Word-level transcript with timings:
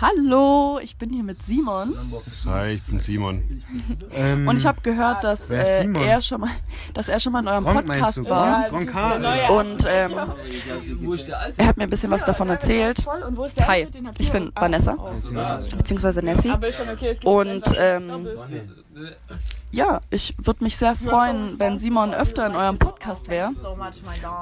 Hallo, 0.00 0.80
ich 0.82 0.96
bin 0.96 1.10
hier 1.10 1.22
mit 1.22 1.42
Simon 1.42 1.92
Hi, 2.46 2.70
ich 2.72 2.82
bin 2.84 3.00
Simon. 3.00 3.62
Ähm, 4.14 4.48
und 4.48 4.56
ich 4.56 4.64
habe 4.64 4.80
gehört, 4.80 5.24
dass 5.24 5.50
Wer 5.50 5.62
ist 5.62 5.68
äh, 5.68 5.82
Simon? 5.82 6.02
er 6.02 6.22
schon 6.22 6.40
mal, 6.40 6.50
dass 6.94 7.08
er 7.10 7.20
schon 7.20 7.34
mal 7.34 7.40
in 7.40 7.48
eurem 7.48 7.64
Gronk 7.64 7.86
meinst 7.86 8.16
Podcast 8.16 8.30
war 8.30 8.68
Gronk? 8.68 8.94
Und 9.50 9.84
ähm, 9.86 10.12
er 11.58 11.66
hat 11.66 11.76
mir 11.76 11.82
ein 11.84 11.90
bisschen 11.90 12.10
was 12.10 12.24
davon 12.24 12.48
erzählt. 12.48 13.06
Hi, 13.66 13.86
ich 14.18 14.32
bin 14.32 14.52
Vanessa 14.54 14.96
beziehungsweise 15.76 16.24
Nessie 16.24 16.52
und 17.24 17.74
ähm, 17.78 18.26
ja, 19.70 20.00
ich 20.08 20.34
würde 20.38 20.64
mich 20.64 20.76
sehr 20.78 20.94
freuen, 20.94 21.58
wenn 21.58 21.78
Simon 21.78 22.14
öfter 22.14 22.46
in 22.46 22.56
eurem 22.56 22.78
Podcast 22.78 23.28
wäre. 23.28 23.50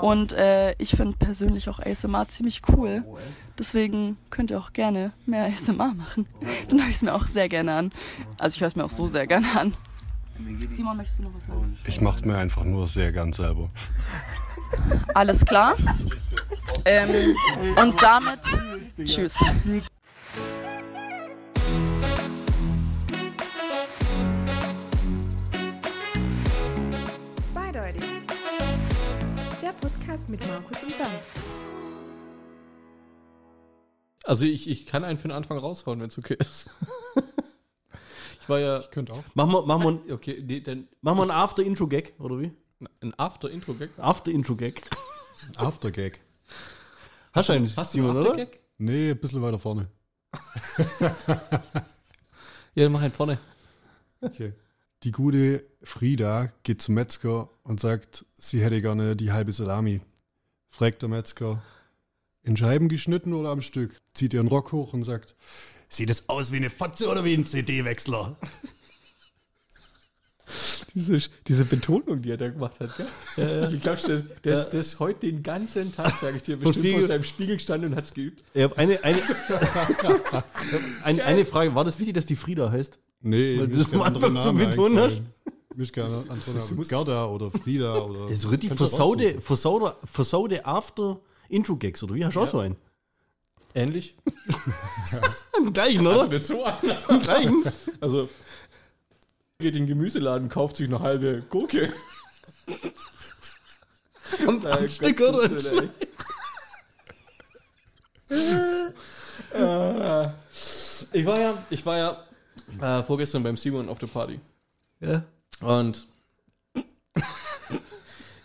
Und 0.01 0.33
äh, 0.33 0.73
ich 0.79 0.91
finde 0.91 1.17
persönlich 1.17 1.69
auch 1.69 1.81
ASMR 1.81 2.29
ziemlich 2.29 2.63
cool. 2.73 3.03
Deswegen 3.59 4.17
könnt 4.31 4.53
ihr 4.53 4.59
auch 4.59 4.73
gerne 4.73 5.13
mehr 5.27 5.47
ASMR 5.47 5.93
machen. 5.95 6.29
Dann 6.69 6.81
höre 6.81 6.89
ich 6.89 6.97
es 6.97 7.03
mir 7.03 7.13
auch 7.13 7.27
sehr 7.27 7.49
gerne 7.49 7.75
an. 7.75 7.93
Also 8.39 8.55
ich 8.55 8.61
höre 8.61 8.69
es 8.69 8.77
mir 8.77 8.85
auch 8.85 8.91
so 8.91 9.09
sehr 9.09 9.27
gerne 9.27 9.49
an. 9.59 9.75
Simon, 10.71 10.97
möchtest 10.97 11.19
du 11.19 11.25
noch 11.25 11.35
was 11.35 11.47
sagen? 11.47 11.77
Ich 11.85 12.01
mach's 12.01 12.25
mir 12.25 12.37
einfach 12.37 12.63
nur 12.63 12.87
sehr 12.87 13.11
gern 13.11 13.33
selber. 13.33 13.69
Alles 15.15 15.45
klar. 15.45 15.75
Ähm, 16.85 17.35
und 17.77 18.01
damit 18.01 18.41
tschüss. 19.05 19.35
Zweideutig. 27.53 28.03
Der 29.61 29.73
Podcast 29.73 30.29
mit 30.29 30.47
Markus 30.47 30.83
und 30.85 30.97
Bernd. 30.99 31.23
Also 34.29 34.45
ich, 34.45 34.69
ich 34.69 34.85
kann 34.85 35.05
einen 35.05 35.17
für 35.17 35.29
den 35.29 35.35
Anfang 35.35 35.57
raushauen, 35.57 36.03
wenn 36.03 36.09
es 36.09 36.19
okay 36.19 36.37
ist. 36.39 36.69
ich 38.43 38.49
war 38.49 38.59
ja. 38.59 38.79
Ich 38.81 38.91
könnte 38.91 39.15
auch. 39.15 39.25
Machen 39.33 39.53
wir, 39.53 39.65
machen 39.65 40.03
wir, 40.07 40.15
Okay, 40.15 40.45
nee, 40.47 40.61
dann 40.61 40.87
machen 41.01 41.17
wir 41.17 41.23
ein 41.23 41.31
After-Intro-Gag, 41.31 42.13
oder 42.19 42.39
wie? 42.39 42.53
ein 43.01 43.15
After-Intro-Gag. 43.19 43.91
After-Intro-Gag. 43.97 44.83
Aftergag. 45.57 46.21
Hast 47.33 47.49
du 47.49 47.55
einen, 47.55 47.75
Hast 47.75 47.95
du 47.95 48.07
einen? 48.07 48.19
After-Gag? 48.19 48.61
Nee, 48.77 49.13
ein 49.13 49.19
bisschen 49.19 49.41
weiter 49.41 49.59
vorne. 49.59 49.89
Ja, 52.75 52.85
dann 52.85 52.93
mach 52.93 53.01
einen 53.01 53.13
vorne. 53.13 53.39
Okay. 54.21 54.53
Die 55.03 55.11
gute 55.11 55.65
Frieda 55.83 56.53
geht 56.63 56.81
zum 56.81 56.95
Metzger 56.95 57.49
und 57.65 57.81
sagt, 57.81 58.25
sie 58.35 58.63
hätte 58.63 58.81
gerne 58.81 59.17
die 59.17 59.33
halbe 59.33 59.53
Salami. 59.53 60.01
Fragt 60.69 61.03
der 61.03 61.09
Metzger, 61.09 61.61
in 62.49 62.57
Scheiben 62.57 62.89
geschnitten 62.89 63.35
oder 63.35 63.51
am 63.51 63.61
Stück? 63.61 64.01
Zieht 64.15 64.35
ihren 64.35 64.49
Rock 64.49 64.73
hoch 64.73 64.93
und 64.93 65.05
sagt, 65.05 65.37
sieht 65.89 66.11
es 66.11 66.29
aus 66.29 66.51
wie 66.51 66.57
eine 66.57 66.71
Fotze 66.71 67.09
oder 67.09 67.25
wie 67.25 67.35
ein 67.35 67.47
CD-Wechsler? 67.47 68.37
Diese, 70.95 71.21
diese 71.47 71.67
Betonung, 71.67 72.23
die 72.23 72.31
er 72.31 72.39
da 72.39 72.49
gemacht 72.49 72.81
hat, 72.81 72.91
gell? 72.97 73.71
Wie 73.71 73.79
glaubst 73.79 74.09
du, 74.09 74.23
der, 74.23 74.23
der, 74.45 74.55
ist, 74.55 74.71
der 74.71 74.81
ist 74.81 74.99
heute 74.99 75.21
den 75.21 75.43
ganzen 75.43 75.95
Tag, 75.95 76.17
sage 76.19 76.39
ich 76.39 76.43
dir, 76.43 76.57
bestimmt 76.57 76.77
Spiegel- 76.79 77.01
vor 77.01 77.09
seinem 77.09 77.25
Spiegel 77.25 77.57
gestanden 77.57 77.91
und 77.91 77.97
hat's 77.97 78.15
geübt. 78.15 78.43
Ich 78.55 78.63
habe 78.63 78.77
eine, 78.79 79.05
eine, 79.05 79.21
eine, 81.05 81.25
eine 81.25 81.45
Frage. 81.45 81.75
War 81.75 81.85
das 81.85 81.99
wichtig, 81.99 82.15
dass 82.15 82.25
die 82.25 82.35
Frieda 82.35 82.71
heißt? 82.71 82.99
Nee, 83.21 83.59
Weil 83.59 83.69
du 83.69 83.77
das 83.77 83.93
am 83.93 84.01
Anfang 84.01 84.37
so 84.39 84.53
betont 84.55 84.99
hast. 84.99 85.21
kein 85.93 86.05
anderer 86.05 86.55
Name. 86.55 86.87
Gerda 86.87 87.27
oder 87.27 87.51
Frieda 87.51 87.99
oder... 87.99 88.21
Das 88.23 88.33
ist 88.33 88.43
so 88.43 88.49
richtig 88.49 88.71
Kannst 88.71 88.81
du 88.81 88.87
versaute, 88.87 89.25
raussuchen. 90.65 91.19
After-Intro-Gags, 91.49 92.03
oder 92.03 92.15
wie? 92.15 92.25
Hast 92.25 92.37
du 92.37 92.41
auch 92.41 92.47
so 92.47 92.61
einen? 92.61 92.77
Ähnlich. 93.75 94.17
Den 95.59 95.73
gleichen, 95.73 96.07
oder? 96.07 96.27
Nicht 96.27 96.47
so 96.47 96.65
gleichen. 97.21 97.65
Also, 98.01 98.29
geht 99.59 99.75
in 99.75 99.83
den 99.83 99.87
Gemüseladen, 99.87 100.49
kauft 100.49 100.77
sich 100.77 100.89
eine 100.89 101.01
halbe 101.01 101.43
Gurke. 101.49 101.93
Am, 104.47 104.65
am 104.67 104.85
Äh, 104.85 104.89
Stück, 104.89 105.21
oder? 105.21 105.45
Äh, 109.55 110.29
ich 111.13 111.27
war 111.27 111.41
ja, 111.41 111.59
ich 111.71 111.87
war 111.87 111.97
ja 111.99 112.99
äh, 113.01 113.03
vorgestern 113.03 113.43
beim 113.43 113.57
Simon 113.57 113.89
auf 113.89 113.99
der 113.99 114.07
Party. 114.09 114.41
Ja. 115.01 115.23
Und 115.61 116.07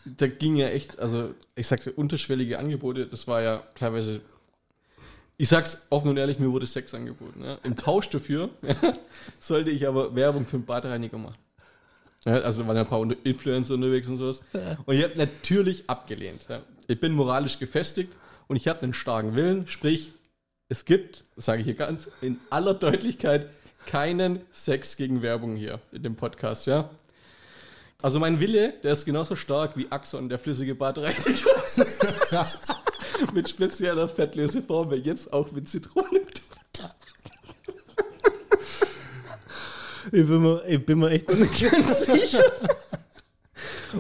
da 0.06 0.28
ging 0.28 0.56
ja 0.56 0.70
echt, 0.70 1.00
also 1.00 1.34
ich 1.56 1.68
sagte, 1.68 1.92
unterschwellige 1.92 2.60
Angebote, 2.60 3.08
das 3.08 3.28
war 3.28 3.42
ja 3.42 3.64
teilweise, 3.76 4.22
ich 5.38 5.50
sag's 5.50 5.86
offen 5.90 6.10
und 6.10 6.18
ehrlich, 6.18 6.40
mir 6.40 6.52
wurde 6.52 6.68
Sex 6.68 6.94
angeboten. 6.94 7.44
Ja. 7.44 7.58
Im 7.64 7.76
Tausch 7.76 8.10
dafür 8.10 8.50
sollte 9.40 9.72
ich 9.72 9.88
aber 9.88 10.16
Werbung 10.16 10.46
für 10.46 10.58
einen 10.58 10.66
Badreiniger 10.66 11.18
machen. 11.18 11.38
Ja, 12.26 12.34
also 12.40 12.66
waren 12.68 12.76
ja 12.76 12.84
ein 12.84 12.88
paar 12.88 13.06
Influencer 13.24 13.74
unterwegs 13.74 14.08
und 14.08 14.18
sowas. 14.18 14.42
Und 14.86 14.96
ich 14.96 15.04
habe 15.04 15.18
natürlich 15.18 15.90
abgelehnt. 15.90 16.46
Ja. 16.48 16.62
Ich 16.88 17.00
bin 17.00 17.14
moralisch 17.14 17.60
gefestigt 17.60 18.14
und 18.48 18.56
ich 18.56 18.68
habe 18.68 18.82
einen 18.82 18.94
starken 18.94 19.36
Willen, 19.36 19.68
sprich, 19.68 20.12
es 20.70 20.86
gibt, 20.86 21.24
sage 21.36 21.62
ich 21.62 21.66
hier 21.66 21.76
ganz 21.76 22.10
in 22.22 22.40
aller 22.50 22.74
Deutlichkeit, 22.74 23.48
keinen 23.86 24.40
Sex 24.52 24.96
gegen 24.96 25.22
Werbung 25.22 25.56
hier 25.56 25.80
in 25.92 26.04
dem 26.04 26.16
Podcast, 26.16 26.68
ja. 26.68 26.90
Also 28.04 28.20
mein 28.20 28.42
Wille, 28.42 28.74
der 28.84 28.92
ist 28.92 29.06
genauso 29.06 29.38
stark 29.38 29.78
wie 29.78 29.90
Axon, 29.90 30.28
der 30.28 30.38
flüssige 30.38 30.76
Badreiniger. 30.76 31.24
mit 33.34 33.48
spezieller 33.48 34.10
Fettlöseformel, 34.10 35.00
jetzt 35.08 35.32
auch 35.32 35.50
mit 35.54 35.70
Zitrone. 35.70 36.20
Ich 40.12 40.28
bin 40.28 40.42
mir, 40.42 40.62
ich 40.68 40.86
bin 40.86 41.00
mir 41.00 41.12
echt 41.12 41.34
nicht 41.34 41.72
ganz 41.72 42.06
sicher, 42.06 42.44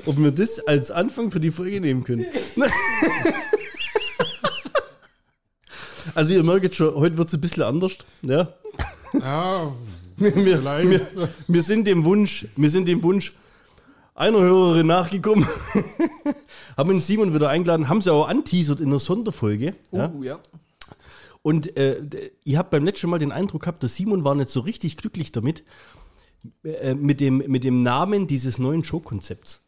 ob 0.05 0.17
wir 0.17 0.31
das 0.31 0.59
als 0.67 0.91
Anfang 0.91 1.31
für 1.31 1.39
die 1.39 1.51
Folge 1.51 1.79
nehmen 1.79 2.03
können. 2.03 2.25
Also 6.15 6.33
ihr 6.33 6.43
merkt 6.43 6.65
jetzt 6.65 6.75
schon, 6.75 6.93
heute 6.93 7.17
wird 7.17 7.29
es 7.29 7.33
ein 7.33 7.41
bisschen 7.41 7.63
anders. 7.63 7.93
Ja. 8.21 8.53
Ja, 9.13 9.73
Wir, 10.17 10.35
wir, 10.35 10.57
vielleicht. 10.57 11.15
wir, 11.15 11.29
wir 11.47 11.63
sind 11.63 11.87
dem 11.87 12.03
Wunsch, 12.03 12.45
wir 12.57 12.69
sind 12.69 12.87
dem 12.89 13.01
Wunsch 13.01 13.33
einer 14.15 14.39
Hörerin 14.39 14.87
nachgekommen. 14.87 15.47
haben 16.77 16.89
den 16.89 17.01
Simon 17.01 17.33
wieder 17.33 17.49
eingeladen, 17.49 17.89
haben 17.89 18.01
sie 18.01 18.11
auch 18.11 18.27
anteasert 18.27 18.79
in 18.79 18.87
einer 18.87 18.99
Sonderfolge. 18.99 19.73
Ja. 19.91 20.11
Uh, 20.11 20.23
ja. 20.23 20.39
Und 21.41 21.75
äh, 21.77 22.01
ihr 22.45 22.57
habt 22.57 22.69
beim 22.69 22.85
letzten 22.85 23.09
Mal 23.09 23.19
den 23.19 23.31
Eindruck 23.31 23.63
gehabt, 23.63 23.83
der 23.83 23.89
Simon 23.89 24.23
war 24.23 24.33
nicht 24.33 24.49
so 24.49 24.61
richtig 24.61 24.97
glücklich 24.97 25.31
damit, 25.31 25.63
äh, 26.63 26.93
mit, 26.93 27.19
dem, 27.19 27.37
mit 27.37 27.63
dem 27.63 27.83
Namen 27.83 28.27
dieses 28.27 28.59
neuen 28.59 28.83
Showkonzepts. 28.83 29.61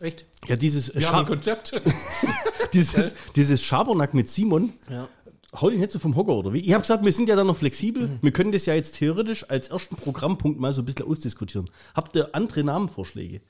Echt? 0.00 0.26
Ja, 0.46 0.56
dieses, 0.56 0.94
Wir 0.94 1.08
haben 1.08 1.20
ein 1.20 1.42
Scha 1.42 1.58
Konzept. 1.58 1.82
dieses, 2.72 3.14
dieses 3.36 3.62
Schabernack 3.62 4.14
mit 4.14 4.28
Simon. 4.28 4.74
ja. 4.88 5.08
Hau 5.54 5.70
nicht 5.70 5.90
so 5.90 5.98
vom 5.98 6.16
Hocker, 6.16 6.36
oder 6.36 6.52
wie? 6.52 6.58
Ich 6.60 6.72
habe 6.72 6.82
gesagt, 6.82 7.04
wir 7.04 7.12
sind 7.12 7.28
ja 7.28 7.36
da 7.36 7.44
noch 7.44 7.56
flexibel. 7.56 8.18
Wir 8.20 8.32
können 8.32 8.52
das 8.52 8.66
ja 8.66 8.74
jetzt 8.74 8.96
theoretisch 8.98 9.48
als 9.48 9.68
ersten 9.68 9.96
Programmpunkt 9.96 10.58
mal 10.60 10.72
so 10.72 10.82
ein 10.82 10.84
bisschen 10.84 11.06
ausdiskutieren. 11.06 11.70
Habt 11.94 12.16
ihr 12.16 12.34
andere 12.34 12.64
Namenvorschläge? 12.64 13.40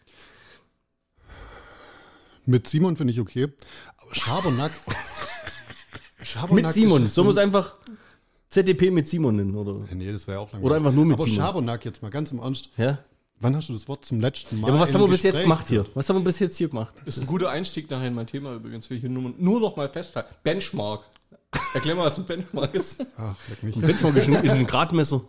Mit 2.44 2.68
Simon 2.68 2.96
finde 2.96 3.12
ich 3.12 3.20
okay. 3.20 3.48
Aber 3.98 4.14
Schabernack. 4.14 4.72
Schabernack 6.22 6.64
Mit 6.64 6.72
Simon. 6.72 7.04
ist 7.04 7.14
Sollen 7.14 7.26
wir 7.26 7.30
es 7.30 7.34
so- 7.36 7.40
einfach 7.40 7.74
ZDP 8.48 8.90
mit 8.92 9.08
Simon 9.08 9.36
nennen, 9.36 9.54
oder? 9.56 9.84
Nee, 9.92 10.12
das 10.12 10.26
wäre 10.28 10.38
auch 10.38 10.52
langweilig. 10.52 10.64
Oder 10.66 10.76
einfach 10.76 10.92
nur 10.92 11.04
mit 11.06 11.14
Aber 11.14 11.24
Simon. 11.24 11.38
Schabernack 11.44 11.84
jetzt 11.84 12.02
mal 12.02 12.10
ganz 12.10 12.30
im 12.30 12.38
Ernst. 12.38 12.68
Ja? 12.76 12.98
Wann 13.40 13.54
hast 13.56 13.68
du 13.68 13.72
das 13.72 13.86
Wort 13.88 14.04
zum 14.04 14.20
letzten 14.20 14.60
Mal? 14.60 14.68
Ja, 14.68 14.74
aber 14.74 14.82
was 14.82 14.94
haben 14.94 15.00
wir 15.02 15.08
bis 15.08 15.22
jetzt 15.24 15.42
gemacht 15.42 15.68
hier? 15.68 15.84
Was 15.94 16.08
haben 16.08 16.16
wir 16.16 16.24
bis 16.24 16.38
jetzt 16.38 16.56
hier 16.56 16.68
gemacht? 16.68 16.94
Das 17.04 17.16
ist 17.16 17.22
ein 17.24 17.26
guter 17.26 17.50
Einstieg 17.50 17.90
nachher 17.90 18.06
in 18.08 18.14
mein 18.14 18.26
Thema 18.26 18.54
übrigens. 18.54 18.88
Will 18.88 18.96
ich 18.96 19.00
hier 19.02 19.10
nur, 19.10 19.34
nur 19.36 19.60
noch 19.60 19.76
mal 19.76 19.88
festhalten. 19.90 20.34
Benchmark. 20.42 21.04
Erklär 21.74 21.94
mal, 21.94 22.06
was 22.06 22.18
ein 22.18 22.24
Benchmark 22.26 22.74
ist. 22.74 23.04
Ach, 23.16 23.34
leck 23.48 23.62
mich. 23.62 23.74
Benchmark 23.76 24.16
ist 24.16 24.28
ein, 24.28 24.44
ist 24.44 24.52
ein 24.52 24.66
Gradmesser. 24.66 25.22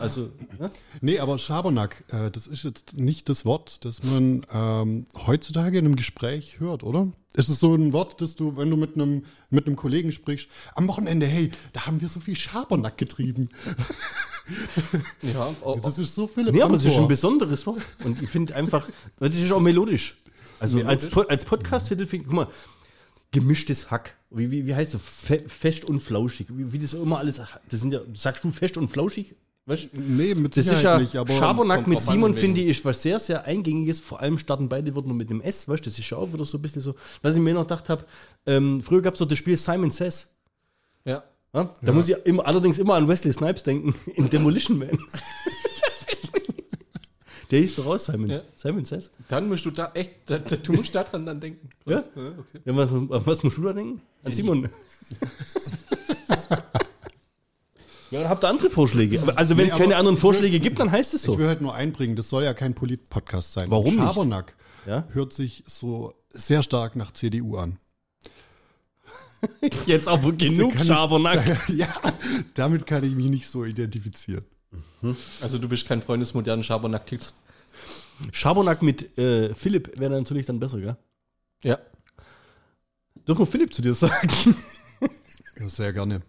Also, 0.00 0.30
ja? 0.58 0.70
Nee, 1.02 1.18
aber 1.18 1.38
Schabernack, 1.38 2.02
äh, 2.08 2.30
das 2.30 2.46
ist 2.46 2.64
jetzt 2.64 2.94
nicht 2.96 3.28
das 3.28 3.44
Wort, 3.44 3.84
das 3.84 4.02
man 4.02 4.46
ähm, 4.50 5.04
heutzutage 5.26 5.76
in 5.78 5.84
einem 5.84 5.96
Gespräch 5.96 6.60
hört, 6.60 6.82
oder? 6.82 7.08
Es 7.34 7.50
ist 7.50 7.60
so 7.60 7.74
ein 7.74 7.92
Wort, 7.92 8.22
das 8.22 8.36
du, 8.36 8.56
wenn 8.56 8.70
du 8.70 8.78
mit 8.78 8.94
einem, 8.94 9.26
mit 9.50 9.66
einem 9.66 9.76
Kollegen 9.76 10.12
sprichst, 10.12 10.48
am 10.74 10.88
Wochenende, 10.88 11.26
hey, 11.26 11.50
da 11.74 11.84
haben 11.84 12.00
wir 12.00 12.08
so 12.08 12.20
viel 12.20 12.36
Schabernack 12.36 12.96
getrieben. 12.98 13.50
Ja, 15.22 15.52
oh, 15.62 15.76
Das 15.82 15.98
ist 15.98 16.14
so 16.14 16.28
Philipp 16.28 16.54
Nee, 16.54 16.62
aber 16.62 16.76
es 16.76 16.84
ist 16.84 16.96
ein 16.96 17.08
besonderes 17.08 17.66
Wort. 17.66 17.82
Und 18.04 18.22
ich 18.22 18.28
finde 18.28 18.54
einfach, 18.54 18.88
das 19.18 19.34
ist 19.34 19.50
auch 19.50 19.60
melodisch. 19.60 20.16
Also 20.60 20.78
als, 20.84 21.02
Melodisch? 21.06 21.10
Po- 21.10 21.28
als 21.28 21.44
Podcast-Titel 21.44 22.06
finde 22.06 22.22
ich, 22.22 22.26
guck 22.28 22.32
mal, 22.36 22.48
gemischtes 23.32 23.90
Hack. 23.90 24.14
Wie, 24.30 24.50
wie, 24.50 24.66
wie 24.66 24.74
heißt 24.74 24.94
das? 24.94 25.02
Fe 25.02 25.42
fest 25.46 25.84
und 25.84 26.00
flauschig. 26.00 26.48
Wie, 26.50 26.72
wie 26.72 26.78
das 26.78 26.92
immer 26.92 27.18
alles, 27.18 27.40
das 27.68 27.80
sind 27.80 27.92
ja, 27.92 28.00
sagst 28.14 28.44
du 28.44 28.50
fest 28.50 28.76
und 28.76 28.88
flauschig? 28.88 29.34
Weißt? 29.66 29.88
Nee, 29.94 30.34
mit 30.36 30.56
Das 30.56 30.66
ist 30.66 30.76
Sicherheit 30.76 30.98
ja 30.98 30.98
nicht, 30.98 31.16
aber 31.16 31.34
Schabernack 31.34 31.88
mit 31.88 32.00
Simon, 32.00 32.34
finde 32.34 32.60
ich, 32.60 32.84
was 32.84 33.02
sehr, 33.02 33.18
sehr 33.18 33.44
eingängiges. 33.44 34.00
Vor 34.00 34.20
allem 34.20 34.38
starten 34.38 34.68
beide 34.68 34.94
Wörter 34.94 35.08
nur 35.08 35.16
mit 35.16 35.28
dem 35.28 35.40
S, 35.40 35.68
weißt 35.68 35.84
du? 35.84 35.90
Das 35.90 35.98
ist 35.98 36.08
ja 36.08 36.16
auch 36.16 36.32
wieder 36.32 36.44
so 36.44 36.58
ein 36.58 36.62
bisschen 36.62 36.82
so, 36.82 36.94
was 37.22 37.34
ich 37.34 37.40
mir 37.40 37.52
noch 37.52 37.62
gedacht 37.62 37.88
habe. 37.88 38.04
Ähm, 38.46 38.80
früher 38.80 39.02
gab 39.02 39.14
es 39.14 39.18
doch 39.18 39.26
das 39.26 39.38
Spiel 39.38 39.56
Simon 39.56 39.90
Says. 39.90 40.28
ja. 41.04 41.24
Ja? 41.56 41.64
Da 41.80 41.86
ja. 41.86 41.92
muss 41.92 42.08
ich 42.08 42.16
immer, 42.26 42.46
allerdings 42.46 42.78
immer 42.78 42.94
an 42.94 43.08
Wesley 43.08 43.32
Snipes 43.32 43.62
denken, 43.62 43.94
in 44.14 44.28
Demolition 44.28 44.78
Man. 44.78 44.90
Der 47.50 47.60
hieß 47.60 47.76
doch 47.76 47.86
aus, 47.86 48.06
Simon. 48.06 48.30
Ja. 48.30 48.42
Simon 48.56 48.84
Says. 48.84 49.10
Dann 49.28 49.48
musst 49.48 49.64
du 49.64 49.70
da 49.70 49.92
echt, 49.94 50.12
da, 50.26 50.38
da, 50.38 50.56
du 50.56 50.72
musst 50.72 50.94
daran 50.94 51.24
dann 51.26 51.40
denken. 51.40 51.68
Ja? 51.84 51.98
ja, 51.98 52.02
okay. 52.38 52.60
ja 52.64 52.76
was, 52.76 52.88
was, 52.92 53.42
musst 53.42 53.58
du 53.58 53.62
da 53.62 53.72
denken? 53.72 54.02
An 54.24 54.32
Simon. 54.32 54.62
ja, 58.10 58.20
dann 58.20 58.28
habt 58.28 58.44
ihr 58.44 58.48
andere 58.48 58.70
Vorschläge. 58.70 59.22
Also 59.36 59.56
wenn 59.56 59.68
es 59.68 59.74
nee, 59.74 59.78
keine 59.78 59.96
anderen 59.96 60.16
Vorschläge 60.16 60.58
gibt, 60.58 60.80
dann 60.80 60.90
heißt 60.90 61.14
es 61.14 61.22
so. 61.22 61.34
Ich 61.34 61.38
will 61.38 61.46
halt 61.46 61.60
nur 61.60 61.74
einbringen, 61.74 62.16
das 62.16 62.28
soll 62.28 62.42
ja 62.42 62.52
kein 62.52 62.74
Polit-Podcast 62.74 63.52
sein. 63.52 63.70
Warum 63.70 63.94
nicht? 63.94 64.04
Schabernack 64.04 64.56
ja? 64.86 65.06
hört 65.10 65.32
sich 65.32 65.64
so 65.66 66.14
sehr 66.30 66.62
stark 66.62 66.96
nach 66.96 67.12
CDU 67.12 67.56
an. 67.56 67.78
Jetzt 69.86 70.08
aber 70.08 70.32
genug 70.32 70.80
Schabernack. 70.80 71.68
ja, 71.68 71.88
damit 72.54 72.86
kann 72.86 73.04
ich 73.04 73.14
mich 73.14 73.28
nicht 73.28 73.48
so 73.48 73.64
identifizieren. 73.64 74.44
Mhm. 75.02 75.16
Also 75.40 75.58
du 75.58 75.68
bist 75.68 75.86
kein 75.86 76.02
Freund 76.02 76.20
des 76.20 76.34
modernen 76.34 76.64
Schabernack-Kicks. 76.64 77.34
Schabernack 78.32 78.82
mit 78.82 79.18
äh, 79.18 79.54
Philipp 79.54 79.98
wäre 79.98 80.12
natürlich 80.12 80.46
dann 80.46 80.58
besser, 80.58 80.80
gell? 80.80 80.96
Ja. 81.62 81.78
Dürfen 83.26 83.42
wir 83.42 83.46
Philipp 83.46 83.74
zu 83.74 83.82
dir 83.82 83.94
sagen? 83.94 84.56
ja, 85.58 85.68
sehr 85.68 85.92
gerne. 85.92 86.22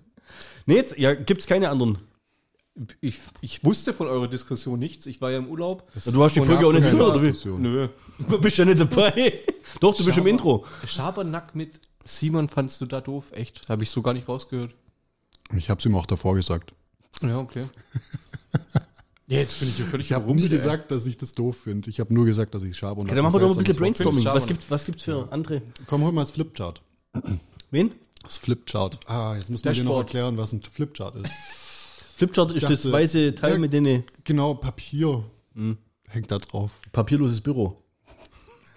Nee, 0.66 0.76
jetzt 0.76 0.98
ja, 0.98 1.14
gibt 1.14 1.42
es 1.42 1.48
keine 1.48 1.70
anderen. 1.70 2.00
Ich, 3.02 3.20
ich 3.42 3.64
wusste 3.64 3.94
von 3.94 4.08
eurer 4.08 4.28
Diskussion 4.28 4.78
nichts. 4.78 5.06
Ich 5.08 5.20
war 5.20 5.32
ja 5.32 5.40
im 5.40 5.48
Urlaub. 5.48 5.90
Ja, 6.06 6.12
du 6.12 6.24
hast 6.24 6.36
die 6.36 6.42
Folge 6.42 6.68
auch 6.68 6.74
nicht 6.74 6.84
gehört, 6.84 7.18
oder 7.18 7.24
wie? 7.24 7.50
Nö. 7.50 7.90
Du 8.20 8.40
bist 8.40 8.58
ja 8.58 8.66
nicht 8.66 8.80
dabei. 8.80 9.42
Doch, 9.80 9.94
du 9.94 10.04
Schaber, 10.04 10.06
bist 10.06 10.18
im 10.20 10.28
Intro. 10.28 10.66
Schabernack 10.86 11.56
mit 11.56 11.80
Simon 12.04 12.50
fandst 12.50 12.80
du 12.82 12.86
da 12.86 13.02
doof? 13.02 13.32
Echt? 13.32 13.68
Habe 13.68 13.84
ich 13.84 13.90
so 13.90 14.02
gar 14.02 14.14
nicht 14.14 14.28
rausgehört. 14.28 14.76
Ich 15.56 15.70
habe 15.70 15.80
es 15.80 15.86
ihm 15.86 15.96
auch 15.96 16.06
davor 16.06 16.36
gesagt. 16.36 16.74
Ja, 17.22 17.40
okay. 17.40 17.66
Ja, 19.28 19.40
jetzt 19.40 19.60
bin 19.60 19.70
ich 19.70 19.76
hier 19.76 19.86
völlig 19.86 20.08
Ich 20.08 20.14
habe 20.14 20.34
nie 20.34 20.50
gesagt, 20.50 20.92
dass 20.92 21.06
ich 21.06 21.18
das 21.18 21.34
doof 21.34 21.58
finde. 21.64 21.90
Ich 21.90 22.00
habe 22.00 22.14
nur 22.14 22.26
gesagt, 22.26 22.54
dass 22.56 22.64
ich 22.64 22.78
Schabernack 22.78 23.08
okay, 23.08 23.16
Dann 23.16 23.24
machen 23.24 23.36
wir 23.36 23.48
doch 23.48 23.58
ein 23.58 23.64
bisschen 23.64 23.78
Brainstorming. 23.78 24.26
Was 24.26 24.48
gibt 24.48 24.70
was 24.70 24.86
gibt's 24.86 25.04
für 25.04 25.32
andere? 25.32 25.62
Komm, 25.86 26.04
hol 26.04 26.12
mal 26.12 26.22
das 26.22 26.32
Flipchart. 26.32 26.82
Wen? 27.72 27.92
Das 28.24 28.38
Flipchart. 28.38 29.00
Ah, 29.08 29.36
jetzt 29.38 29.50
müssen 29.50 29.66
wir 29.66 29.72
dir 29.72 29.84
noch 29.84 29.98
erklären, 30.00 30.38
was 30.38 30.54
ein 30.54 30.62
Flipchart 30.62 31.16
ist. 31.16 31.32
Flipchart 32.16 32.56
ist 32.56 32.64
dachte, 32.64 32.76
das 32.76 32.92
weiße 32.92 33.36
Teil 33.36 33.54
ja, 33.54 33.60
mit 33.60 33.74
denen. 33.74 34.04
Genau, 34.24 34.56
Papier 34.56 35.24
hm. 35.54 35.78
hängt 36.08 36.32
da 36.32 36.40
drauf. 36.40 36.82
Papierloses 36.92 37.42
Büro. 37.42 37.84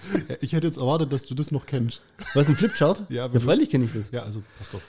Ich 0.40 0.54
hätte 0.54 0.66
jetzt 0.66 0.78
erwartet, 0.78 1.12
dass 1.12 1.26
du 1.26 1.34
das 1.34 1.50
noch 1.50 1.66
kennst. 1.66 2.00
Was 2.32 2.48
ein 2.48 2.56
Flipchart? 2.56 3.10
Ja, 3.10 3.26
ja 3.26 3.40
freilich 3.40 3.68
kenne 3.68 3.84
ich 3.84 3.92
das. 3.92 4.10
Ja, 4.10 4.22
also 4.22 4.42
passt 4.58 4.72
doch. 4.72 4.80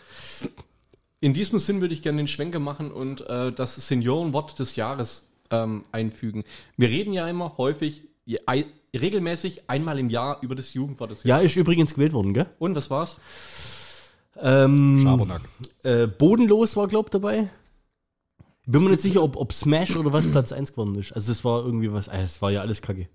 In 1.21 1.35
diesem 1.35 1.59
Sinn 1.59 1.81
würde 1.81 1.93
ich 1.93 2.01
gerne 2.01 2.17
den 2.17 2.27
Schwenker 2.27 2.59
machen 2.59 2.91
und 2.91 3.21
äh, 3.29 3.51
das 3.51 3.75
Seniorenwort 3.75 4.57
des 4.57 4.75
Jahres 4.75 5.27
ähm, 5.51 5.83
einfügen. 5.91 6.43
Wir 6.77 6.89
reden 6.89 7.13
ja 7.13 7.27
immer 7.27 7.57
häufig, 7.57 8.01
je, 8.25 8.39
ein, 8.47 8.65
regelmäßig 8.91 9.69
einmal 9.69 9.99
im 9.99 10.09
Jahr 10.09 10.39
über 10.41 10.55
das 10.55 10.73
Jugendwort 10.73 11.11
des 11.11 11.23
Jahres. 11.23 11.43
Ja, 11.43 11.45
ist 11.45 11.55
übrigens 11.55 11.93
gewählt 11.93 12.13
worden, 12.13 12.33
gell? 12.33 12.47
Und 12.57 12.75
was 12.75 12.89
war's? 12.89 13.17
Ähm, 14.35 15.01
Schabernack. 15.03 15.41
Äh, 15.83 16.07
bodenlos 16.07 16.75
war, 16.75 16.87
glaub 16.87 17.11
dabei. 17.11 17.51
Bin 18.65 18.83
mir 18.83 18.89
nicht 18.89 19.01
sicher, 19.01 19.21
ob, 19.21 19.35
ob 19.35 19.53
Smash 19.53 19.95
oder 19.95 20.13
was 20.13 20.27
Platz 20.27 20.51
1 20.51 20.71
geworden 20.71 20.95
ist. 20.95 21.11
Also 21.11 21.31
das 21.31 21.45
war 21.45 21.63
irgendwie 21.63 21.91
was, 21.93 22.07
äh, 22.07 22.23
es 22.23 22.41
war 22.41 22.51
ja 22.51 22.61
alles 22.61 22.81
kacke. 22.81 23.07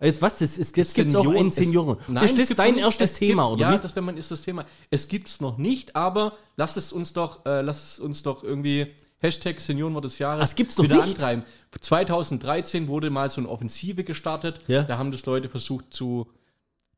Jetzt 0.00 0.22
was? 0.22 0.36
Das 0.36 0.56
ist, 0.56 0.76
jetzt 0.76 0.94
gibt 0.94 1.08
es 1.08 1.14
auch 1.14 1.28
einen 1.28 1.50
Senioren. 1.50 1.98
Nein, 2.08 2.24
ist 2.24 2.38
das 2.38 2.48
dein 2.56 2.78
erstes 2.78 3.12
Thema, 3.12 3.44
gibt, 3.44 3.52
oder? 3.54 3.62
Ja, 3.62 3.70
nicht? 3.72 3.84
das 3.84 3.94
wäre 3.94 4.04
mein 4.04 4.16
erstes 4.16 4.42
Thema. 4.42 4.64
Es 4.90 5.08
gibt 5.08 5.28
es 5.28 5.40
noch 5.40 5.58
nicht, 5.58 5.94
aber 5.94 6.38
lass 6.56 6.76
es 6.76 6.92
uns 6.92 7.12
doch, 7.12 7.44
äh, 7.44 7.60
lass 7.60 7.92
es 7.92 7.98
uns 7.98 8.22
doch 8.22 8.42
irgendwie 8.42 8.94
Hashtag 9.18 9.60
Seniorenwort 9.60 10.04
des 10.04 10.18
Jahres 10.18 10.40
das 10.40 10.54
gibt's 10.54 10.76
doch 10.76 10.84
wieder 10.84 10.96
nicht? 10.96 11.16
antreiben. 11.16 11.44
2013 11.78 12.88
wurde 12.88 13.10
mal 13.10 13.28
so 13.28 13.40
eine 13.40 13.50
Offensive 13.50 14.02
gestartet. 14.02 14.60
Ja. 14.66 14.82
Da 14.82 14.96
haben 14.96 15.12
das 15.12 15.26
Leute 15.26 15.50
versucht 15.50 15.92
zu, 15.92 16.26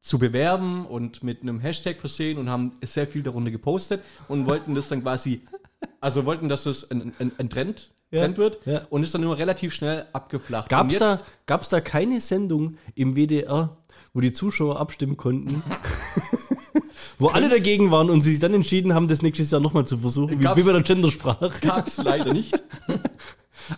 zu 0.00 0.20
bewerben 0.20 0.87
und 0.87 1.25
mit 1.25 1.43
einem 1.43 1.58
Hashtag 1.58 1.99
versehen 1.99 2.38
und 2.38 2.49
haben 2.49 2.72
sehr 2.84 3.08
viel 3.08 3.25
darunter 3.25 3.50
gepostet 3.50 4.02
und 4.28 4.46
wollten 4.46 4.76
das 4.76 4.88
dann 4.88 5.02
quasi, 5.02 5.43
also 6.00 6.25
wollten, 6.25 6.49
dass 6.49 6.64
das 6.64 6.88
ein, 6.90 7.12
ein, 7.19 7.32
ein 7.37 7.50
Trend 7.50 7.90
getrennt 8.12 8.38
wird 8.38 8.59
ja. 8.67 8.82
und 8.91 9.03
ist 9.03 9.14
dann 9.14 9.23
immer 9.23 9.38
relativ 9.38 9.73
schnell 9.73 10.06
abgeflacht. 10.12 10.69
Gab 10.69 10.91
es 10.91 10.99
da, 10.99 11.20
gab's 11.47 11.69
da 11.70 11.81
keine 11.81 12.20
Sendung 12.20 12.76
im 12.94 13.17
WDR, 13.17 13.76
wo 14.12 14.20
die 14.20 14.32
Zuschauer 14.32 14.79
abstimmen 14.79 15.17
konnten? 15.17 15.62
wo 17.19 17.29
alle 17.29 17.49
dagegen 17.49 17.91
waren 17.91 18.11
und 18.11 18.20
sie 18.20 18.32
sich 18.32 18.41
dann 18.41 18.55
entschieden 18.55 18.94
haben, 18.94 19.09
das 19.09 19.23
nächstes 19.23 19.50
Jahr 19.50 19.61
nochmal 19.61 19.87
zu 19.87 19.99
versuchen, 19.99 20.38
wie, 20.38 20.44
wie 20.44 20.62
bei 20.62 20.73
der 20.73 20.82
Gendersprache. 20.82 21.50
Gab 21.61 21.87
es 21.87 21.97
leider 21.97 22.32
nicht. 22.32 22.62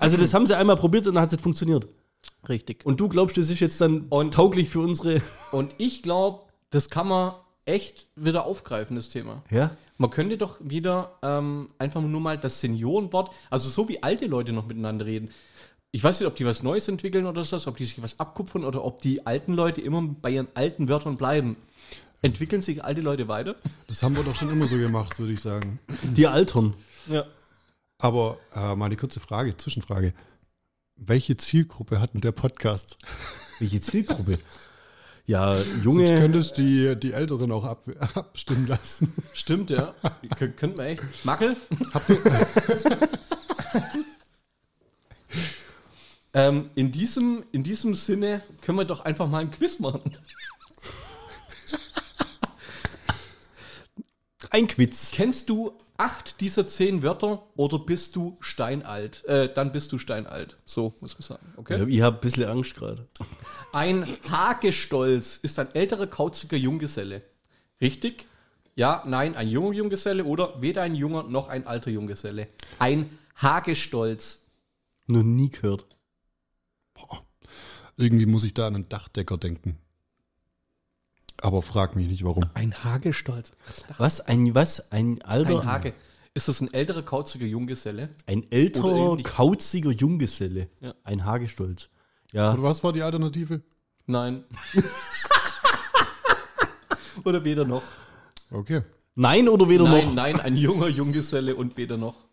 also 0.00 0.16
das 0.16 0.34
haben 0.34 0.46
sie 0.46 0.56
einmal 0.56 0.76
probiert 0.76 1.06
und 1.06 1.14
dann 1.14 1.22
hat 1.22 1.32
es 1.32 1.40
funktioniert. 1.40 1.86
Richtig. 2.48 2.84
Und 2.84 3.00
du 3.00 3.08
glaubst, 3.08 3.38
das 3.38 3.50
ist 3.50 3.60
jetzt 3.60 3.80
dann 3.80 4.06
und, 4.08 4.34
tauglich 4.34 4.68
für 4.68 4.80
unsere... 4.80 5.22
Und 5.52 5.70
ich 5.78 6.02
glaube, 6.02 6.42
das 6.70 6.90
kann 6.90 7.08
man 7.08 7.34
echt 7.64 8.08
wieder 8.16 8.44
aufgreifen, 8.44 8.96
das 8.96 9.08
Thema. 9.08 9.42
Ja? 9.50 9.76
Man 9.96 10.10
könnte 10.10 10.36
doch 10.36 10.58
wieder 10.60 11.18
ähm, 11.22 11.68
einfach 11.78 12.02
nur 12.02 12.20
mal 12.20 12.36
das 12.36 12.60
Seniorenwort, 12.60 13.30
also 13.50 13.70
so 13.70 13.88
wie 13.88 14.02
alte 14.02 14.26
Leute 14.26 14.52
noch 14.52 14.66
miteinander 14.66 15.06
reden. 15.06 15.30
Ich 15.92 16.02
weiß 16.02 16.18
nicht, 16.18 16.26
ob 16.26 16.34
die 16.34 16.44
was 16.44 16.64
Neues 16.64 16.88
entwickeln 16.88 17.26
oder 17.26 17.44
so, 17.44 17.56
ob 17.68 17.76
die 17.76 17.84
sich 17.84 18.02
was 18.02 18.18
abkupfern 18.18 18.64
oder 18.64 18.84
ob 18.84 19.00
die 19.00 19.24
alten 19.26 19.52
Leute 19.52 19.80
immer 19.80 20.02
bei 20.02 20.30
ihren 20.30 20.48
alten 20.54 20.88
Wörtern 20.88 21.16
bleiben. 21.16 21.56
Entwickeln 22.22 22.62
sich 22.62 22.82
alte 22.82 23.00
Leute 23.00 23.28
weiter? 23.28 23.54
Das 23.86 24.02
haben 24.02 24.16
wir 24.16 24.24
doch 24.24 24.34
schon 24.34 24.50
immer 24.50 24.66
so 24.66 24.76
gemacht, 24.76 25.18
würde 25.18 25.32
ich 25.32 25.40
sagen. 25.40 25.78
Die 26.02 26.26
Altern. 26.26 26.74
Ja. 27.06 27.24
Aber 27.98 28.38
äh, 28.56 28.74
mal 28.74 28.86
eine 28.86 28.96
kurze 28.96 29.20
Frage, 29.20 29.56
Zwischenfrage. 29.56 30.14
Welche 30.96 31.36
Zielgruppe 31.36 32.00
hat 32.00 32.14
denn 32.14 32.20
der 32.20 32.32
Podcast? 32.32 32.98
Welche 33.60 33.80
Zielgruppe? 33.80 34.38
Ja, 35.26 35.56
junge. 35.82 36.06
Sonst 36.06 36.20
könntest 36.20 36.58
die, 36.58 36.96
die 36.96 37.12
Älteren 37.12 37.50
auch 37.50 37.64
ab, 37.64 37.84
abstimmen 38.14 38.66
lassen. 38.66 39.12
Stimmt, 39.32 39.70
ja. 39.70 39.94
Könnten 40.36 40.76
wir 40.76 40.84
echt. 40.84 41.02
Mackel? 41.24 41.56
ähm, 46.34 46.68
in, 46.74 46.92
diesem, 46.92 47.42
in 47.52 47.64
diesem 47.64 47.94
Sinne 47.94 48.42
können 48.60 48.76
wir 48.76 48.84
doch 48.84 49.00
einfach 49.00 49.26
mal 49.26 49.38
ein 49.38 49.50
Quiz 49.50 49.78
machen. 49.78 50.02
Ein 54.54 54.68
Quiz. 54.68 55.10
Kennst 55.12 55.48
du 55.50 55.72
acht 55.96 56.40
dieser 56.40 56.64
zehn 56.68 57.02
Wörter 57.02 57.48
oder 57.56 57.76
bist 57.76 58.14
du 58.14 58.36
steinalt? 58.38 59.24
Äh, 59.24 59.52
dann 59.52 59.72
bist 59.72 59.90
du 59.90 59.98
steinalt. 59.98 60.58
So 60.64 60.94
muss 61.00 61.14
man 61.14 61.22
sagen. 61.22 61.52
Okay? 61.56 61.80
Ja, 61.80 61.86
ich 61.88 62.00
habe 62.02 62.18
ein 62.18 62.20
bisschen 62.20 62.44
Angst 62.44 62.76
gerade. 62.76 63.08
Ein 63.72 64.06
Hagestolz 64.30 65.38
ist 65.38 65.58
ein 65.58 65.74
älterer, 65.74 66.06
kauziger 66.06 66.56
Junggeselle. 66.56 67.22
Richtig? 67.80 68.28
Ja, 68.76 69.02
nein, 69.04 69.34
ein 69.34 69.48
junger 69.48 69.72
Junggeselle 69.72 70.22
oder 70.22 70.62
weder 70.62 70.82
ein 70.82 70.94
junger 70.94 71.24
noch 71.24 71.48
ein 71.48 71.66
alter 71.66 71.90
Junggeselle. 71.90 72.46
Ein 72.78 73.18
Hagestolz. 73.34 74.46
Noch 75.08 75.24
nie 75.24 75.50
gehört. 75.50 75.84
Boah. 76.94 77.26
Irgendwie 77.96 78.26
muss 78.26 78.44
ich 78.44 78.54
da 78.54 78.68
an 78.68 78.76
einen 78.76 78.88
Dachdecker 78.88 79.36
denken. 79.36 79.80
Aber 81.44 81.60
frag 81.60 81.94
mich 81.94 82.08
nicht, 82.08 82.24
warum. 82.24 82.46
Ein 82.54 82.84
Hagestolz. 82.84 83.52
Was? 83.98 84.22
Ein 84.22 84.54
was? 84.54 84.90
Ein 84.90 85.20
alter. 85.20 85.60
Ein 85.60 85.66
Hage. 85.66 85.92
Ist 86.32 86.48
das 86.48 86.62
ein 86.62 86.72
älterer, 86.72 87.02
kauziger 87.02 87.44
Junggeselle? 87.44 88.08
Ein 88.26 88.50
älterer, 88.50 89.18
kauziger 89.22 89.90
Junggeselle. 89.90 90.70
Ja. 90.80 90.94
Ein 91.04 91.26
Hagestolz. 91.26 91.90
Ja. 92.32 92.52
Und 92.52 92.62
was 92.62 92.82
war 92.82 92.94
die 92.94 93.02
Alternative? 93.02 93.60
Nein. 94.06 94.44
oder 97.24 97.44
weder 97.44 97.66
noch. 97.66 97.82
Okay. 98.50 98.80
Nein 99.14 99.46
oder 99.46 99.68
weder 99.68 99.84
nein, 99.84 100.06
noch? 100.06 100.14
Nein, 100.14 100.40
ein 100.40 100.56
junger 100.56 100.88
Junggeselle 100.88 101.56
und 101.56 101.76
weder 101.76 101.98
noch. 101.98 102.24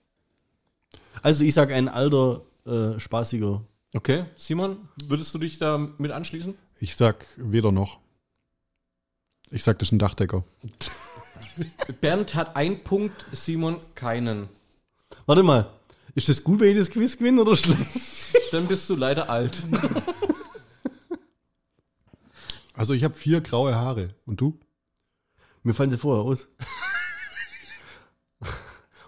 Also 1.21 1.43
ich 1.43 1.53
sage 1.53 1.75
ein 1.75 1.89
alter, 1.89 2.43
äh, 2.65 2.97
spaßiger. 2.97 3.61
Okay, 3.93 4.27
Simon, 4.37 4.87
würdest 5.03 5.33
du 5.33 5.37
dich 5.37 5.57
da 5.57 5.77
mit 5.77 6.11
anschließen? 6.11 6.55
Ich 6.79 6.95
sag 6.95 7.27
weder 7.35 7.73
noch. 7.73 7.99
Ich 9.51 9.63
sag, 9.63 9.77
das 9.79 9.89
ist 9.89 9.91
ein 9.91 9.99
Dachdecker. 9.99 10.43
Bernd 12.01 12.33
hat 12.35 12.55
einen 12.55 12.83
Punkt, 12.83 13.25
Simon 13.33 13.81
keinen. 13.95 14.47
Warte 15.25 15.43
mal, 15.43 15.69
ist 16.15 16.29
das 16.29 16.43
gut, 16.43 16.61
wenn 16.61 16.71
ich 16.71 16.77
das 16.77 16.89
Quiz 16.89 17.17
gewinne 17.17 17.41
oder 17.41 17.55
schlecht? 17.55 17.85
Dann 18.51 18.67
bist 18.67 18.89
du 18.89 18.95
leider 18.95 19.29
alt. 19.29 19.61
Also 22.73 22.93
ich 22.93 23.03
habe 23.03 23.13
vier 23.13 23.41
graue 23.41 23.75
Haare. 23.75 24.09
Und 24.25 24.41
du? 24.41 24.57
Mir 25.61 25.73
fallen 25.73 25.91
sie 25.91 25.99
vorher 25.99 26.23
aus. 26.23 26.47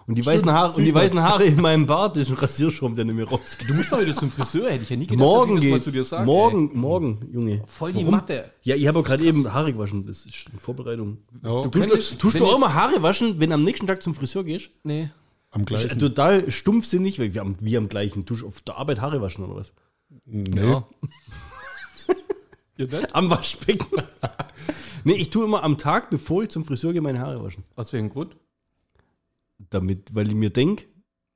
Und 0.06 0.16
die, 0.16 0.22
Stimmt, 0.22 0.36
weißen 0.36 0.52
Haare, 0.52 0.74
und 0.74 0.84
die 0.84 0.94
weißen 0.94 1.22
Haare 1.22 1.44
in 1.44 1.60
meinem 1.60 1.86
Bart 1.86 2.16
ist 2.18 2.28
ein 2.28 2.36
Rasierschaum, 2.36 2.94
der 2.94 3.06
nicht 3.06 3.14
mehr 3.14 3.26
rausgeht. 3.26 3.68
Du 3.68 3.74
musst 3.74 3.90
mal 3.90 4.02
wieder 4.02 4.14
zum 4.14 4.30
Friseur, 4.30 4.70
hätte 4.70 4.82
ich 4.82 4.90
ja 4.90 4.96
nie 4.96 5.06
gedacht, 5.06 5.18
morgen 5.18 5.54
dass 5.54 5.64
ich 5.64 5.70
das 5.70 5.78
mal 5.78 5.82
zu 5.82 5.90
dir 5.90 6.04
sage. 6.04 6.26
Morgen, 6.26 6.70
ey. 6.70 6.76
morgen, 6.76 7.20
Junge. 7.32 7.62
Voll 7.66 7.92
die 7.92 8.00
Warum? 8.00 8.10
Matte. 8.10 8.50
Ja, 8.62 8.76
ich 8.76 8.86
habe 8.86 8.98
auch 8.98 9.04
gerade 9.04 9.24
eben 9.24 9.50
Haare 9.50 9.72
gewaschen. 9.72 10.06
Das 10.06 10.26
ist 10.26 10.50
in 10.52 10.58
Vorbereitung. 10.58 11.18
Oh. 11.42 11.66
Du 11.70 11.80
tust, 11.80 12.12
du, 12.12 12.16
tust 12.16 12.38
du 12.38 12.46
auch 12.46 12.56
immer 12.56 12.74
Haare 12.74 13.02
waschen, 13.02 13.40
wenn 13.40 13.48
du 13.48 13.54
am 13.54 13.64
nächsten 13.64 13.86
Tag 13.86 14.02
zum 14.02 14.12
Friseur 14.12 14.44
gehst? 14.44 14.70
Nee. 14.82 15.10
Am 15.50 15.64
gleichen. 15.64 15.98
Total 15.98 16.50
stumpfsinnig, 16.50 17.18
weil 17.18 17.32
wir 17.32 17.40
am, 17.40 17.56
wie 17.60 17.76
am 17.76 17.88
gleichen 17.88 18.26
Dusch 18.26 18.44
auf 18.44 18.60
der 18.60 18.76
Arbeit 18.76 19.00
Haare 19.00 19.22
waschen 19.22 19.44
oder 19.44 19.56
was? 19.56 19.72
Nee. 20.26 20.60
Ja. 20.60 20.86
Am 23.12 23.30
Waschbecken. 23.30 24.02
nee, 25.04 25.14
ich 25.14 25.30
tue 25.30 25.44
immer 25.44 25.62
am 25.62 25.78
Tag, 25.78 26.10
bevor 26.10 26.42
ich 26.42 26.48
zum 26.48 26.64
Friseur 26.64 26.92
gehe, 26.92 27.00
meine 27.00 27.20
Haare 27.20 27.42
waschen. 27.42 27.62
Aus 27.76 27.92
welchem 27.92 28.08
Grund? 28.08 28.36
Damit, 29.70 30.14
weil 30.14 30.28
ich 30.28 30.34
mir 30.34 30.50
denke, 30.50 30.84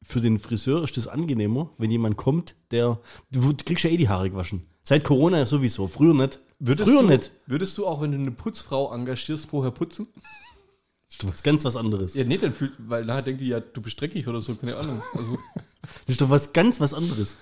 für 0.02 0.20
den 0.20 0.38
Friseur 0.38 0.85
ist 0.85 0.97
das 0.97 1.08
angenehmer, 1.08 1.70
wenn 1.78 1.90
jemand 1.90 2.16
kommt, 2.16 2.54
der. 2.70 3.00
Du 3.30 3.52
kriegst 3.64 3.85
ja 3.85 3.90
eh 3.90 3.97
die 3.97 4.08
Haare 4.08 4.30
gewaschen. 4.30 4.62
Seit 4.82 5.04
Corona 5.04 5.44
sowieso. 5.44 5.88
Früher 5.88 6.14
nicht. 6.14 6.40
Würdest 6.61 6.88
Früher 6.88 7.02
du, 7.02 7.08
nicht. 7.08 7.30
Würdest 7.47 7.76
du 7.78 7.87
auch, 7.87 8.00
wenn 8.00 8.12
du 8.12 8.18
eine 8.18 8.30
Putzfrau 8.30 8.92
engagierst, 8.92 9.47
vorher 9.47 9.70
putzen? 9.70 10.08
Das 10.14 11.14
ist 11.16 11.23
doch 11.23 11.28
was 11.28 11.42
ganz 11.42 11.64
was 11.64 11.76
anderes. 11.76 12.14
Ja, 12.14 12.25
nee, 12.25 12.37
dann 12.37 12.54
fühlt, 12.54 12.73
weil 12.78 13.04
nachher 13.04 13.23
denkt 13.23 13.40
die 13.40 13.49
ja, 13.49 13.61
du 13.61 13.80
bist 13.80 14.00
dreckig 14.00 14.28
oder 14.28 14.40
so, 14.40 14.54
keine 14.54 14.76
Ahnung. 14.76 15.02
Also, 15.14 15.38
Das 15.82 16.08
ist 16.08 16.20
doch 16.20 16.30
was 16.30 16.52
ganz 16.52 16.80
was 16.80 16.94
anderes. 16.94 17.37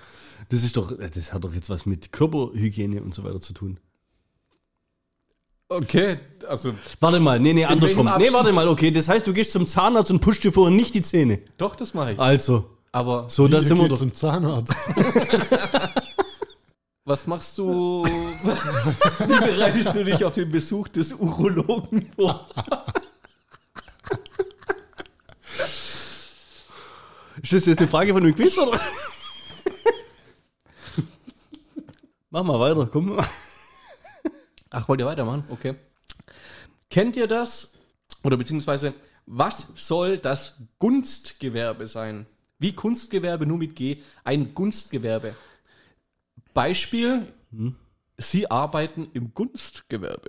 Das 0.51 0.63
ist 0.63 0.77
doch, 0.77 0.97
das 0.97 1.33
hat 1.33 1.45
doch 1.45 1.55
jetzt 1.55 1.71
was 1.71 1.87
mit 1.87 2.13
Körperhygiene 2.13 3.03
und 3.03 3.15
so 3.15 3.25
weiter 3.25 3.41
zu 3.41 3.55
tun. 3.55 3.81
Okay, 5.69 6.19
also 6.49 6.75
Warte 7.01 7.21
mal, 7.21 7.39
nee, 7.41 7.53
nee, 7.53 7.65
andersrum. 7.65 8.11
Nee, 8.19 8.33
warte 8.33 8.53
mal, 8.53 8.69
okay. 8.69 8.91
Das 8.91 9.09
heißt, 9.09 9.27
du 9.27 9.33
gehst 9.33 9.53
zum 9.53 9.67
Zahnarzt 9.67 10.11
und 10.11 10.21
pushst 10.21 10.45
dir 10.45 10.53
vorher 10.53 10.75
nicht 10.75 10.95
die 10.95 11.03
Zähne. 11.03 11.41
doch, 11.57 11.75
das 11.77 11.95
mache 11.95 12.13
ich. 12.13 12.19
Also, 12.19 12.71
Aber 12.93 13.29
so, 13.29 13.49
da 13.49 13.61
sind 13.61 13.79
wir 13.79 13.89
doch. 13.89 13.99
zum 13.99 14.13
Zahnarzt. 14.13 14.75
was 17.05 17.27
machst 17.27 17.57
du? 17.59 18.05
Wie 18.05 19.27
bereitest 19.27 19.95
du 19.95 20.05
dich 20.05 20.25
auf 20.25 20.35
den 20.35 20.51
Besuch 20.51 20.89
des 20.89 21.13
Urologen 21.13 22.11
vor? 22.17 22.47
Ist 27.43 27.53
das 27.53 27.67
jetzt 27.67 27.79
eine 27.79 27.89
Frage 27.89 28.13
von 28.13 28.23
einem 28.25 28.35
Quiz, 28.35 28.59
oder? 28.59 28.81
Mach 32.31 32.43
mal 32.43 32.59
weiter, 32.59 32.89
komm. 32.91 33.19
Ach, 34.71 34.89
wollt 34.89 35.01
ihr 35.01 35.07
weitermachen? 35.07 35.45
Okay. 35.49 35.75
Kennt 36.91 37.17
ihr 37.17 37.27
das? 37.27 37.73
Oder 38.23 38.37
beziehungsweise, 38.37 38.95
was 39.27 39.69
soll 39.77 40.19
das 40.19 40.55
Gunstgewerbe 40.79 41.87
sein? 41.87 42.27
Wie 42.59 42.73
Kunstgewerbe 42.73 43.47
nur 43.47 43.59
mit 43.59 43.77
G, 43.77 44.03
ein 44.25 44.55
Gunstgewerbe. 44.55 45.35
Beispiel, 46.55 47.33
Sie 48.17 48.51
arbeiten 48.51 49.09
im 49.13 49.35
Gunstgewerbe. 49.35 50.29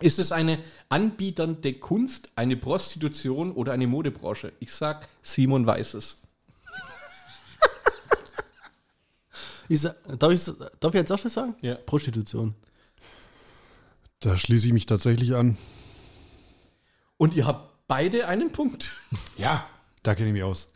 Ist 0.00 0.18
es 0.18 0.32
eine 0.32 0.58
anbieternde 0.88 1.74
Kunst, 1.74 2.30
eine 2.34 2.56
Prostitution 2.56 3.52
oder 3.52 3.72
eine 3.72 3.86
Modebranche? 3.86 4.52
Ich 4.58 4.72
sag, 4.72 5.06
Simon 5.22 5.66
weiß 5.66 5.94
es. 5.94 6.22
Ich 9.68 9.82
sa- 9.82 9.94
darf, 10.18 10.32
ich, 10.32 10.44
darf 10.80 10.94
ich 10.94 11.00
als 11.00 11.10
erstes 11.10 11.34
sagen? 11.34 11.54
Ja. 11.60 11.76
Prostitution. 11.76 12.54
Da 14.20 14.36
schließe 14.36 14.66
ich 14.66 14.72
mich 14.74 14.86
tatsächlich 14.86 15.34
an. 15.34 15.56
Und 17.16 17.34
ihr 17.34 17.46
habt 17.46 17.88
beide 17.88 18.28
einen 18.28 18.52
Punkt. 18.52 18.96
Ja, 19.36 19.66
da 20.02 20.14
kenne 20.14 20.28
ich 20.28 20.34
mich 20.34 20.42
aus. 20.42 20.70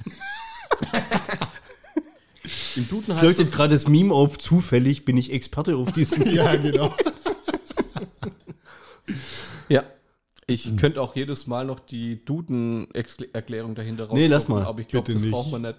Im 2.76 2.88
Duden 2.88 3.12
Ich 3.12 3.14
heißt 3.14 3.22
leuchtet 3.22 3.46
es, 3.48 3.52
gerade 3.52 3.74
das 3.74 3.86
Meme 3.88 4.12
auf, 4.14 4.38
zufällig 4.38 5.04
bin 5.04 5.16
ich 5.16 5.32
Experte 5.32 5.76
auf 5.76 5.92
diesem. 5.92 6.22
Ja, 6.34 6.56
genau. 6.56 6.94
Ja. 9.68 9.84
Ich 10.46 10.76
könnte 10.76 11.00
auch 11.00 11.14
jedes 11.16 11.46
Mal 11.46 11.64
noch 11.64 11.80
die 11.80 12.22
Duden-Erklärung 12.24 13.74
dahinter 13.74 14.06
raus. 14.06 14.18
Nee, 14.18 14.26
lass 14.26 14.48
mal. 14.48 14.62
Aber 14.64 14.80
ich 14.80 14.88
glaube, 14.88 15.10
das 15.12 15.22
nicht. 15.22 15.30
braucht 15.30 15.52
man 15.52 15.62
nicht. 15.62 15.76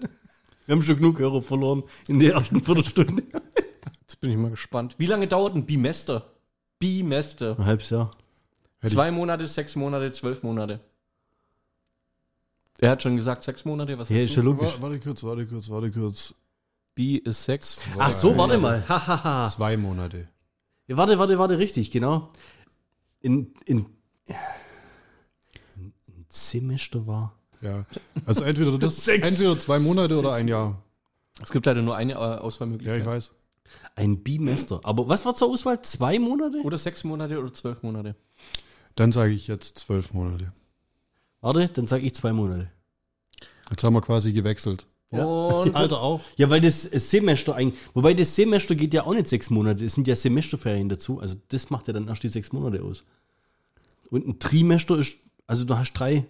Wir 0.66 0.74
haben 0.74 0.82
schon 0.82 0.98
genug 0.98 1.20
Hörer 1.20 1.42
verloren 1.42 1.84
in 2.08 2.18
der 2.20 2.34
ersten 2.34 2.62
Viertelstunde. 2.64 3.24
Jetzt 4.02 4.20
bin 4.22 4.32
ich 4.32 4.38
mal 4.38 4.50
gespannt. 4.52 4.96
Wie 4.98 5.06
lange 5.06 5.28
dauert 5.28 5.56
ein 5.56 5.66
Bimester? 5.68 6.35
Bimester. 6.80 7.58
Ein 7.60 7.66
halbes 7.66 7.90
Jahr. 7.90 8.12
Hätte 8.80 8.94
Zwei 8.96 9.12
Monate, 9.12 9.48
sechs 9.48 9.76
Monate, 9.76 10.12
zwölf 10.12 10.44
Monate. 10.44 10.80
Er 12.80 12.92
hat 12.92 13.02
schon 13.04 13.16
gesagt, 13.16 13.44
sechs 13.44 13.64
Monate. 13.66 13.98
Was 13.98 14.10
Ja, 14.10 14.18
ist 14.20 14.34
schon 14.34 14.46
logisch. 14.46 14.76
Wa- 14.80 14.82
Warte 14.84 15.00
kurz, 15.00 15.24
warte 15.24 15.46
kurz, 15.48 15.70
warte 15.70 15.92
kurz. 15.92 16.36
Bi 16.94 17.18
ist 17.18 17.44
sechs. 17.46 17.80
Ach 17.98 18.12
so, 18.12 18.36
warte 18.38 18.58
mal. 18.58 18.84
Hahaha. 18.88 19.50
Zwei 19.50 19.78
Monate. 19.78 20.28
Ja, 20.88 20.98
warte, 20.98 21.18
warte, 21.18 21.38
warte, 21.40 21.58
richtig, 21.58 21.90
genau. 21.92 22.30
In, 23.22 23.54
in, 23.66 23.86
ein 25.78 25.94
Semester 26.30 27.08
war. 27.08 27.34
Ja. 27.62 27.86
Also 28.26 28.44
entweder 28.44 28.78
das, 28.78 28.98
Sechs. 29.06 29.28
entweder 29.30 29.58
zwei 29.60 29.80
Monate 29.80 30.18
oder 30.20 30.34
ein 30.34 30.48
Jahr. 30.48 30.82
Es 31.42 31.52
gibt 31.52 31.66
leider 31.66 31.82
nur 31.82 31.96
eine 31.96 32.14
äh, 32.14 32.16
Ja, 32.16 32.38
Auswahlmöglichkeit. 32.40 33.02
ich 33.02 33.06
weiß. 33.08 33.32
Ein 33.96 34.24
Bimester. 34.24 34.80
Aber 34.84 35.08
was 35.08 35.26
war 35.26 35.36
zur 35.36 35.50
Auswahl? 35.50 35.82
Zwei 35.82 36.20
Monate? 36.20 36.62
Oder 36.64 36.78
sechs 36.78 37.04
Monate 37.04 37.40
oder 37.40 37.54
zwölf 37.54 37.82
Monate. 37.84 38.16
Dann 38.96 39.12
sage 39.12 39.34
ich 39.34 39.48
jetzt 39.48 39.80
zwölf 39.80 40.14
Monate. 40.14 40.52
Warte, 41.42 41.68
dann 41.70 41.88
sage 41.88 42.06
ich 42.06 42.16
zwei 42.16 42.34
Monate. 42.34 42.72
Jetzt 43.70 43.84
haben 43.84 43.94
wir 43.94 44.02
quasi 44.02 44.34
gewechselt. 44.34 44.88
Und 45.10 45.22
Alter 45.76 46.02
auch. 46.02 46.22
Ja, 46.38 46.50
weil 46.50 46.62
das 46.62 46.84
Semester 46.84 47.56
eigentlich, 47.56 47.80
wobei 47.94 48.14
das 48.14 48.36
Semester 48.36 48.76
geht 48.76 48.94
ja 48.94 49.06
auch 49.06 49.14
nicht 49.14 49.28
sechs 49.28 49.50
Monate, 49.50 49.86
es 49.86 49.94
sind 49.94 50.08
ja 50.08 50.16
Semesterferien 50.16 50.90
dazu, 50.90 51.20
also 51.20 51.36
das 51.50 51.70
macht 51.70 51.88
ja 51.88 51.94
dann 51.94 52.08
erst 52.08 52.24
die 52.24 52.30
sechs 52.30 52.52
Monate 52.52 52.82
aus. 52.84 53.06
Und 54.10 54.28
ein 54.28 54.40
Trimester 54.40 54.98
ist, 54.98 55.14
also 55.48 55.64
du 55.66 55.78
hast 55.78 55.94
drei, 55.94 56.26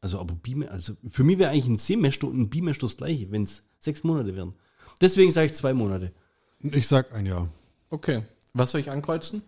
also 0.00 0.18
aber 0.18 0.34
Bime, 0.34 0.70
also 0.70 0.94
für 1.08 1.24
mich 1.24 1.38
wäre 1.38 1.50
eigentlich 1.50 1.68
ein 1.68 1.76
Semester 1.76 2.26
und 2.26 2.38
ein 2.38 2.50
Bimester 2.50 2.86
das 2.86 2.96
gleiche, 2.96 3.30
wenn 3.30 3.44
es 3.44 3.64
sechs 3.78 4.04
Monate 4.04 4.34
wären. 4.34 4.54
Deswegen 5.00 5.30
sage 5.30 5.46
ich 5.46 5.54
zwei 5.54 5.74
Monate. 5.74 6.12
Ich 6.60 6.88
sag 6.88 7.12
ein 7.14 7.26
Jahr. 7.26 7.48
okay. 7.90 8.22
Was 8.56 8.70
soll 8.70 8.80
ich 8.80 8.88
ankreuzen? 8.90 9.42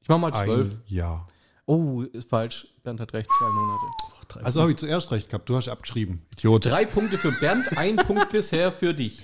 Ich 0.00 0.08
mach 0.08 0.18
mal 0.18 0.30
zwölf. 0.32 0.70
Ein 0.70 0.82
Jahr. 0.86 1.26
Oh, 1.66 2.02
ist 2.02 2.28
falsch. 2.28 2.68
Bernd 2.84 3.00
hat 3.00 3.12
recht, 3.12 3.28
zwei 3.38 3.48
Monate. 3.48 4.44
Also 4.44 4.60
habe 4.60 4.70
ich 4.70 4.76
zuerst 4.76 5.10
recht 5.10 5.28
gehabt. 5.28 5.48
Du 5.48 5.56
hast 5.56 5.66
abgeschrieben. 5.68 6.22
Idiot. 6.32 6.64
Drei 6.66 6.84
Punkte 6.86 7.18
für 7.18 7.32
Bernd, 7.32 7.76
ein 7.76 7.96
Punkt 7.96 8.30
bisher 8.30 8.70
für 8.70 8.94
dich. 8.94 9.20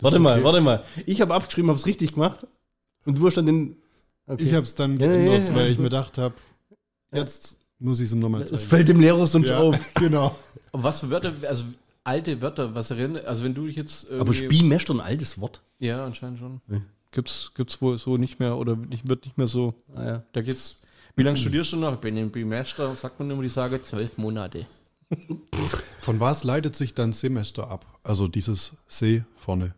warte 0.00 0.16
ist 0.16 0.22
mal, 0.22 0.34
okay. 0.36 0.44
warte 0.44 0.60
mal. 0.60 0.84
Ich 1.06 1.20
habe 1.22 1.32
abgeschrieben, 1.34 1.70
habe 1.70 1.78
es 1.78 1.86
richtig 1.86 2.12
gemacht. 2.12 2.46
Und 3.06 3.16
du 3.18 3.26
hast 3.26 3.36
dann 3.38 3.46
den. 3.46 3.76
Okay. 4.26 4.42
Ich 4.44 4.52
habe 4.52 4.64
es 4.66 4.74
dann 4.74 4.98
Ja, 5.00 5.06
ja, 5.06 5.12
geändert, 5.12 5.48
ja, 5.48 5.54
weil 5.54 5.64
ja. 5.64 5.70
ich 5.70 5.78
mir 5.78 5.84
gedacht 5.84 6.18
habe, 6.18 6.34
jetzt 7.12 7.56
muss 7.78 8.00
ich 8.00 8.06
es 8.06 8.12
ihm 8.12 8.18
nochmal 8.20 8.42
es 8.42 8.50
zeigen. 8.50 8.62
fällt 8.62 8.88
dem 8.88 9.00
Lehrer 9.00 9.26
sonst 9.26 9.48
Ja, 9.48 9.58
auf. 9.60 9.78
genau. 9.94 10.36
Was 10.72 11.00
für 11.00 11.08
Wörter, 11.10 11.32
also 11.48 11.64
alte 12.04 12.40
Wörter, 12.40 12.74
was 12.74 12.90
erinnert, 12.90 13.24
also 13.26 13.44
wenn 13.44 13.54
du 13.54 13.66
dich 13.66 13.76
jetzt 13.76 14.10
Aber 14.10 14.32
Spielmester 14.34 14.94
ein 14.94 15.00
altes 15.00 15.40
Wort. 15.40 15.60
Ja, 15.78 16.04
anscheinend 16.04 16.38
schon. 16.38 16.60
Ja. 16.68 16.80
Gibt's, 17.12 17.52
gibt's 17.54 17.80
wohl 17.82 17.98
so 17.98 18.16
nicht 18.16 18.38
mehr 18.38 18.56
oder 18.56 18.76
nicht, 18.76 19.08
wird 19.08 19.24
nicht 19.24 19.36
mehr 19.36 19.46
so. 19.48 19.74
Ah, 19.94 20.04
ja. 20.04 20.22
Da 20.32 20.42
geht's. 20.42 20.76
Wie 21.16 21.22
lange 21.24 21.36
studierst 21.36 21.72
du 21.72 21.76
noch? 21.76 21.94
Ich 21.94 21.98
bin 22.00 22.16
im 22.16 22.30
Bimester, 22.30 22.94
sagt 22.94 23.18
man 23.18 23.30
immer 23.30 23.42
die 23.42 23.48
Sage, 23.48 23.82
zwölf 23.82 24.16
Monate. 24.16 24.64
Von 26.00 26.20
was 26.20 26.44
leitet 26.44 26.76
sich 26.76 26.94
dann 26.94 27.12
Semester 27.12 27.68
ab? 27.70 27.84
Also 28.04 28.28
dieses 28.28 28.72
C 28.88 29.24
vorne. 29.36 29.74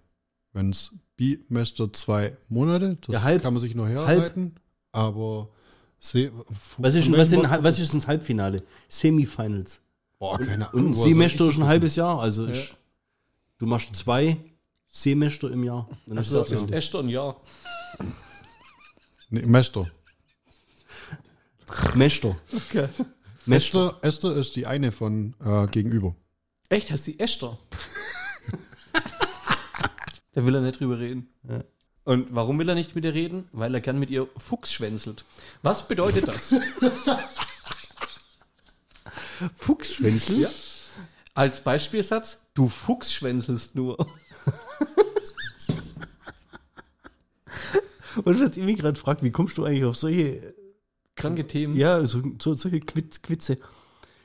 Wenn 0.53 0.71
es 0.71 0.93
Bimester 1.17 1.91
zwei 1.93 2.37
Monate, 2.49 2.99
das 3.07 3.15
Ja, 3.15 3.23
halb. 3.23 3.43
kann 3.43 3.55
man 3.55 3.63
sich 3.63 3.75
noch 3.75 3.89
herleiten. 3.89 4.55
Aber 4.93 5.49
C, 6.01 6.31
Was 6.77 6.95
ist, 6.95 7.11
was, 7.13 7.33
Wort- 7.33 7.63
was 7.65 7.79
ist 7.79 7.95
das 7.95 8.07
Halbfinale? 8.07 8.63
Semifinals. 8.89 9.81
Boah, 10.23 10.39
keine 10.39 10.71
Ahnung. 10.71 10.87
Und 10.87 10.93
ich 10.93 11.03
Semester 11.03 11.49
ist 11.49 11.59
ein 11.59 11.67
halbes 11.67 11.97
Jahr. 11.97 12.21
Also 12.21 12.47
ist, 12.47 12.77
du 13.59 13.67
machst 13.67 13.97
zwei 13.97 14.37
Semester 14.87 15.51
im 15.51 15.65
Jahr. 15.65 15.89
Dann 16.07 16.19
ist 16.19 16.33
Also 16.33 16.45
das 16.45 16.53
ist. 16.53 16.71
Esther 16.71 17.01
ein 17.01 17.09
Jahr. 17.09 17.41
Nee, 19.31 19.45
Mester. 19.47 19.91
Mester. 21.97 22.37
Esther, 23.49 23.99
Esther 24.03 24.37
ist 24.37 24.55
die 24.55 24.65
eine 24.65 24.93
von 24.93 25.35
äh, 25.41 25.67
gegenüber. 25.67 26.15
Echt, 26.69 26.93
heißt 26.93 27.07
sie 27.07 27.19
Esther? 27.19 27.59
da 30.35 30.47
will 30.47 30.55
er 30.55 30.61
nicht 30.61 30.79
drüber 30.79 31.01
reden. 31.01 31.35
Und 32.05 32.29
warum 32.31 32.61
will 32.61 32.69
er 32.69 32.77
nicht 32.77 32.95
mit 32.95 33.05
ihr 33.05 33.15
reden? 33.15 33.49
Weil 33.51 33.75
er 33.75 33.81
gern 33.81 33.99
mit 33.99 34.11
ihr 34.11 34.29
Fuchs 34.37 34.73
schwänzelt. 34.73 35.25
Was 35.63 35.89
bedeutet 35.89 36.29
das? 36.29 36.55
Fuchsschwänzel? 39.57 40.41
Ja. 40.41 40.49
Als 41.35 41.63
Beispielsatz, 41.65 42.47
du 42.55 42.69
Fuchs 42.69 43.13
schwänzelst 43.13 43.75
nur. 43.75 43.99
Und 48.25 48.35
ich 48.35 48.43
jetzt 48.43 48.59
irgendwie 48.59 48.75
gerade 48.75 48.93
gefragt, 48.93 49.23
wie 49.23 49.31
kommst 49.31 49.57
du 49.57 49.65
eigentlich 49.65 49.85
auf 49.85 49.97
solche, 49.97 50.55
Kranke 51.17 51.47
Themen. 51.47 51.77
ja, 51.77 52.05
so, 52.05 52.23
so, 52.39 52.55
solche 52.55 52.81
Quiz, 52.81 53.23
Quizze? 53.23 53.59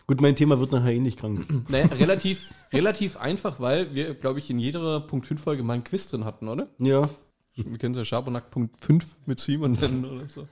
Gut, 0.08 0.20
mein 0.22 0.36
Thema 0.36 0.60
wird 0.60 0.72
nachher 0.72 0.94
ähnlich 0.94 1.18
krank. 1.18 1.48
Naja, 1.70 1.86
relativ, 1.88 2.54
relativ 2.72 3.18
einfach, 3.18 3.60
weil 3.60 3.94
wir, 3.96 4.14
glaube 4.14 4.40
ich, 4.40 4.50
in 4.50 4.60
jeder 4.60 5.02
Punkt 5.02 5.26
5 5.28 5.42
Folge 5.42 5.64
mal 5.64 5.74
ein 5.74 5.84
Quiz 5.84 6.08
drin 6.08 6.26
hatten, 6.26 6.48
oder? 6.48 6.70
Ja. 6.80 7.10
Wir 7.56 7.78
können 7.78 7.94
es 7.94 7.98
ja 8.00 8.06
Schabernack 8.06 8.52
Punkt 8.52 8.84
5 8.84 9.06
mit 9.26 9.40
Simon 9.40 9.74
nennen 9.74 10.06
oder 10.06 10.28
so. 10.28 10.48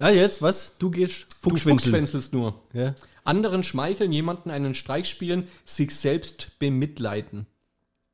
Ja, 0.00 0.10
jetzt, 0.10 0.42
was? 0.42 0.76
Du 0.78 0.90
gehst 0.90 1.26
Fuchsschwänzeln. 1.40 1.76
Du 1.76 1.82
fuchsschwänzelst 1.82 2.32
nur. 2.32 2.62
Ja. 2.72 2.94
Anderen 3.24 3.64
schmeicheln, 3.64 4.12
jemanden 4.12 4.50
einen 4.50 4.74
Streich 4.74 5.08
spielen, 5.08 5.48
sich 5.64 5.94
selbst 5.94 6.58
bemitleiden. 6.58 7.46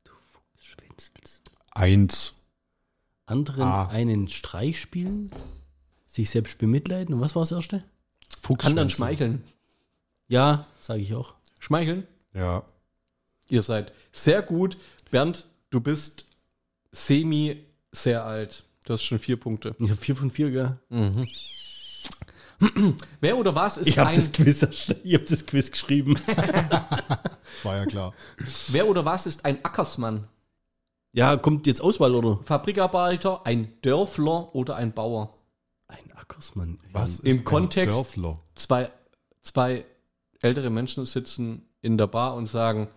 Du 0.03 0.11
fuchsschwänzelst. 0.13 1.51
Eins. 1.71 2.33
Anderen 3.25 3.63
ah. 3.63 3.87
einen 3.87 4.27
Streich 4.27 4.79
spielen, 4.79 5.31
sich 6.05 6.29
selbst 6.29 6.57
bemitleiden. 6.57 7.15
Und 7.15 7.21
was 7.21 7.35
war 7.35 7.43
das 7.43 7.51
erste? 7.51 7.83
Anderen 8.59 8.89
schmeicheln. 8.89 9.43
Ja, 10.27 10.65
sage 10.79 11.01
ich 11.01 11.13
auch. 11.13 11.33
Schmeicheln? 11.59 12.07
Ja. 12.33 12.63
Ihr 13.47 13.63
seid 13.63 13.93
sehr 14.11 14.41
gut. 14.41 14.77
Bernd, 15.11 15.47
du 15.69 15.81
bist 15.81 16.25
semi 16.91 17.65
sehr 17.91 18.25
alt. 18.25 18.63
Du 18.85 18.93
hast 18.93 19.03
schon 19.03 19.19
vier 19.19 19.37
Punkte. 19.37 19.75
Ich 19.79 19.89
habe 19.89 20.01
vier 20.01 20.15
von 20.15 20.31
vier, 20.31 20.51
gell? 20.51 20.79
Mhm. 20.89 21.27
Wer 23.21 23.37
oder 23.37 23.55
was 23.55 23.77
ist 23.77 23.87
ich 23.87 23.99
ein... 23.99 24.15
Das 24.15 24.31
Quiz, 24.31 24.61
ich 25.03 25.13
habe 25.13 25.25
das 25.25 25.45
Quiz 25.45 25.71
geschrieben. 25.71 26.15
War 27.63 27.77
ja 27.77 27.85
klar. 27.85 28.13
Wer 28.67 28.87
oder 28.87 29.03
was 29.05 29.25
ist 29.25 29.45
ein 29.45 29.63
Ackersmann? 29.65 30.27
Ja, 31.13 31.35
kommt 31.37 31.67
jetzt 31.67 31.81
Auswahl, 31.81 32.15
oder? 32.15 32.39
Fabrikarbeiter, 32.43 33.45
ein 33.45 33.73
Dörfler 33.81 34.55
oder 34.55 34.75
ein 34.75 34.93
Bauer? 34.93 35.33
Ein 35.87 36.11
Ackersmann. 36.15 36.79
Was 36.91 37.19
Im 37.19 37.39
ist 37.39 37.45
Kontext, 37.45 37.89
ein 37.89 37.95
Dörfler? 37.95 38.39
Zwei, 38.55 38.91
zwei 39.41 39.85
ältere 40.41 40.69
Menschen 40.69 41.05
sitzen 41.05 41.67
in 41.81 41.97
der 41.97 42.07
Bar 42.07 42.35
und 42.35 42.47
sagen, 42.47 42.87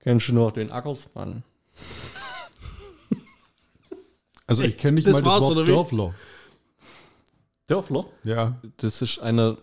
kennst 0.00 0.28
du 0.28 0.32
noch 0.32 0.50
den 0.50 0.72
Ackersmann? 0.72 1.44
Also 4.46 4.62
ich 4.62 4.78
kenne 4.78 4.94
nicht 4.94 5.06
das 5.06 5.12
mal 5.12 5.22
das 5.22 5.40
Wort 5.42 5.68
Dörfler. 5.68 6.14
Dörfler? 7.68 8.06
Ja. 8.24 8.60
Das 8.78 9.00
ist 9.02 9.20
einer. 9.20 9.58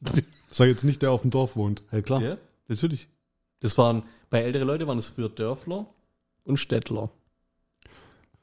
Sag 0.50 0.68
jetzt 0.68 0.84
nicht, 0.84 1.02
der 1.02 1.10
auf 1.10 1.22
dem 1.22 1.30
Dorf 1.30 1.56
wohnt. 1.56 1.82
Ja, 1.90 2.02
klar. 2.02 2.22
Ja, 2.22 2.36
natürlich. 2.68 3.08
Das 3.60 3.78
waren, 3.78 4.02
bei 4.28 4.42
älteren 4.42 4.66
Leuten 4.66 4.86
waren 4.86 4.98
es 4.98 5.06
früher 5.06 5.28
Dörfler 5.28 5.86
und 6.44 6.58
Städtler. 6.58 7.10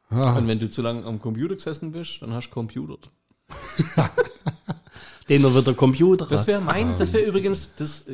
Ah. 0.10 0.38
Und 0.38 0.48
wenn 0.48 0.60
du 0.60 0.70
zu 0.70 0.82
lange 0.82 1.06
am 1.06 1.20
Computer 1.22 1.56
gesessen 1.56 1.92
bist, 1.92 2.22
dann 2.22 2.34
hast 2.34 2.48
du 2.50 2.54
computert. 2.54 3.12
Den 5.30 5.44
wird 5.54 5.68
der 5.68 5.76
Computer. 5.76 6.26
Das 6.26 6.48
wäre 6.48 6.60
mein, 6.60 6.98
das 6.98 7.14
wäre 7.14 7.24
übrigens, 7.24 7.76
das 7.76 8.06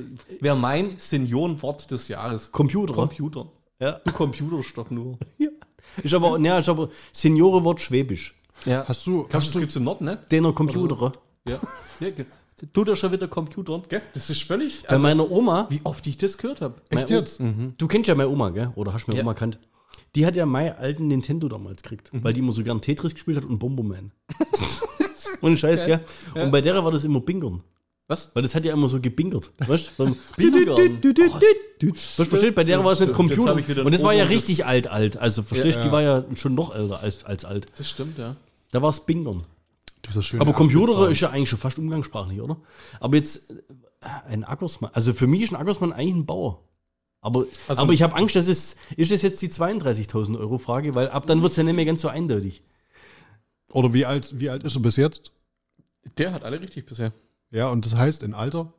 wäre 0.41 0.58
mein 0.58 0.96
Seniorenwort 0.98 1.89
des 1.89 2.10
Jahres. 2.10 2.51
Computer. 2.51 2.94
Computer. 2.94 3.48
Ja. 3.79 3.94
Du 4.03 4.12
computerst 4.12 4.77
doch 4.77 4.89
nur. 4.89 5.17
Ja. 5.38 5.50
Ist 6.03 6.13
aber, 6.13 6.39
ne, 6.39 6.58
ist 6.58 6.67
aber 6.67 6.89
Seniorenwort 7.13 7.79
Schwäbisch. 7.79 8.36
Ja. 8.64 8.88
Hast 8.88 9.06
du, 9.06 9.24
Glaubst, 9.24 9.34
hast 9.36 9.56
das 9.56 9.60
gibt's 9.60 9.76
im 9.76 9.84
Norden, 9.84 10.06
ne? 10.06 10.18
Den 10.32 10.54
Computer. 10.54 11.14
Ja. 11.48 11.60
ja 12.00 12.10
Tut 12.72 12.88
er 12.88 12.96
schon 12.96 13.12
wieder 13.12 13.28
Computer, 13.28 13.84
gell? 13.90 14.02
Das 14.14 14.30
ist 14.30 14.44
völlig. 14.44 14.84
Bei 14.84 14.90
also, 14.90 15.04
meiner 15.04 15.30
Oma. 15.30 15.68
Wie 15.70 15.82
oft 15.84 16.08
ich 16.08 16.18
das 16.18 16.38
gehört 16.38 16.62
habe. 16.62 16.76
Echt 16.90 17.10
jetzt? 17.10 17.42
Mhm. 17.42 17.74
Du 17.78 17.88
kennst 17.88 18.08
ja 18.08 18.16
meine 18.16 18.30
Oma, 18.30 18.50
gell? 18.50 18.72
Oder 18.76 18.94
hast 18.94 19.08
du 19.08 19.12
meine 19.12 19.20
ja. 19.20 19.26
Oma 19.26 19.34
kannt? 19.34 19.60
Die 20.16 20.26
hat 20.26 20.38
ja 20.38 20.46
meinen 20.46 20.78
alten 20.78 21.08
Nintendo 21.08 21.50
damals 21.50 21.84
gekriegt, 21.84 22.14
mhm. 22.14 22.24
weil 22.24 22.34
die 22.34 22.40
immer 22.40 22.54
so 22.54 22.64
gern 22.64 22.80
Tetris 22.80 23.14
gespielt 23.14 23.38
hat 23.38 23.46
und 23.46 23.60
Bomberman. 23.60 24.14
Ohne 25.42 25.58
Scheiß, 25.58 25.82
ja. 25.82 25.88
gell? 25.88 26.00
Ja. 26.34 26.44
Und 26.44 26.52
bei 26.52 26.62
der 26.62 26.82
war 26.82 26.92
das 26.92 27.04
immer 27.04 27.20
Bingern. 27.20 27.62
Was? 28.08 28.30
Weil 28.34 28.44
das 28.44 28.56
hat 28.56 28.64
ja 28.64 28.72
immer 28.72 28.88
so 28.88 29.02
gebingert. 29.02 29.52
Weißt 29.68 29.92
du? 29.98 30.16
Bingern. 30.38 31.02
Was 32.18 32.28
versteht? 32.28 32.56
Bei 32.56 32.64
der 32.64 32.84
war 32.86 32.94
es 32.94 33.02
nicht 33.02 33.14
Computer. 33.14 33.54
Und 33.84 33.94
das 33.94 34.04
war 34.04 34.14
ja 34.14 34.24
richtig 34.24 34.66
alt, 34.66 34.88
alt. 34.88 35.18
Also 35.18 35.44
verstehst 35.44 35.80
du, 35.80 35.84
die 35.84 35.92
war 35.92 36.02
ja 36.02 36.24
schon 36.36 36.56
noch 36.56 36.74
älter 36.74 37.02
als, 37.02 37.26
als 37.26 37.44
alt. 37.44 37.66
Das 37.78 37.90
stimmt, 37.90 38.18
ja. 38.18 38.38
Da 38.75 38.82
war 38.82 38.89
es 38.89 39.00
Bingern. 39.00 39.46
Aber 40.38 40.51
Computer 40.51 41.10
ist 41.10 41.22
ja 41.22 41.29
eigentlich 41.29 41.50
schon 41.50 41.60
fast 41.60 41.79
umgangssprachlich, 41.79 42.41
oder? 42.41 42.58
Aber 43.00 43.15
jetzt 43.15 43.50
äh, 44.01 44.08
ein 44.27 44.44
Ackersmann. 44.44 44.91
Also 44.94 45.13
für 45.13 45.27
mich 45.27 45.44
ist 45.44 45.53
ein 45.53 45.55
Ackersmann 45.55 45.94
eigentlich 45.94 46.13
ein 46.13 46.25
Bauer. 46.25 46.62
Aber, 47.22 47.46
also, 47.70 47.82
aber 47.82 47.94
ich 47.94 48.01
habe 48.01 48.13
Angst, 48.17 48.36
dass 48.36 48.50
es, 48.50 48.75
ist 48.98 49.13
es 49.13 49.22
jetzt 49.22 49.41
die 49.41 49.48
32.000 49.48 50.38
Euro 50.38 50.58
Frage, 50.58 50.94
weil 50.94 51.08
ab 51.08 51.25
dann 51.25 51.41
wird 51.41 51.52
es 51.52 51.58
ja 51.58 51.63
nicht 51.63 51.78
mehr 51.78 51.86
ganz 51.86 52.02
so 52.02 52.10
eindeutig. 52.10 52.63
Oder 53.71 53.93
wie 53.93 54.06
alt, 54.06 54.38
wie 54.41 54.50
alt 54.50 54.65
ist 54.65 54.76
er 54.76 54.82
bis 54.82 54.97
jetzt? 54.97 55.32
Der 56.17 56.34
hat 56.34 56.43
alle 56.43 56.60
richtig 56.60 56.86
bisher. 56.86 57.13
Ja, 57.52 57.69
und 57.69 57.86
das 57.86 57.95
heißt 57.95 58.23
in 58.23 58.34
Alter? 58.34 58.73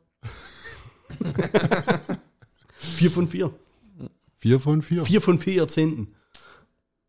vier 2.77 3.09
von 3.09 3.27
vier. 3.27 3.51
Vier 4.35 4.59
von 4.59 4.83
vier? 4.83 5.05
Vier 5.05 5.21
von 5.23 5.39
vier 5.39 5.53
Jahrzehnten. 5.53 6.13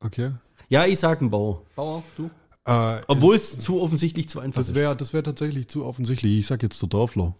Okay. 0.00 0.32
Ja, 0.70 0.86
ich 0.86 0.98
sage 0.98 1.26
ein 1.26 1.28
Bauer. 1.30 1.66
Bauer, 1.76 2.02
du? 2.16 2.30
Äh, 2.68 3.00
Obwohl 3.06 3.34
es 3.34 3.58
zu 3.60 3.80
offensichtlich 3.80 4.28
zu 4.28 4.40
einfach 4.40 4.60
das 4.60 4.74
wär, 4.74 4.92
ist. 4.92 5.00
Das 5.00 5.12
wäre 5.14 5.22
tatsächlich 5.22 5.68
zu 5.68 5.86
offensichtlich. 5.86 6.38
Ich 6.38 6.46
sag 6.46 6.62
jetzt 6.62 6.82
der 6.82 6.86
Dorfler. 6.86 7.34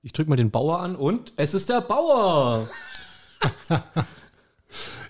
Ich 0.00 0.14
drücke 0.14 0.30
mal 0.30 0.36
den 0.36 0.50
Bauer 0.50 0.80
an 0.80 0.96
und 0.96 1.34
es 1.36 1.52
ist 1.52 1.68
der 1.68 1.82
Bauer. 1.82 2.66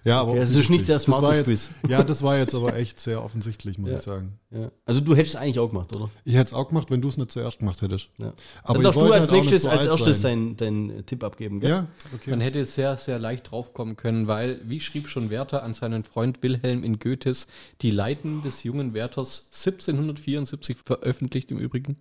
Ja, 0.05 0.21
aber 0.21 0.31
okay, 0.31 0.40
das 0.40 0.51
ist 0.51 0.71
nicht 0.71 0.87
sehr 0.87 0.99
smart. 0.99 1.18
Ja, 1.88 2.03
das 2.03 2.23
war 2.23 2.38
jetzt 2.38 2.55
aber 2.55 2.77
echt 2.77 3.01
sehr 3.01 3.23
offensichtlich, 3.23 3.79
muss 3.79 3.90
ja. 3.90 3.97
ich 3.97 4.03
sagen. 4.03 4.38
Ja. 4.51 4.71
Also 4.85 5.01
du 5.01 5.14
hättest 5.14 5.35
es 5.35 5.40
eigentlich 5.40 5.59
auch 5.59 5.68
gemacht, 5.68 5.94
oder? 5.94 6.11
Ich 6.25 6.35
hätte 6.35 6.44
es 6.44 6.55
auch 6.55 6.68
gemacht, 6.68 6.90
wenn 6.90 7.03
du 7.03 7.09
es 7.09 7.16
nicht 7.16 7.31
zuerst 7.31 7.59
gemacht 7.59 7.83
hättest. 7.83 8.09
Ja. 8.18 8.33
Aber 8.62 8.75
Dann 8.75 8.83
darfst 8.85 9.01
du 9.01 9.12
als 9.12 9.31
halt 9.31 9.33
nächstes, 9.33 9.66
als 9.66 9.87
erstes 9.87 10.23
deinen 10.23 10.57
dein 10.57 11.03
Tipp 11.07 11.25
abgeben, 11.25 11.61
gell? 11.61 11.71
Ja, 11.71 11.87
okay. 12.14 12.31
Man 12.31 12.40
hätte 12.40 12.64
sehr, 12.64 12.97
sehr 12.99 13.18
leicht 13.18 13.51
draufkommen 13.51 13.97
können, 13.97 14.27
weil, 14.27 14.61
wie 14.64 14.81
schrieb 14.81 15.09
schon 15.09 15.31
Werther 15.31 15.62
an 15.62 15.75
seinen 15.75 16.05
Freund 16.05 16.42
Wilhelm 16.42 16.85
in 16.85 16.99
Goethes, 16.99 17.49
die 17.83 17.90
Leiden 17.90 18.42
des 18.42 18.62
jungen 18.62 18.94
Werthers 18.94 19.49
1774 19.53 20.77
veröffentlicht 20.85 21.51
im 21.51 21.59
Übrigen. 21.59 21.97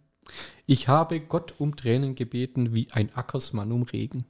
Ich 0.66 0.88
habe 0.88 1.20
Gott 1.20 1.56
um 1.58 1.76
Tränen 1.76 2.16
gebeten, 2.16 2.74
wie 2.74 2.88
ein 2.92 3.14
Ackersmann 3.16 3.72
um 3.72 3.84
Regen. 3.84 4.26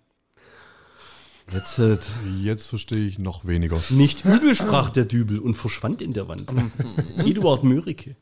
Jetzt, 1.52 1.80
äh, 1.80 1.98
Jetzt 2.42 2.68
verstehe 2.68 3.08
ich 3.08 3.20
noch 3.20 3.46
weniger. 3.46 3.80
Nicht 3.90 4.26
übel 4.26 4.54
sprach 4.54 4.90
der 4.90 5.06
Dübel 5.06 5.40
und 5.40 5.56
verschwand 5.56 6.02
in 6.02 6.14
der 6.14 6.28
Wand. 6.28 6.52
Eduard 7.18 7.64
Mörike. 7.64 8.16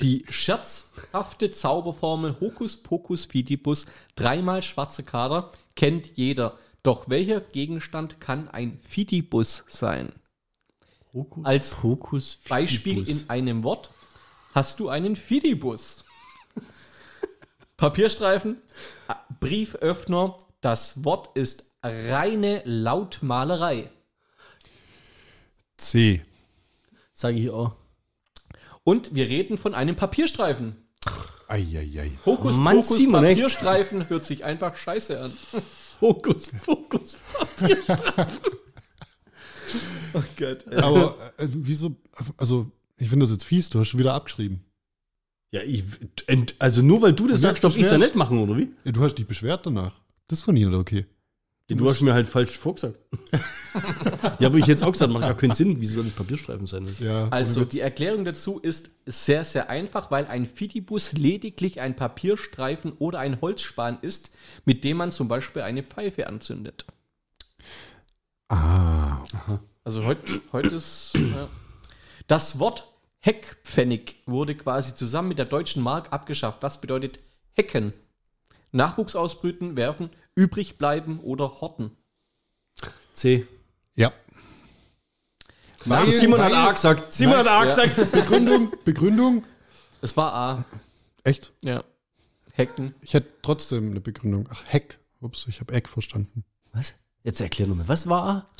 Die 0.00 0.24
scherzhafte 0.30 1.50
Zauberformel 1.50 2.36
Hokus 2.40 2.76
Pokus 2.76 3.26
Fidibus, 3.26 3.86
dreimal 4.14 4.62
schwarze 4.62 5.02
Kader, 5.02 5.50
kennt 5.74 6.16
jeder. 6.16 6.58
Doch 6.82 7.08
welcher 7.08 7.40
Gegenstand 7.40 8.20
kann 8.20 8.48
ein 8.48 8.78
Fidibus 8.80 9.64
sein? 9.68 10.12
Hokus 11.12 11.44
Als 11.44 11.70
Pokus 11.74 12.34
Fidibus. 12.34 12.48
Beispiel 12.48 13.08
in 13.08 13.30
einem 13.30 13.64
Wort 13.64 13.90
hast 14.54 14.78
du 14.78 14.88
einen 14.88 15.16
Fidibus. 15.16 16.04
Papierstreifen, 17.76 18.58
Brieföffner, 19.40 20.38
das 20.60 21.04
Wort 21.04 21.36
ist 21.36 21.67
reine 21.82 22.62
Lautmalerei. 22.64 23.90
C. 25.76 26.22
Sage 27.12 27.38
ich 27.38 27.50
auch. 27.50 27.74
Und 28.84 29.14
wir 29.14 29.28
reden 29.28 29.58
von 29.58 29.74
einem 29.74 29.96
Papierstreifen. 29.96 30.76
Eieiei. 31.48 32.12
Hokus 32.26 32.56
Mann, 32.56 32.76
Pokus 32.76 32.96
Simon, 32.96 33.24
Papierstreifen 33.24 34.00
echt? 34.02 34.10
hört 34.10 34.24
sich 34.24 34.44
einfach 34.44 34.76
scheiße 34.76 35.20
an. 35.20 35.32
Hokus 36.00 36.52
Pokus 36.64 37.18
Papierstreifen. 37.32 38.40
oh 40.14 40.22
Gott. 40.36 40.68
Aber 40.74 41.16
äh, 41.38 41.48
wieso, 41.48 41.96
also 42.36 42.70
ich 42.96 43.08
finde 43.08 43.24
das 43.24 43.30
jetzt 43.32 43.44
fies, 43.44 43.70
du 43.70 43.80
hast 43.80 43.88
schon 43.88 44.00
wieder 44.00 44.14
abgeschrieben. 44.14 44.64
Ja, 45.50 45.62
ich, 45.62 45.84
also 46.58 46.82
nur 46.82 47.00
weil 47.00 47.14
du 47.14 47.26
das 47.26 47.40
sagst, 47.40 47.64
darf 47.64 47.76
ich 47.76 47.84
es 47.84 47.90
ja 47.90 47.96
nicht 47.96 48.14
machen, 48.14 48.38
oder 48.38 48.56
wie? 48.56 48.70
Ja, 48.84 48.92
du 48.92 49.02
hast 49.02 49.14
dich 49.14 49.26
beschwert 49.26 49.64
danach. 49.64 49.94
Das 50.26 50.40
ist 50.40 50.44
von 50.44 50.56
Ihnen 50.56 50.74
okay. 50.74 51.06
Du, 51.68 51.74
du 51.74 51.90
hast 51.90 52.00
mir 52.00 52.14
halt 52.14 52.26
falsch 52.26 52.56
vorgesagt. 52.56 52.98
ja, 54.38 54.48
aber 54.48 54.56
ich 54.56 54.66
jetzt 54.66 54.82
auch 54.82 54.92
gesagt, 54.92 55.12
macht 55.12 55.24
gar 55.24 55.36
keinen 55.36 55.54
Sinn. 55.54 55.78
Wieso 55.78 55.96
soll 55.96 56.04
das 56.04 56.14
Papierstreifen 56.14 56.66
sein? 56.66 56.84
Das 56.84 56.98
ja, 56.98 57.28
also, 57.28 57.66
die 57.66 57.80
Erklärung 57.80 58.24
dazu 58.24 58.58
ist 58.58 58.88
sehr, 59.04 59.44
sehr 59.44 59.68
einfach, 59.68 60.10
weil 60.10 60.26
ein 60.26 60.46
Fidibus 60.46 61.12
lediglich 61.12 61.82
ein 61.82 61.94
Papierstreifen 61.94 62.92
oder 62.92 63.18
ein 63.18 63.42
Holzspan 63.42 63.98
ist, 64.00 64.30
mit 64.64 64.82
dem 64.82 64.96
man 64.96 65.12
zum 65.12 65.28
Beispiel 65.28 65.60
eine 65.60 65.82
Pfeife 65.82 66.26
anzündet. 66.26 66.86
Ah. 68.48 69.22
Aha. 69.34 69.60
Also 69.84 70.04
heute 70.04 70.40
heut 70.52 70.72
ist. 70.72 71.12
Ja. 71.14 71.48
Das 72.28 72.58
Wort 72.58 72.90
Heckpfennig 73.20 74.22
wurde 74.24 74.54
quasi 74.54 74.94
zusammen 74.94 75.28
mit 75.28 75.38
der 75.38 75.44
deutschen 75.44 75.82
Mark 75.82 76.12
abgeschafft. 76.12 76.62
Was 76.62 76.80
bedeutet 76.80 77.18
Hecken? 77.52 77.92
Nachwuchs 78.70 79.16
ausbrüten, 79.16 79.76
werfen, 79.76 80.10
übrig 80.38 80.78
bleiben 80.78 81.18
oder 81.18 81.60
horten? 81.60 81.90
C. 83.12 83.46
Ja. 83.96 84.12
Weil, 85.84 86.10
Simon 86.12 86.38
weil, 86.38 86.56
hat 86.56 86.68
A 86.68 86.72
gesagt. 86.72 87.12
Simon 87.12 87.36
nein, 87.36 87.46
hat 87.46 87.52
A 87.52 87.64
ja. 87.64 87.84
gesagt. 87.86 88.12
Begründung, 88.12 88.72
Begründung. 88.84 89.44
Es 90.00 90.16
war 90.16 90.32
A. 90.32 90.64
Echt? 91.24 91.52
Ja. 91.60 91.82
Hecken. 92.52 92.94
Ich 93.00 93.14
hätte 93.14 93.28
trotzdem 93.42 93.90
eine 93.90 94.00
Begründung. 94.00 94.48
Ach, 94.50 94.62
Heck. 94.66 94.98
Ups, 95.20 95.46
ich 95.48 95.60
habe 95.60 95.72
Eck 95.72 95.88
verstanden. 95.88 96.44
Was? 96.72 96.94
Jetzt 97.24 97.40
erklär 97.40 97.66
nochmal. 97.66 97.88
Was 97.88 98.08
war 98.08 98.22
A? 98.22 98.50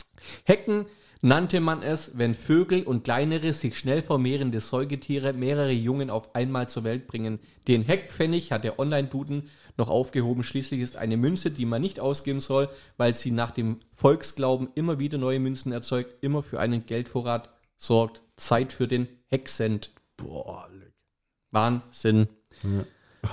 Hecken, 0.44 0.86
nannte 1.20 1.60
man 1.60 1.82
es, 1.82 2.16
wenn 2.16 2.34
Vögel 2.34 2.82
und 2.82 3.04
kleinere, 3.04 3.52
sich 3.52 3.78
schnell 3.78 4.02
vermehrende 4.02 4.60
Säugetiere 4.60 5.32
mehrere 5.32 5.72
Jungen 5.72 6.10
auf 6.10 6.34
einmal 6.34 6.68
zur 6.68 6.84
Welt 6.84 7.06
bringen. 7.06 7.38
Den 7.66 7.82
Heckpfennig 7.82 8.52
hat 8.52 8.64
der 8.64 8.78
Online-Duden 8.78 9.50
noch 9.76 9.88
aufgehoben. 9.88 10.42
Schließlich 10.42 10.80
ist 10.80 10.96
eine 10.96 11.16
Münze, 11.16 11.50
die 11.50 11.66
man 11.66 11.82
nicht 11.82 12.00
ausgeben 12.00 12.40
soll, 12.40 12.68
weil 12.96 13.14
sie 13.14 13.30
nach 13.30 13.50
dem 13.50 13.80
Volksglauben 13.92 14.68
immer 14.74 14.98
wieder 14.98 15.18
neue 15.18 15.40
Münzen 15.40 15.72
erzeugt, 15.72 16.16
immer 16.22 16.42
für 16.42 16.60
einen 16.60 16.86
Geldvorrat 16.86 17.50
sorgt. 17.76 18.22
Zeit 18.36 18.72
für 18.72 18.88
den 18.88 19.08
Hecksend. 19.26 19.90
Boah, 20.16 20.68
Wahnsinn. 21.50 22.28
Ja. 22.62 22.84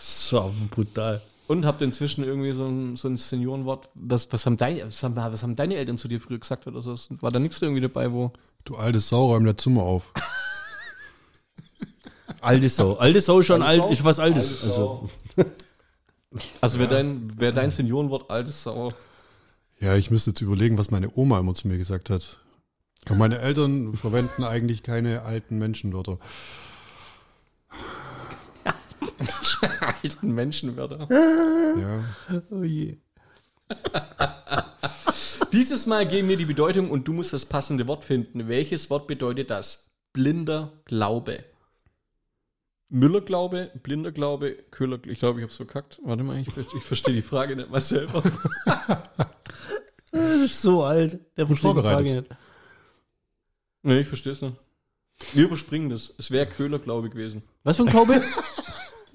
so 0.00 0.52
brutal. 0.70 1.22
Und 1.48 1.64
habt 1.64 1.80
inzwischen 1.80 2.24
irgendwie 2.24 2.52
so 2.52 2.64
ein, 2.64 2.96
so 2.96 3.08
ein 3.08 3.16
Seniorenwort. 3.16 3.88
Was, 3.94 4.32
was, 4.32 4.46
haben 4.46 4.56
deine, 4.56 4.86
was, 4.86 5.02
haben, 5.02 5.14
was 5.14 5.42
haben 5.42 5.54
deine 5.54 5.76
Eltern 5.76 5.96
zu 5.96 6.08
dir 6.08 6.20
früher 6.20 6.38
gesagt 6.38 6.66
oder 6.66 6.82
so? 6.82 6.96
War 7.20 7.30
da 7.30 7.38
nichts 7.38 7.62
irgendwie 7.62 7.80
dabei, 7.80 8.12
wo. 8.12 8.32
Du 8.64 8.74
alte 8.74 8.98
Sau, 8.98 9.26
räum 9.26 9.44
der 9.44 9.56
Zimmer 9.56 9.82
auf. 9.82 10.12
alte 12.40 12.68
Sau. 12.68 12.94
Alte 12.94 13.20
Sau 13.20 13.42
schon 13.42 13.62
alte 13.62 13.84
alt, 13.84 13.92
ist 13.92 14.02
was 14.02 14.18
Altes. 14.18 14.50
Alte 14.50 14.64
also, 14.64 15.08
also 16.60 16.78
wäre 16.80 16.88
dein, 16.88 17.38
wär 17.38 17.52
dein 17.52 17.70
Seniorenwort 17.70 18.28
alte 18.28 18.50
Sau. 18.50 18.92
Ja, 19.78 19.94
ich 19.94 20.10
müsste 20.10 20.30
jetzt 20.30 20.40
überlegen, 20.40 20.78
was 20.78 20.90
meine 20.90 21.10
Oma 21.14 21.38
immer 21.38 21.54
zu 21.54 21.68
mir 21.68 21.78
gesagt 21.78 22.10
hat. 22.10 22.40
Und 23.08 23.18
meine 23.18 23.38
Eltern 23.38 23.94
verwenden 23.94 24.42
eigentlich 24.42 24.82
keine 24.82 25.22
alten 25.22 25.58
Menschenwörter. 25.58 26.18
alten 30.02 30.34
Menschenwörter. 30.34 31.06
Ja. 31.10 32.04
Oh 32.50 32.62
je. 32.62 32.98
Dieses 35.52 35.86
Mal 35.86 36.06
geben 36.06 36.28
wir 36.28 36.36
die 36.36 36.44
Bedeutung 36.44 36.90
und 36.90 37.08
du 37.08 37.12
musst 37.12 37.32
das 37.32 37.44
passende 37.44 37.86
Wort 37.86 38.04
finden. 38.04 38.48
Welches 38.48 38.90
Wort 38.90 39.06
bedeutet 39.06 39.50
das? 39.50 39.90
Blinder 40.12 40.72
Glaube. 40.84 41.44
Müllerglaube, 42.88 43.72
blinder 43.82 44.12
Glaube, 44.12 44.54
Köhler, 44.70 44.98
ich 45.06 45.18
glaube, 45.18 45.40
ich 45.40 45.42
habe 45.42 45.50
es 45.50 45.56
verkackt. 45.56 46.00
Warte 46.04 46.22
mal, 46.22 46.38
ich, 46.38 46.48
ich 46.56 46.82
verstehe 46.84 47.14
die 47.14 47.22
Frage 47.22 47.56
nicht 47.56 47.70
mal 47.70 47.80
selber. 47.80 48.22
das 50.12 50.40
ist 50.40 50.62
so 50.62 50.84
alt. 50.84 51.18
Der 51.36 51.46
versteht 51.46 51.76
die 51.76 51.80
Frage 51.80 52.14
nicht. 52.14 52.28
Nee, 53.82 54.00
ich 54.00 54.08
verstehe 54.08 54.32
es 54.32 54.40
nicht. 54.40 54.56
Wir 55.32 55.44
überspringen 55.44 55.90
das. 55.90 56.12
Es 56.18 56.30
wäre 56.30 56.46
Köhler-Glaube 56.46 57.10
gewesen. 57.10 57.42
Was 57.64 57.78
für 57.78 57.84
ein 57.84 57.88
Glaube? 57.88 58.22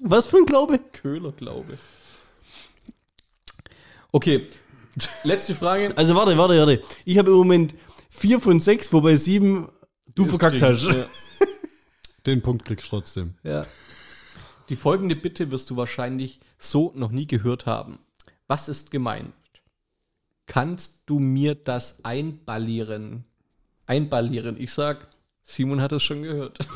Was 0.02 0.26
für 0.26 0.38
ein 0.38 0.46
Glaube? 0.46 0.78
Köhler-Glaube. 0.78 1.78
Okay, 4.10 4.46
letzte 5.24 5.54
Frage. 5.54 5.92
Also 5.96 6.14
warte, 6.14 6.36
warte, 6.36 6.58
warte. 6.58 6.82
Ich 7.04 7.18
habe 7.18 7.30
im 7.30 7.36
Moment 7.36 7.74
vier 8.10 8.40
von 8.40 8.60
sechs, 8.60 8.92
wobei 8.92 9.16
sieben 9.16 9.68
du 10.14 10.26
verkackt 10.26 10.60
hast. 10.60 10.84
Ja. 10.84 11.06
Den 12.26 12.42
Punkt 12.42 12.64
kriegst 12.64 12.86
du 12.86 12.90
trotzdem. 12.96 13.34
Ja. 13.42 13.66
Die 14.68 14.76
folgende 14.76 15.16
Bitte 15.16 15.50
wirst 15.50 15.70
du 15.70 15.76
wahrscheinlich 15.76 16.40
so 16.58 16.92
noch 16.94 17.10
nie 17.10 17.26
gehört 17.26 17.66
haben. 17.66 17.98
Was 18.46 18.68
ist 18.68 18.90
gemeint? 18.90 19.32
Kannst 20.46 21.02
du 21.06 21.18
mir 21.18 21.54
das 21.54 22.04
einballieren? 22.04 23.24
Einballieren. 23.86 24.60
Ich 24.60 24.72
sag, 24.72 25.08
Simon 25.42 25.80
hat 25.80 25.92
es 25.92 26.02
schon 26.02 26.22
gehört. 26.22 26.58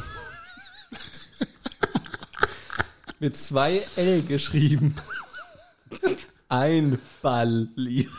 mit 3.18 3.37
zwei 3.37 3.83
L 3.96 4.22
geschrieben. 4.22 4.94
Einballieren. 6.48 8.11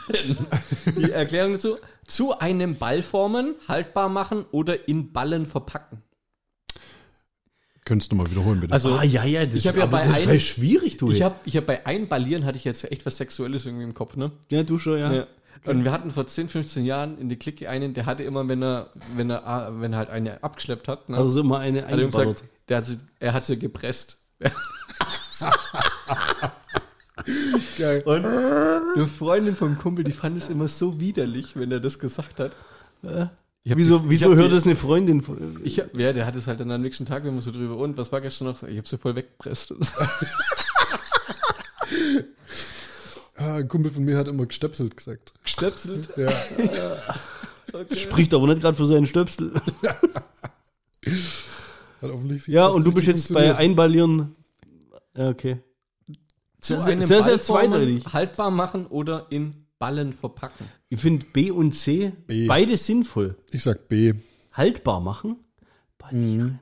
Die 0.98 1.12
Erklärung 1.12 1.54
dazu: 1.54 1.78
zu 2.06 2.38
einem 2.40 2.78
Ball 2.78 3.02
formen, 3.02 3.56
haltbar 3.68 4.10
machen 4.10 4.46
oder 4.52 4.88
in 4.88 5.12
Ballen 5.14 5.46
verpacken. 5.46 6.04
Könntest 7.86 8.12
du 8.12 8.18
mal 8.18 8.30
wiederholen, 8.30 8.60
bitte? 8.60 8.74
Also, 8.74 8.96
ah, 8.96 9.04
ja, 9.04 9.24
ja, 9.24 9.46
das, 9.46 9.56
ich 9.56 9.64
ja 9.64 9.72
bei 9.72 10.02
das 10.02 10.28
ein, 10.28 10.40
schwierig, 10.40 10.98
du. 10.98 11.10
Ich 11.10 11.22
habe 11.22 11.36
ich 11.46 11.56
hab 11.56 11.66
bei 11.66 11.86
Einballieren 11.86 12.44
hatte 12.44 12.58
ich 12.58 12.66
jetzt 12.66 12.84
echt 12.92 13.06
was 13.06 13.16
Sexuelles 13.16 13.66
irgendwie 13.66 13.86
im 13.86 13.94
Kopf, 13.94 14.18
ne? 14.18 14.32
Ja, 14.50 14.64
du 14.64 14.78
schon, 14.78 15.00
ja. 15.00 15.14
ja. 15.14 15.28
Okay. 15.62 15.70
Und 15.70 15.86
wir 15.86 15.92
hatten 15.94 16.12
vor 16.12 16.28
10, 16.28 16.50
15 16.50 16.86
Jahren 16.86 17.18
in 17.18 17.30
die 17.30 17.38
Clique 17.38 17.70
einen, 17.70 17.94
der 17.94 18.06
hatte 18.06 18.24
immer, 18.24 18.48
wenn 18.48 18.62
er, 18.62 18.92
wenn 19.16 19.30
er, 19.30 19.74
wenn 19.80 19.94
er 19.94 20.00
halt 20.00 20.10
eine 20.10 20.44
abgeschleppt 20.44 20.90
hat, 20.90 21.08
ne? 21.08 21.18
Also 21.18 21.40
immer 21.40 21.60
eine 21.60 21.86
eingebaut. 21.86 22.44
Der 22.68 22.78
hat 22.78 22.86
sie, 22.86 23.00
er 23.20 23.34
hat 23.34 23.46
sie 23.46 23.58
gepresst. 23.58 24.18
Geil. 27.78 28.02
Und 28.06 28.26
eine 28.26 29.08
Freundin 29.08 29.56
vom 29.56 29.78
Kumpel, 29.78 30.04
die 30.04 30.12
fand 30.12 30.38
es 30.38 30.50
immer 30.50 30.68
so 30.68 31.00
widerlich, 31.00 31.56
wenn 31.56 31.72
er 31.72 31.80
das 31.80 32.00
gesagt 32.00 32.40
hat. 32.40 32.52
Hab, 33.70 33.78
wieso 33.78 34.10
wieso 34.10 34.36
hört 34.36 34.54
das 34.54 34.64
eine 34.64 34.76
Freundin? 34.76 35.24
Ich 35.64 35.80
hab, 35.80 35.96
ja, 35.98 36.14
der 36.14 36.26
hat 36.26 36.36
es 36.36 36.48
halt 36.48 36.60
dann 36.60 36.72
am 36.72 36.82
nächsten 36.82 37.06
Tag, 37.06 37.24
wenn 37.26 37.36
wir 37.36 37.42
so 37.42 37.52
drüber, 37.52 37.78
und 37.78 37.98
was 37.98 38.12
war 38.12 38.22
gestern 38.22 38.48
noch? 38.48 38.64
Ich 38.64 38.78
habe 38.78 38.88
sie 38.88 38.98
voll 38.98 39.16
weggepresst. 39.16 39.74
ah, 43.36 43.56
ein 43.56 43.68
Kumpel 43.68 43.92
von 43.92 44.04
mir 44.04 44.18
hat 44.18 44.28
immer 44.28 44.46
gestöpselt 44.46 44.96
gesagt. 44.96 45.34
Gestöpselt? 45.44 46.10
Ja. 46.16 46.30
okay. 47.74 47.96
Spricht 47.96 48.34
aber 48.34 48.48
nicht 48.48 48.62
gerade 48.62 48.78
für 48.78 48.86
seinen 48.86 49.06
Stöpsel. 49.06 49.52
ja, 52.48 52.68
und 52.68 52.86
du 52.86 52.92
bist 52.92 53.08
jetzt 53.08 53.34
bei 53.34 53.56
Einballieren. 53.56 54.36
Ja, 55.16 55.30
okay. 55.30 55.60
Zu 56.60 56.80
sehr, 56.80 56.94
einem 56.94 57.02
sehr, 57.02 57.24
sehr 57.24 57.40
zweideutig. 57.40 58.06
Haltbar 58.12 58.52
machen 58.52 58.88
oder 58.88 59.28
in 59.30 59.66
Ballen 59.80 60.14
verpacken. 60.14 60.68
Ich 60.90 61.00
finde 61.00 61.26
B 61.28 61.52
und 61.52 61.74
C 61.74 62.12
B. 62.26 62.48
beide 62.48 62.78
sinnvoll. 62.78 63.38
Ich 63.52 63.64
sag 63.64 63.88
B. 63.88 64.14
Haltbar 64.54 65.02
machen? 65.02 65.38
Ballieren. 65.98 66.48
Mhm. 66.48 66.60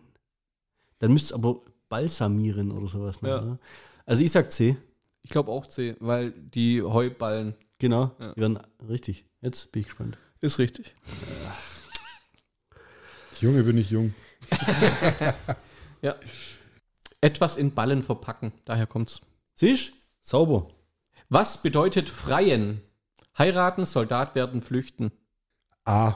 Dann 1.00 1.14
müsst 1.14 1.32
ihr 1.32 1.36
aber 1.36 1.62
balsamieren 1.88 2.72
oder 2.72 2.88
sowas. 2.88 3.22
Ne? 3.22 3.30
Ja. 3.30 3.58
Also 4.06 4.24
ich 4.24 4.32
sag 4.32 4.52
C. 4.52 4.76
Ich 5.22 5.30
glaube 5.30 5.52
auch 5.52 5.68
C, 5.68 5.96
weil 6.00 6.32
die 6.32 6.82
Heuballen. 6.84 7.56
Genau, 7.80 8.12
ja. 8.20 8.36
werden 8.38 8.60
richtig. 8.88 9.26
Jetzt 9.42 9.72
bin 9.72 9.82
ich 9.82 9.88
gespannt. 9.88 10.18
Ist 10.40 10.60
richtig. 10.60 10.96
Junge, 13.42 13.64
bin 13.64 13.78
ich 13.78 13.90
jung. 13.90 14.14
ja. 16.02 16.16
Etwas 17.22 17.58
in 17.58 17.74
Ballen 17.74 18.04
verpacken, 18.04 18.52
daher 18.66 18.86
kommt's. 18.88 19.22
Siehst 19.54 19.94
Sauber. 20.22 20.68
Was 21.30 21.62
bedeutet 21.62 22.10
freien? 22.10 22.82
Heiraten, 23.38 23.86
Soldat 23.86 24.36
werden, 24.36 24.62
flüchten. 24.62 25.12
A. 25.86 26.16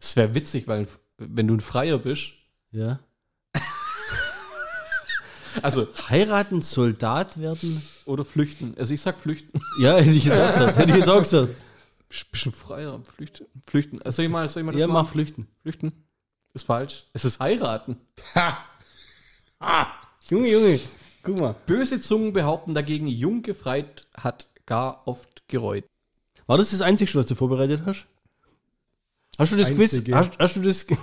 Es 0.00 0.14
wäre 0.16 0.34
witzig, 0.34 0.68
weil 0.68 0.86
wenn 1.16 1.48
du 1.48 1.54
ein 1.54 1.60
Freier 1.60 1.98
bist. 1.98 2.30
Ja. 2.70 3.00
also 5.62 5.88
heiraten, 6.08 6.60
Soldat 6.62 7.40
werden 7.40 7.82
oder 8.04 8.24
flüchten. 8.24 8.74
Also 8.78 8.94
ich 8.94 9.00
sag 9.00 9.18
flüchten. 9.20 9.60
Ja, 9.80 9.96
hätte 9.96 10.10
ich 10.10 10.24
gesagt. 10.24 10.58
Hätte 10.76 10.92
ich 10.92 10.98
jetzt 10.98 11.08
auch 11.08 11.18
gesagt. 11.20 11.54
Bisschen 12.30 12.52
freier, 12.52 13.00
flüchten. 13.16 13.46
Flüchten. 13.66 14.00
Also 14.02 14.16
soll 14.16 14.24
ich 14.26 14.30
mal, 14.30 14.48
soll 14.48 14.62
ich 14.62 14.66
mal 14.66 14.72
das 14.72 14.80
Ja, 14.80 14.86
machen? 14.86 15.04
mach 15.04 15.10
flüchten. 15.10 15.46
Flüchten. 15.60 15.92
Ist 16.54 16.66
falsch. 16.66 17.04
Es 17.12 17.24
ist 17.24 17.40
heiraten. 17.40 18.00
Ha! 18.34 18.64
Ah! 19.60 19.86
Junge, 20.30 20.48
Junge. 20.48 20.80
Guck 21.22 21.38
mal. 21.38 21.54
Böse 21.66 22.00
Zungen 22.00 22.32
behaupten 22.32 22.74
dagegen, 22.74 23.06
Jung 23.06 23.42
gefreit 23.42 24.06
hat 24.16 24.48
gar 24.66 25.06
oft 25.06 25.46
gereut. 25.48 25.84
War 26.46 26.58
das 26.58 26.70
das 26.70 26.80
Einzige, 26.80 27.14
was 27.14 27.26
du 27.26 27.34
vorbereitet 27.34 27.82
hast? 27.84 28.06
Hast 29.38 29.52
du 29.52 29.56
das 29.56 29.68
Einzige. 29.68 30.02
Quiz? 30.04 30.14
Hast, 30.14 30.38
hast, 30.38 30.56
du 30.56 30.62
das. 30.62 30.86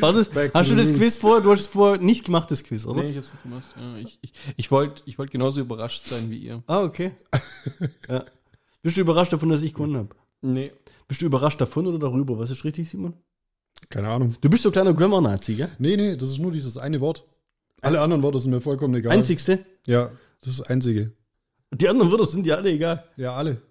War 0.00 0.12
das, 0.12 0.30
hast 0.52 0.70
du 0.70 0.76
das 0.76 0.92
Quiz 0.92 1.16
vor? 1.16 1.40
Du 1.40 1.50
hast 1.50 1.60
es 1.60 1.66
vorher 1.68 1.98
nicht 2.00 2.24
gemacht, 2.24 2.50
das 2.50 2.62
Quiz, 2.64 2.84
oder? 2.86 3.02
Nee, 3.02 3.10
ich 3.10 3.16
hab's 3.16 3.32
nicht 3.32 3.42
gemacht. 3.42 3.64
Ja, 3.76 3.96
ich 3.96 4.18
ich, 4.20 4.32
ich 4.56 4.70
wollte 4.70 5.02
ich 5.06 5.18
wollt 5.18 5.30
genauso 5.30 5.60
überrascht 5.60 6.06
sein 6.08 6.30
wie 6.30 6.38
ihr. 6.38 6.62
Ah, 6.66 6.80
okay. 6.80 7.12
ja. 8.08 8.24
Bist 8.82 8.96
du 8.96 9.00
überrascht 9.00 9.32
davon, 9.32 9.48
dass 9.48 9.62
ich 9.62 9.74
gewonnen 9.74 9.96
habe? 9.96 10.14
Nee. 10.42 10.72
Bist 11.08 11.22
du 11.22 11.26
überrascht 11.26 11.60
davon 11.60 11.86
oder 11.86 11.98
darüber? 11.98 12.38
Was 12.38 12.50
ist 12.50 12.64
richtig, 12.64 12.88
Simon? 12.88 13.14
Keine 13.88 14.08
Ahnung. 14.08 14.34
Du 14.40 14.48
bist 14.48 14.62
so 14.62 14.70
kleiner 14.70 14.94
Grammar-Nazi, 14.94 15.54
gell? 15.54 15.70
Nee, 15.78 15.96
nee, 15.96 16.16
das 16.16 16.30
ist 16.30 16.38
nur 16.38 16.52
dieses 16.52 16.76
eine 16.76 17.00
Wort. 17.00 17.26
Alle 17.82 18.00
anderen 18.00 18.22
Worte 18.22 18.38
sind 18.38 18.50
mir 18.50 18.60
vollkommen 18.60 18.94
egal. 18.94 19.12
Einzigste? 19.12 19.64
Ja, 19.86 20.10
das 20.40 20.50
ist 20.50 20.60
das 20.60 20.66
einzige. 20.68 21.12
Die 21.72 21.88
anderen 21.88 22.10
Wörter 22.10 22.26
sind 22.26 22.44
dir 22.44 22.56
alle 22.56 22.70
egal. 22.70 23.04
Ja, 23.16 23.34
alle. 23.34 23.62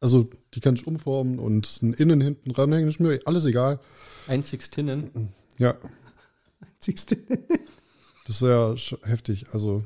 Also, 0.00 0.28
die 0.54 0.60
kann 0.60 0.74
ich 0.74 0.86
umformen 0.86 1.38
und 1.38 1.82
ein 1.82 1.94
Innen 1.94 2.20
hinten 2.20 2.50
ranhängen, 2.50 2.88
ist 2.88 3.00
mir 3.00 3.20
alles 3.24 3.44
egal. 3.44 3.80
Einzigstinnen? 4.26 5.32
Ja. 5.58 5.76
Einzigstinnen? 6.60 7.46
Das 8.26 8.40
ist 8.40 8.42
ja 8.42 8.74
heftig. 9.02 9.46
Also, 9.52 9.84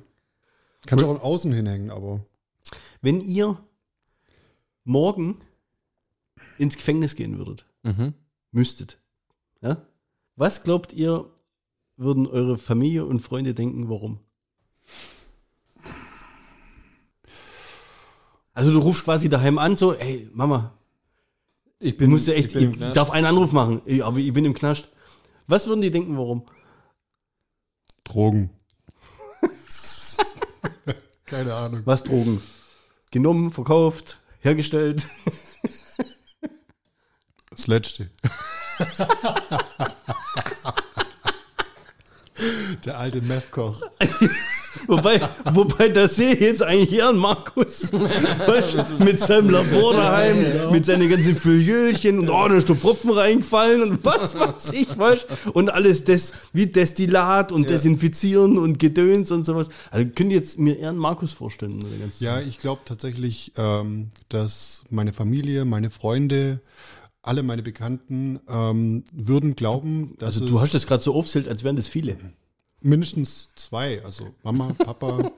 kann 0.86 0.98
ich 0.98 1.04
auch 1.04 1.14
ein 1.14 1.20
Außen 1.20 1.52
hinhängen, 1.52 1.90
aber. 1.90 2.24
Wenn 3.00 3.20
ihr 3.20 3.58
morgen 4.84 5.40
ins 6.58 6.76
Gefängnis 6.76 7.16
gehen 7.16 7.38
würdet, 7.38 7.64
mhm. 7.82 8.14
müsstet, 8.52 8.98
ja? 9.60 9.82
Was 10.36 10.62
glaubt 10.62 10.92
ihr, 10.92 11.28
würden 11.96 12.26
eure 12.26 12.58
Familie 12.58 13.04
und 13.04 13.20
Freunde 13.20 13.54
denken, 13.54 13.88
warum? 13.88 14.20
Also 18.54 18.72
du 18.72 18.78
rufst 18.78 19.04
quasi 19.04 19.28
daheim 19.28 19.58
an, 19.58 19.76
so, 19.76 19.94
ey, 19.94 20.28
Mama, 20.32 20.72
ich 21.80 21.96
bin, 21.96 22.10
musste 22.10 22.34
echt, 22.34 22.54
ich, 22.54 22.80
ich 22.80 22.92
darf 22.92 23.10
einen 23.10 23.26
Anruf 23.26 23.52
machen, 23.52 23.82
aber 24.02 24.18
ich 24.18 24.32
bin 24.32 24.44
im 24.44 24.54
Knast. 24.54 24.88
Was 25.46 25.66
würden 25.66 25.80
die 25.80 25.90
denken, 25.90 26.16
warum? 26.16 26.42
Drogen. 28.04 28.50
Keine 31.26 31.54
Ahnung. 31.54 31.82
Was 31.84 32.02
Drogen? 32.02 32.40
Genommen, 33.10 33.50
verkauft, 33.50 34.18
hergestellt. 34.40 35.06
Das 37.68 37.74
letzte. 37.74 38.08
Der 42.86 42.98
alte 42.98 43.20
Meth-Koch. 43.20 43.82
wobei, 44.86 45.20
wobei, 45.52 45.88
da 45.88 46.08
sehe 46.08 46.32
ich 46.32 46.40
jetzt 46.40 46.62
eigentlich 46.62 46.92
eher 46.92 47.10
einen 47.10 47.18
Markus 47.18 47.90
mit 48.98 49.18
seinem 49.18 49.50
Labor 49.50 49.92
daheim, 49.94 50.42
ja, 50.42 50.70
mit 50.70 50.86
seinen 50.86 51.10
ganzen 51.10 51.36
Fülljöchen 51.36 52.20
und 52.20 52.30
oh, 52.30 52.48
da 52.48 52.54
ist 52.54 52.70
der 52.70 52.76
Pfropfen 52.76 53.10
reingefallen 53.10 53.82
und 53.82 54.02
was 54.02 54.34
weiß 54.38 54.72
ich, 54.72 54.96
weißt 54.96 55.26
Und 55.52 55.68
alles 55.68 56.04
das 56.04 56.32
wie 56.54 56.66
Destillat 56.66 57.52
und 57.52 57.62
ja. 57.62 57.68
Desinfizieren 57.68 58.56
und 58.56 58.78
Gedöns 58.78 59.30
und 59.30 59.44
sowas. 59.44 59.68
Also 59.90 60.08
könnt 60.14 60.30
ihr 60.30 60.38
jetzt 60.38 60.58
mir 60.58 60.78
eher 60.78 60.88
einen 60.88 60.98
Markus 60.98 61.34
vorstellen? 61.34 61.84
Ja, 62.20 62.40
ich 62.40 62.58
glaube 62.58 62.80
tatsächlich, 62.86 63.52
ähm, 63.58 64.10
dass 64.30 64.84
meine 64.88 65.12
Familie, 65.12 65.66
meine 65.66 65.90
Freunde, 65.90 66.60
alle 67.28 67.42
meine 67.42 67.62
Bekannten 67.62 68.40
ähm, 68.48 69.04
würden 69.12 69.54
glauben, 69.54 70.16
dass. 70.18 70.36
Also 70.36 70.48
du 70.48 70.60
hast 70.60 70.74
das 70.74 70.86
gerade 70.86 71.02
so 71.02 71.14
aufzählt, 71.14 71.46
als 71.46 71.62
wären 71.62 71.76
das 71.76 71.86
viele. 71.86 72.16
Mindestens 72.80 73.54
zwei, 73.54 74.02
also 74.04 74.34
Mama, 74.42 74.72
Papa. 74.78 75.30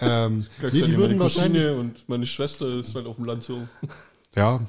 ähm, 0.00 0.46
nee, 0.62 0.70
die 0.70 0.96
würden 0.96 1.18
wahrscheinlich 1.18 1.68
und 1.68 2.08
meine 2.08 2.26
Schwester 2.26 2.80
ist 2.80 2.94
halt 2.94 3.06
auf 3.06 3.16
dem 3.16 3.26
Land 3.26 3.44
so. 3.44 3.68
Ja. 4.34 4.60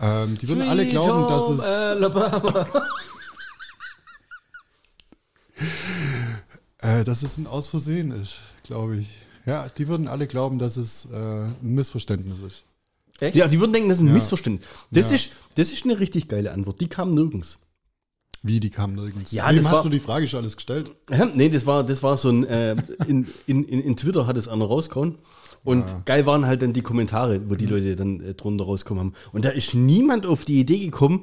ähm, 0.00 0.38
die 0.38 0.48
würden 0.48 0.60
Sweet 0.60 0.70
alle 0.70 0.86
glauben, 0.86 1.28
dass 1.28 1.48
es. 1.48 1.60
Alabama. 1.60 2.66
äh, 6.78 7.04
dass 7.04 7.22
es 7.22 7.36
ein 7.38 7.46
Ausversehen 7.46 8.10
ist, 8.10 8.36
glaube 8.62 8.96
ich. 8.96 9.08
Ja, 9.46 9.68
die 9.68 9.88
würden 9.88 10.06
alle 10.06 10.26
glauben, 10.26 10.58
dass 10.58 10.76
es 10.76 11.06
äh, 11.10 11.16
ein 11.16 11.56
Missverständnis 11.62 12.40
ist. 12.40 12.64
Echt? 13.20 13.36
Ja, 13.36 13.48
die 13.48 13.60
würden 13.60 13.72
denken, 13.72 13.88
das 13.88 13.98
ist 13.98 14.04
ein 14.04 14.08
ja. 14.08 14.14
Missverständnis. 14.14 14.68
Das, 14.90 15.10
ja. 15.10 15.16
ist, 15.16 15.30
das 15.56 15.72
ist 15.72 15.84
eine 15.84 16.00
richtig 16.00 16.28
geile 16.28 16.52
Antwort. 16.52 16.80
Die 16.80 16.88
kam 16.88 17.10
nirgends. 17.10 17.58
Wie, 18.42 18.58
die 18.58 18.70
kam 18.70 18.94
nirgends? 18.94 19.32
Ja, 19.32 19.50
Wem 19.50 19.64
hast 19.64 19.72
war, 19.72 19.82
du 19.82 19.90
die 19.90 20.00
Frage 20.00 20.26
schon 20.26 20.40
alles 20.40 20.56
gestellt? 20.56 20.92
Ja, 21.10 21.26
nee, 21.26 21.50
das 21.50 21.66
war, 21.66 21.84
das 21.84 22.02
war 22.02 22.16
so 22.16 22.30
ein, 22.30 22.44
äh, 22.44 22.74
in, 23.06 23.26
in, 23.46 23.64
in, 23.64 23.80
in 23.80 23.96
Twitter 23.96 24.26
hat 24.26 24.36
es 24.36 24.48
einer 24.48 24.64
rausgehauen. 24.64 25.18
Und 25.62 25.88
ja. 25.88 26.02
geil 26.06 26.24
waren 26.24 26.46
halt 26.46 26.62
dann 26.62 26.72
die 26.72 26.80
Kommentare, 26.80 27.50
wo 27.50 27.54
die 27.54 27.66
mhm. 27.66 27.72
Leute 27.72 27.96
dann 27.96 28.20
äh, 28.20 28.34
drunter 28.34 28.64
rauskommen 28.64 29.04
haben. 29.04 29.14
Und 29.32 29.44
da 29.44 29.50
ist 29.50 29.74
niemand 29.74 30.24
auf 30.24 30.44
die 30.44 30.58
Idee 30.58 30.78
gekommen, 30.78 31.22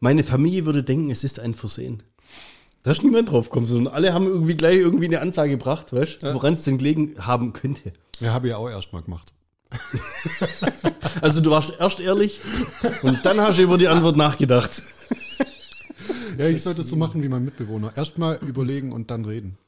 meine 0.00 0.22
Familie 0.22 0.64
würde 0.64 0.82
denken, 0.82 1.10
es 1.10 1.24
ist 1.24 1.40
ein 1.40 1.54
Versehen. 1.54 2.02
Da 2.82 2.92
ist 2.92 3.02
niemand 3.02 3.30
drauf 3.30 3.50
gekommen, 3.50 3.66
sondern 3.66 3.92
alle 3.92 4.14
haben 4.14 4.26
irgendwie 4.26 4.54
gleich 4.54 4.76
irgendwie 4.76 5.06
eine 5.06 5.20
Ansage 5.20 5.50
gebracht, 5.50 5.92
weißt, 5.92 6.22
ja. 6.22 6.32
woran 6.32 6.54
es 6.54 6.62
denn 6.62 6.78
gelegen 6.78 7.14
haben 7.18 7.52
könnte. 7.52 7.92
Ja, 8.20 8.32
habe 8.32 8.48
ich 8.48 8.54
auch 8.54 8.70
erstmal 8.70 9.02
gemacht. 9.02 9.32
also 11.20 11.40
du 11.40 11.50
warst 11.50 11.74
erst 11.78 12.00
ehrlich 12.00 12.40
und 13.02 13.24
dann 13.24 13.40
hast 13.40 13.58
du 13.58 13.62
über 13.62 13.78
die 13.78 13.88
Antwort 13.88 14.16
nachgedacht. 14.16 14.82
Ja, 16.38 16.46
ich 16.46 16.62
sollte 16.62 16.82
es 16.82 16.88
so 16.88 16.96
machen 16.96 17.22
wie 17.22 17.28
mein 17.28 17.44
Mitbewohner. 17.44 17.92
Erstmal 17.96 18.36
überlegen 18.36 18.92
und 18.92 19.10
dann 19.10 19.24
reden. 19.24 19.58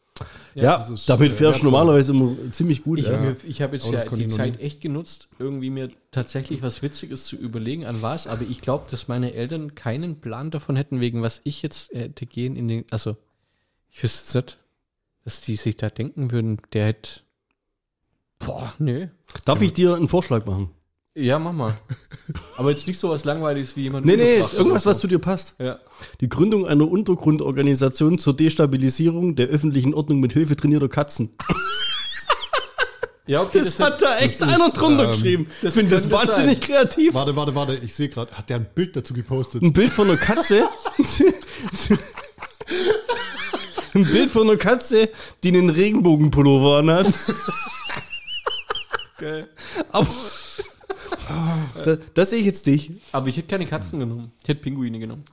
Ja, 0.55 0.87
ist, 0.87 1.09
damit 1.09 1.33
fährst 1.33 1.61
du 1.61 1.65
normalerweise 1.65 2.13
immer 2.13 2.35
ziemlich 2.53 2.83
gut. 2.83 2.99
Ich, 2.99 3.07
ja. 3.07 3.35
ich 3.47 3.63
habe 3.63 3.75
jetzt 3.75 3.91
ja 3.91 4.05
die 4.05 4.29
Zeit 4.29 4.61
echt 4.61 4.81
genutzt, 4.81 5.29
irgendwie 5.39 5.71
mir 5.71 5.91
tatsächlich 6.11 6.63
was 6.63 6.83
Witziges 6.83 7.25
zu 7.25 7.37
überlegen, 7.37 7.87
an 7.87 8.03
was, 8.03 8.27
aber 8.27 8.43
ich 8.43 8.61
glaube, 8.61 8.85
dass 8.91 9.09
meine 9.09 9.33
Eltern 9.33 9.75
keinen 9.75 10.21
Plan 10.21 10.51
davon 10.51 10.77
hätten, 10.77 11.01
wegen 11.01 11.23
was 11.23 11.41
ich 11.45 11.63
jetzt 11.63 11.93
hätte 11.93 12.27
gehen 12.27 12.57
in 12.57 12.69
den, 12.69 12.85
also 12.91 13.17
ich 13.91 14.03
wüsste 14.03 14.39
nicht, 14.39 14.59
dass 15.25 15.41
die 15.41 15.57
sich 15.57 15.77
da 15.77 15.89
denken 15.89 16.31
würden, 16.31 16.59
der 16.73 16.87
hätte, 16.87 17.21
boah, 18.41 18.75
nö. 18.79 19.07
Darf 19.45 19.63
ich 19.63 19.73
dir 19.73 19.95
einen 19.95 20.09
Vorschlag 20.09 20.45
machen? 20.47 20.71
Ja, 21.15 21.39
mach 21.39 21.53
mal. 21.53 21.77
Aber 22.57 22.71
jetzt 22.71 22.87
nicht 22.87 22.99
so 22.99 23.11
was 23.11 23.25
Langweiliges 23.25 23.77
wie 23.77 23.83
jemand. 23.83 24.07
Nee, 24.07 24.17
nee, 24.17 24.39
irgendwas, 24.57 24.87
was 24.87 25.01
zu 25.01 25.07
dir 25.07 25.19
passt. 25.19 25.55
Ja. 25.59 25.79
Die 26.21 26.29
Gründung 26.29 26.67
einer 26.67 26.89
Untergrundorganisation 26.89 28.19
zur 28.19 28.37
Destabilisierung 28.37 29.37
der 29.37 29.49
öffentlichen 29.49 29.95
Ordnung 29.95 30.21
mit 30.21 30.33
Hilfe 30.33 30.57
trainierter 30.57 30.89
Katzen. 30.89 31.31
Ja, 33.27 33.43
okay, 33.43 33.59
das, 33.59 33.77
das 33.77 33.87
hat 33.87 34.03
da 34.03 34.19
echt 34.19 34.43
einer 34.43 34.67
ist, 34.67 34.73
drunter 34.73 35.05
ähm, 35.05 35.13
geschrieben. 35.13 35.47
Ich 35.63 35.73
finde 35.73 35.95
das 35.95 36.11
wahnsinnig 36.11 36.55
sein. 36.55 36.61
kreativ. 36.61 37.15
Warte, 37.15 37.37
warte, 37.37 37.55
warte, 37.55 37.77
ich 37.77 37.95
sehe 37.95 38.09
gerade, 38.09 38.33
hat 38.33 38.51
der 38.51 38.57
ein 38.57 38.67
Bild 38.75 38.97
dazu 38.97 39.15
gepostet? 39.15 39.63
Ein 39.63 39.73
Bild 39.73 39.93
von 39.93 40.09
einer 40.09 40.17
Katze? 40.17 40.69
ein 43.95 44.05
Bild 44.05 44.31
von 44.31 44.49
einer 44.49 44.59
Katze, 44.59 45.11
die 45.45 45.51
einen 45.51 45.71
Regenbogenpullover 45.71 46.79
anhat. 46.79 47.07
Geil. 49.21 49.47
Aber 49.93 50.09
da, 51.85 51.97
das 52.15 52.31
sehe 52.31 52.41
ich 52.41 52.47
jetzt 52.47 52.67
dich. 52.67 52.93
Aber 53.13 53.29
ich 53.29 53.37
hätte 53.37 53.49
keine 53.49 53.67
Katzen 53.67 54.01
genommen. 54.01 54.33
Ich 54.43 54.49
hätte 54.49 54.61
Pinguine 54.61 54.99
genommen. 54.99 55.25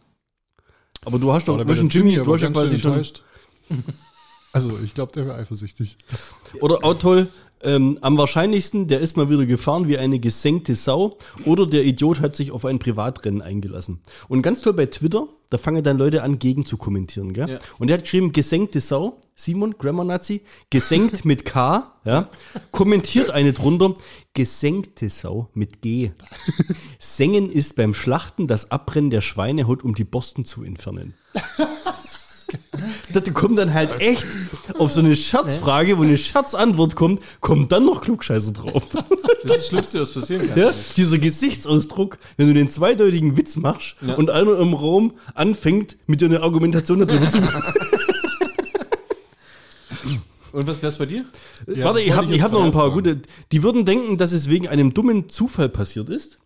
Aber 1.05 1.19
du 1.19 1.31
hast 1.31 1.47
doch 1.47 1.63
zwischen 1.63 1.89
Jimmy, 1.89 2.11
Jimmy 2.11 2.25
du 2.25 2.33
hast 2.33 2.41
ja 2.41 2.49
quasi 2.51 2.79
schon. 2.79 3.03
Also, 4.53 4.79
ich 4.83 4.95
glaube, 4.95 5.11
der 5.11 5.27
wäre 5.27 5.35
eifersüchtig. 5.35 5.97
Oder 6.61 6.83
auch 6.83 6.95
toll, 6.95 7.27
ähm, 7.63 7.97
am 8.01 8.17
wahrscheinlichsten, 8.17 8.87
der 8.87 8.99
ist 8.99 9.17
mal 9.17 9.29
wieder 9.29 9.45
gefahren 9.45 9.87
wie 9.87 9.97
eine 9.97 10.19
gesenkte 10.19 10.75
Sau 10.75 11.17
oder 11.45 11.65
der 11.65 11.83
Idiot 11.85 12.21
hat 12.21 12.35
sich 12.35 12.51
auf 12.51 12.65
ein 12.65 12.79
Privatrennen 12.79 13.41
eingelassen. 13.41 14.01
Und 14.27 14.41
ganz 14.41 14.61
toll 14.61 14.73
bei 14.73 14.85
Twitter, 14.85 15.27
da 15.49 15.57
fangen 15.57 15.83
dann 15.83 15.97
Leute 15.97 16.23
an, 16.23 16.39
gegen 16.39 16.65
zu 16.65 16.77
kommentieren. 16.77 17.33
Gell? 17.33 17.49
Ja. 17.49 17.59
Und 17.79 17.87
der 17.87 17.97
hat 17.97 18.03
geschrieben, 18.03 18.31
gesenkte 18.31 18.79
Sau, 18.79 19.21
Simon, 19.35 19.75
Grammar 19.77 20.05
Nazi, 20.05 20.41
gesenkt 20.69 21.25
mit 21.25 21.45
K, 21.45 21.93
ja, 22.05 22.29
kommentiert 22.71 23.31
eine 23.31 23.53
drunter, 23.53 23.93
gesenkte 24.33 25.09
Sau 25.09 25.49
mit 25.53 25.81
G. 25.81 26.11
Sengen 26.99 27.49
ist 27.49 27.75
beim 27.75 27.93
Schlachten 27.93 28.47
das 28.47 28.71
Abbrennen 28.71 29.09
der 29.09 29.21
Schweinehaut, 29.21 29.83
um 29.83 29.95
die 29.95 30.03
Borsten 30.03 30.45
zu 30.45 30.63
entfernen. 30.63 31.15
da 33.13 33.19
kommt 33.31 33.57
dann 33.57 33.73
halt 33.73 33.99
echt 33.99 34.27
auf 34.77 34.91
so 34.91 34.99
eine 34.99 35.15
Scherzfrage, 35.15 35.97
wo 35.97 36.03
eine 36.03 36.17
Scherzantwort 36.17 36.95
kommt, 36.95 37.21
kommt 37.41 37.71
dann 37.71 37.85
noch 37.85 38.01
Klugscheißer 38.01 38.53
drauf. 38.53 38.83
Das 38.91 39.03
ist 39.03 39.49
das 39.49 39.67
Schlimmste, 39.67 40.01
was 40.01 40.11
passieren 40.11 40.47
kann. 40.47 40.57
Ja, 40.57 40.73
dieser 40.95 41.17
Gesichtsausdruck, 41.17 42.17
wenn 42.37 42.47
du 42.47 42.53
den 42.53 42.69
zweideutigen 42.69 43.37
Witz 43.37 43.55
machst 43.55 43.95
ja. 44.01 44.15
und 44.15 44.29
einer 44.29 44.57
im 44.59 44.73
Raum 44.73 45.13
anfängt, 45.33 45.97
mit 46.07 46.21
dir 46.21 46.25
eine 46.25 46.41
Argumentation 46.41 47.05
darüber 47.05 47.29
zu 47.29 47.39
machen. 47.41 47.63
Und 50.53 50.65
was 50.65 50.81
wär's 50.81 50.97
bei 50.97 51.05
dir? 51.05 51.25
Ja, 51.67 51.85
Warte, 51.85 52.01
ich 52.01 52.15
habe 52.15 52.41
hab 52.41 52.51
noch 52.51 52.63
ein 52.63 52.71
paar 52.71 52.89
gute. 52.91 53.21
Die 53.51 53.61
würden 53.61 53.85
denken, 53.85 54.17
dass 54.17 54.31
es 54.31 54.49
wegen 54.49 54.67
einem 54.67 54.93
dummen 54.93 55.29
Zufall 55.29 55.69
passiert 55.69 56.09
ist. 56.09 56.39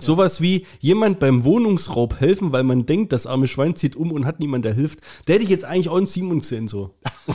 Sowas 0.00 0.40
wie 0.40 0.66
jemand 0.80 1.18
beim 1.18 1.44
Wohnungsraub 1.44 2.20
helfen, 2.20 2.52
weil 2.52 2.64
man 2.64 2.86
denkt, 2.86 3.12
das 3.12 3.26
arme 3.26 3.48
Schwein 3.48 3.76
zieht 3.76 3.96
um 3.96 4.12
und 4.12 4.24
hat 4.26 4.40
niemand, 4.40 4.64
der 4.64 4.74
hilft. 4.74 5.00
Der 5.26 5.34
hätte 5.34 5.44
ich 5.44 5.50
jetzt 5.50 5.64
eigentlich 5.64 5.88
auch 5.88 5.98
in 5.98 6.06
Simon 6.06 6.40
gesehen, 6.40 6.68
so. 6.68 6.94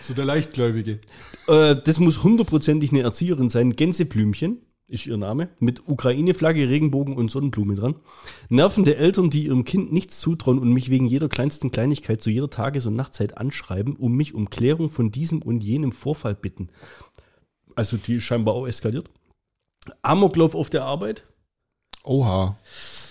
so 0.00 0.14
der 0.14 0.24
Leichtgläubige. 0.24 1.00
Äh, 1.46 1.76
das 1.84 2.00
muss 2.00 2.22
hundertprozentig 2.22 2.90
eine 2.92 3.02
Erzieherin 3.02 3.50
sein. 3.50 3.76
Gänseblümchen 3.76 4.62
ist 4.88 5.06
ihr 5.06 5.18
Name. 5.18 5.50
Mit 5.60 5.86
Ukraine-Flagge, 5.86 6.68
Regenbogen 6.68 7.14
und 7.14 7.30
Sonnenblume 7.30 7.74
dran. 7.74 7.96
Nervende 8.48 8.96
Eltern, 8.96 9.30
die 9.30 9.44
ihrem 9.44 9.64
Kind 9.64 9.92
nichts 9.92 10.20
zutrauen 10.20 10.58
und 10.58 10.72
mich 10.72 10.90
wegen 10.90 11.06
jeder 11.06 11.28
kleinsten 11.28 11.70
Kleinigkeit 11.70 12.22
zu 12.22 12.30
jeder 12.30 12.50
Tages- 12.50 12.86
und 12.86 12.96
Nachtzeit 12.96 13.36
anschreiben, 13.36 13.96
um 13.96 14.16
mich 14.16 14.34
um 14.34 14.48
Klärung 14.50 14.88
von 14.90 15.10
diesem 15.10 15.42
und 15.42 15.62
jenem 15.62 15.92
Vorfall 15.92 16.34
bitten. 16.34 16.68
Also 17.76 17.96
die 17.96 18.20
scheinbar 18.20 18.54
auch 18.54 18.66
eskaliert. 18.66 19.10
Amoklauf 20.02 20.54
auf 20.54 20.70
der 20.70 20.84
Arbeit. 20.84 21.24
Oha. 22.04 22.56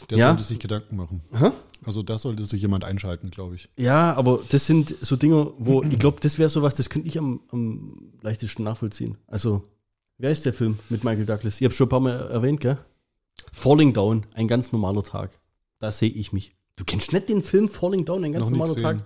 Der 0.09 0.17
ja. 0.17 0.27
sollte 0.29 0.43
sich 0.43 0.59
Gedanken 0.59 0.95
machen. 0.95 1.21
Hä? 1.33 1.51
Also 1.85 2.03
da 2.03 2.17
sollte 2.17 2.45
sich 2.45 2.61
jemand 2.61 2.83
einschalten, 2.83 3.29
glaube 3.29 3.55
ich. 3.55 3.69
Ja, 3.77 4.13
aber 4.15 4.39
das 4.49 4.65
sind 4.65 4.95
so 5.01 5.15
Dinge, 5.15 5.53
wo 5.57 5.83
ich 5.83 5.99
glaube, 5.99 6.19
das 6.21 6.39
wäre 6.39 6.49
sowas, 6.49 6.75
das 6.75 6.89
könnte 6.89 7.07
ich 7.07 7.17
am, 7.17 7.41
am 7.51 8.13
leichtesten 8.21 8.63
nachvollziehen. 8.63 9.17
Also, 9.27 9.63
wer 10.17 10.31
ist 10.31 10.45
der 10.45 10.53
Film 10.53 10.79
mit 10.89 11.03
Michael 11.03 11.25
Douglas? 11.25 11.61
Ich 11.61 11.65
habe 11.65 11.73
schon 11.73 11.87
ein 11.87 11.89
paar 11.89 11.99
Mal 11.99 12.29
erwähnt, 12.29 12.61
gell? 12.61 12.77
Falling 13.51 13.93
Down, 13.93 14.25
ein 14.33 14.47
ganz 14.47 14.71
normaler 14.71 15.03
Tag. 15.03 15.39
Da 15.79 15.91
sehe 15.91 16.09
ich 16.09 16.33
mich. 16.33 16.55
Du 16.75 16.83
kennst 16.83 17.13
nicht 17.13 17.29
den 17.29 17.41
Film 17.41 17.69
Falling 17.69 18.05
Down, 18.05 18.23
ein 18.23 18.33
ganz 18.33 18.49
Noch 18.49 18.57
normaler 18.57 18.75
Tag? 18.75 19.03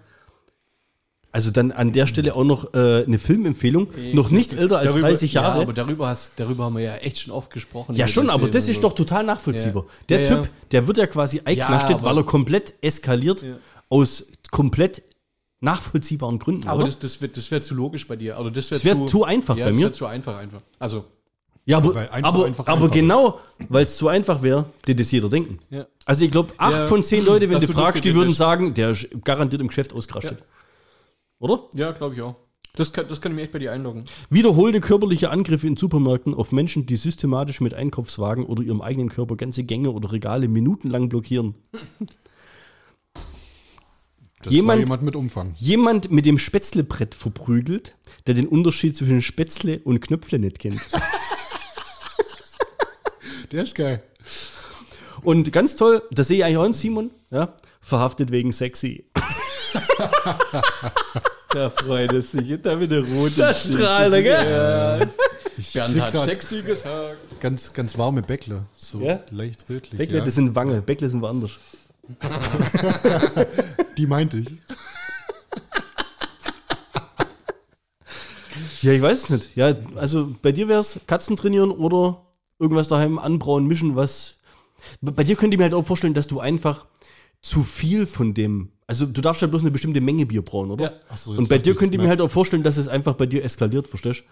Also 1.34 1.50
dann 1.50 1.72
an 1.72 1.94
der 1.94 2.08
Stelle 2.08 2.36
auch 2.36 2.44
noch 2.44 2.74
äh, 2.74 3.06
eine 3.06 3.18
Filmempfehlung, 3.18 3.88
okay. 3.88 4.14
noch 4.14 4.32
nicht 4.32 4.54
älter 4.54 4.80
als 4.80 4.92
darüber, 4.92 5.08
30 5.08 5.34
Jahre. 5.34 5.58
Ja, 5.58 5.62
aber 5.62 5.74
darüber, 5.74 6.08
hast, 6.10 6.34
darüber 6.36 6.66
haben 6.66 6.76
wir 6.76 6.84
ja 6.84 6.96
echt 6.96 7.20
schon 7.20 7.34
oft 7.34 7.52
gesprochen. 7.52 7.96
Ja 7.96 8.08
schon, 8.08 8.30
aber 8.30 8.50
das 8.50 8.68
ist 8.68 8.84
doch 8.84 8.94
total 8.94 9.24
nachvollziehbar. 9.24 9.84
Ja. 9.84 9.90
Der 10.10 10.24
ja, 10.24 10.36
Typ, 10.36 10.50
der 10.72 10.88
wird 10.88 10.98
ja 10.98 11.08
quasi 11.08 11.42
einknachtet, 11.46 12.04
weil 12.04 12.18
er 12.18 12.24
komplett 12.24 12.74
eskaliert 12.82 13.46
aus 13.90 14.28
komplett 14.52 15.04
nachvollziehbaren 15.62 16.40
Gründen. 16.40 16.68
Aber 16.68 16.80
oder? 16.80 16.88
das, 16.88 17.00
das 17.00 17.22
wäre 17.22 17.32
das 17.32 17.50
wär 17.50 17.62
zu 17.62 17.76
logisch 17.76 18.08
bei 18.08 18.18
dir. 18.18 18.38
Also 18.38 18.50
das 18.50 18.72
wäre 18.72 18.84
wär 18.84 18.94
zu, 18.94 19.06
zu, 19.06 19.24
einfach 19.24 19.56
ja, 19.56 19.66
bei 19.66 19.72
mir. 19.72 19.78
Das 19.78 19.84
wäre 19.84 19.92
zu 19.94 20.06
einfach 20.08 20.38
einfach. 20.38 20.62
Also. 20.80 21.06
Ja, 21.64 21.78
aber, 21.78 21.96
einfach, 21.96 22.24
aber, 22.24 22.46
einfach, 22.46 22.68
aber 22.68 22.86
einfach 22.86 22.92
genau, 22.92 23.40
weil 23.70 23.84
es 23.86 23.96
zu 23.96 24.08
einfach 24.08 24.42
wäre, 24.42 24.66
würde 24.84 24.96
das 24.96 25.12
jeder 25.12 25.30
denken. 25.30 25.60
Ja. 25.70 25.86
Also 26.06 26.26
ich 26.26 26.32
glaube, 26.32 26.54
acht 26.58 26.80
ja, 26.80 26.88
von 26.88 27.04
zehn 27.04 27.24
Leute, 27.24 27.50
wenn 27.50 27.60
du 27.60 27.68
fragst, 27.68 28.04
die 28.04 28.16
würden 28.16 28.34
sagen, 28.34 28.74
der 28.74 28.90
ist 28.90 29.08
garantiert 29.24 29.62
im 29.62 29.68
Geschäft 29.68 29.94
ausgerastet. 29.94 30.40
Ja. 30.40 30.46
Oder? 31.42 31.68
Ja, 31.74 31.92
glaube 31.92 32.16
ich 32.16 32.22
auch. 32.22 32.36
Das 32.76 32.94
kann, 32.94 33.08
das 33.10 33.20
kann 33.20 33.34
ich 33.34 33.36
mir 33.36 33.42
echt 33.42 33.52
bei 33.52 33.60
dir 33.60 33.74
einloggen. 33.74 34.06
Wiederholte 34.30 34.80
körperliche 34.80 35.32
Angriffe 35.32 35.68
in 35.68 35.76
Supermärkten 35.76 36.34
auf 36.34 36.54
Menschen, 36.54 36.86
die 36.86 36.96
systematisch 36.96 37.60
mit 37.60 37.74
Einkaufswagen 37.74 38.46
oder 38.46 38.64
ihrem 38.64 38.82
eigenen 38.82 39.10
Körper 39.10 39.36
ganze 39.36 39.64
Gänge 39.64 39.92
oder 39.92 40.14
Regale 40.14 40.48
minutenlang 40.48 41.10
blockieren. 41.10 41.56
Das 44.44 44.54
jemand, 44.54 44.82
jemand 44.82 45.02
mit 45.02 45.16
Umfang. 45.16 45.54
Jemand 45.58 46.12
mit 46.12 46.26
dem 46.26 46.38
Spätzlebrett 46.38 47.14
verprügelt, 47.14 47.96
der 48.28 48.36
den 48.36 48.48
Unterschied 48.48 48.96
zwischen 48.96 49.22
Spätzle 49.22 49.80
und 49.80 50.00
Knöpfle 50.00 50.40
nicht 50.40 50.60
kennt. 50.60 50.82
der 53.52 53.64
ist 53.64 53.76
geil. 53.76 54.02
Und 55.24 55.52
ganz 55.52 55.76
toll, 55.76 56.04
da 56.12 56.24
sehe 56.24 56.38
ich 56.38 56.46
eigentlich 56.46 56.58
auch 56.58 56.64
einen 56.64 56.74
Simon, 56.74 57.12
ja, 57.32 57.58
verhaftet 57.82 58.32
wegen 58.32 58.52
sexy. 58.52 59.06
da 61.54 61.70
freut 61.70 62.14
es 62.14 62.32
sich. 62.32 62.62
Da 62.62 62.80
wieder 62.80 63.04
rote 63.04 63.36
Da 63.38 63.54
strahlt 63.54 64.14
er, 64.14 64.24
gell? 64.24 64.52
Ja. 64.52 65.00
Ich 65.58 65.74
Bernd 65.74 66.00
hat 66.02 66.14
sexy 66.26 66.62
gesagt. 66.62 67.18
Ganz, 67.40 67.74
ganz 67.74 67.98
warme 67.98 68.22
Bäckle. 68.22 68.66
So 68.76 69.02
ja? 69.02 69.20
leicht 69.30 69.70
rötlich. 69.70 69.98
Bäckle, 69.98 70.20
ja. 70.20 70.26
das 70.26 70.36
sind 70.36 70.56
Wange. 70.56 70.82
Bäckle 70.82 71.10
sind 71.10 71.22
woanders. 71.22 71.52
Die 73.98 74.08
meinte 74.08 74.40
ich. 74.40 74.48
Ja, 78.82 78.92
ich 78.94 79.02
weiß 79.02 79.24
es 79.24 79.30
nicht. 79.30 79.56
Ja, 79.56 79.76
also 79.96 80.36
bei 80.42 80.52
dir 80.52 80.68
wäre 80.68 80.80
es 80.80 81.00
Katzen 81.06 81.38
trainieren 81.38 81.70
oder 81.70 82.26
irgendwas 82.58 82.88
daheim 82.88 83.20
anbrauen, 83.20 83.68
mischen, 83.68 83.96
was. 83.96 84.38
Bei 85.02 85.24
dir 85.24 85.36
könnte 85.36 85.54
ich 85.56 85.60
mir 85.60 85.66
halt 85.66 85.76
auch 85.76 85.86
vorstellen, 85.86 86.16
dass 86.16 86.28
du 86.28 86.40
einfach 86.40 86.88
zu 87.42 87.64
viel 87.64 88.08
von 88.08 88.34
dem. 88.34 88.72
Also 88.92 89.06
du 89.06 89.22
darfst 89.22 89.42
ja 89.42 89.48
bloß 89.48 89.62
eine 89.62 89.72
bestimmte 89.72 90.02
Menge 90.02 90.26
Bier 90.26 90.42
brauen, 90.42 90.70
oder? 90.70 91.00
Ja. 91.10 91.16
So, 91.16 91.32
Und 91.32 91.48
bei 91.48 91.58
dir 91.58 91.76
könnte 91.76 91.96
ich 91.96 92.02
mir 92.02 92.10
halt 92.10 92.20
auch 92.20 92.30
vorstellen, 92.30 92.62
dass 92.62 92.76
es 92.76 92.90
einfach 92.90 93.14
bei 93.14 93.26
dir 93.26 93.42
eskaliert, 93.42 93.88
verstehst 93.88 94.22
du? 94.22 94.26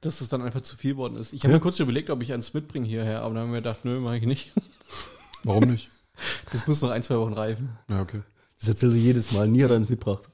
Dass 0.00 0.20
es 0.20 0.28
dann 0.28 0.42
einfach 0.42 0.62
zu 0.62 0.76
viel 0.76 0.96
worden 0.96 1.16
ist. 1.16 1.32
Ich 1.32 1.42
habe 1.44 1.52
ja. 1.52 1.58
mir 1.58 1.60
kurz 1.60 1.78
überlegt, 1.78 2.10
ob 2.10 2.20
ich 2.20 2.32
eins 2.32 2.52
mitbringe 2.52 2.88
hierher, 2.88 3.22
aber 3.22 3.34
dann 3.34 3.44
haben 3.44 3.52
wir 3.52 3.60
gedacht, 3.60 3.84
nö, 3.84 4.00
mache 4.00 4.16
ich 4.16 4.26
nicht. 4.26 4.50
Warum 5.44 5.64
nicht? 5.70 5.90
Das 6.52 6.66
muss 6.66 6.82
noch 6.82 6.90
ein, 6.90 7.04
zwei 7.04 7.18
Wochen 7.18 7.34
reifen. 7.34 7.78
Ja, 7.88 8.02
okay. 8.02 8.22
Das 8.58 8.70
erzählst 8.70 8.96
du 8.96 8.98
jedes 8.98 9.30
Mal. 9.30 9.46
Nie 9.46 9.62
hat 9.62 9.70
er 9.70 9.76
eins 9.76 9.88
mitgebracht. 9.88 10.28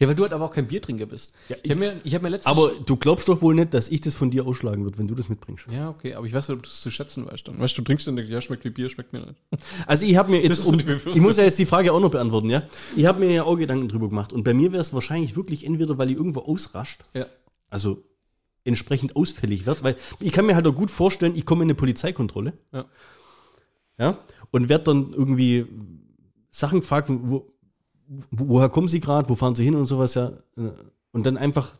Ja, 0.00 0.06
weil 0.06 0.14
du 0.14 0.22
halt 0.22 0.34
aber 0.34 0.44
auch 0.44 0.52
kein 0.52 0.68
Biertrinker 0.68 1.06
bist. 1.06 1.34
Ja, 1.48 1.56
ich 1.62 1.70
habe 1.70 1.80
mir, 1.80 2.00
ich 2.04 2.14
hab 2.14 2.22
mir 2.22 2.28
letztens. 2.28 2.50
Aber 2.50 2.72
du 2.72 2.96
glaubst 2.96 3.28
doch 3.28 3.40
wohl 3.40 3.54
nicht, 3.54 3.72
dass 3.72 3.88
ich 3.88 4.02
das 4.02 4.14
von 4.14 4.30
dir 4.30 4.46
ausschlagen 4.46 4.84
würde, 4.84 4.98
wenn 4.98 5.08
du 5.08 5.14
das 5.14 5.30
mitbringst. 5.30 5.66
Ja, 5.70 5.88
okay, 5.88 6.14
aber 6.14 6.26
ich 6.26 6.32
weiß 6.32 6.48
nicht, 6.48 6.56
ob 6.58 6.62
du 6.62 6.68
es 6.68 6.80
zu 6.82 6.90
schätzen 6.90 7.24
weißt 7.24 7.48
dann. 7.48 7.58
Weißt 7.58 7.76
du, 7.76 7.80
du 7.80 7.86
trinkst 7.86 8.06
denkst, 8.06 8.28
ja, 8.28 8.40
schmeckt 8.42 8.64
wie 8.64 8.70
Bier, 8.70 8.90
schmeckt 8.90 9.12
mir 9.12 9.20
nicht. 9.20 9.40
Also 9.86 10.06
ich 10.06 10.16
habe 10.16 10.30
mir 10.30 10.42
jetzt, 10.42 10.64
um, 10.66 10.78
ich 10.78 11.20
muss 11.20 11.36
ja 11.38 11.44
jetzt 11.44 11.58
die 11.58 11.66
Frage 11.66 11.92
auch 11.92 12.00
noch 12.00 12.10
beantworten, 12.10 12.50
ja. 12.50 12.62
Ich 12.96 13.06
habe 13.06 13.20
mir 13.20 13.32
ja 13.32 13.44
auch 13.44 13.56
Gedanken 13.56 13.88
drüber 13.88 14.08
gemacht 14.08 14.32
und 14.32 14.44
bei 14.44 14.54
mir 14.54 14.72
wäre 14.72 14.82
es 14.82 14.92
wahrscheinlich 14.92 15.36
wirklich 15.36 15.64
entweder, 15.66 15.96
weil 15.98 16.10
ich 16.10 16.16
irgendwo 16.16 16.40
ausrascht. 16.40 17.04
Ja. 17.14 17.26
Also 17.70 18.04
entsprechend 18.64 19.16
ausfällig 19.16 19.66
wird, 19.66 19.82
weil 19.82 19.96
ich 20.20 20.32
kann 20.32 20.46
mir 20.46 20.54
halt 20.54 20.66
auch 20.66 20.74
gut 20.74 20.90
vorstellen, 20.90 21.34
ich 21.34 21.46
komme 21.46 21.62
in 21.62 21.66
eine 21.66 21.74
Polizeikontrolle. 21.74 22.52
Ja. 22.72 22.86
Ja. 23.98 24.18
Und 24.50 24.68
werde 24.68 24.84
dann 24.84 25.12
irgendwie 25.12 25.66
Sachen 26.50 26.80
gefragt, 26.80 27.08
wo, 27.08 27.48
woher 28.30 28.68
kommen 28.68 28.88
sie 28.88 29.00
gerade, 29.00 29.28
wo 29.28 29.36
fahren 29.36 29.54
sie 29.54 29.64
hin 29.64 29.74
und 29.74 29.86
sowas, 29.86 30.14
ja. 30.14 30.32
Und 31.12 31.26
dann 31.26 31.36
einfach, 31.36 31.74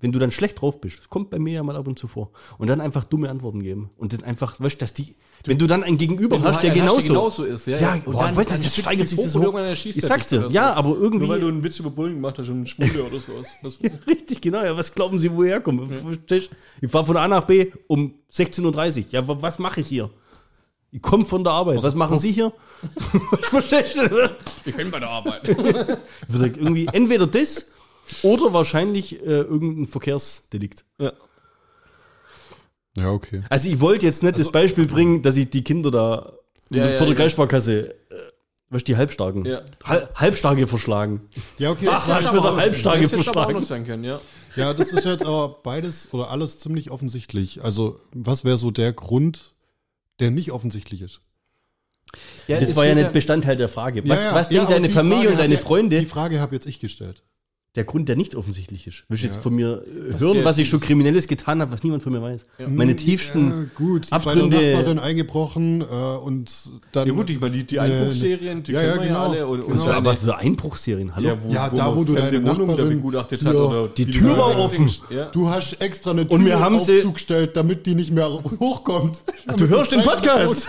wenn 0.00 0.12
du 0.12 0.18
dann 0.18 0.30
schlecht 0.30 0.60
drauf 0.60 0.80
bist, 0.80 1.00
das 1.00 1.08
kommt 1.08 1.30
bei 1.30 1.38
mir 1.38 1.54
ja 1.54 1.62
mal 1.62 1.76
ab 1.76 1.88
und 1.88 1.98
zu 1.98 2.06
vor, 2.06 2.30
und 2.58 2.68
dann 2.68 2.80
einfach 2.80 3.04
dumme 3.04 3.28
Antworten 3.28 3.60
geben. 3.60 3.90
Und 3.96 4.12
dann 4.12 4.24
einfach, 4.24 4.60
weißt 4.60 4.80
dass 4.80 4.92
die, 4.92 5.16
wenn 5.44 5.58
du 5.58 5.66
dann 5.66 5.82
ein 5.82 5.98
Gegenüber 5.98 6.40
hast, 6.42 6.62
der 6.62 6.70
genauso, 6.70 7.08
genauso 7.08 7.44
ist, 7.44 7.66
ja. 7.66 7.78
Ja, 7.78 7.96
boah, 8.04 8.24
dann, 8.24 8.36
weißt 8.36 8.50
du, 8.50 8.54
das 8.62 8.76
steigert 8.76 9.08
sich 9.08 9.20
so. 9.20 9.58
Ich 9.84 10.00
sag's 10.02 10.28
dir, 10.28 10.48
ja, 10.50 10.72
aber 10.74 10.96
irgendwie. 10.96 11.26
Nur 11.26 11.34
weil 11.34 11.40
du 11.40 11.48
einen 11.48 11.62
Witz 11.62 11.78
über 11.78 11.90
Bullen 11.90 12.14
gemacht 12.14 12.38
hast 12.38 12.48
und 12.48 12.56
einen 12.56 12.66
Schwule 12.66 13.04
oder 13.04 13.20
sowas. 13.20 13.78
ja, 13.80 13.90
richtig, 14.06 14.40
genau, 14.40 14.62
ja. 14.62 14.76
Was 14.76 14.94
glauben 14.94 15.18
sie, 15.18 15.30
woher 15.34 15.60
kommen? 15.60 15.90
Ja. 16.30 16.36
Ich 16.36 16.50
fahre 16.90 17.06
von 17.06 17.16
A 17.16 17.28
nach 17.28 17.44
B 17.44 17.72
um 17.86 18.14
16.30 18.32 18.98
Uhr. 18.98 19.04
Ja, 19.10 19.42
was 19.42 19.58
mache 19.58 19.80
ich 19.80 19.88
hier? 19.88 20.10
Ich 20.90 21.02
komme 21.02 21.26
von 21.26 21.44
der 21.44 21.52
Arbeit. 21.52 21.82
Was 21.82 21.94
machen 21.94 22.18
Sie 22.18 22.32
hier? 22.32 22.52
Verstehst 23.42 23.96
du? 23.96 24.30
Ich 24.64 24.74
bin 24.74 24.90
bei 24.90 25.00
der 25.00 25.10
Arbeit. 25.10 25.46
ich 25.48 25.56
würde 25.56 25.98
irgendwie 26.28 26.88
entweder 26.92 27.26
das 27.26 27.66
oder 28.22 28.52
wahrscheinlich 28.52 29.20
äh, 29.20 29.40
irgendein 29.40 29.86
Verkehrsdelikt. 29.86 30.84
Ja. 30.98 31.12
Ja, 32.96 33.10
okay. 33.10 33.42
Also 33.48 33.68
ich 33.68 33.80
wollte 33.80 34.06
jetzt 34.06 34.22
nicht 34.22 34.34
also, 34.34 34.44
das 34.44 34.52
Beispiel 34.52 34.86
bringen, 34.86 35.22
dass 35.22 35.36
ich 35.36 35.50
die 35.50 35.62
Kinder 35.62 35.90
da 35.90 36.32
ja, 36.70 36.96
vor 36.96 37.06
der 37.06 37.14
Kreissparkasse, 37.14 37.90
äh, 37.90 37.94
was 38.70 38.82
die 38.82 38.96
Halbstarken, 38.96 39.44
ja. 39.44 39.62
Hal 39.84 40.08
Halbstarke 40.14 40.66
verschlagen. 40.66 41.28
Ja, 41.58 41.70
okay. 41.70 41.86
Ach, 41.90 42.06
hast 42.08 42.34
du 42.34 42.42
Halbstarke 42.42 43.02
das 43.02 43.12
verschlagen. 43.12 43.56
Auch 43.56 43.60
noch 43.60 43.66
sein 43.66 43.86
können, 43.86 44.04
ja. 44.04 44.18
ja, 44.56 44.74
das 44.74 44.92
ist 44.92 45.04
jetzt 45.04 45.24
aber 45.24 45.60
beides 45.62 46.08
oder 46.12 46.30
alles 46.30 46.58
ziemlich 46.58 46.90
offensichtlich. 46.90 47.62
Also 47.64 48.00
was 48.12 48.44
wäre 48.44 48.56
so 48.56 48.70
der 48.70 48.92
Grund, 48.92 49.54
der 50.20 50.30
nicht 50.30 50.52
offensichtlich 50.52 51.02
ist. 51.02 51.20
Ja, 52.46 52.58
das 52.58 52.74
war 52.76 52.86
ja 52.86 52.94
nicht 52.94 53.12
Bestandteil 53.12 53.56
der 53.56 53.68
Frage. 53.68 54.02
Was, 54.08 54.20
ja, 54.20 54.28
ja. 54.28 54.34
was 54.34 54.48
denkt 54.48 54.70
deine 54.70 54.88
Familie 54.88 55.24
Frage 55.24 55.32
und 55.32 55.40
deine 55.40 55.58
Freunde? 55.58 56.00
Die 56.00 56.06
Frage 56.06 56.40
habe 56.40 56.54
jetzt 56.54 56.66
ich 56.66 56.80
gestellt. 56.80 57.22
Der 57.74 57.84
Grund, 57.84 58.08
der 58.08 58.16
nicht 58.16 58.34
offensichtlich 58.34 58.86
ist. 58.86 59.04
Willst 59.08 59.22
du 59.22 59.28
jetzt 59.28 59.42
von 59.42 59.54
mir 59.54 59.84
was 60.10 60.20
hören, 60.20 60.42
was 60.42 60.56
ich 60.56 60.68
schon 60.68 60.80
Kriminelles 60.80 61.28
getan 61.28 61.60
habe, 61.60 61.70
was 61.70 61.84
niemand 61.84 62.02
von 62.02 62.12
mir 62.12 62.22
weiß? 62.22 62.46
Meine 62.66 62.96
tiefsten 62.96 63.70
gut, 63.74 64.10
Abgründe. 64.10 64.56
Bei 64.56 64.62
der 64.62 64.76
Nachbarin 64.78 64.98
eingebrochen 64.98 65.82
äh, 65.82 65.84
und 65.84 66.50
dann. 66.92 67.06
Ja 67.06 67.12
gut, 67.14 67.28
ich 67.28 67.38
meine, 67.38 67.56
die, 67.56 67.64
die 67.64 67.78
Einbruchserien, 67.78 68.62
die 68.62 68.72
ja, 68.72 68.80
kennen 68.80 68.96
ja, 68.96 69.02
genau, 69.02 69.14
ja 69.14 69.28
alle. 69.28 69.46
Und, 69.46 69.60
genau. 69.68 69.84
und 69.84 69.90
aber 69.90 70.14
für 70.14 70.36
Einbruchserien, 70.38 71.14
hallo? 71.14 71.28
Ja, 71.28 71.44
wo, 71.44 71.52
ja 71.52 71.70
wo 71.70 71.76
da, 71.76 71.96
wo 71.96 72.04
du 72.04 72.14
deine 72.14 72.42
Wohnung 72.42 72.68
Nachbarin 72.68 72.88
begutachtet 72.96 73.44
hat. 73.44 73.54
Oder 73.54 73.88
die 73.88 74.10
Tür 74.10 74.38
war 74.38 74.58
offen. 74.58 74.90
Du 75.32 75.50
hast 75.50 75.74
extra 75.74 76.12
eine 76.12 76.26
Tür 76.26 76.32
und 76.36 76.46
wir 76.46 76.58
haben 76.58 76.80
sie 76.80 77.02
gestellt, 77.12 77.54
damit 77.54 77.84
die 77.84 77.94
nicht 77.94 78.10
mehr 78.10 78.28
hochkommt. 78.60 79.22
Du 79.56 79.68
hörst 79.68 79.92
den 79.92 80.02
Podcast. 80.02 80.68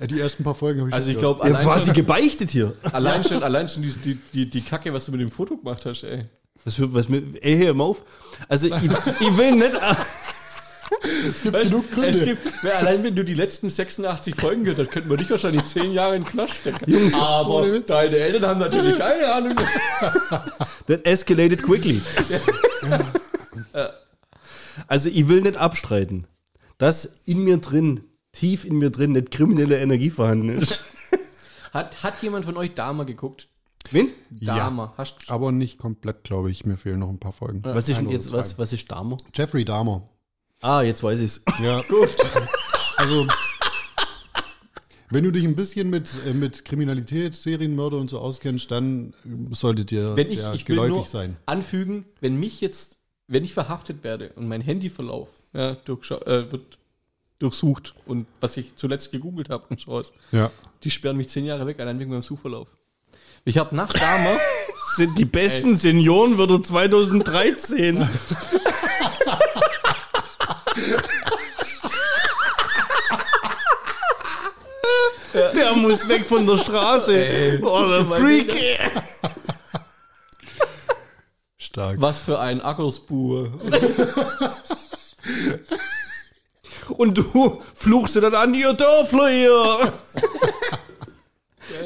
Ja, 0.00 0.06
die 0.06 0.18
ersten 0.18 0.44
paar 0.44 0.54
Folgen 0.54 0.80
habe 0.80 0.90
ich 0.90 0.94
Also 0.94 1.10
ich 1.10 1.18
glaube, 1.18 1.44
allein 1.44 1.62
quasi 1.62 1.86
schon, 1.86 1.94
gebeichtet 1.94 2.50
hier. 2.50 2.74
Allein 2.92 3.22
schon, 3.22 3.42
allein 3.42 3.68
schon 3.68 3.82
die, 3.82 3.92
die, 3.92 4.14
die, 4.32 4.48
die 4.48 4.60
Kacke, 4.62 4.92
was 4.94 5.04
du 5.04 5.12
mit 5.12 5.20
dem 5.20 5.30
Foto 5.30 5.56
gemacht 5.56 5.84
hast, 5.84 6.04
ey. 6.04 6.24
Was, 6.64 6.74
für, 6.74 6.92
was 6.92 7.08
mit, 7.08 7.42
ey, 7.42 7.58
hör 7.58 7.74
mal 7.74 7.84
auf. 7.84 8.02
Also 8.48 8.68
ich, 8.68 8.74
ich 8.74 9.36
will 9.36 9.56
nicht... 9.56 9.72
es 11.28 11.42
gibt 11.42 11.54
weißt, 11.54 11.70
genug 11.70 11.90
Gründe. 11.92 12.24
Gibt, 12.24 12.64
allein 12.64 13.04
wenn 13.04 13.14
du 13.14 13.24
die 13.24 13.34
letzten 13.34 13.68
86 13.68 14.34
Folgen 14.36 14.64
gehört 14.64 14.86
hast, 14.86 14.92
könnten 14.92 15.10
wir 15.10 15.18
dich 15.18 15.30
wahrscheinlich 15.30 15.64
10 15.66 15.92
Jahre 15.92 16.16
in 16.16 16.22
den 16.22 16.28
Knast 16.30 16.54
stecken. 16.54 16.90
Jungs, 16.90 17.14
aber 17.14 17.80
deine 17.80 18.16
Eltern 18.16 18.46
haben 18.46 18.60
natürlich 18.60 18.98
keine 18.98 19.32
Ahnung. 19.32 19.54
That 20.86 21.04
escalated 21.06 21.62
quickly. 21.62 22.00
Also 24.86 25.08
ich 25.10 25.28
will 25.28 25.42
nicht 25.42 25.56
abstreiten, 25.56 26.26
dass 26.78 27.18
in 27.26 27.44
mir 27.44 27.58
drin 27.58 28.00
tief 28.32 28.64
in 28.64 28.78
mir 28.78 28.90
drin 28.90 29.12
nicht 29.12 29.30
kriminelle 29.30 29.78
Energie 29.78 30.10
vorhanden 30.10 30.50
ist. 30.50 30.78
hat, 31.72 32.02
hat 32.02 32.22
jemand 32.22 32.44
von 32.44 32.56
euch 32.56 32.74
Dama 32.74 33.04
geguckt? 33.04 33.48
Wen? 33.90 34.08
Dama. 34.30 34.94
Ja, 34.96 35.04
aber 35.28 35.52
nicht 35.52 35.78
komplett, 35.78 36.24
glaube 36.24 36.50
ich. 36.50 36.64
Mir 36.64 36.76
fehlen 36.76 37.00
noch 37.00 37.08
ein 37.08 37.18
paar 37.18 37.32
Folgen. 37.32 37.62
Was 37.64 37.88
ist 37.88 37.98
denn 37.98 38.08
jetzt, 38.08 38.30
was, 38.32 38.58
was 38.58 38.72
ist 38.72 38.90
Dama? 38.90 39.16
Jeffrey 39.34 39.64
Dahmer. 39.64 40.08
Ah, 40.60 40.82
jetzt 40.82 41.02
weiß 41.02 41.18
ich 41.20 41.26
es. 41.26 41.44
Ja, 41.62 41.80
gut. 41.88 42.10
Also, 42.96 43.26
wenn 45.08 45.24
du 45.24 45.32
dich 45.32 45.44
ein 45.44 45.56
bisschen 45.56 45.90
mit, 45.90 46.10
äh, 46.26 46.34
mit 46.34 46.64
Kriminalität, 46.64 47.34
Serienmörder 47.34 47.96
und 47.96 48.10
so 48.10 48.20
auskennst, 48.20 48.70
dann 48.70 49.14
sollte 49.50 49.84
dir 49.84 50.16
wenn 50.16 50.30
ich, 50.30 50.38
ja, 50.38 50.52
ich 50.52 50.64
geläufig 50.66 51.08
sein. 51.08 51.36
Anfügen, 51.46 52.04
wenn 52.20 52.38
mich 52.38 52.60
jetzt, 52.60 52.98
wenn 53.26 53.42
ich 53.42 53.54
verhaftet 53.54 54.04
werde 54.04 54.32
und 54.36 54.46
mein 54.46 54.60
Handyverlauf 54.60 55.40
ja, 55.52 55.72
äh, 55.72 56.52
wird 56.52 56.78
durchsucht 57.40 57.94
und 58.06 58.26
was 58.40 58.56
ich 58.56 58.76
zuletzt 58.76 59.10
gegoogelt 59.10 59.50
habe 59.50 59.64
und 59.70 59.80
so 59.80 59.92
was. 59.92 60.12
Ja. 60.30 60.50
Die 60.84 60.90
sperren 60.90 61.16
mich 61.16 61.28
zehn 61.28 61.44
Jahre 61.44 61.66
weg, 61.66 61.80
allein 61.80 61.98
wegen 61.98 62.10
meinem 62.10 62.22
Suchverlauf. 62.22 62.68
Ich 63.44 63.58
habe 63.58 63.74
nach 63.74 63.92
Dama 63.92 64.36
sind 64.96 65.18
die 65.18 65.24
besten 65.24 65.74
Seniorenwörter 65.74 66.62
2013. 66.62 68.08
Der 75.32 75.76
muss 75.76 76.08
weg 76.08 76.26
von 76.26 76.44
der 76.44 76.58
Straße. 76.58 77.16
Ey, 77.16 77.62
oh, 77.62 77.88
der 77.88 78.04
Freak. 78.04 78.52
Stark. 81.56 82.00
Was 82.00 82.22
für 82.22 82.40
ein 82.40 82.60
Ackersbuhe. 82.60 83.52
Und 86.96 87.18
du 87.18 87.60
fluchst 87.74 88.16
dir 88.16 88.20
dann 88.20 88.34
an, 88.34 88.54
ihr 88.54 88.72
Dörfler 88.72 89.28
hier. 89.28 89.92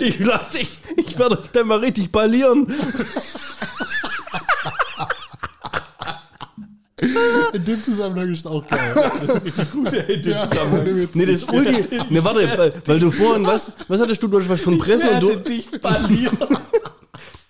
ich, 0.00 0.18
lass 0.20 0.50
dich, 0.50 0.68
Ich 0.96 1.18
werde 1.18 1.38
euch 1.38 1.50
dann 1.52 1.66
mal 1.66 1.78
richtig 1.78 2.10
ballieren. 2.10 2.66
In 7.52 7.64
dem 7.64 7.82
Zusammenhang 7.82 8.32
ist 8.32 8.40
es 8.40 8.46
auch 8.46 8.66
geil. 8.66 8.94
Das 8.94 9.22
ist 9.22 9.44
richtig 9.44 9.72
gut, 9.72 9.92
in 9.92 10.22
dem 10.22 10.32
ja, 10.32 10.50
Zusammenhang. 10.50 11.08
Nee, 11.12 11.26
das 11.26 11.44
Ulti. 11.44 11.98
Ne, 12.10 12.24
warte, 12.24 12.58
weil, 12.58 12.72
weil, 12.84 13.00
du 13.00 13.10
vorhin 13.10 13.46
was, 13.46 13.72
was 13.88 14.00
hattest 14.00 14.22
du? 14.22 14.28
Du 14.28 14.40
hast 14.40 14.48
was 14.48 14.60
von 14.60 14.78
Pressen 14.78 15.08
und 15.08 15.20
du. 15.20 15.36
dich 15.36 15.70
ballieren. 15.80 16.38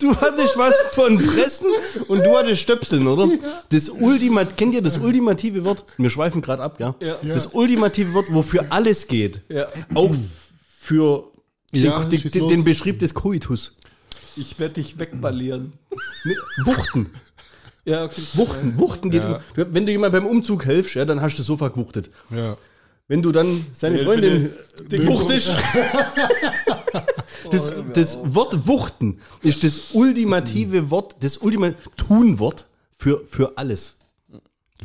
Du 0.05 0.15
hattest 0.17 0.55
was 0.55 0.75
von 0.91 1.17
Pressen 1.17 1.65
und 2.07 2.23
du 2.23 2.37
hattest 2.37 2.61
Stöpseln, 2.61 3.07
oder? 3.07 3.27
Das 3.71 3.89
Ultimat, 3.89 4.55
kennt 4.55 4.75
ihr 4.75 4.83
das 4.83 4.99
ultimative 4.99 5.65
Wort? 5.65 5.83
Wir 5.97 6.11
schweifen 6.11 6.41
gerade 6.41 6.61
ab, 6.61 6.79
ja? 6.79 6.93
ja? 6.99 7.17
Das 7.23 7.47
ultimative 7.47 8.13
Wort, 8.13 8.27
wofür 8.29 8.67
alles 8.69 9.07
geht. 9.07 9.41
Ja. 9.49 9.65
Auch 9.95 10.13
für 10.77 11.31
ja, 11.71 12.05
den, 12.05 12.21
den, 12.21 12.47
den 12.47 12.63
Beschrieb 12.63 12.99
des 12.99 13.15
Coitus. 13.15 13.77
Ich 14.35 14.59
werde 14.59 14.75
dich 14.75 14.99
wegballieren. 14.99 15.73
Wuchten. 16.63 17.09
Ja, 17.83 18.03
okay. 18.03 18.21
Wuchten, 18.33 18.77
Wuchten 18.77 19.09
geht. 19.09 19.23
Ja. 19.23 19.41
Du, 19.55 19.73
wenn 19.73 19.87
du 19.87 19.91
jemand 19.91 20.11
beim 20.11 20.27
Umzug 20.27 20.65
hilfst, 20.65 20.93
ja, 20.93 21.05
dann 21.05 21.19
hast 21.19 21.33
du 21.33 21.37
das 21.37 21.47
Sofa 21.47 21.69
gewuchtet. 21.69 22.11
Ja. 22.29 22.57
Wenn 23.07 23.23
du 23.23 23.31
dann 23.31 23.65
seine 23.71 24.03
Freundin 24.03 24.51
den 24.87 25.07
wuchtest. 25.07 25.51
das, 27.51 27.73
das 27.93 28.35
Wort 28.35 28.67
Wuchten 28.67 29.19
ist 29.41 29.63
das 29.63 29.91
ultimative 29.93 30.89
Wort, 30.91 31.15
das 31.21 31.37
ultimative 31.37 31.77
Tunwort 31.97 32.65
für, 32.97 33.25
für 33.25 33.57
alles. 33.57 33.97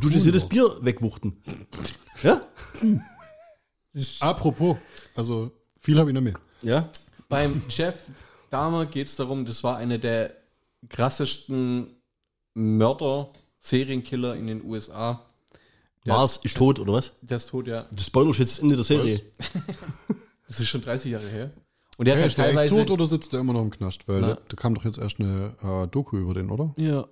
Du 0.00 0.08
tust 0.08 0.24
dir 0.24 0.32
das 0.32 0.48
Bier 0.48 0.78
wegwuchten. 0.80 1.42
Ja? 2.22 2.46
Apropos, 4.20 4.76
also 5.14 5.50
viel 5.80 5.98
habe 5.98 6.10
ich 6.10 6.14
noch 6.14 6.22
mehr. 6.22 6.38
Ja. 6.62 6.90
Beim 7.28 7.62
Jeff 7.68 7.94
Dahmer 8.50 8.86
geht 8.86 9.06
es 9.06 9.16
darum, 9.16 9.44
das 9.44 9.62
war 9.62 9.76
eine 9.76 9.98
der 9.98 10.34
krassesten 10.88 11.96
Mörder, 12.54 13.32
Serienkiller 13.60 14.34
in 14.36 14.46
den 14.46 14.64
USA. 14.64 15.24
Mars 16.04 16.38
ist 16.42 16.56
tot, 16.56 16.78
oder 16.78 16.94
was? 16.94 17.12
Der 17.20 17.36
ist 17.36 17.50
tot, 17.50 17.66
ja. 17.66 17.86
Das 17.90 18.06
Spoiler 18.06 18.32
steht 18.32 18.48
jetzt 18.48 18.62
Ende 18.62 18.74
der 18.74 18.84
Serie. 18.84 19.20
das 20.48 20.60
ist 20.60 20.68
schon 20.68 20.80
30 20.80 21.12
Jahre 21.12 21.28
her. 21.28 21.50
Und 22.00 22.06
der 22.06 22.16
hey, 22.16 22.28
ist 22.28 22.38
der 22.38 22.56
echt 22.56 22.72
tot 22.72 22.90
oder 22.90 23.06
sitzt 23.06 23.34
der 23.34 23.40
immer 23.40 23.52
noch 23.52 23.60
im 23.60 23.68
Knast? 23.68 24.08
Weil 24.08 24.22
da, 24.22 24.38
da, 24.48 24.56
kam 24.56 24.74
doch 24.74 24.86
jetzt 24.86 24.96
erst 24.96 25.20
eine 25.20 25.54
äh, 25.62 25.86
Doku 25.86 26.16
über 26.16 26.32
den, 26.32 26.48
oder? 26.48 26.72
Ja. 26.78 27.06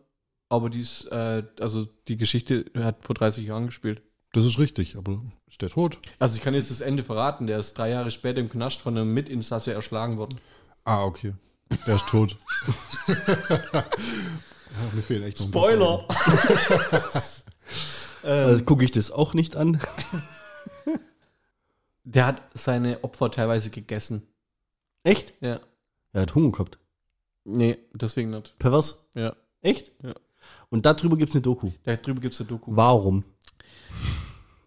Aber 0.48 0.70
dies, 0.70 1.04
äh, 1.10 1.42
also 1.60 1.84
die 2.08 2.16
Geschichte 2.16 2.64
hat 2.74 3.04
vor 3.04 3.14
30 3.14 3.46
Jahren 3.46 3.66
gespielt. 3.66 4.00
Das 4.32 4.46
ist 4.46 4.58
richtig, 4.58 4.96
aber 4.96 5.20
ist 5.46 5.60
der 5.60 5.68
tot? 5.68 5.98
Also 6.18 6.36
ich 6.36 6.42
kann 6.42 6.54
jetzt 6.54 6.70
das 6.70 6.80
Ende 6.80 7.04
verraten. 7.04 7.46
Der 7.46 7.58
ist 7.58 7.76
drei 7.76 7.90
Jahre 7.90 8.10
später 8.10 8.40
im 8.40 8.48
Knast 8.48 8.80
von 8.80 8.96
einem 8.96 9.12
Mitinsasse 9.12 9.74
erschlagen 9.74 10.16
worden. 10.16 10.40
Ah, 10.84 11.04
okay. 11.04 11.34
Der 11.86 11.96
ist 11.96 12.06
tot. 12.06 12.38
Ja, 13.06 14.94
mir 14.94 15.02
fehlen 15.02 15.22
echt 15.24 15.38
Spoiler! 15.38 16.06
ähm, 18.24 18.46
also 18.46 18.64
gucke 18.64 18.84
ich 18.84 18.90
das 18.90 19.10
auch 19.10 19.34
nicht 19.34 19.54
an. 19.54 19.80
Der 22.04 22.26
hat 22.26 22.42
seine 22.54 23.02
Opfer 23.02 23.30
teilweise 23.30 23.70
gegessen. 23.70 24.28
Echt? 25.02 25.34
Ja. 25.40 25.60
Er 26.12 26.22
hat 26.22 26.34
Hunger 26.34 26.52
gehabt. 26.52 26.78
Nee, 27.44 27.78
deswegen 27.92 28.30
nicht. 28.30 28.58
Pervers? 28.58 29.08
Ja. 29.14 29.34
Echt? 29.62 29.92
Ja. 30.02 30.14
Und 30.70 30.86
darüber 30.86 31.16
gibt 31.16 31.30
es 31.30 31.36
eine 31.36 31.42
Doku. 31.42 31.70
Darüber 31.84 32.20
gibt 32.20 32.34
es 32.34 32.40
eine 32.40 32.48
Doku. 32.48 32.70
Warum? 32.74 33.24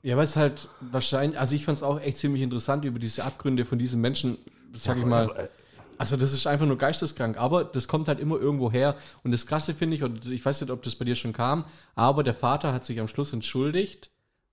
Ja, 0.03 0.17
weil 0.17 0.23
es 0.23 0.35
halt 0.35 0.67
wahrscheinlich, 0.79 1.39
also 1.39 1.55
ich 1.55 1.65
fand 1.65 1.77
es 1.77 1.83
auch 1.83 1.99
echt 1.99 2.17
ziemlich 2.17 2.41
interessant 2.41 2.85
über 2.85 2.97
diese 2.97 3.23
Abgründe 3.23 3.65
von 3.65 3.77
diesen 3.77 4.01
Menschen, 4.01 4.37
sag 4.73 4.97
ich 4.97 5.05
mal. 5.05 5.49
Also 5.97 6.17
das 6.17 6.33
ist 6.33 6.47
einfach 6.47 6.65
nur 6.65 6.79
geisteskrank, 6.79 7.37
aber 7.37 7.63
das 7.63 7.87
kommt 7.87 8.07
halt 8.07 8.19
immer 8.19 8.39
irgendwo 8.39 8.71
her. 8.71 8.95
Und 9.23 9.31
das 9.31 9.45
Krasse 9.45 9.75
finde 9.75 9.95
ich, 9.95 10.01
und 10.01 10.25
ich 10.31 10.43
weiß 10.43 10.61
nicht, 10.61 10.71
ob 10.71 10.81
das 10.81 10.95
bei 10.95 11.05
dir 11.05 11.15
schon 11.15 11.33
kam, 11.33 11.65
aber 11.93 12.23
der 12.23 12.33
Vater 12.33 12.73
hat 12.73 12.83
sich 12.83 12.99
am 12.99 13.07
Schluss 13.07 13.33
entschuldigt, 13.33 14.09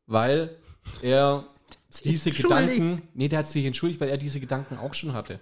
weil 0.07 0.55
er 1.01 1.45
diese 2.05 2.31
Gedanken, 2.31 3.09
nee, 3.15 3.29
der 3.29 3.39
hat 3.39 3.47
sich 3.47 3.65
entschuldigt, 3.65 4.03
weil 4.03 4.11
er 4.11 4.19
diese 4.19 4.41
Gedanken 4.41 4.77
auch 4.77 4.93
schon 4.93 5.15
hatte. 5.15 5.41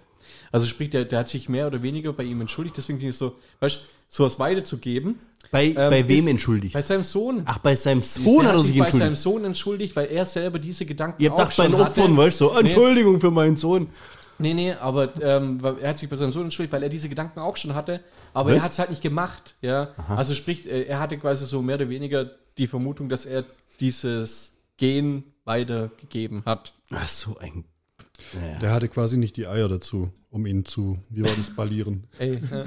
Also 0.51 0.65
sprich, 0.65 0.89
der, 0.89 1.05
der 1.05 1.19
hat 1.19 1.29
sich 1.29 1.49
mehr 1.49 1.67
oder 1.67 1.83
weniger 1.83 2.13
bei 2.13 2.23
ihm 2.23 2.41
entschuldigt, 2.41 2.77
deswegen 2.77 2.99
finde 2.99 3.11
ich 3.11 3.17
so, 3.17 3.35
weißt 3.59 3.77
du, 3.77 3.81
sowas 4.09 4.39
weiterzugeben. 4.39 5.19
Bei, 5.51 5.65
ähm, 5.65 5.75
bei 5.75 6.07
wem 6.07 6.25
ist, 6.25 6.31
entschuldigt? 6.31 6.73
Bei 6.73 6.81
seinem 6.81 7.03
Sohn. 7.03 7.43
Ach, 7.45 7.59
bei 7.59 7.75
seinem 7.75 8.03
Sohn 8.03 8.43
der 8.43 8.47
hat 8.49 8.55
er 8.55 8.59
sich, 8.61 8.67
sich 8.67 8.77
entschuldigt. 8.77 8.99
Bei 8.99 9.05
seinem 9.05 9.15
Sohn 9.15 9.45
entschuldigt, 9.45 9.95
weil 9.95 10.07
er 10.07 10.25
selber 10.25 10.59
diese 10.59 10.85
Gedanken 10.85 11.21
Ihr 11.21 11.29
habt 11.29 11.39
auch 11.39 11.51
schon 11.51 11.71
bei 11.71 11.77
den 11.77 11.87
Opfern, 11.87 12.17
weißt 12.17 12.41
du, 12.41 12.45
so, 12.49 12.59
Entschuldigung 12.59 13.13
nee. 13.13 13.19
für 13.19 13.31
meinen 13.31 13.55
Sohn. 13.55 13.87
Nee, 14.39 14.53
nee, 14.53 14.73
aber 14.73 15.19
ähm, 15.21 15.59
er 15.81 15.89
hat 15.89 15.97
sich 15.97 16.09
bei 16.09 16.15
seinem 16.15 16.31
Sohn 16.31 16.43
entschuldigt, 16.43 16.73
weil 16.73 16.83
er 16.83 16.89
diese 16.89 17.09
Gedanken 17.09 17.39
auch 17.39 17.57
schon 17.57 17.73
hatte, 17.73 18.01
aber 18.33 18.51
Was? 18.51 18.57
er 18.57 18.63
hat 18.63 18.71
es 18.71 18.79
halt 18.79 18.89
nicht 18.91 19.01
gemacht, 19.01 19.55
ja. 19.61 19.93
Aha. 19.97 20.15
Also 20.15 20.35
sprich, 20.35 20.67
äh, 20.69 20.83
er 20.83 20.99
hatte 20.99 21.17
quasi 21.17 21.45
so 21.45 21.61
mehr 21.61 21.75
oder 21.75 21.89
weniger 21.89 22.29
die 22.57 22.67
Vermutung, 22.67 23.09
dass 23.09 23.25
er 23.25 23.45
dieses 23.79 24.51
Gen 24.77 25.23
weitergegeben 25.45 26.43
hat. 26.45 26.73
Ach 26.91 27.07
so, 27.07 27.37
ein 27.39 27.63
naja. 28.33 28.59
Der 28.59 28.71
hatte 28.71 28.87
quasi 28.87 29.17
nicht 29.17 29.37
die 29.37 29.47
Eier 29.47 29.69
dazu, 29.69 30.11
um 30.29 30.45
ihn 30.45 30.65
zu, 30.65 30.97
wie 31.09 31.23
war 31.23 31.31
das, 31.37 31.55
ballieren. 31.55 32.05
Ey, 32.19 32.39
ja. 32.51 32.65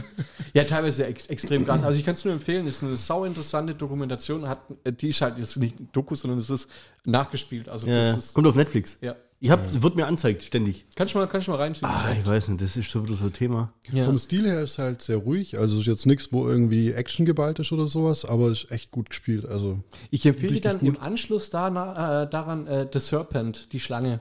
ja, 0.54 0.64
teilweise 0.64 1.06
ex 1.06 1.26
extrem 1.26 1.66
krass. 1.66 1.82
Also 1.82 1.98
ich 1.98 2.04
kann 2.04 2.14
es 2.14 2.24
nur 2.24 2.34
empfehlen, 2.34 2.66
ist 2.66 2.82
eine 2.82 2.96
sau 2.96 3.24
interessante 3.24 3.74
Dokumentation. 3.74 4.48
Hat, 4.48 4.60
die 5.00 5.08
ist 5.08 5.20
halt 5.20 5.38
jetzt 5.38 5.56
nicht 5.56 5.76
Doku, 5.92 6.14
sondern 6.14 6.38
es 6.38 6.50
ist 6.50 6.70
nachgespielt. 7.04 7.68
Also 7.68 7.88
ja, 7.88 8.12
ist, 8.12 8.34
kommt 8.34 8.46
auf 8.46 8.54
Netflix. 8.54 8.98
Ja. 9.00 9.16
Ich 9.42 9.50
hab, 9.50 9.64
ja. 9.72 9.82
wird 9.82 9.96
mir 9.96 10.06
anzeigt, 10.06 10.42
ständig. 10.42 10.84
Kannst 10.94 11.14
du 11.14 11.18
mal, 11.18 11.26
kannst 11.26 11.46
du 11.46 11.52
mal 11.52 11.56
reinschieben? 11.56 11.88
Ah, 11.88 12.12
ich 12.12 12.26
weiß 12.26 12.48
nicht, 12.50 12.60
das 12.60 12.76
ist 12.76 12.90
so 12.90 13.02
wieder 13.06 13.16
so 13.16 13.24
ein 13.24 13.32
Thema. 13.32 13.72
Ja. 13.90 14.04
Vom 14.04 14.18
Stil 14.18 14.44
her 14.44 14.62
ist 14.62 14.78
halt 14.78 15.00
sehr 15.00 15.16
ruhig. 15.16 15.58
Also 15.58 15.80
ist 15.80 15.86
jetzt 15.86 16.04
nichts, 16.04 16.30
wo 16.30 16.46
irgendwie 16.46 16.92
Action 16.92 17.24
geballt 17.24 17.58
ist 17.58 17.72
oder 17.72 17.88
sowas, 17.88 18.26
aber 18.26 18.50
ist 18.50 18.70
echt 18.70 18.90
gut 18.90 19.08
gespielt. 19.08 19.46
Also 19.46 19.80
ich 20.10 20.26
empfehle 20.26 20.52
dir 20.52 20.60
dann 20.60 20.80
gut. 20.80 20.88
im 20.88 21.00
Anschluss 21.00 21.48
da, 21.48 21.68
äh, 21.68 22.28
daran 22.28 22.66
äh, 22.66 22.86
The 22.92 22.98
Serpent, 22.98 23.72
die 23.72 23.80
Schlange. 23.80 24.20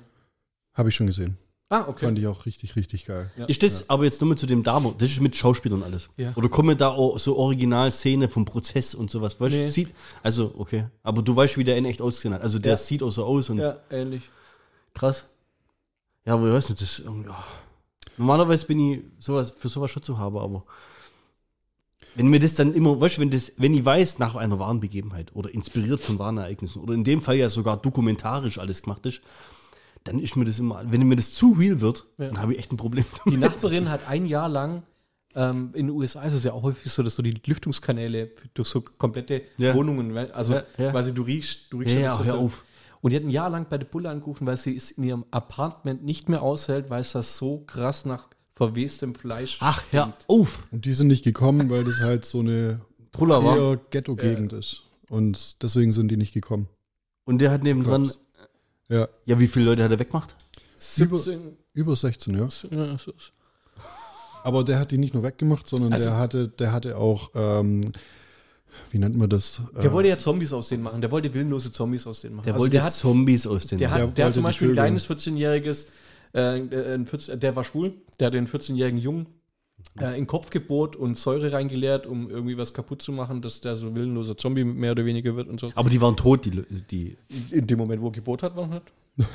Habe 0.80 0.88
ich 0.88 0.96
schon 0.96 1.08
gesehen. 1.08 1.38
Ah, 1.68 1.84
okay. 1.90 2.06
Fand 2.06 2.18
ich 2.18 2.26
auch 2.26 2.46
richtig, 2.46 2.78
richtig 2.78 3.06
geil. 3.06 3.30
Ja. 3.36 3.46
Ist 3.48 3.62
das 3.64 3.82
ja. 3.82 3.86
aber 3.90 4.06
jetzt 4.06 4.22
nur 4.22 4.30
mit 4.30 4.40
zu 4.40 4.46
dem 4.46 4.64
Damo, 4.64 4.96
das 4.98 5.12
ist 5.12 5.20
mit 5.20 5.36
Schauspielern 5.36 5.84
alles. 5.84 6.10
Ja. 6.16 6.32
Oder 6.38 6.48
kommen 6.48 6.78
da 6.78 6.88
auch 6.88 7.20
so 7.20 7.36
Originalszene 7.36 8.30
vom 8.30 8.46
Prozess 8.46 8.96
und 8.96 9.12
sowas? 9.12 9.42
Weißt, 9.42 9.54
nee. 9.54 9.68
sieht, 9.68 9.90
also, 10.24 10.56
okay. 10.58 10.86
Aber 11.04 11.22
du 11.22 11.36
weißt, 11.36 11.58
wie 11.58 11.66
der 11.66 11.76
in 11.76 11.84
echt 11.84 12.02
ausgesehen 12.02 12.34
hat. 12.34 12.44
Also 12.44 12.60
der 12.60 12.72
ja. 12.72 12.78
sieht 12.78 13.04
auch 13.04 13.12
so 13.12 13.26
aus. 13.26 13.50
Und 13.50 13.58
ja, 13.58 13.76
ähnlich. 13.90 14.30
Krass. 14.94 15.26
Ja, 16.26 16.36
aber 16.36 16.48
ich 16.48 16.54
weiß 16.54 16.70
nicht, 16.70 16.82
das 16.82 17.04
oh. 17.06 17.14
Normalerweise 18.16 18.66
bin 18.66 18.80
ich 18.80 19.02
sowas, 19.20 19.52
für 19.52 19.68
sowas 19.68 19.92
schon 19.92 20.04
zu 20.04 20.18
haben, 20.18 20.38
aber 20.38 20.64
wenn 22.16 22.28
mir 22.28 22.40
das 22.40 22.56
dann 22.56 22.74
immer, 22.74 23.00
weißt 23.02 23.18
du, 23.18 23.22
wenn, 23.22 23.32
das, 23.32 23.52
wenn 23.58 23.74
ich 23.74 23.84
weiß, 23.84 24.18
nach 24.18 24.36
einer 24.36 24.60
wahren 24.60 24.80
Begebenheit 24.80 25.36
oder 25.36 25.54
inspiriert 25.54 26.00
von 26.00 26.20
wahren 26.20 26.38
Ereignissen 26.38 26.82
oder 26.82 26.94
in 26.94 27.04
dem 27.04 27.22
Fall 27.22 27.36
ja 27.36 27.50
sogar 27.50 27.76
dokumentarisch 27.76 28.58
alles 28.60 28.82
gemacht 28.82 29.06
ist, 29.06 29.22
dann 30.04 30.20
ist 30.20 30.36
mir 30.36 30.46
das 30.46 30.60
immer, 30.60 30.84
wenn 30.90 31.08
mir 31.08 31.16
das 31.16 31.32
zu 31.34 31.54
real 31.54 31.82
wird, 31.82 32.06
ja. 32.18 32.28
dann 32.28 32.42
habe 32.42 32.54
ich 32.54 32.60
echt 32.60 32.72
ein 32.72 32.78
Problem. 32.78 33.06
Damit. 33.18 33.34
Die 33.34 33.38
Nachbarin 33.38 33.90
hat 33.90 34.08
ein 34.08 34.26
Jahr 34.26 34.50
lang 34.50 34.84
ähm, 35.36 35.70
in 35.74 35.88
den 35.88 35.96
USA 35.96 36.24
ist 36.24 36.34
es 36.34 36.44
ja 36.44 36.54
auch 36.54 36.64
häufig 36.64 36.92
so, 36.92 37.04
dass 37.04 37.16
so 37.16 37.22
die 37.22 37.40
Lüftungskanäle 37.46 38.32
durch 38.54 38.68
so 38.68 38.82
komplette 38.82 39.44
ja. 39.58 39.76
Wohnungen, 39.76 40.18
also 40.18 40.56
ja, 40.56 40.64
ja. 40.78 40.92
quasi 40.92 41.14
du 41.14 41.22
riechst, 41.22 41.72
du 41.72 41.80
riechst 41.80 41.96
ja, 41.96 42.02
ja, 42.02 42.24
hör 42.24 42.38
auf. 42.40 42.64
Und 43.02 43.12
die 43.12 43.16
hat 43.16 43.24
ein 43.24 43.30
Jahr 43.30 43.50
lang 43.50 43.68
bei 43.70 43.78
der 43.78 43.86
Bulle 43.86 44.10
angerufen, 44.10 44.46
weil 44.46 44.58
sie 44.58 44.76
es 44.76 44.92
in 44.92 45.04
ihrem 45.04 45.26
Apartment 45.32 46.04
nicht 46.04 46.28
mehr 46.28 46.42
aushält, 46.42 46.90
weil 46.90 47.02
es 47.02 47.14
das 47.14 47.38
so 47.38 47.60
krass 47.60 48.06
nach 48.06 48.28
verwestem 48.56 49.16
Fleisch 49.16 49.58
Ach, 49.62 49.84
ja, 49.94 50.18
auf. 50.28 50.68
Und 50.72 50.84
die 50.84 50.94
sind 50.94 51.08
nicht 51.08 51.24
gekommen, 51.24 51.70
weil 51.70 51.86
das 51.86 52.00
halt 52.02 52.26
so 52.26 52.40
eine 52.40 52.82
Ghetto-Gegend 53.92 54.52
ist. 54.52 54.84
Und 55.10 55.64
deswegen 55.64 55.94
sind 55.94 56.10
die 56.10 56.18
nicht 56.18 56.34
gekommen. 56.34 56.68
Und 57.24 57.40
der 57.40 57.52
hat 57.52 57.64
nebendran 57.64 58.12
ja. 58.90 59.08
Ja, 59.26 59.40
wie 59.40 59.48
viele 59.48 59.66
Leute 59.66 59.84
hat 59.84 59.92
er 59.92 60.00
weggemacht? 60.00 60.36
17. 60.78 61.34
Über, 61.34 61.52
über 61.74 61.96
16, 61.96 62.34
ja. 62.36 62.48
ja 62.72 62.98
so 62.98 63.12
Aber 64.44 64.64
der 64.64 64.80
hat 64.80 64.92
die 64.92 64.98
nicht 64.98 65.14
nur 65.14 65.24
weggemacht, 65.24 65.68
sondern 65.68 65.94
also, 65.94 66.06
der 66.06 66.18
hatte, 66.18 66.48
der 66.48 66.72
hatte 66.72 66.98
auch, 66.98 67.32
ähm, 67.36 67.92
wie 68.92 68.98
nennt 68.98 69.18
man 69.18 69.30
das? 69.30 69.62
Der 69.76 69.86
äh, 69.86 69.92
wollte 69.92 70.10
ja 70.10 70.18
Zombies 70.18 70.54
aus 70.54 70.70
denen 70.70 70.84
machen. 70.84 71.02
Der 71.02 71.12
wollte 71.12 71.34
willenlose 71.34 71.72
Zombies 71.72 72.08
aus 72.08 72.22
denen 72.22 72.36
machen. 72.36 72.46
Der 72.46 72.54
also 72.54 72.64
wollte 72.64 72.74
der 72.74 72.84
hat, 72.84 72.94
Zombies 72.94 73.46
aus 73.46 73.66
denen 73.66 73.82
machen. 73.82 73.96
Der 73.96 74.08
hat, 74.08 74.18
der 74.18 74.26
hat 74.26 74.34
zum 74.34 74.44
Beispiel 74.44 74.70
ein 74.70 74.74
kleines 74.74 75.10
14-jähriges, 75.10 75.88
äh, 76.34 77.06
14, 77.06 77.40
der 77.40 77.56
war 77.56 77.64
schwul, 77.64 77.94
der 78.20 78.28
hatte 78.28 78.38
einen 78.38 78.48
14-jährigen 78.48 79.00
Jungen 79.00 79.28
äh, 80.00 80.08
in 80.10 80.14
den 80.14 80.28
Kopf 80.28 80.50
gebohrt 80.50 80.96
und 80.96 81.18
Säure 81.18 81.52
reingeleert, 81.52 82.06
um 82.06 82.30
irgendwie 82.30 82.58
was 82.58 82.74
kaputt 82.74 83.02
zu 83.02 83.12
machen, 83.12 83.42
dass 83.42 83.62
der 83.62 83.76
so 83.76 83.94
willenloser 83.94 84.38
Zombie 84.38 84.64
mehr 84.64 84.92
oder 84.92 85.06
weniger 85.06 85.36
wird 85.36 85.48
und 85.48 85.60
so. 85.60 85.70
Aber 85.76 85.90
die 85.90 86.02
waren 86.02 86.16
tot, 86.16 86.46
die. 86.46 86.64
die 86.90 87.18
in 87.52 87.68
dem 87.68 87.78
Moment, 87.80 88.02
wo 88.02 88.08
er 88.08 88.12
gebohrt 88.12 88.44
hat, 88.44 88.56
waren 88.56 88.72
halt. 88.72 88.84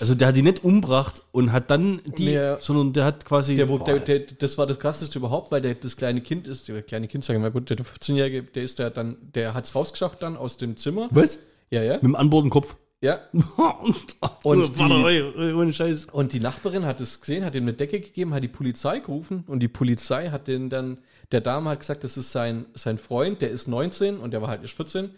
Also 0.00 0.14
der 0.14 0.28
hat 0.28 0.36
die 0.36 0.42
nicht 0.42 0.64
umbracht 0.64 1.22
und 1.32 1.52
hat 1.52 1.70
dann 1.70 2.00
die, 2.16 2.34
nee, 2.34 2.56
sondern 2.60 2.94
der 2.94 3.04
hat 3.04 3.26
quasi. 3.26 3.56
Der, 3.56 3.66
der, 3.66 3.98
der, 3.98 4.20
das 4.20 4.56
war 4.56 4.66
das 4.66 4.78
krasseste 4.78 5.18
überhaupt, 5.18 5.52
weil 5.52 5.60
der, 5.60 5.74
das 5.74 5.96
kleine 5.96 6.22
Kind 6.22 6.48
ist, 6.48 6.68
der 6.68 6.82
kleine 6.82 7.08
Kind, 7.08 7.24
sagen 7.24 7.40
wir 7.40 7.50
mal 7.50 7.52
gut, 7.52 7.68
der 7.68 7.76
14-Jährige, 7.76 8.42
der 8.42 8.62
ist 8.62 8.78
der 8.78 8.88
dann, 8.88 9.16
der 9.34 9.52
hat 9.52 9.66
es 9.66 9.74
rausgeschafft 9.74 10.22
dann 10.22 10.36
aus 10.36 10.56
dem 10.56 10.78
Zimmer. 10.78 11.08
Was? 11.10 11.40
Ja, 11.70 11.82
ja. 11.82 11.94
Mit 11.94 12.04
dem 12.04 12.16
Anbohrten 12.16 12.48
Kopf. 12.48 12.74
Ja. 13.02 13.20
und, 14.44 14.78
die, 14.78 15.96
und 16.12 16.32
die 16.32 16.40
Nachbarin 16.40 16.86
hat 16.86 17.00
es 17.00 17.20
gesehen, 17.20 17.44
hat 17.44 17.56
ihm 17.56 17.64
eine 17.64 17.72
Decke 17.72 18.00
gegeben, 18.00 18.32
hat 18.32 18.44
die 18.44 18.48
Polizei 18.48 19.00
gerufen 19.00 19.42
und 19.48 19.58
die 19.58 19.68
Polizei 19.68 20.30
hat 20.30 20.46
den 20.46 20.70
dann, 20.70 20.98
der 21.32 21.40
Dame 21.40 21.70
hat 21.70 21.80
gesagt, 21.80 22.04
das 22.04 22.16
ist 22.16 22.30
sein, 22.30 22.64
sein 22.74 22.98
Freund, 22.98 23.42
der 23.42 23.50
ist 23.50 23.66
19 23.66 24.18
und 24.18 24.30
der 24.30 24.40
war 24.40 24.48
halt 24.48 24.62
erst 24.62 24.74
14 24.74 25.10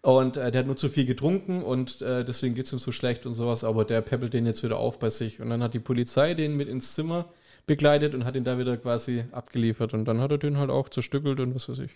und 0.00 0.38
äh, 0.38 0.50
der 0.50 0.60
hat 0.60 0.66
nur 0.66 0.76
zu 0.76 0.88
viel 0.88 1.04
getrunken 1.04 1.62
und 1.62 2.00
äh, 2.00 2.24
deswegen 2.24 2.54
geht 2.54 2.64
es 2.64 2.72
ihm 2.72 2.78
so 2.78 2.90
schlecht 2.90 3.26
und 3.26 3.34
sowas, 3.34 3.64
aber 3.64 3.84
der 3.84 4.00
peppelt 4.00 4.32
den 4.32 4.46
jetzt 4.46 4.64
wieder 4.64 4.78
auf 4.78 4.98
bei 4.98 5.10
sich 5.10 5.38
und 5.38 5.50
dann 5.50 5.62
hat 5.62 5.74
die 5.74 5.78
Polizei 5.78 6.32
den 6.32 6.56
mit 6.56 6.68
ins 6.68 6.94
Zimmer 6.94 7.26
begleitet 7.66 8.14
und 8.14 8.24
hat 8.24 8.34
ihn 8.34 8.44
da 8.44 8.58
wieder 8.58 8.78
quasi 8.78 9.24
abgeliefert 9.32 9.92
und 9.92 10.06
dann 10.06 10.22
hat 10.22 10.30
er 10.30 10.38
den 10.38 10.56
halt 10.56 10.70
auch 10.70 10.88
zerstückelt 10.88 11.38
und 11.40 11.54
was 11.54 11.68
weiß 11.68 11.80
ich. 11.80 11.90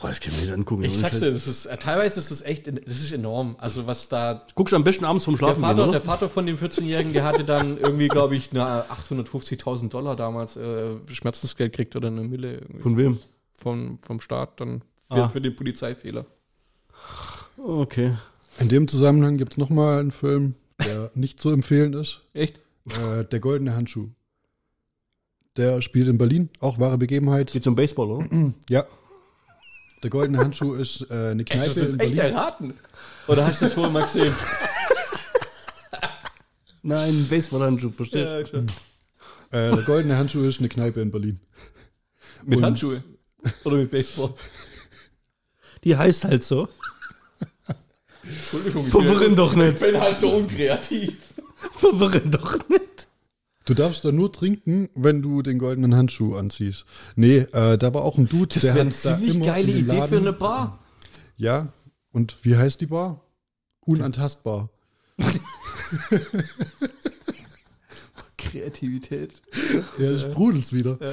Boah, 0.00 0.08
das 0.08 0.20
kann 0.20 0.32
ich 0.32 0.38
mir 0.38 0.44
nicht 0.44 0.54
angucken. 0.54 0.84
Ich 0.84 0.96
sag's 0.96 1.20
dir, 1.20 1.30
das 1.30 1.46
ist, 1.46 1.66
äh, 1.66 1.76
teilweise 1.76 2.20
ist 2.20 2.30
das 2.30 2.40
echt, 2.42 2.66
das 2.66 3.00
ist 3.00 3.12
enorm. 3.12 3.56
Also 3.58 3.86
was 3.86 4.08
da... 4.08 4.46
Guckst 4.54 4.72
du 4.72 4.76
am 4.76 4.84
besten 4.84 5.04
abends 5.04 5.26
vom 5.26 5.36
Schlafen 5.36 5.60
der 5.60 5.68
Vater, 5.68 5.82
gehen, 5.82 5.92
Der 5.92 6.00
Vater 6.00 6.28
von 6.30 6.46
dem 6.46 6.56
14-Jährigen, 6.56 7.12
der 7.12 7.24
hatte 7.24 7.44
dann 7.44 7.76
irgendwie, 7.76 8.08
glaube 8.08 8.34
ich, 8.34 8.50
850.000 8.50 9.90
Dollar 9.90 10.16
damals 10.16 10.56
äh, 10.56 10.96
Schmerzensgeld 11.12 11.74
kriegt 11.74 11.96
oder 11.96 12.08
eine 12.08 12.22
Mille. 12.22 12.54
Irgendwie. 12.54 12.82
Von 12.82 12.96
wem? 12.96 13.18
Vom, 13.52 13.98
vom 14.00 14.20
Staat 14.20 14.60
dann 14.60 14.82
für, 15.08 15.24
ah. 15.24 15.28
für 15.28 15.40
den 15.42 15.54
Polizeifehler. 15.54 16.24
Okay. 17.58 18.16
In 18.58 18.70
dem 18.70 18.88
Zusammenhang 18.88 19.36
gibt 19.36 19.52
es 19.52 19.58
nochmal 19.58 19.98
einen 19.98 20.12
Film, 20.12 20.54
der 20.82 21.10
nicht 21.14 21.40
zu 21.40 21.50
empfehlen 21.50 21.92
ist. 21.92 22.22
Echt? 22.32 22.58
Äh, 22.86 23.24
der 23.24 23.40
goldene 23.40 23.74
Handschuh. 23.74 24.08
Der 25.56 25.82
spielt 25.82 26.08
in 26.08 26.16
Berlin, 26.16 26.48
auch 26.60 26.78
wahre 26.78 26.96
Begebenheit. 26.96 27.52
Geht 27.52 27.64
zum 27.64 27.74
Baseball, 27.74 28.10
oder? 28.10 28.28
ja. 28.70 28.86
Der 30.02 30.10
goldene 30.10 30.38
Handschuh 30.38 30.74
ist 30.74 31.06
äh, 31.10 31.30
eine 31.30 31.44
Kneipe. 31.44 31.68
Hast 31.68 31.76
du 31.76 31.84
das 31.84 32.00
echt 32.00 32.16
erraten? 32.16 32.74
Oder 33.26 33.46
hast 33.46 33.60
du 33.60 33.66
das 33.66 33.74
vorher 33.74 33.92
mal 33.92 34.04
gesehen? 34.04 34.34
Nein, 36.82 37.26
Baseballhandschuh, 37.28 37.90
verstehe. 37.90 38.40
Ja, 38.40 38.44
klar. 38.44 38.62
Äh, 39.50 39.74
der 39.74 39.82
goldene 39.82 40.16
Handschuh 40.16 40.44
ist 40.44 40.60
eine 40.60 40.68
Kneipe 40.68 41.00
in 41.00 41.10
Berlin. 41.10 41.40
Mit 42.44 42.58
Und 42.58 42.64
Handschuhe? 42.64 43.02
Oder 43.64 43.76
mit 43.76 43.90
Baseball? 43.90 44.34
Die 45.84 45.96
heißt 45.96 46.24
halt 46.24 46.44
so. 46.44 46.68
Entschuldigung, 48.22 48.86
Verwirren 48.86 49.34
doch 49.34 49.54
nicht. 49.54 49.74
Ich 49.74 49.80
bin 49.80 50.00
halt 50.00 50.18
so 50.18 50.30
unkreativ. 50.30 51.18
Verwirren 51.74 52.30
doch 52.30 52.68
nicht. 52.68 53.08
Du 53.70 53.74
darfst 53.74 54.04
da 54.04 54.10
nur 54.10 54.32
trinken, 54.32 54.88
wenn 54.96 55.22
du 55.22 55.42
den 55.42 55.60
goldenen 55.60 55.94
Handschuh 55.94 56.34
anziehst. 56.34 56.86
Nee, 57.14 57.46
äh, 57.52 57.78
da 57.78 57.94
war 57.94 58.02
auch 58.02 58.18
ein 58.18 58.28
Dude, 58.28 58.48
das 58.48 58.62
der 58.62 58.72
hat 58.72 58.80
eine 58.80 58.90
ziemlich 58.90 59.40
geile 59.40 59.70
Idee 59.70 60.08
für 60.08 60.16
eine 60.16 60.32
Bar. 60.32 60.80
Ja, 61.36 61.72
und 62.10 62.36
wie 62.42 62.56
heißt 62.56 62.80
die 62.80 62.86
Bar? 62.86 63.24
Unantastbar. 63.82 64.70
Kreativität. 68.36 69.40
Ja, 70.00 70.10
das 70.10 70.22
sprudelt's 70.22 70.72
wieder. 70.72 70.98
Ja. 71.00 71.12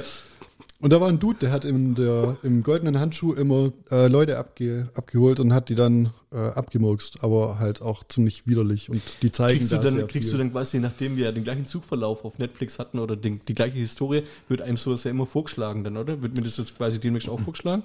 Und 0.80 0.92
da 0.92 1.00
war 1.00 1.08
ein 1.08 1.18
Dude, 1.18 1.40
der 1.40 1.50
hat 1.50 1.64
in 1.64 1.96
der, 1.96 2.36
im 2.44 2.62
goldenen 2.62 3.00
Handschuh 3.00 3.32
immer 3.32 3.72
äh, 3.90 4.06
Leute 4.06 4.38
abge, 4.38 4.88
abgeholt 4.94 5.40
und 5.40 5.52
hat 5.52 5.68
die 5.70 5.74
dann 5.74 6.12
äh, 6.30 6.36
abgemurkst, 6.36 7.24
aber 7.24 7.58
halt 7.58 7.82
auch 7.82 8.04
ziemlich 8.04 8.46
widerlich. 8.46 8.88
Und 8.88 9.02
die 9.22 9.32
zeigen 9.32 9.58
kriegst 9.58 9.72
da 9.72 9.78
du 9.78 9.90
dann, 9.90 10.06
Kriegst 10.06 10.28
viel. 10.28 10.38
du 10.38 10.44
dann 10.44 10.52
quasi, 10.52 10.78
nachdem 10.78 11.16
wir 11.16 11.32
den 11.32 11.42
gleichen 11.42 11.66
Zugverlauf 11.66 12.24
auf 12.24 12.38
Netflix 12.38 12.78
hatten 12.78 13.00
oder 13.00 13.16
den, 13.16 13.40
die 13.48 13.54
gleiche 13.54 13.76
Historie, 13.76 14.22
wird 14.46 14.62
einem 14.62 14.76
sowas 14.76 15.02
ja 15.02 15.10
immer 15.10 15.26
vorgeschlagen 15.26 15.82
dann, 15.82 15.96
oder? 15.96 16.22
Wird 16.22 16.36
mir 16.36 16.44
das 16.44 16.56
jetzt 16.58 16.76
quasi 16.76 17.00
demnächst 17.00 17.28
auch 17.28 17.40
vorgeschlagen? 17.40 17.82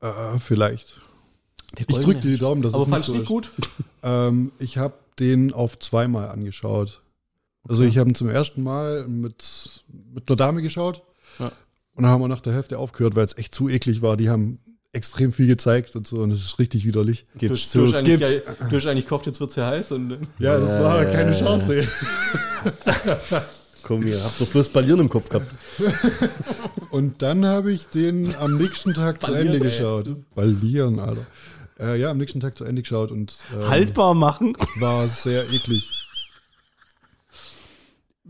Äh, 0.00 0.38
vielleicht. 0.38 1.00
Ich 1.78 1.86
drücke 1.86 2.20
dir 2.20 2.32
die 2.32 2.38
Daumen, 2.38 2.60
dass 2.60 2.74
aber 2.74 2.82
es 2.82 2.88
nicht 2.90 3.06
so 3.06 3.14
ist. 3.14 3.26
gut? 3.26 3.50
Ähm, 4.02 4.52
ich 4.58 4.76
habe 4.76 4.94
den 5.18 5.54
auf 5.54 5.78
zweimal 5.78 6.28
angeschaut. 6.28 7.00
Also 7.66 7.84
ich 7.84 7.96
habe 7.96 8.10
ihn 8.10 8.14
zum 8.14 8.28
ersten 8.28 8.62
Mal 8.62 9.06
mit, 9.06 9.84
mit 10.12 10.28
einer 10.28 10.36
Dame 10.36 10.60
geschaut. 10.60 11.02
Ja. 11.38 11.52
Und 11.94 12.04
dann 12.04 12.12
haben 12.12 12.22
wir 12.22 12.28
nach 12.28 12.40
der 12.40 12.54
Hälfte 12.54 12.78
aufgehört, 12.78 13.16
weil 13.16 13.24
es 13.24 13.36
echt 13.36 13.54
zu 13.54 13.68
eklig 13.68 14.02
war. 14.02 14.16
Die 14.16 14.30
haben 14.30 14.58
extrem 14.92 15.32
viel 15.32 15.46
gezeigt 15.46 15.96
und 15.96 16.06
so 16.06 16.18
und 16.18 16.30
es 16.30 16.44
ist 16.44 16.58
richtig 16.58 16.84
widerlich. 16.84 17.26
Gib's 17.36 17.72
du, 17.72 17.86
zu, 17.86 17.96
eigentlich, 17.96 18.18
gib's. 18.18 18.42
Du 18.70 18.76
hast 18.76 18.86
eigentlich 18.86 19.06
gehofft, 19.06 19.26
jetzt 19.26 19.40
wird 19.40 19.50
es 19.50 19.56
ja 19.56 19.68
heiß. 19.68 19.92
Und, 19.92 20.18
ja, 20.38 20.58
das 20.58 20.78
war 20.78 21.02
äh, 21.02 21.12
keine 21.12 21.32
Chance. 21.32 21.88
Komm, 23.82 24.06
ihr 24.06 24.22
habt 24.22 24.40
doch 24.40 24.46
bloß 24.46 24.68
Ballieren 24.68 25.00
im 25.00 25.08
Kopf 25.08 25.28
gehabt. 25.28 25.52
und 26.90 27.20
dann 27.22 27.44
habe 27.44 27.72
ich 27.72 27.88
den 27.88 28.34
am 28.36 28.56
nächsten 28.56 28.94
Tag 28.94 29.22
zu 29.22 29.32
Ende 29.32 29.60
geschaut. 29.60 30.08
Ballieren, 30.34 31.00
Alter. 31.00 31.26
Äh, 31.80 31.98
ja, 32.00 32.10
am 32.10 32.18
nächsten 32.18 32.38
Tag 32.40 32.56
zu 32.56 32.64
Ende 32.64 32.82
geschaut 32.82 33.10
und 33.10 33.34
ähm, 33.54 33.68
haltbar 33.68 34.14
machen. 34.14 34.56
War 34.76 35.06
sehr 35.08 35.50
eklig. 35.50 35.90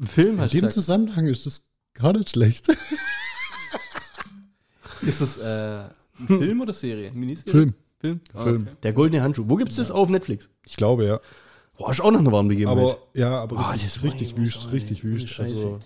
Film 0.09 0.41
In 0.41 0.49
dem 0.49 0.71
Zusammenhang 0.71 1.27
ist 1.27 1.45
das 1.45 1.67
gar 1.95 2.13
nicht 2.15 2.31
schlecht. 2.31 2.69
Ist 5.07 5.21
das 5.21 5.39
äh, 5.39 5.85
ein 6.19 6.27
Film 6.27 6.61
oder 6.61 6.75
Serie? 6.75 7.13
Miniserie? 7.13 7.51
Film. 7.51 7.75
Film? 8.01 8.21
Ah, 8.35 8.45
Film. 8.45 8.63
Okay. 8.63 8.77
Der 8.83 8.93
goldene 8.93 9.23
Handschuh. 9.23 9.45
Wo 9.47 9.57
gibt 9.57 9.71
es 9.71 9.77
das 9.77 9.91
auf 9.91 10.09
Netflix? 10.09 10.49
Ich 10.67 10.77
glaube, 10.77 11.05
ja. 11.07 11.21
Boah, 11.79 11.91
ist 11.91 12.01
auch 12.01 12.11
noch 12.11 12.21
eine 12.21 12.31
warme 12.31 12.51
Begebenheit. 12.51 12.77
Aber, 12.77 12.99
ja, 13.15 13.41
aber 13.41 13.57
oh, 13.57 13.73
das 13.73 13.85
ist 13.85 14.03
richtig 14.03 14.37
wüst, 14.37 14.73
richtig 14.73 15.05
wüst. 15.05 15.41
Also, 15.41 15.79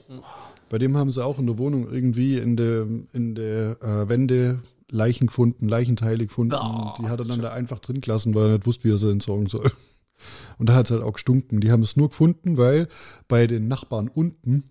bei 0.69 0.79
dem 0.79 0.97
haben 0.97 1.13
sie 1.13 1.25
auch 1.25 1.39
in 1.39 1.47
der 1.47 1.59
Wohnung 1.59 1.91
irgendwie 1.91 2.39
in 2.39 2.57
der, 2.57 2.87
in 3.13 3.35
der 3.35 3.83
äh, 3.83 4.09
Wände 4.09 4.61
Leichen 4.91 5.29
gefunden, 5.29 5.69
Leichenteile 5.69 6.27
gefunden. 6.27 6.55
Oh, 6.55 6.95
die 6.99 7.09
hat 7.09 7.19
er 7.19 7.25
dann 7.25 7.41
da 7.41 7.51
einfach 7.51 7.81
drin 7.81 8.01
gelassen, 8.01 8.35
weil 8.35 8.45
er 8.45 8.53
nicht 8.55 8.67
wusste, 8.67 8.85
wie 8.85 8.93
er 8.93 8.99
sie 8.99 9.11
entsorgen 9.11 9.49
soll. 9.49 9.71
Und 10.59 10.69
da 10.69 10.75
hat 10.75 10.87
es 10.87 10.91
halt 10.93 11.03
auch 11.03 11.13
gestunken. 11.13 11.61
Die 11.61 11.71
haben 11.71 11.83
es 11.83 11.97
nur 11.97 12.09
gefunden, 12.09 12.57
weil 12.57 12.89
bei 13.29 13.47
den 13.47 13.69
Nachbarn 13.69 14.09
unten 14.09 14.71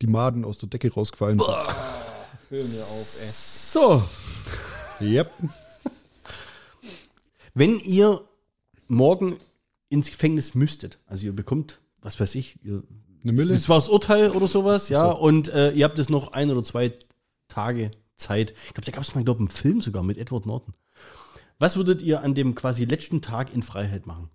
die 0.00 0.06
Maden 0.06 0.44
aus 0.44 0.58
der 0.58 0.68
Decke 0.68 0.92
rausgefallen 0.92 1.38
sind. 1.38 1.48
Hör 2.48 2.62
mir 2.62 2.82
auf, 2.82 3.16
ey. 3.20 3.28
So. 3.28 4.02
Yep. 5.00 5.30
Wenn 7.54 7.80
ihr 7.80 8.20
morgen 8.86 9.38
ins 9.88 10.10
Gefängnis 10.10 10.54
müsstet, 10.54 11.00
also 11.06 11.26
ihr 11.26 11.34
bekommt, 11.34 11.80
was 12.02 12.20
weiß 12.20 12.34
ich, 12.36 12.62
ihr, 12.62 12.82
eine 13.22 13.32
Mille? 13.32 13.52
Das 13.54 13.68
war 13.68 13.78
das 13.78 13.88
Urteil 13.88 14.30
oder 14.30 14.46
sowas, 14.46 14.88
ja, 14.88 15.10
so. 15.10 15.18
und 15.18 15.48
äh, 15.48 15.72
ihr 15.72 15.84
habt 15.84 15.98
es 15.98 16.08
noch 16.08 16.32
ein 16.32 16.50
oder 16.50 16.62
zwei 16.62 16.92
Tage 17.48 17.90
Zeit. 18.16 18.52
Ich 18.68 18.74
glaube, 18.74 18.86
da 18.86 18.92
gab 18.92 19.02
es 19.02 19.14
mal, 19.14 19.24
glaube 19.24 19.40
einen 19.40 19.48
Film 19.48 19.80
sogar 19.80 20.02
mit 20.02 20.16
Edward 20.16 20.46
Norton. 20.46 20.74
Was 21.58 21.76
würdet 21.76 22.00
ihr 22.02 22.22
an 22.22 22.34
dem 22.34 22.54
quasi 22.54 22.84
letzten 22.84 23.22
Tag 23.22 23.52
in 23.52 23.62
Freiheit 23.62 24.06
machen? 24.06 24.30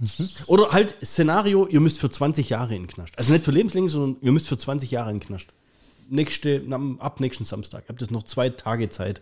Mhm. 0.00 0.28
Oder 0.46 0.72
halt 0.72 0.96
Szenario, 1.04 1.66
ihr 1.68 1.80
müsst 1.80 2.00
für 2.00 2.10
20 2.10 2.48
Jahre 2.48 2.74
in 2.74 2.82
den 2.82 2.88
Knast. 2.88 3.16
Also 3.18 3.32
nicht 3.32 3.44
für 3.44 3.52
lebenslänglich, 3.52 3.92
sondern 3.92 4.20
ihr 4.20 4.32
müsst 4.32 4.48
für 4.48 4.56
20 4.56 4.90
Jahre 4.90 5.10
in 5.10 5.20
den 5.20 5.26
Knast 5.26 5.52
nächste, 6.08 6.62
ab 6.98 7.20
nächsten 7.20 7.44
Samstag. 7.44 7.84
Habt 7.88 8.02
ihr 8.02 8.10
noch 8.10 8.22
zwei 8.24 8.50
Tage 8.50 8.88
Zeit. 8.88 9.20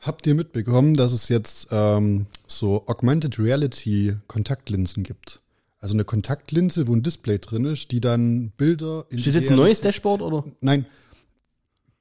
Habt 0.00 0.26
ihr 0.26 0.34
mitbekommen, 0.34 0.94
dass 0.94 1.12
es 1.12 1.28
jetzt 1.28 1.68
ähm, 1.70 2.26
so 2.46 2.84
Augmented 2.86 3.38
Reality 3.38 4.16
Kontaktlinsen 4.28 5.02
gibt? 5.02 5.40
Also 5.80 5.94
eine 5.94 6.04
Kontaktlinse, 6.04 6.88
wo 6.88 6.94
ein 6.94 7.02
Display 7.02 7.38
drin 7.38 7.64
ist, 7.64 7.90
die 7.92 8.00
dann 8.00 8.50
Bilder 8.56 9.06
in. 9.10 9.18
Ist 9.18 9.26
das 9.26 9.34
jetzt 9.34 9.50
ein 9.50 9.56
neues 9.56 9.80
Dashboard 9.80 10.22
oder? 10.22 10.44
Nein, 10.60 10.86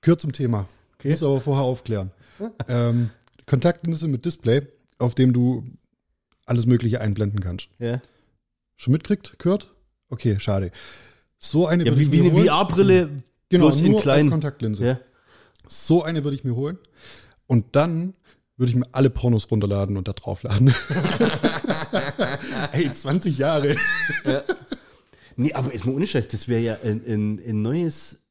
gehört 0.01 0.21
zum 0.21 0.31
Thema. 0.31 0.67
Okay. 0.97 1.11
Muss 1.11 1.23
aber 1.23 1.41
vorher 1.41 1.63
aufklären. 1.63 2.11
ähm, 2.67 3.09
Kontaktlinse 3.45 4.07
mit 4.07 4.25
Display, 4.25 4.61
auf 4.99 5.15
dem 5.15 5.33
du 5.33 5.63
alles 6.45 6.65
Mögliche 6.65 7.01
einblenden 7.01 7.39
kannst. 7.39 7.67
Ja. 7.79 8.01
Schon 8.77 8.93
mitkriegt, 8.93 9.37
gehört? 9.39 9.73
Okay, 10.09 10.39
schade. 10.39 10.71
So 11.39 11.67
eine 11.67 11.85
ja, 11.85 11.91
würde 11.91 11.99
wie, 11.99 12.03
ich 12.03 12.23
mir 12.23 12.33
wie 12.33 12.39
eine 12.39 12.49
VR-Brille, 12.49 13.09
genau, 13.49 13.69
nur 13.69 13.77
in 13.77 13.97
klein. 13.97 14.21
als 14.23 14.31
Kontaktlinse. 14.31 14.85
Ja. 14.85 14.99
So 15.67 16.03
eine 16.03 16.23
würde 16.23 16.35
ich 16.35 16.43
mir 16.43 16.55
holen. 16.55 16.77
Und 17.45 17.75
dann 17.75 18.13
würde 18.57 18.71
ich 18.71 18.75
mir 18.75 18.87
alle 18.91 19.09
Pornos 19.09 19.49
runterladen 19.51 19.97
und 19.97 20.07
da 20.07 20.13
draufladen. 20.13 20.73
Ey, 22.71 22.91
20 22.91 23.37
Jahre. 23.37 23.75
Ja. 24.25 24.43
Nee, 25.35 25.53
aber 25.53 25.71
ist 25.71 25.85
mal 25.85 25.93
ohne 25.93 26.07
Scheiß, 26.07 26.27
das 26.29 26.47
wäre 26.47 26.61
ja 26.61 26.77
ein, 26.83 27.03
ein, 27.05 27.39
ein, 27.39 27.61
neues. 27.61 28.25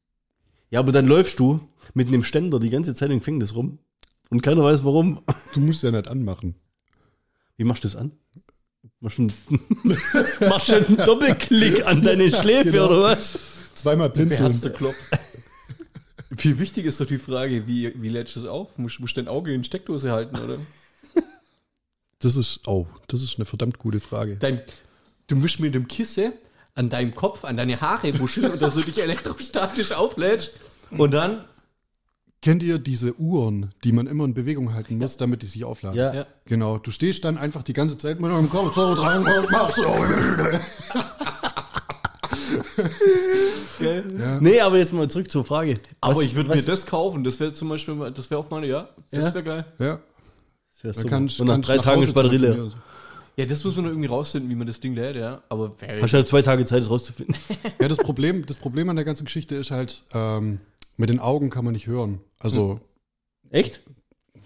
Ja, 0.69 0.79
aber 0.79 0.91
dann 0.91 1.07
läufst 1.07 1.39
du 1.39 1.61
mit 1.93 2.09
einem 2.09 2.23
Ständer 2.23 2.59
die 2.59 2.69
ganze 2.69 2.93
Zeit 2.93 3.09
im 3.09 3.19
Gefängnis 3.19 3.55
rum 3.55 3.79
und 4.29 4.41
keiner 4.43 4.63
weiß 4.63 4.83
warum. 4.83 5.21
Du 5.53 5.61
musst 5.61 5.83
ja 5.83 5.91
nicht 5.91 6.09
anmachen. 6.09 6.55
Wie 7.55 7.63
machst 7.63 7.85
du 7.85 7.87
das 7.87 7.95
an? 7.95 8.11
Machst 8.99 9.19
einen, 9.19 9.33
machst 10.49 10.71
einen 10.71 10.97
Doppelklick 10.97 11.85
an 11.85 12.01
deine 12.01 12.31
Schläfe 12.31 12.71
genau. 12.71 12.87
oder 12.87 13.01
was? 13.03 13.37
Zweimal 13.75 14.09
blinzeln. 14.09 14.51
Viel 16.35 16.59
wichtiger 16.59 16.89
ist 16.89 16.99
doch 16.99 17.05
die 17.05 17.19
Frage, 17.19 17.67
wie, 17.67 17.93
wie 18.01 18.09
lädst 18.09 18.35
du 18.35 18.39
es 18.41 18.45
auf? 18.45 18.77
Musst, 18.77 18.99
du 18.99 19.05
dein 19.05 19.27
Auge 19.27 19.53
in 19.53 19.61
die 19.61 19.67
Steckdose 19.67 20.11
halten, 20.11 20.37
oder? 20.37 20.57
Das 22.19 22.35
ist, 22.35 22.61
oh, 22.67 22.87
das 23.07 23.21
ist 23.21 23.35
eine 23.35 23.45
verdammt 23.45 23.77
gute 23.77 23.99
Frage. 23.99 24.37
Dein, 24.39 24.63
du 25.27 25.35
musst 25.35 25.59
mit 25.59 25.75
dem 25.75 25.87
Kissen 25.87 26.33
an 26.73 26.89
deinem 26.89 27.13
Kopf, 27.13 27.45
an 27.45 27.57
deine 27.57 27.79
Haare 27.79 28.17
wuscheln 28.19 28.51
und 28.51 28.59
dass 28.59 28.73
du 28.73 28.81
dich 28.81 28.99
elektrostatisch 28.99 29.91
auflädst 29.91 30.49
und 30.89 31.11
dann 31.11 31.45
Kennt 32.41 32.61
ihr 32.61 32.77
diese 32.77 33.19
Uhren, 33.19 33.73
die 33.83 33.91
man 33.91 34.05
immer 34.05 34.23
in 34.25 34.33
Bewegung 34.33 34.73
halten 34.73 34.97
muss, 34.99 35.17
damit 35.17 35.41
die 35.41 35.47
sich 35.47 35.65
aufladen? 35.65 35.97
Ja. 35.97 36.13
ja. 36.13 36.25
Genau. 36.45 36.77
Du 36.77 36.91
stehst 36.91 37.23
dann 37.25 37.37
einfach 37.37 37.63
die 37.63 37.73
ganze 37.73 37.97
Zeit 37.97 38.19
mit 38.19 38.31
einem 38.31 38.49
Kopf 38.49 38.75
so 38.75 38.93
dran 38.93 39.25
und 39.25 39.51
machst 39.51 39.77
so. 39.77 39.83
ja. 43.81 44.39
Nee, 44.39 44.59
aber 44.59 44.77
jetzt 44.77 44.93
mal 44.93 45.09
zurück 45.09 45.31
zur 45.31 45.43
Frage. 45.43 45.73
Was, 45.73 46.11
aber 46.11 46.21
ich 46.21 46.35
würde 46.35 46.49
mir 46.49 46.61
das 46.61 46.85
kaufen. 46.85 47.23
Das 47.23 47.39
wäre 47.39 47.53
zum 47.53 47.69
Beispiel, 47.69 48.11
das 48.11 48.29
wäre 48.29 48.39
auf 48.39 48.51
meine, 48.51 48.67
ja, 48.67 48.87
das 49.09 49.33
wäre 49.33 49.43
geil. 49.43 49.65
Ja. 49.79 49.99
Das 50.83 50.97
wäre 50.97 51.07
Kann, 51.07 51.23
und 51.23 51.47
nach 51.47 51.59
drei 51.59 51.79
Tagen 51.79 52.03
ist 52.03 52.13
Batterie 52.13 52.37
leer. 52.37 52.69
Ja, 53.35 53.45
das 53.45 53.63
muss 53.63 53.75
man 53.75 53.85
nur 53.85 53.93
irgendwie 53.93 54.09
rausfinden, 54.09 54.49
wie 54.49 54.55
man 54.55 54.65
das 54.65 54.79
Ding 54.79 54.95
lädt, 54.95 55.15
ja. 55.15 55.41
Aber 55.49 55.75
Hast 56.01 56.13
du 56.13 56.17
halt 56.17 56.27
zwei 56.27 56.41
Tage 56.41 56.65
Zeit, 56.65 56.81
das 56.81 56.89
rauszufinden. 56.89 57.35
ja, 57.79 57.87
das 57.87 57.97
Problem, 57.99 58.45
das 58.45 58.57
Problem 58.57 58.89
an 58.89 58.95
der 58.95 59.05
ganzen 59.05 59.25
Geschichte 59.25 59.53
ist 59.55 59.69
halt, 59.69 60.01
ähm, 60.13 60.59
mit 60.97 61.09
den 61.09 61.19
Augen 61.19 61.51
kann 61.51 61.63
man 61.63 61.73
nicht 61.73 61.85
hören. 61.85 62.19
Also. 62.39 62.79
Hm. 63.43 63.51
Echt? 63.51 63.81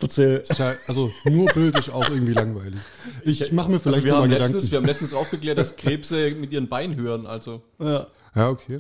Erzähl. 0.02 0.44
Also 0.88 1.12
nur 1.26 1.48
Bild 1.54 1.78
ist 1.78 1.90
auch 1.90 2.10
irgendwie 2.10 2.34
langweilig. 2.34 2.80
Ich 3.24 3.52
mache 3.52 3.70
mir 3.70 3.76
also 3.76 3.92
vielleicht 3.92 3.98
also 3.98 4.04
wir 4.06 4.16
haben 4.16 4.30
Gedanken. 4.30 4.54
Letztens, 4.54 4.72
wir 4.72 4.78
haben 4.80 4.86
letztens 4.86 5.14
aufgeklärt, 5.14 5.58
dass 5.58 5.76
Krebse 5.76 6.32
mit 6.32 6.52
ihren 6.52 6.70
Beinen 6.70 6.96
hören, 6.96 7.28
also. 7.28 7.62
Ja, 7.80 8.08
ja 8.36 8.50
okay. 8.50 8.80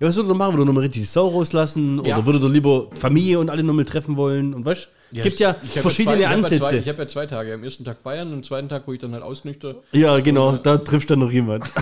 Ja, 0.00 0.06
was 0.06 0.14
würdet 0.14 0.30
ihr 0.30 0.34
machen? 0.36 0.52
Würdet 0.52 0.64
ihr 0.64 0.66
nochmal 0.66 0.84
richtig 0.84 1.10
Sau 1.10 1.28
rauslassen? 1.28 2.04
Ja. 2.04 2.16
Oder 2.16 2.26
würdet 2.26 2.42
ihr 2.44 2.50
lieber 2.50 2.88
Familie 3.00 3.40
und 3.40 3.50
alle 3.50 3.64
nochmal 3.64 3.84
treffen 3.84 4.16
wollen? 4.16 4.54
Und 4.54 4.64
was? 4.64 4.88
Ja, 5.10 5.22
gibt 5.22 5.40
ja 5.40 5.54
verschiedene 5.54 6.20
ja 6.20 6.28
zwei, 6.28 6.34
Ansätze. 6.34 6.54
Ich 6.56 6.64
habe 6.64 6.76
ja, 6.76 6.92
hab 6.92 6.98
ja, 6.98 7.08
zwei 7.08 7.26
Tage. 7.26 7.54
Am 7.54 7.64
ersten 7.64 7.84
Tag 7.84 7.96
feiern 8.02 8.28
und 8.28 8.34
am 8.34 8.42
zweiten 8.42 8.68
Tag, 8.68 8.82
wo 8.86 8.92
ich 8.92 9.00
dann 9.00 9.12
halt 9.12 9.22
ausnüchter. 9.22 9.76
Ja, 9.92 10.20
genau. 10.20 10.56
Da 10.56 10.78
trifft 10.78 11.10
dann 11.10 11.20
noch 11.20 11.32
jemand. 11.32 11.64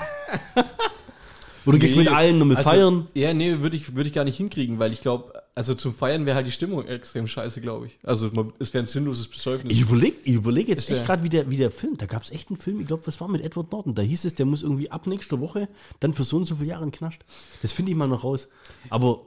Oder 1.67 1.79
nee, 1.79 1.81
gehst 1.81 1.97
mit 1.97 2.09
allen 2.09 2.39
nochmal 2.39 2.57
also, 2.57 2.71
feiern? 2.71 3.07
Ja, 3.14 3.35
nee, 3.35 3.61
würde 3.61 3.77
ich, 3.77 3.97
würd 3.97 4.07
ich 4.07 4.12
gar 4.12 4.25
nicht 4.25 4.37
hinkriegen, 4.37 4.79
weil 4.79 4.93
ich 4.93 5.01
glaube, 5.01 5.33
also 5.57 5.75
zum 5.75 5.95
Feiern 5.95 6.27
wäre 6.27 6.37
halt 6.37 6.47
die 6.47 6.53
Stimmung 6.53 6.87
extrem 6.87 7.27
scheiße, 7.27 7.61
glaube 7.61 7.87
ich. 7.87 7.99
Also 8.03 8.31
man, 8.33 8.53
es 8.59 8.73
wäre 8.73 8.85
ein 8.85 8.87
sinnloses 8.87 9.27
Besäufnis. 9.27 9.75
Ich 9.75 9.81
überlege 9.81 10.17
ich 10.23 10.35
überleg 10.35 10.69
jetzt 10.69 10.89
echt 10.91 11.05
gerade, 11.05 11.25
wie 11.25 11.29
der, 11.29 11.51
wie 11.51 11.57
der 11.57 11.71
Film, 11.71 11.97
da 11.97 12.07
gab 12.07 12.23
es 12.23 12.31
echt 12.31 12.51
einen 12.51 12.59
Film, 12.59 12.81
ich 12.81 12.87
glaube, 12.87 13.07
was 13.07 13.21
war 13.21 13.29
mit 13.29 13.43
Edward 13.43 13.73
Norton? 13.73 13.95
Da 13.95 14.03
hieß 14.03 14.27
es, 14.27 14.35
der 14.35 14.47
muss 14.47 14.62
irgendwie 14.62 14.91
ab 14.91 15.07
nächster 15.07 15.41
Woche 15.41 15.69
dann 15.99 16.14
für 16.14 16.23
so 16.23 16.37
und 16.37 16.45
so 16.45 16.57
viele 16.57 16.69
Jahre 16.69 16.85
in 16.85 16.93
Knast. 16.93 17.21
Das 17.62 17.73
finde 17.73 17.91
ich 17.91 17.97
mal 17.97 18.07
noch 18.07 18.23
raus. 18.23 18.49
Aber 18.91 19.23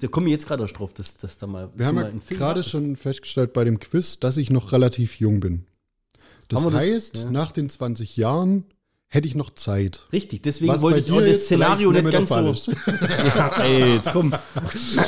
da 0.00 0.08
komme 0.08 0.26
ich 0.26 0.32
jetzt 0.32 0.46
gerade 0.46 0.62
erst 0.62 0.78
drauf, 0.78 0.94
dass, 0.94 1.16
dass 1.16 1.38
da 1.38 1.46
mal. 1.46 1.70
Wir 1.76 1.86
haben 1.86 1.98
ja 1.98 2.10
gerade 2.30 2.64
schon 2.64 2.96
festgestellt 2.96 3.52
bei 3.52 3.64
dem 3.64 3.78
Quiz, 3.78 4.18
dass 4.18 4.36
ich 4.36 4.50
noch 4.50 4.72
relativ 4.72 5.20
jung 5.20 5.38
bin. 5.38 5.66
Das 6.48 6.64
heißt, 6.64 7.14
das? 7.14 7.24
Ja. 7.24 7.30
nach 7.30 7.52
den 7.52 7.68
20 7.68 8.16
Jahren 8.16 8.64
hätte 9.08 9.26
ich 9.26 9.34
noch 9.34 9.50
Zeit. 9.54 10.06
Richtig, 10.12 10.42
deswegen 10.42 10.72
Was 10.72 10.82
wollte 10.82 11.00
ich 11.00 11.10
auch 11.10 11.20
das 11.20 11.44
Szenario 11.44 11.90
nicht 11.90 12.10
ganz 12.10 12.28
so. 12.28 12.72
ja, 13.00 13.62
ey, 13.62 13.94
jetzt 13.94 14.12
komm. 14.12 14.34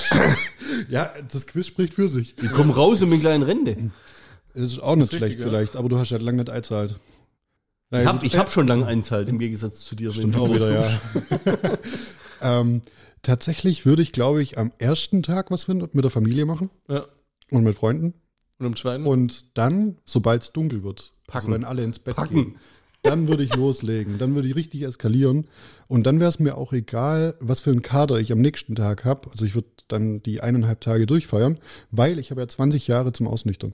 ja, 0.88 1.10
das 1.30 1.46
Quiz 1.46 1.66
spricht 1.66 1.94
für 1.94 2.08
sich. 2.08 2.34
Die 2.36 2.48
kommen 2.48 2.70
raus 2.70 3.02
um 3.02 3.10
den 3.10 3.20
kleinen 3.20 3.42
Rente. 3.42 3.90
Das 4.54 4.64
ist 4.64 4.80
auch 4.80 4.96
nicht 4.96 5.10
schlecht 5.10 5.24
richtig, 5.24 5.46
vielleicht, 5.46 5.76
aber 5.76 5.88
du 5.88 5.98
hast 5.98 6.10
ja 6.10 6.18
lange 6.18 6.38
nicht 6.38 6.50
einzahlt. 6.50 6.98
Naja, 7.90 8.02
ich 8.02 8.08
habe 8.08 8.26
ich 8.26 8.36
hab 8.36 8.50
schon 8.50 8.66
lange 8.66 8.86
einzahlt, 8.86 9.28
im 9.28 9.38
Gegensatz 9.38 9.84
zu 9.84 9.94
dir. 9.94 10.12
Stimmt 10.12 10.36
auch 10.36 10.52
wieder, 10.52 10.80
ja. 10.80 11.00
ähm, 12.60 12.82
tatsächlich 13.22 13.84
würde 13.84 14.02
ich, 14.02 14.12
glaube 14.12 14.42
ich, 14.42 14.58
am 14.58 14.72
ersten 14.78 15.22
Tag 15.22 15.50
was 15.50 15.68
mit 15.68 15.92
der 15.94 16.10
Familie 16.10 16.46
machen. 16.46 16.70
Ja. 16.88 17.06
Und 17.50 17.64
mit 17.64 17.76
Freunden. 17.76 18.14
Und 18.58 18.66
am 18.66 18.76
zweiten? 18.76 19.04
Und 19.04 19.56
dann, 19.58 19.98
sobald 20.04 20.42
es 20.42 20.52
dunkel 20.52 20.84
wird, 20.84 21.00
also 21.00 21.14
Packen. 21.26 21.36
also 21.36 21.52
wenn 21.52 21.64
alle 21.64 21.82
ins 21.82 21.98
Bett 21.98 22.16
Packen. 22.16 22.34
gehen, 22.34 22.56
dann 23.02 23.28
würde 23.28 23.42
ich 23.42 23.54
loslegen. 23.54 24.18
Dann 24.18 24.34
würde 24.34 24.48
ich 24.48 24.56
richtig 24.56 24.82
eskalieren. 24.82 25.46
Und 25.88 26.06
dann 26.06 26.20
wäre 26.20 26.28
es 26.28 26.38
mir 26.38 26.56
auch 26.56 26.72
egal, 26.72 27.34
was 27.40 27.60
für 27.60 27.70
einen 27.70 27.82
Kader 27.82 28.18
ich 28.18 28.32
am 28.32 28.40
nächsten 28.40 28.74
Tag 28.74 29.04
habe. 29.04 29.30
Also 29.30 29.44
ich 29.44 29.54
würde 29.54 29.68
dann 29.88 30.22
die 30.22 30.40
eineinhalb 30.40 30.80
Tage 30.80 31.06
durchfeiern, 31.06 31.58
weil 31.90 32.18
ich 32.18 32.30
habe 32.30 32.40
ja 32.40 32.48
20 32.48 32.86
Jahre 32.86 33.12
zum 33.12 33.26
Ausnüchtern. 33.26 33.72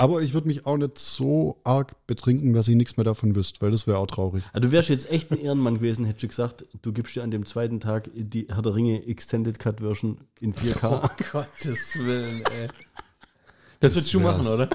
Aber 0.00 0.22
ich 0.22 0.32
würde 0.32 0.46
mich 0.46 0.64
auch 0.64 0.76
nicht 0.76 0.96
so 0.96 1.60
arg 1.64 2.06
betrinken, 2.06 2.52
dass 2.52 2.68
ich 2.68 2.76
nichts 2.76 2.96
mehr 2.96 3.04
davon 3.04 3.34
wüsste, 3.34 3.60
weil 3.60 3.72
das 3.72 3.88
wäre 3.88 3.98
auch 3.98 4.06
traurig. 4.06 4.44
Also 4.52 4.68
du 4.68 4.72
wärst 4.72 4.90
jetzt 4.90 5.10
echt 5.10 5.32
ein 5.32 5.40
Ehrenmann 5.40 5.74
gewesen, 5.74 6.04
hätte 6.04 6.24
ich 6.24 6.30
gesagt, 6.30 6.64
du 6.82 6.92
gibst 6.92 7.16
dir 7.16 7.24
an 7.24 7.32
dem 7.32 7.44
zweiten 7.46 7.80
Tag 7.80 8.08
die 8.14 8.46
Herr 8.48 8.62
der 8.62 8.76
Ringe 8.76 9.04
Extended 9.08 9.58
Cut 9.58 9.80
Version 9.80 10.18
in 10.38 10.54
4K. 10.54 11.00
Oh 11.02 11.08
Gottes 11.32 11.98
Willen, 11.98 12.44
ey. 12.44 12.68
Das, 13.80 13.92
das 13.92 13.94
würdest 13.96 14.14
du 14.14 14.20
machen, 14.20 14.46
oder? 14.46 14.70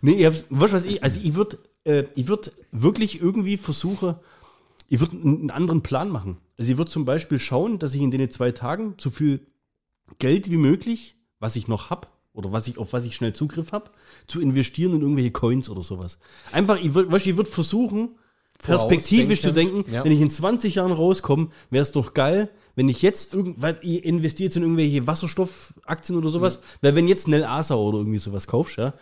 Nee, 0.00 0.12
ich 0.12 0.24
hab's, 0.24 0.46
weißt 0.48 0.72
du 0.72 0.76
was 0.76 0.84
ich, 0.86 1.02
also 1.02 1.20
ich 1.22 1.34
würde 1.34 1.58
äh, 1.84 2.04
ich 2.14 2.28
würde 2.28 2.52
wirklich 2.70 3.20
irgendwie 3.20 3.56
versuchen, 3.56 4.16
ich 4.88 5.00
würde 5.00 5.16
einen 5.16 5.50
anderen 5.50 5.82
Plan 5.82 6.10
machen. 6.10 6.38
Also 6.58 6.70
ich 6.72 6.78
würde 6.78 6.90
zum 6.90 7.04
Beispiel 7.04 7.38
schauen, 7.38 7.78
dass 7.78 7.94
ich 7.94 8.02
in 8.02 8.10
den 8.10 8.30
zwei 8.30 8.52
Tagen 8.52 8.94
so 8.98 9.10
viel 9.10 9.46
Geld 10.18 10.50
wie 10.50 10.58
möglich, 10.58 11.16
was 11.38 11.56
ich 11.56 11.68
noch 11.68 11.90
habe, 11.90 12.08
oder 12.34 12.52
was 12.52 12.68
ich, 12.68 12.78
auf 12.78 12.92
was 12.92 13.04
ich 13.04 13.14
schnell 13.14 13.32
Zugriff 13.32 13.72
habe, 13.72 13.90
zu 14.26 14.40
investieren 14.40 14.94
in 14.94 15.02
irgendwelche 15.02 15.32
Coins 15.32 15.68
oder 15.68 15.82
sowas. 15.82 16.18
Einfach, 16.50 16.78
ich 16.80 16.94
würde 16.94 17.10
würd 17.10 17.48
versuchen, 17.48 18.16
perspektivisch 18.62 19.42
zu 19.42 19.52
denken, 19.52 19.84
ja. 19.90 20.04
wenn 20.04 20.12
ich 20.12 20.20
in 20.20 20.30
20 20.30 20.76
Jahren 20.76 20.92
rauskomme, 20.92 21.48
wäre 21.70 21.82
es 21.82 21.92
doch 21.92 22.14
geil, 22.14 22.48
wenn 22.74 22.88
ich 22.88 23.02
jetzt 23.02 23.34
irgend, 23.34 23.60
weil 23.60 23.78
ihr 23.82 24.04
investiert 24.04 24.56
in 24.56 24.62
irgendwelche 24.62 25.06
Wasserstoffaktien 25.06 26.16
oder 26.16 26.30
sowas, 26.30 26.58
mhm. 26.58 26.62
weil 26.82 26.94
wenn 26.94 27.08
jetzt 27.08 27.28
Nel 27.28 27.44
Asa 27.44 27.74
oder 27.74 27.98
irgendwie 27.98 28.18
sowas 28.18 28.46
kaufst, 28.46 28.76
ja, 28.76 28.94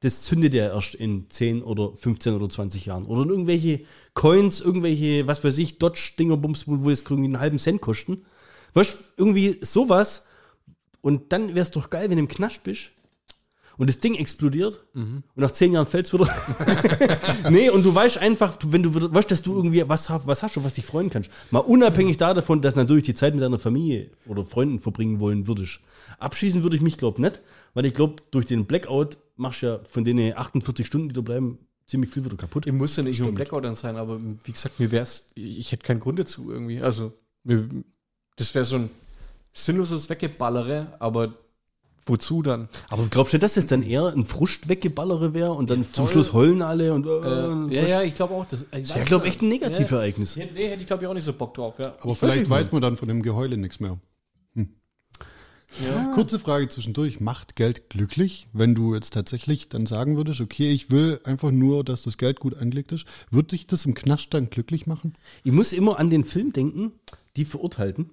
das 0.00 0.22
zündet 0.22 0.54
ja 0.54 0.68
erst 0.68 0.94
in 0.94 1.28
10 1.28 1.62
oder 1.62 1.92
15 1.92 2.34
oder 2.34 2.48
20 2.48 2.86
Jahren. 2.86 3.06
Oder 3.06 3.22
in 3.22 3.30
irgendwelche 3.30 3.80
Coins, 4.14 4.60
irgendwelche, 4.60 5.26
was 5.26 5.42
weiß 5.42 5.58
ich, 5.58 5.78
Dodge-Dingerbums, 5.78 6.68
wo 6.68 6.88
es 6.90 7.02
irgendwie 7.02 7.24
einen 7.24 7.40
halben 7.40 7.58
Cent 7.58 7.80
kosten. 7.80 8.22
Weißt 8.74 8.98
du, 8.98 9.04
irgendwie 9.16 9.58
sowas. 9.60 10.26
Und 11.00 11.32
dann 11.32 11.48
wäre 11.48 11.60
es 11.60 11.70
doch 11.70 11.90
geil, 11.90 12.10
wenn 12.10 12.16
du 12.16 12.22
im 12.22 12.28
Knast 12.28 12.62
bist 12.62 12.90
und 13.78 13.88
das 13.88 14.00
Ding 14.00 14.14
explodiert 14.16 14.84
mhm. 14.92 15.22
und 15.34 15.42
nach 15.42 15.52
10 15.52 15.72
Jahren 15.72 15.86
fällt 15.86 16.06
es 16.06 16.12
wieder. 16.12 16.28
nee, 17.50 17.70
und 17.70 17.84
du 17.84 17.94
weißt 17.94 18.18
einfach, 18.18 18.58
wenn 18.66 18.82
du 18.82 19.14
weißt, 19.14 19.30
dass 19.30 19.42
du 19.42 19.54
irgendwie 19.54 19.88
was, 19.88 20.10
was 20.10 20.42
hast 20.42 20.56
und 20.56 20.64
was 20.64 20.74
dich 20.74 20.84
freuen 20.84 21.10
kannst. 21.10 21.30
Mal 21.50 21.60
unabhängig 21.60 22.16
mhm. 22.16 22.34
davon, 22.34 22.60
dass 22.60 22.76
natürlich 22.76 23.04
die 23.04 23.14
Zeit 23.14 23.34
mit 23.34 23.42
deiner 23.42 23.58
Familie 23.58 24.10
oder 24.26 24.44
Freunden 24.44 24.80
verbringen 24.80 25.20
wollen 25.20 25.46
würdest. 25.46 25.80
Abschießen 26.18 26.62
würde 26.62 26.76
ich 26.76 26.82
mich, 26.82 26.98
glaube 26.98 27.22
nicht, 27.22 27.40
weil 27.74 27.86
ich 27.86 27.94
glaube, 27.94 28.22
durch 28.30 28.46
den 28.46 28.66
Blackout 28.66 29.18
machst 29.36 29.62
du 29.62 29.66
ja 29.66 29.80
von 29.84 30.04
den 30.04 30.36
48 30.36 30.86
Stunden, 30.86 31.08
die 31.08 31.14
da 31.14 31.20
bleiben, 31.20 31.58
ziemlich 31.86 32.10
viel 32.10 32.24
wieder 32.24 32.36
kaputt. 32.36 32.66
Ich 32.66 32.72
muss 32.72 32.96
ja 32.96 33.02
nicht 33.02 33.18
nur 33.18 33.28
ein 33.28 33.34
Blackout 33.34 33.64
dann 33.64 33.74
sein, 33.74 33.96
aber 33.96 34.20
wie 34.44 34.52
gesagt, 34.52 34.78
mir 34.78 34.90
wäre 34.90 35.02
es, 35.02 35.28
ich 35.34 35.72
hätte 35.72 35.84
keinen 35.84 36.00
Grund 36.00 36.18
dazu 36.18 36.50
irgendwie. 36.50 36.80
Also, 36.80 37.12
das 38.36 38.54
wäre 38.54 38.64
so 38.64 38.76
ein 38.76 38.90
sinnloses 39.52 40.08
Weggeballere, 40.08 40.94
aber 40.98 41.34
wozu 42.08 42.42
dann? 42.42 42.68
Aber 42.88 43.06
glaubst 43.10 43.34
du, 43.34 43.38
dass 43.38 43.56
es 43.56 43.66
dann 43.66 43.82
eher 43.82 44.06
ein 44.06 44.24
Frust 44.24 44.68
weggeballere 44.68 45.34
wäre 45.34 45.52
und 45.52 45.70
dann 45.70 45.80
ja, 45.80 45.92
zum 45.92 46.08
Schluss 46.08 46.32
heulen 46.32 46.62
alle 46.62 46.92
und. 46.92 47.06
Äh, 47.06 47.10
äh, 47.10 47.74
ja, 47.74 47.88
ja, 47.88 48.02
ich 48.02 48.14
glaube 48.14 48.34
auch. 48.34 48.46
Das, 48.46 48.66
das 48.70 48.94
wäre, 48.94 49.04
glaube 49.04 49.26
ich, 49.26 49.34
echt 49.34 49.42
ein 49.42 49.48
Negativereignis. 49.48 50.34
Ja, 50.34 50.44
nee, 50.52 50.68
hätte 50.68 50.80
ich, 50.80 50.86
glaube 50.86 51.02
ich, 51.02 51.08
auch 51.08 51.14
nicht 51.14 51.24
so 51.24 51.32
Bock 51.32 51.54
drauf, 51.54 51.78
ja. 51.78 51.92
Aber 52.00 52.14
vielleicht 52.14 52.48
weiß 52.48 52.72
man 52.72 52.82
dann 52.82 52.96
von 52.96 53.08
dem 53.08 53.22
Geheule 53.22 53.56
nichts 53.56 53.80
mehr. 53.80 53.98
Ja. 55.84 56.10
Kurze 56.14 56.38
Frage 56.38 56.68
zwischendurch. 56.68 57.20
Macht 57.20 57.56
Geld 57.56 57.90
glücklich, 57.90 58.48
wenn 58.52 58.74
du 58.74 58.94
jetzt 58.94 59.12
tatsächlich 59.12 59.68
dann 59.68 59.86
sagen 59.86 60.16
würdest, 60.16 60.40
okay, 60.40 60.70
ich 60.70 60.90
will 60.90 61.20
einfach 61.24 61.50
nur, 61.50 61.84
dass 61.84 62.02
das 62.02 62.18
Geld 62.18 62.40
gut 62.40 62.56
angelegt 62.56 62.92
ist? 62.92 63.06
Würde 63.30 63.48
dich 63.48 63.66
das 63.66 63.86
im 63.86 63.94
Knast 63.94 64.32
dann 64.34 64.50
glücklich 64.50 64.86
machen? 64.86 65.14
Ich 65.44 65.52
muss 65.52 65.72
immer 65.72 65.98
an 65.98 66.10
den 66.10 66.24
Film 66.24 66.52
denken, 66.52 66.92
Die 67.36 67.44
Verurteilten. 67.44 68.10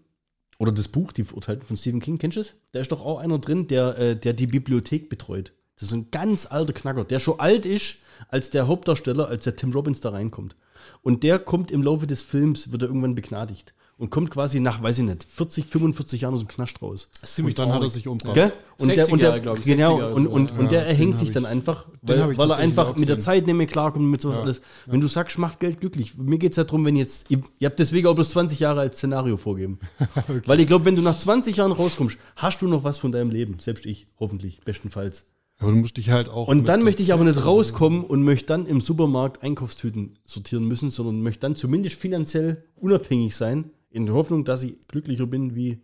Oder 0.58 0.72
das 0.72 0.88
Buch, 0.88 1.12
Die 1.12 1.24
Verurteilten 1.24 1.66
von 1.66 1.78
Stephen 1.78 2.02
King. 2.02 2.18
Kennst 2.18 2.38
du 2.38 2.42
es? 2.42 2.56
Da 2.72 2.80
ist 2.80 2.92
doch 2.92 3.02
auch 3.02 3.20
einer 3.20 3.40
drin, 3.40 3.68
der, 3.68 3.98
äh, 3.98 4.16
der 4.16 4.34
die 4.34 4.48
Bibliothek 4.48 5.10
betreut. 5.10 5.54
Das 5.76 5.90
ist 5.90 5.94
ein 5.94 6.12
ganz 6.12 6.46
alter 6.46 6.74
Knacker, 6.74 7.04
der 7.04 7.20
schon 7.20 7.40
alt 7.40 7.66
ist 7.66 7.98
als 8.30 8.50
der 8.50 8.68
Hauptdarsteller, 8.68 9.28
als 9.28 9.44
der 9.44 9.56
Tim 9.56 9.72
Robbins 9.72 10.00
da 10.00 10.10
reinkommt. 10.10 10.56
Und 11.02 11.24
der 11.24 11.40
kommt 11.40 11.72
im 11.72 11.84
Laufe 11.84 12.08
des 12.08 12.22
Films, 12.22 12.72
wird 12.72 12.84
er 12.84 12.88
irgendwann 12.88 13.16
begnadigt 13.16 13.75
und 13.98 14.10
kommt 14.10 14.30
quasi 14.30 14.60
nach, 14.60 14.84
weiß 14.84 15.00
ich 15.00 15.06
nicht, 15.06 15.24
40, 15.24 15.66
45 15.66 16.22
Jahren 16.22 16.34
aus 16.34 16.42
dem 16.42 16.50
Knast 16.50 16.82
raus. 16.82 17.10
Und 17.38 17.58
dann 17.58 17.72
hat 17.72 17.82
er 17.82 17.90
sich 17.90 18.08
umgebracht. 18.08 18.36
Ja. 18.36 18.52
Und 18.78 18.90
der, 18.90 19.10
und 19.10 19.22
der, 19.22 19.38
ich, 19.38 19.64
genau, 19.64 20.14
und, 20.14 20.28
und, 20.28 20.52
und 20.52 20.70
der 20.70 20.86
erhängt 20.86 21.18
sich 21.18 21.32
dann 21.32 21.46
einfach, 21.46 21.88
weil, 22.02 22.38
weil 22.38 22.52
er 22.52 22.58
einfach 22.58 22.98
mit 22.98 23.08
der 23.08 23.20
Zeit 23.20 23.46
nicht 23.46 23.56
mehr 23.56 23.68
klarkommt 23.68 24.06
mit 24.06 24.20
sowas 24.20 24.36
ja. 24.36 24.44
alles. 24.44 24.62
Wenn 24.86 25.00
du 25.00 25.08
sagst, 25.08 25.38
macht 25.38 25.62
Geld 25.62 25.80
glücklich. 25.80 26.18
Mir 26.18 26.38
geht 26.38 26.52
es 26.52 26.58
ja 26.58 26.66
darum, 26.66 26.84
wenn 26.84 26.98
jetzt, 26.98 27.32
ihr, 27.32 27.42
ihr 27.60 27.68
habt 27.68 27.80
deswegen 27.80 28.08
auch 28.08 28.16
bloß 28.16 28.32
20 28.32 28.60
Jahre 28.60 28.82
als 28.82 28.98
Szenario 28.98 29.38
vorgeben. 29.38 29.80
okay. 30.16 30.42
Weil 30.46 30.60
ich 30.60 30.68
glaube, 30.68 30.84
wenn 30.84 30.98
du 30.98 31.02
nach 31.02 31.18
20 31.18 31.56
Jahren 31.56 31.72
rauskommst, 31.72 32.18
hast 32.36 32.62
du 32.62 32.68
noch 32.68 32.84
was 32.84 32.98
von 32.98 33.14
deinem 33.14 33.30
Leben. 33.30 33.60
Selbst 33.60 33.86
ich, 33.86 34.08
hoffentlich, 34.20 34.60
bestenfalls. 34.66 35.26
Aber 35.60 35.72
du 35.72 35.78
musst 35.78 35.96
dich 35.96 36.10
halt 36.10 36.28
auch. 36.28 36.50
Und 36.50 36.68
dann 36.68 36.84
möchte 36.84 37.02
ich 37.02 37.14
aber 37.14 37.24
nicht 37.24 37.46
rauskommen 37.46 38.04
und 38.04 38.24
möchte 38.24 38.48
dann 38.48 38.66
im 38.66 38.82
Supermarkt 38.82 39.42
Einkaufstüten 39.42 40.20
sortieren 40.28 40.68
müssen, 40.68 40.90
sondern 40.90 41.22
möchte 41.22 41.42
dann 41.42 41.56
zumindest 41.56 41.96
finanziell 41.96 42.66
unabhängig 42.76 43.38
sein 43.38 43.72
in 43.96 44.06
der 44.06 44.14
Hoffnung, 44.14 44.44
dass 44.44 44.64
ich 44.64 44.88
glücklicher 44.90 45.26
bin, 45.26 45.56
wie 45.56 45.82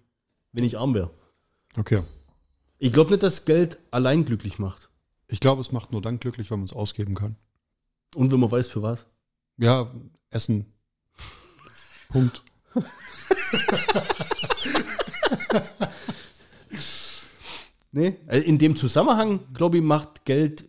wenn 0.51 0.65
ich 0.65 0.77
arm 0.77 0.93
wäre. 0.93 1.11
Okay. 1.77 2.03
Ich 2.77 2.91
glaube 2.91 3.11
nicht, 3.11 3.23
dass 3.23 3.45
Geld 3.45 3.79
allein 3.89 4.25
glücklich 4.25 4.59
macht. 4.59 4.89
Ich 5.27 5.39
glaube, 5.39 5.61
es 5.61 5.71
macht 5.71 5.93
nur 5.93 6.01
dann 6.01 6.19
glücklich, 6.19 6.51
wenn 6.51 6.59
man 6.59 6.65
es 6.65 6.73
ausgeben 6.73 7.15
kann. 7.15 7.37
Und 8.13 8.33
wenn 8.33 8.41
man 8.41 8.51
weiß, 8.51 8.67
für 8.67 8.81
was. 8.81 9.05
Ja, 9.57 9.89
Essen. 10.29 10.65
Punkt. 12.09 12.43
nee, 17.93 18.17
also 18.27 18.45
in 18.45 18.57
dem 18.57 18.75
Zusammenhang, 18.75 19.53
glaube 19.53 19.77
ich, 19.77 19.83
macht 19.83 20.25
Geld 20.25 20.67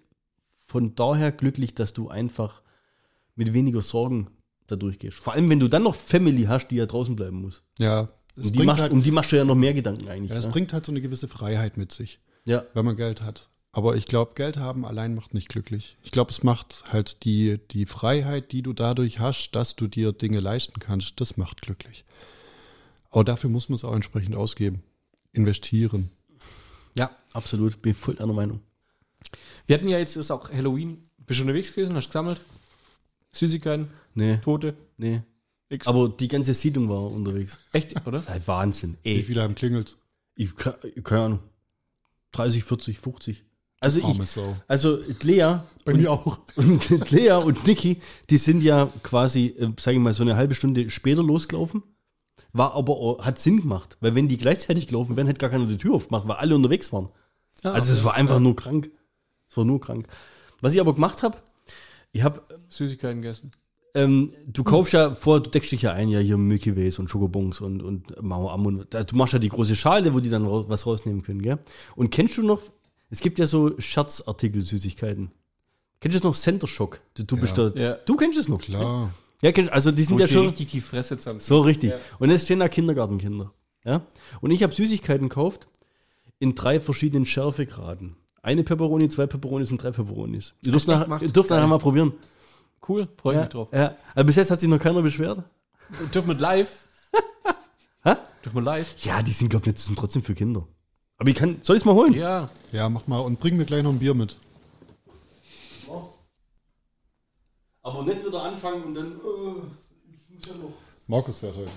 von 0.61 0.95
daher 0.95 1.32
glücklich, 1.32 1.74
dass 1.74 1.93
du 1.93 2.09
einfach 2.09 2.62
mit 3.34 3.53
weniger 3.53 3.82
Sorgen 3.82 4.28
da 4.73 4.77
durchgehst. 4.77 5.18
Vor 5.18 5.33
allem, 5.33 5.49
wenn 5.49 5.61
du 5.61 5.68
dann 5.68 5.83
noch 5.83 5.95
Family 5.95 6.45
hast, 6.45 6.68
die 6.68 6.77
ja 6.77 6.87
draußen 6.87 7.14
bleiben 7.14 7.41
muss. 7.41 7.62
Ja. 7.79 8.09
Um 8.37 8.53
die, 8.53 8.62
machst, 8.62 8.81
halt, 8.81 8.93
um 8.93 9.03
die 9.03 9.11
machst 9.11 9.31
du 9.33 9.37
ja 9.37 9.45
noch 9.45 9.55
mehr 9.55 9.75
Gedanken 9.75 10.09
eigentlich. 10.09 10.31
Ja, 10.31 10.39
es 10.39 10.47
ne? 10.47 10.53
bringt 10.53 10.73
halt 10.73 10.87
so 10.87 10.93
eine 10.93 11.01
gewisse 11.01 11.29
Freiheit 11.29 11.77
mit 11.77 11.93
sich. 11.93 12.20
Ja. 12.45 12.64
Wenn 12.75 12.85
man 12.85 12.97
Geld 12.97 13.23
hat. 13.23 13.49
Aber 13.73 13.97
ich 13.97 14.07
glaube, 14.07 14.33
Geld 14.35 14.59
haben 14.59 14.85
allein 14.85 15.14
macht 15.14 15.33
nicht 15.33 15.49
glücklich. 15.49 15.97
Ich 16.03 16.11
glaube, 16.11 16.31
es 16.31 16.43
macht 16.43 16.85
halt 16.93 17.25
die, 17.25 17.59
die 17.70 17.87
Freiheit, 17.87 18.53
die 18.53 18.62
du 18.62 18.73
dadurch 18.75 19.18
hast, 19.18 19.53
dass 19.53 19.77
du 19.77 19.87
dir 19.87 20.12
Dinge 20.12 20.41
leisten 20.41 20.79
kannst, 20.79 21.20
das 21.20 21.37
macht 21.39 21.62
glücklich. 21.62 22.05
Aber 23.11 23.25
dafür 23.25 23.49
muss 23.49 23.68
man 23.68 23.77
es 23.77 23.85
auch 23.85 23.95
entsprechend 23.95 24.35
ausgeben. 24.37 24.83
Investieren. 25.33 26.11
Ja, 26.97 27.11
absolut. 27.33 27.81
Bin 27.81 27.95
voll 27.95 28.18
einer 28.18 28.33
Meinung. 28.33 28.61
Wir 29.66 29.77
hatten 29.77 29.89
ja 29.89 29.99
jetzt 29.99 30.16
ist 30.16 30.31
auch 30.31 30.51
Halloween. 30.53 31.09
Bist 31.18 31.41
du 31.41 31.45
unterwegs 31.45 31.70
gewesen? 31.70 31.95
Hast 31.95 32.07
du 32.07 32.09
gesammelt? 32.11 32.41
Süßigkeiten? 33.35 33.89
Nee. 34.14 34.39
Tote? 34.39 34.76
Nee. 34.97 35.22
Nix. 35.70 35.87
Aber 35.87 36.09
die 36.09 36.28
ganze 36.28 36.55
Siedlung 36.55 36.89
war 36.89 37.11
unterwegs. 37.11 37.59
Echt, 37.72 38.07
oder? 38.07 38.22
Ja, 38.28 38.47
Wahnsinn. 38.47 38.99
Ey. 39.03 39.18
Wie 39.18 39.22
viele 39.22 39.43
haben 39.43 39.55
klingelt? 39.55 39.97
Ich, 40.35 40.51
keine 41.03 41.22
Ahnung. 41.22 41.39
30, 42.33 42.64
40, 42.64 42.99
50. 42.99 43.45
Also 43.80 43.99
ich, 43.99 44.39
also 44.68 45.01
Lea 45.22 45.57
bei 45.85 45.95
mir 45.95 46.12
auch 46.12 46.39
und 46.55 47.11
Lea 47.11 47.33
und 47.33 47.66
Niki, 47.66 48.01
die 48.30 48.37
sind 48.37 48.62
ja 48.62 48.89
quasi, 49.03 49.57
äh, 49.59 49.72
sage 49.76 49.97
ich 49.97 50.03
mal, 50.03 50.12
so 50.12 50.22
eine 50.22 50.37
halbe 50.37 50.55
Stunde 50.55 50.89
später 50.89 51.22
losgelaufen. 51.22 51.83
War 52.53 52.74
aber 52.74 53.24
hat 53.24 53.41
Sinn 53.41 53.61
gemacht, 53.61 53.97
weil 54.01 54.14
wenn 54.14 54.28
die 54.28 54.37
gleichzeitig 54.37 54.87
gelaufen 54.87 55.16
wären, 55.16 55.26
hätte 55.26 55.41
gar 55.41 55.51
keiner 55.51 55.66
die 55.66 55.78
Tür 55.78 55.95
aufgemacht, 55.95 56.28
weil 56.28 56.37
alle 56.37 56.55
unterwegs 56.55 56.93
waren. 56.93 57.09
Ah, 57.64 57.70
also 57.70 57.93
es 57.93 58.05
war 58.05 58.14
einfach 58.14 58.37
ja. 58.37 58.41
nur 58.41 58.55
krank. 58.55 58.91
Es 59.51 59.57
war 59.57 59.64
nur 59.64 59.80
krank. 59.80 60.07
Was 60.61 60.74
ich 60.74 60.80
aber 60.80 60.95
gemacht 60.95 61.24
habe, 61.24 61.39
ich 62.13 62.23
habe 62.23 62.43
Süßigkeiten 62.69 63.23
gegessen. 63.23 63.51
Ähm, 63.95 64.33
du 64.47 64.65
kaufst 64.65 64.95
ja 64.95 65.15
vor, 65.15 65.43
du 65.43 65.51
deckst 65.51 65.71
dich 65.73 65.83
ja 65.83 65.93
ein, 65.93 66.09
ja 66.09 66.19
hier 66.19 66.39
Milky 66.39 66.77
Ways 66.77 66.99
und 66.99 67.11
Schokobons 67.11 67.61
und, 67.61 67.83
und 67.83 68.23
Mauer 68.23 68.53
Am 68.53 68.65
und 68.65 68.87
du 68.95 69.17
machst 69.17 69.35
ja 69.35 69.39
die 69.39 69.51
große 69.51 69.77
Schale, 69.77 70.15
wo 70.15 70.21
die 70.21 70.31
dann 70.31 70.47
raus, 70.47 70.65
was 70.69 70.87
rausnehmen 70.87 71.23
können, 71.23 71.43
gell? 71.43 71.59
Und 71.95 72.11
kennst 72.11 72.39
du 72.39 72.43
noch, 72.43 72.63
es 73.11 73.21
gibt 73.21 73.39
ja 73.39 73.47
so 73.47 73.79
Scherzartikel, 73.79 74.63
Süßigkeiten. 74.63 75.31
Kennst 76.01 76.17
du 76.17 76.19
das 76.19 76.25
noch 76.25 76.35
Center 76.35 76.67
Shock? 76.67 77.01
Du, 77.15 77.25
du 77.25 77.37
bist 77.37 77.59
da, 77.59 77.69
ja. 77.75 77.95
du 77.95 78.17
kennst 78.17 78.39
es 78.39 78.49
noch. 78.49 78.63
Klar. 78.63 79.13
Ja, 79.43 79.53
kennst, 79.53 79.71
also 79.73 79.91
die 79.91 80.05
sind 80.05 80.19
ja 80.19 80.27
schon. 80.27 80.47
richtig 80.47 80.71
die 80.71 80.81
Fresse 80.81 81.19
zusammen. 81.19 81.41
So 81.41 81.61
richtig. 81.61 81.91
Ja. 81.91 81.99
Und 82.19 82.31
es 82.31 82.45
stehen 82.45 82.61
da 82.61 82.69
Kindergartenkinder. 82.69 83.53
Ja? 83.85 84.07
Und 84.41 84.53
ich 84.53 84.63
habe 84.63 84.73
Süßigkeiten 84.73 85.29
gekauft 85.29 85.69
in 86.39 86.55
drei 86.55 86.81
verschiedenen 86.81 87.27
Schärfegraden. 87.27 88.17
Eine 88.43 88.64
Pepperoni, 88.64 89.09
zwei 89.09 89.26
Peperonis 89.26 89.70
und 89.70 89.82
drei 89.82 89.93
Peperonis. 89.93 90.55
Ihr 90.62 90.72
dürft, 90.72 90.88
nach, 90.88 91.22
ihr 91.22 91.30
dürft 91.30 91.51
nachher 91.51 91.66
mal 91.68 91.78
probieren. 91.78 92.12
Cool, 92.86 93.09
freue 93.16 93.36
ja, 93.36 93.40
mich 93.43 93.51
drauf. 93.51 93.68
Ja. 93.72 93.97
Aber 94.14 94.24
bis 94.24 94.34
jetzt 94.34 94.51
hat 94.51 94.59
sich 94.59 94.68
noch 94.68 94.80
keiner 94.80 95.01
beschwert. 95.01 95.45
Dürfen 96.12 96.28
wir 96.28 96.34
live? 96.34 96.88
Hä? 98.03 98.16
Dürfen 98.45 98.57
wir 98.57 98.62
live? 98.62 98.95
Ja, 99.05 99.22
die 99.22 99.30
sind, 99.30 99.51
glaube 99.51 99.62
ich, 99.66 99.72
nicht, 99.72 99.78
sind 99.78 99.97
trotzdem 99.97 100.22
für 100.22 100.34
Kinder. 100.34 100.66
Aber 101.18 101.30
ich 101.30 101.36
kann, 101.36 101.61
soll 101.62 101.76
ich 101.76 101.82
es 101.82 101.84
mal 101.86 101.95
holen? 101.95 102.14
Ja. 102.14 102.49
Ja, 102.72 102.88
mach 102.88 103.07
mal 103.07 103.20
und 103.20 103.38
bring 103.38 103.57
mir 103.57 103.64
gleich 103.64 103.84
noch 103.84 103.93
ein 103.93 104.01
Bier 104.01 104.14
mit. 104.14 104.36
Aber 107.84 108.05
nicht 108.05 108.24
wieder 108.24 108.43
anfangen 108.43 108.84
und 108.84 108.95
dann, 108.95 109.12
äh, 109.12 110.12
ich 110.12 110.34
muss 110.34 110.47
ja 110.47 110.55
noch. 110.55 110.72
Markus 111.07 111.38
fährt 111.38 111.57
heute. 111.57 111.70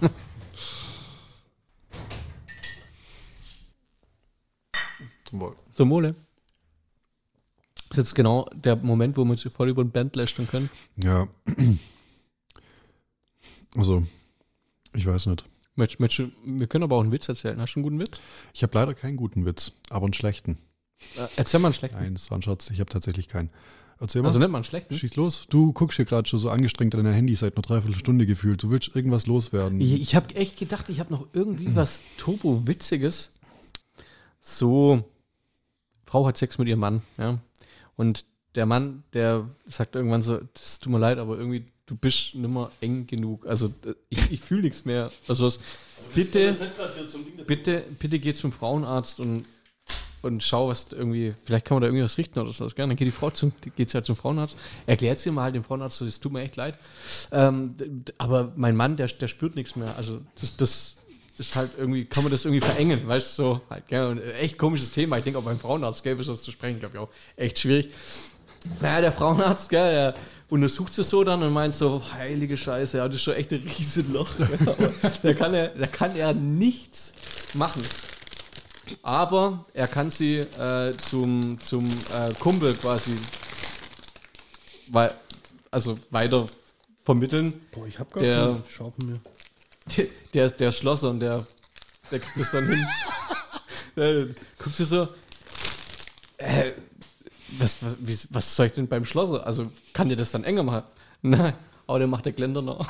Zum 5.74 5.90
Wohle 5.90 6.14
ist 7.90 7.96
jetzt 7.96 8.14
genau 8.14 8.48
der 8.54 8.76
Moment, 8.76 9.16
wo 9.16 9.24
wir 9.24 9.30
uns 9.32 9.42
voll 9.42 9.68
über 9.68 9.84
den 9.84 9.90
Band 9.90 10.16
lästern 10.16 10.48
können. 10.48 10.70
Ja. 10.96 11.28
Also, 13.76 14.04
ich 14.94 15.04
weiß 15.04 15.26
nicht. 15.26 15.44
Mensch, 15.74 15.98
Mensch, 15.98 16.22
wir 16.44 16.68
können 16.68 16.84
aber 16.84 16.94
auch 16.94 17.02
einen 17.02 17.10
Witz 17.10 17.28
erzählen. 17.28 17.60
Hast 17.60 17.74
du 17.74 17.80
einen 17.80 17.82
guten 17.82 17.98
Witz? 17.98 18.20
Ich 18.52 18.62
habe 18.62 18.72
leider 18.78 18.94
keinen 18.94 19.16
guten 19.16 19.44
Witz, 19.46 19.72
aber 19.90 20.04
einen 20.04 20.12
schlechten. 20.12 20.58
Äh, 21.16 21.26
erzähl 21.36 21.58
mal 21.58 21.68
einen 21.68 21.74
schlechten. 21.74 21.98
Nein, 21.98 22.14
das 22.14 22.30
war 22.30 22.38
ein 22.38 22.42
Schatz. 22.42 22.70
Ich 22.70 22.78
habe 22.78 22.90
tatsächlich 22.90 23.26
keinen. 23.26 23.50
Erzähl 23.98 24.22
mal. 24.22 24.28
Also 24.28 24.38
nicht 24.38 24.48
mal 24.48 24.58
einen 24.58 24.64
schlechten? 24.64 24.94
Schieß 24.94 25.16
los. 25.16 25.46
Du 25.50 25.72
guckst 25.72 25.96
hier 25.96 26.04
gerade 26.04 26.28
schon 26.28 26.38
so 26.38 26.50
angestrengt 26.50 26.94
an 26.94 27.02
dein 27.02 27.14
Handy 27.14 27.34
seit 27.34 27.56
einer 27.56 27.62
Dreiviertelstunde 27.62 28.26
gefühlt. 28.26 28.62
Du 28.62 28.70
willst 28.70 28.94
irgendwas 28.94 29.26
loswerden. 29.26 29.80
Ich, 29.80 30.00
ich 30.00 30.14
habe 30.14 30.34
echt 30.36 30.56
gedacht, 30.56 30.88
ich 30.88 31.00
habe 31.00 31.12
noch 31.12 31.26
irgendwie 31.32 31.74
was 31.74 32.00
Turbo-Witziges. 32.18 33.32
So, 34.40 35.02
Frau 36.06 36.26
hat 36.26 36.36
Sex 36.36 36.58
mit 36.58 36.68
ihrem 36.68 36.80
Mann, 36.80 37.02
ja. 37.18 37.38
Und 37.96 38.24
der 38.54 38.66
Mann, 38.66 39.04
der 39.12 39.48
sagt 39.66 39.96
irgendwann 39.96 40.22
so, 40.22 40.38
das 40.54 40.78
tut 40.78 40.92
mir 40.92 40.98
leid, 40.98 41.18
aber 41.18 41.36
irgendwie, 41.36 41.66
du 41.86 41.96
bist 41.96 42.34
nimmer 42.34 42.70
eng 42.80 43.06
genug. 43.06 43.46
Also 43.46 43.72
ich, 44.08 44.30
ich 44.32 44.40
fühle 44.40 44.62
nichts 44.62 44.84
mehr. 44.84 45.10
Also 45.28 45.46
was, 45.46 45.60
bitte, 46.14 46.54
bitte, 47.46 47.84
bitte 47.98 48.18
geh 48.18 48.32
zum 48.32 48.52
Frauenarzt 48.52 49.20
und, 49.20 49.44
und 50.22 50.42
schau, 50.42 50.68
was 50.68 50.92
irgendwie, 50.92 51.34
vielleicht 51.44 51.66
kann 51.66 51.76
man 51.76 51.82
da 51.82 51.88
irgendwie 51.88 52.04
was 52.04 52.16
richten 52.16 52.38
oder 52.38 52.52
so. 52.52 52.68
Dann 52.68 52.96
geht 52.96 53.06
die 53.06 53.12
Frau 53.12 53.30
zum, 53.30 53.52
geht 53.76 53.90
sie 53.90 53.96
halt 53.96 54.06
zum 54.06 54.16
Frauenarzt, 54.16 54.56
erklärt 54.86 55.18
sie 55.18 55.30
mal 55.30 55.42
halt 55.42 55.56
dem 55.56 55.64
Frauenarzt, 55.64 55.98
so, 55.98 56.04
das 56.04 56.20
tut 56.20 56.32
mir 56.32 56.42
echt 56.42 56.56
leid. 56.56 56.78
Ähm, 57.32 57.74
aber 58.18 58.52
mein 58.56 58.76
Mann, 58.76 58.96
der, 58.96 59.08
der 59.08 59.28
spürt 59.28 59.56
nichts 59.56 59.76
mehr. 59.76 59.96
Also 59.96 60.20
das, 60.40 60.56
das 60.56 60.96
ist 61.40 61.56
halt 61.56 61.72
irgendwie, 61.76 62.04
kann 62.04 62.22
man 62.22 62.32
das 62.32 62.44
irgendwie 62.44 62.64
verengen, 62.64 63.06
weißt 63.06 63.38
du, 63.38 63.42
so, 63.42 63.60
halt, 63.68 63.88
gell, 63.88 64.06
und 64.06 64.20
echt 64.40 64.56
komisches 64.56 64.92
Thema. 64.92 65.18
Ich 65.18 65.24
denke, 65.24 65.38
auch 65.38 65.44
beim 65.44 65.58
Frauenarzt 65.58 66.02
gäbe 66.02 66.20
es 66.20 66.28
was 66.28 66.42
zu 66.42 66.50
sprechen, 66.50 66.78
glaube 66.78 66.94
ich 66.94 67.00
auch 67.00 67.08
echt 67.36 67.58
schwierig. 67.58 67.90
Naja, 68.80 69.00
der 69.00 69.12
Frauenarzt, 69.12 69.68
gell, 69.68 69.92
der 69.92 70.14
untersucht 70.48 70.96
es 70.98 71.10
so 71.10 71.24
dann 71.24 71.42
und 71.42 71.52
meint 71.52 71.74
so, 71.74 72.02
heilige 72.12 72.56
Scheiße, 72.56 72.98
ja, 72.98 73.06
das 73.06 73.16
ist 73.16 73.22
schon 73.22 73.34
echt 73.34 73.52
ein 73.52 73.62
Riesenloch. 73.62 74.28
da, 75.22 75.34
kann 75.34 75.54
er, 75.54 75.68
da 75.68 75.86
kann 75.86 76.14
er 76.16 76.32
nichts 76.32 77.12
machen. 77.54 77.82
Aber 79.02 79.64
er 79.72 79.88
kann 79.88 80.10
sie 80.10 80.38
äh, 80.38 80.96
zum, 80.96 81.58
zum 81.60 81.86
äh, 81.86 82.32
Kumpel 82.38 82.74
quasi 82.74 83.12
weil, 84.88 85.12
also 85.70 85.98
weiter 86.10 86.46
vermitteln. 87.02 87.60
Boah, 87.72 87.86
ich 87.86 87.98
hab 87.98 88.12
gar 88.12 88.22
der, 88.22 88.36
keinen 88.36 88.64
Scharfen 88.68 89.06
mehr 89.06 89.20
der, 89.86 90.06
der, 90.32 90.50
der 90.50 90.72
Schlosser 90.72 91.10
und 91.10 91.20
der, 91.20 91.46
der 92.10 92.18
kriegt 92.18 92.38
das 92.38 92.50
dann 92.50 92.68
hin. 92.68 92.86
der, 93.96 94.26
guckt 94.58 94.76
sich 94.76 94.88
so, 94.88 95.08
äh, 96.38 96.72
was, 97.58 97.82
was, 97.82 97.96
wie, 98.00 98.18
was 98.30 98.56
soll 98.56 98.66
ich 98.66 98.72
denn 98.72 98.88
beim 98.88 99.04
Schlosser? 99.04 99.46
Also 99.46 99.70
kann 99.92 100.08
der 100.08 100.16
das 100.16 100.32
dann 100.32 100.44
enger 100.44 100.62
machen? 100.62 100.82
Nein, 101.22 101.54
aber 101.86 101.98
der 101.98 102.08
macht 102.08 102.24
der 102.24 102.32
Geländer 102.32 102.62
noch. 102.62 102.86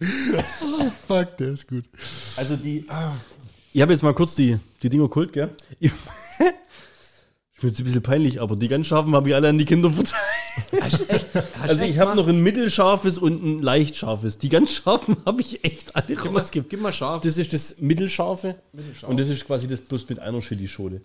fuck, 1.06 1.36
der 1.36 1.48
ist 1.48 1.68
gut. 1.68 1.84
Also 2.36 2.56
die. 2.56 2.84
Ich 3.72 3.82
habe 3.82 3.92
jetzt 3.92 4.02
mal 4.02 4.14
kurz 4.14 4.34
die, 4.34 4.58
die 4.82 4.88
Dinger 4.88 5.08
geholt, 5.08 5.32
gell? 5.32 5.54
Ich, 5.78 5.92
ich 7.54 7.60
bin 7.60 7.70
jetzt 7.70 7.78
ein 7.80 7.84
bisschen 7.84 8.02
peinlich, 8.02 8.40
aber 8.40 8.56
die 8.56 8.68
ganz 8.68 8.86
scharfen 8.86 9.14
habe 9.14 9.28
ich 9.28 9.34
alle 9.34 9.48
an 9.48 9.58
die 9.58 9.64
Kinder 9.64 9.90
verteilt. 9.90 10.82
Hast 10.82 11.10
echt, 11.10 11.25
also 11.62 11.84
ich 11.84 11.98
habe 11.98 12.16
noch 12.16 12.28
ein 12.28 12.42
mittelscharfes 12.42 13.18
und 13.18 13.42
ein 13.42 13.62
leicht 13.62 13.96
scharfes. 13.96 14.38
Die 14.38 14.48
ganz 14.48 14.72
scharfen 14.72 15.16
habe 15.26 15.40
ich 15.40 15.64
echt 15.64 15.94
alle 15.96 16.16
gib 16.16 16.26
rausgegeben. 16.26 16.68
Gib 16.68 16.80
mal 16.80 16.92
scharf. 16.92 17.22
Das 17.22 17.38
ist 17.38 17.52
das 17.52 17.80
mittelscharfe 17.80 18.56
Mittelscharf. 18.72 19.10
und 19.10 19.18
das 19.18 19.28
ist 19.28 19.46
quasi 19.46 19.66
das 19.66 19.80
plus 19.80 20.08
mit 20.08 20.18
einer 20.18 20.40
Chili-Schode. 20.40 21.00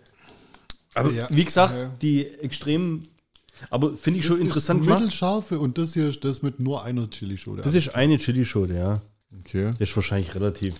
Aber 0.93 1.11
ja, 1.11 1.27
wie 1.29 1.45
gesagt, 1.45 1.75
ja. 1.75 1.91
die 2.01 2.27
extremen 2.27 3.07
aber 3.69 3.95
finde 3.95 4.19
ich 4.19 4.25
das 4.25 4.35
schon 4.35 4.45
interessant. 4.45 4.89
Das 4.89 4.99
mittelscharfe 4.99 5.59
und 5.59 5.77
das 5.77 5.93
hier 5.93 6.09
ist 6.09 6.23
das 6.23 6.41
mit 6.41 6.59
nur 6.59 6.83
einer 6.83 7.09
Chili-Schode. 7.09 7.61
Das 7.61 7.75
ist 7.75 7.93
eine 7.93 8.17
Chili-Schode, 8.17 8.75
ja. 8.75 9.01
Okay. 9.39 9.71
Das 9.77 9.89
ist 9.89 9.95
wahrscheinlich 9.95 10.33
relativ 10.35 10.73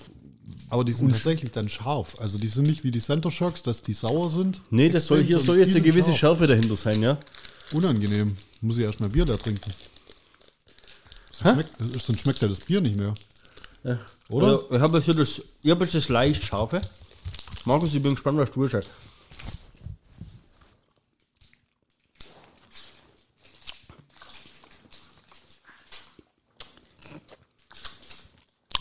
aber 0.72 0.86
die 0.86 0.94
sind 0.94 1.12
tatsächlich 1.12 1.52
dann 1.52 1.68
scharf. 1.68 2.16
Also 2.22 2.40
die 2.40 2.48
sind 2.48 2.66
nicht 2.66 2.86
wie 2.86 2.92
die 2.92 3.02
Center 3.02 3.30
Shocks, 3.30 3.62
dass 3.62 3.82
die 3.82 3.92
sauer 3.92 4.32
sind. 4.32 4.62
Nee, 4.70 4.88
das 4.88 5.06
soll 5.06 5.22
hier 5.22 5.40
soll 5.40 5.60
jetzt 5.60 5.76
eine 5.76 5.82
gewisse 5.84 6.12
scharf. 6.12 6.38
Schärfe 6.38 6.48
dahinter 6.48 6.78
sein, 6.78 7.02
ja. 7.02 7.20
Unangenehm. 7.74 8.38
Muss 8.62 8.78
ich 8.78 8.84
erstmal 8.84 9.10
Bier 9.10 9.26
da 9.26 9.38
trinken. 9.38 9.74
Sonst 11.32 11.54
schmeckt, 11.54 12.04
sonst 12.06 12.22
schmeckt 12.22 12.42
ja 12.42 12.48
das 12.48 12.60
Bier 12.60 12.80
nicht 12.80 12.96
mehr. 12.96 13.16
Ja. 13.84 14.00
Oder? 14.30 14.48
Also, 14.48 14.76
ich 14.76 14.82
habe 14.82 14.98
jetzt, 15.00 15.20
das, 15.20 15.42
ich 15.64 15.72
hab 15.72 15.82
jetzt 15.82 15.96
das 15.96 16.10
leicht 16.10 16.44
scharfe. 16.44 16.80
Markus, 17.66 17.94
ich 17.94 18.02
bin 18.02 18.14
gespannt, 18.14 18.38
was 18.38 18.52
du 18.52 18.68
sagst. 18.68 18.90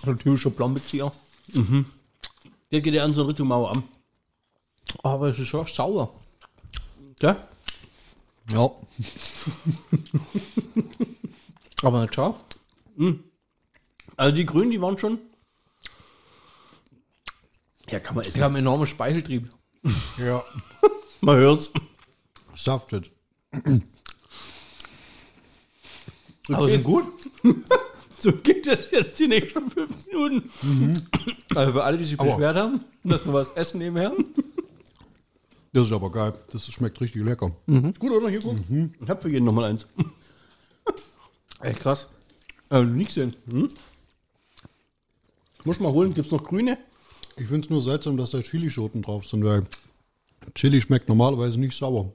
So 0.05 0.11
ein 0.11 0.17
typischer 0.17 0.51
Blombezier. 0.51 1.13
Mhm. 1.53 1.87
Der 2.71 2.81
geht 2.81 2.95
ja 2.95 3.05
an 3.05 3.15
so 3.15 3.25
Richtung 3.25 3.49
Mauer 3.49 3.73
an. 3.73 3.85
Aber 5.03 5.29
es 5.29 5.39
ist 5.39 5.49
schon 5.49 5.67
sauer. 5.67 6.13
Ja? 7.21 7.50
Ja. 8.53 8.71
Aber 11.83 12.03
nicht 12.03 12.15
scharf. 12.15 12.37
Mhm. 12.97 13.25
Also 14.17 14.35
die 14.35 14.47
Grünen, 14.47 14.71
die 14.71 14.81
waren 14.81 14.99
schon. 14.99 15.19
Ja, 17.89 18.01
kann 18.01 18.17
man 18.17 18.25
essen. 18.25 18.39
Die 18.39 18.43
haben 18.43 18.57
enormen 18.57 18.87
Speicheltrieb. 18.87 19.49
Ja. 20.19 20.45
Man 21.23 21.39
hört's. 21.39 21.73
Saftet. 22.55 23.11
Aber 26.49 26.69
sind 26.69 26.85
gut. 26.85 27.05
so 28.19 28.33
geht 28.33 28.67
das 28.67 28.91
jetzt 28.91 29.19
die 29.19 29.29
nächsten 29.29 29.71
fünf 29.71 30.07
Minuten. 30.07 31.09
Also 31.55 31.73
für 31.73 31.83
alle, 31.83 31.97
die 31.97 32.05
sich 32.05 32.21
Aua. 32.21 32.27
beschwert 32.27 32.57
haben, 32.57 32.85
dass 33.05 33.25
wir 33.25 33.33
was 33.33 33.53
essen 33.53 33.79
nebenher. 33.79 34.13
Das 35.73 35.85
ist 35.85 35.93
aber 35.93 36.11
geil. 36.11 36.33
Das 36.53 36.67
schmeckt 36.73 37.01
richtig 37.01 37.25
lecker. 37.25 37.53
Ist 37.67 38.01
gut, 38.01 38.11
oder? 38.11 38.29
Hier, 38.29 38.41
guck. 38.41 38.57
Ich 39.01 39.09
hab 39.09 39.23
für 39.23 39.31
jeden 39.31 39.45
nochmal 39.45 39.71
eins. 39.71 39.87
Echt 41.61 41.79
krass. 41.81 42.09
Äh, 42.71 42.83
nicht 42.83 43.09
gesehen. 43.09 43.37
Muss 45.65 45.77
ich 45.77 45.81
mal 45.81 45.93
holen. 45.93 46.13
Gibt's 46.15 46.33
noch 46.33 46.43
grüne? 46.43 46.79
Ich 47.37 47.47
finde 47.47 47.67
es 47.67 47.71
nur 47.71 47.83
seltsam, 47.83 48.17
dass 48.17 48.33
da 48.33 48.41
Chilischoten 48.41 49.03
drauf 49.03 49.27
sind, 49.27 49.45
weil 49.45 49.63
Chili 50.55 50.81
schmeckt 50.81 51.09
normalerweise 51.09 51.61
nicht 51.61 51.77
sauer. 51.77 52.13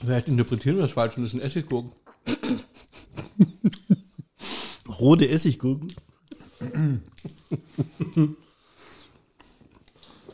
Vielleicht 0.00 0.28
interpretieren 0.28 0.76
wir 0.76 0.82
das 0.82 0.92
falsch 0.92 1.16
und 1.16 1.24
das 1.24 1.32
sind 1.32 1.40
Essiggurken. 1.40 1.92
Rote 4.88 5.28
Essiggurken. 5.28 5.92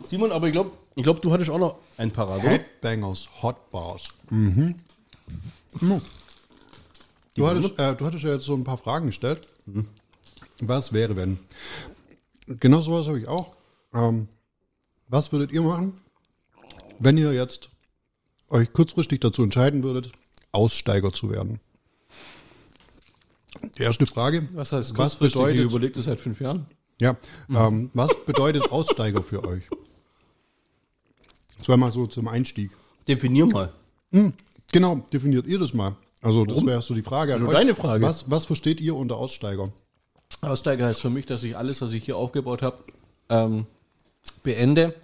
Simon, 0.05 0.33
aber 0.33 0.47
ich 0.47 0.53
glaube, 0.53 0.73
ich 0.95 1.03
glaub, 1.03 1.21
du 1.23 1.33
hattest 1.33 1.51
auch 1.51 1.59
noch 1.59 1.79
ein 1.97 2.11
oder? 2.11 2.39
Headbangers 2.39 3.29
Hot 3.43 3.71
Bars. 3.71 4.09
Mhm. 4.31 4.75
Mhm. 5.81 6.01
Du, 7.35 7.47
hattest, 7.47 7.79
äh, 7.79 7.95
du 7.95 8.05
hattest 8.05 8.25
ja 8.25 8.33
jetzt 8.33 8.45
so 8.45 8.55
ein 8.55 8.65
paar 8.65 8.79
Fragen 8.79 9.07
gestellt. 9.07 9.49
Was 10.61 10.93
wäre, 10.93 11.17
wenn? 11.17 11.39
Genau 12.47 12.81
sowas 12.81 13.07
habe 13.07 13.21
ich 13.21 13.29
auch. 13.29 13.55
Ähm, 13.95 14.29
was 15.09 15.33
würdet 15.33 15.53
ihr 15.53 15.63
machen, 15.63 16.01
wenn 16.99 17.17
ihr 17.17 17.33
jetzt 17.33 17.71
euch 18.49 18.73
kurzfristig 18.73 19.21
dazu 19.21 19.43
entscheiden 19.43 19.83
würdet, 19.83 20.13
Aussteiger 20.53 21.13
zu 21.13 21.31
werden? 21.31 21.61
Die 23.77 23.83
erste 23.83 24.07
Frage. 24.07 24.47
Was 24.53 24.73
heißt 24.73 24.97
was 24.97 25.17
bedeutet, 25.17 25.65
überlegt 25.65 25.97
das 25.97 26.07
seit 26.07 26.21
fünf 26.21 26.41
Jahren. 26.41 26.67
ja, 27.01 27.17
ähm, 27.51 27.91
was 27.95 28.25
bedeutet 28.25 28.71
Aussteiger 28.71 29.23
für 29.23 29.45
euch? 29.45 29.69
Das 31.59 31.69
wäre 31.69 31.79
mal 31.79 31.93
so 31.93 32.07
zum 32.07 32.29
Einstieg. 32.29 32.71
Definier 33.07 33.47
mal. 33.47 33.73
Genau, 34.73 34.97
definiert 35.13 35.47
ihr 35.47 35.59
das 35.59 35.75
mal. 35.75 35.97
Also 36.21 36.45
das 36.45 36.65
wäre 36.65 36.83
so 36.83 36.95
die 36.95 37.03
Frage 37.03 37.35
an 37.35 37.43
Also 37.43 37.53
deine 37.53 37.75
Frage. 37.75 38.05
Was, 38.05 38.31
was 38.31 38.45
versteht 38.45 38.81
ihr 38.81 38.97
unter 38.97 39.17
Aussteiger? 39.17 39.71
Aussteiger 40.41 40.87
heißt 40.87 41.01
für 41.01 41.11
mich, 41.11 41.27
dass 41.27 41.43
ich 41.43 41.57
alles, 41.57 41.81
was 41.81 41.93
ich 41.93 42.05
hier 42.05 42.17
aufgebaut 42.17 42.63
habe, 42.63 42.79
ähm, 43.29 43.67
beende 44.43 44.95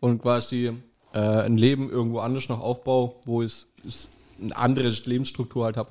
und 0.00 0.22
quasi 0.22 0.72
äh, 1.12 1.18
ein 1.18 1.56
Leben 1.56 1.90
irgendwo 1.90 2.20
anders 2.20 2.48
noch 2.48 2.60
aufbaue, 2.60 3.14
wo 3.24 3.42
es, 3.42 3.66
es 3.86 4.08
eine 4.40 4.56
andere 4.56 4.88
Lebensstruktur 4.88 5.64
halt 5.64 5.76
habe. 5.76 5.90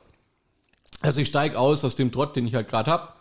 Also 1.01 1.22
ich 1.22 1.28
steige 1.28 1.57
aus 1.57 1.84
aus 1.84 1.95
dem 1.95 2.11
Trott, 2.11 2.36
den 2.36 2.47
ich 2.47 2.55
halt 2.55 2.67
gerade 2.67 2.91
habe, 2.91 3.13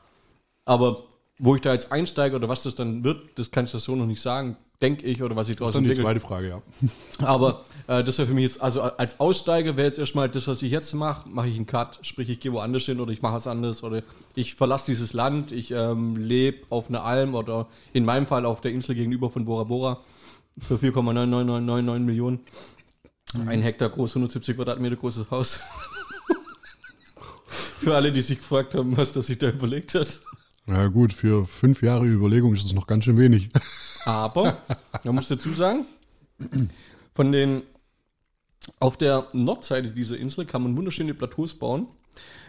aber 0.64 1.04
wo 1.38 1.54
ich 1.54 1.60
da 1.60 1.72
jetzt 1.72 1.92
einsteige 1.92 2.34
oder 2.36 2.48
was 2.48 2.62
das 2.62 2.74
dann 2.74 3.04
wird, 3.04 3.38
das 3.38 3.50
kann 3.50 3.66
ich 3.66 3.72
das 3.72 3.84
so 3.84 3.94
noch 3.94 4.06
nicht 4.06 4.20
sagen, 4.20 4.56
denke 4.80 5.06
ich, 5.06 5.22
oder 5.22 5.34
was 5.34 5.48
ich 5.48 5.56
Das 5.56 5.66
draus 5.66 5.68
ist 5.70 5.74
dann 5.74 5.84
die 5.84 6.00
zweite 6.00 6.20
Frage, 6.20 6.48
ja. 6.48 6.62
Aber 7.26 7.64
äh, 7.88 8.04
das 8.04 8.18
wäre 8.18 8.28
für 8.28 8.34
mich 8.34 8.44
jetzt, 8.44 8.62
also 8.62 8.82
als 8.82 9.18
Aussteiger 9.18 9.76
wäre 9.76 9.86
jetzt 9.86 9.98
erstmal 9.98 10.28
das, 10.28 10.46
was 10.46 10.62
ich 10.62 10.70
jetzt 10.70 10.94
mache, 10.94 11.28
mache 11.28 11.48
ich 11.48 11.56
einen 11.56 11.66
Cut, 11.66 11.98
sprich 12.02 12.28
ich 12.28 12.40
gehe 12.40 12.52
woanders 12.52 12.84
hin 12.84 13.00
oder 13.00 13.12
ich 13.12 13.20
mache 13.20 13.34
was 13.34 13.46
anderes 13.46 13.82
oder 13.82 14.02
ich 14.34 14.54
verlasse 14.54 14.86
dieses 14.86 15.12
Land, 15.12 15.50
ich 15.50 15.72
ähm, 15.72 16.16
lebe 16.16 16.58
auf 16.70 16.88
einer 16.88 17.04
Alm 17.04 17.34
oder 17.34 17.66
in 17.92 18.04
meinem 18.04 18.26
Fall 18.26 18.46
auf 18.46 18.60
der 18.60 18.72
Insel 18.72 18.94
gegenüber 18.94 19.30
von 19.30 19.44
Bora 19.44 19.64
Bora 19.64 20.00
für 20.60 20.76
4,99999 20.76 21.98
Millionen. 22.00 22.40
Ein 23.46 23.60
Hektar 23.60 23.90
groß, 23.90 24.12
170 24.12 24.56
Quadratmeter 24.56 24.96
großes 24.96 25.30
Haus. 25.30 25.58
für 27.78 27.94
alle, 27.94 28.12
die 28.12 28.22
sich 28.22 28.38
gefragt 28.38 28.74
haben, 28.74 28.96
was 28.96 29.12
das 29.12 29.26
sich 29.26 29.38
da 29.38 29.50
überlegt 29.50 29.94
hat. 29.94 30.20
Na 30.66 30.86
gut, 30.88 31.12
für 31.12 31.46
fünf 31.46 31.82
Jahre 31.82 32.06
Überlegung 32.06 32.54
ist 32.54 32.64
das 32.64 32.72
noch 32.72 32.86
ganz 32.86 33.04
schön 33.04 33.18
wenig. 33.18 33.50
Aber, 34.04 34.58
man 35.04 35.14
muss 35.14 35.28
dazu 35.28 35.52
sagen, 35.52 35.86
von 37.12 37.32
den, 37.32 37.62
auf 38.78 38.96
der 38.96 39.28
Nordseite 39.32 39.90
dieser 39.90 40.18
Insel 40.18 40.46
kann 40.46 40.62
man 40.62 40.76
wunderschöne 40.76 41.14
Plateaus 41.14 41.54
bauen 41.54 41.88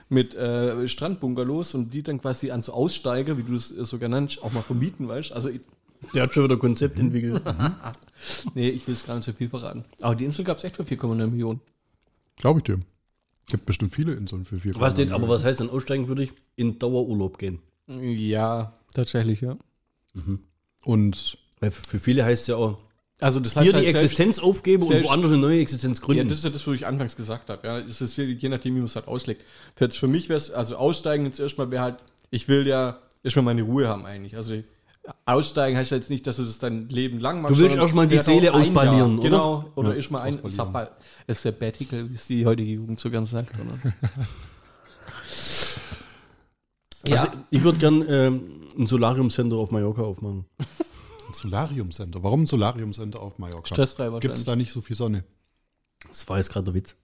mit 0.10 0.34
äh, 0.36 0.88
Strandbungalows 0.88 1.76
und 1.76 1.94
die 1.94 2.02
dann 2.02 2.20
quasi 2.20 2.52
an 2.52 2.62
so 2.62 2.74
Aussteiger, 2.74 3.38
wie 3.38 3.44
du 3.44 3.56
es 3.56 3.72
äh, 3.72 3.86
so 3.86 4.00
genannt, 4.00 4.40
auch 4.42 4.52
mal 4.52 4.64
vermieten, 4.64 5.08
weißt 5.08 5.32
Also, 5.32 5.50
ich, 5.50 5.62
Der 6.14 6.24
hat 6.24 6.34
schon 6.34 6.46
wieder 6.46 6.58
Konzept 6.58 7.00
entwickelt. 7.00 7.44
nee, 8.56 8.70
ich 8.70 8.88
will 8.88 8.96
es 8.96 9.06
gar 9.06 9.16
nicht 9.16 9.26
so 9.26 9.34
viel 9.34 9.50
verraten. 9.50 9.86
Aber 10.02 10.16
die 10.16 10.26
Insel 10.26 10.46
gab 10.46 10.58
es 10.58 10.64
echt 10.64 10.78
für 10.78 10.84
4,9 10.84 11.28
Millionen. 11.28 11.62
Glaube 12.38 12.60
ich 12.60 12.64
dir. 12.64 12.80
Gibt 13.48 13.66
bestimmt 13.66 13.94
viele 13.94 14.14
Inseln 14.14 14.46
für 14.46 14.58
vier 14.60 14.76
Was 14.76 14.96
denn, 14.96 15.12
aber 15.12 15.28
was 15.28 15.44
heißt 15.44 15.60
denn 15.60 15.70
aussteigen 15.70 16.08
würde 16.08 16.24
ich? 16.24 16.34
In 16.56 16.78
Dauerurlaub 16.78 17.38
gehen. 17.38 17.60
Ja, 17.88 18.74
tatsächlich, 18.94 19.42
ja. 19.42 19.58
Und 20.84 21.38
für 21.62 22.00
viele 22.00 22.24
heißt 22.26 22.44
es 22.44 22.48
ja 22.48 22.56
auch, 22.56 22.78
Also 23.20 23.40
das 23.40 23.56
heißt 23.56 23.64
hier 23.64 23.74
die 23.74 23.78
halt 23.80 23.86
selbst- 23.88 24.04
Existenz 24.04 24.40
aufgeben 24.40 24.84
und 24.84 24.90
selbst- 24.90 25.10
woanders 25.10 25.32
eine 25.32 25.42
neue 25.42 25.60
Existenz 25.60 26.00
Ja, 26.00 26.06
gründen. 26.06 26.28
das 26.30 26.38
ist 26.38 26.44
ja 26.46 26.50
das, 26.50 26.66
was 26.66 26.74
ich 26.76 26.88
anfangs 26.88 27.16
gesagt 27.16 27.50
habe. 27.50 27.68
Ja, 27.68 27.80
es 27.80 28.00
ist 28.02 28.16
je, 28.18 28.50
nachdem, 28.50 28.76
wie 28.76 28.80
man 28.80 28.86
es 28.86 28.96
halt 28.96 29.08
auslegt. 29.08 29.44
Für, 29.76 29.86
jetzt 29.86 29.98
für 29.98 30.08
mich 30.08 30.30
wäre 30.30 30.38
es, 30.38 30.52
also 30.52 30.78
aussteigen 30.78 31.26
jetzt 31.26 31.40
erstmal 31.40 31.70
wäre 31.72 31.84
halt, 31.84 31.96
ich 32.32 32.48
will 32.48 32.66
ja 32.66 33.00
erstmal 33.24 33.44
meine 33.44 33.64
Ruhe 33.64 33.88
haben 33.90 34.06
eigentlich. 34.06 34.38
Also 34.38 34.54
aussteigen 35.26 35.76
heißt 35.78 35.92
ja 35.92 35.98
jetzt 35.98 36.10
nicht, 36.10 36.26
dass 36.28 36.38
es 36.40 36.60
dein 36.60 36.88
Leben 36.90 37.20
lang 37.20 37.42
macht. 37.42 37.50
Du 37.52 37.58
willst 37.58 37.76
erstmal 37.76 38.08
die 38.08 38.20
Seele 38.20 38.54
ausbalieren, 38.54 39.18
Jahr. 39.18 39.20
oder? 39.20 39.24
Genau. 39.30 39.72
Oder 39.76 39.90
Ja, 39.90 39.96
erstmal 39.96 40.22
ein 40.22 40.40
Sabbatical, 41.28 42.10
wie 42.10 42.16
es 42.16 42.28
die 42.28 42.46
heutige 42.46 42.72
Jugend 42.72 43.00
so 43.00 43.10
gern 43.10 43.26
sagt. 43.26 43.52
Oder? 43.60 43.94
Also 47.10 47.28
ich 47.50 47.64
würde 47.64 47.80
gern 47.80 48.06
ähm, 48.08 48.68
ein 48.78 48.88
Solarium-Center 48.88 49.56
auf 49.56 49.72
Mallorca 49.72 50.02
aufmachen. 50.02 50.46
ein 50.60 51.34
Solarium-Center. 51.34 52.22
Warum 52.24 52.44
ein 52.44 52.48
Solarium-Center 52.48 53.22
auf 53.22 53.38
Mallorca? 53.38 53.68
Stressfrei 53.68 54.06
Gibt 54.06 54.16
es 54.16 54.22
wahrscheinlich. 54.30 54.46
da 54.46 54.56
nicht 54.56 54.72
so 54.72 54.82
viel 54.82 54.96
Sonne? 54.96 55.24
Das 56.10 56.28
war 56.30 56.38
jetzt 56.38 56.52
gerade 56.52 56.66
der 56.66 56.74
Witz. 56.74 56.96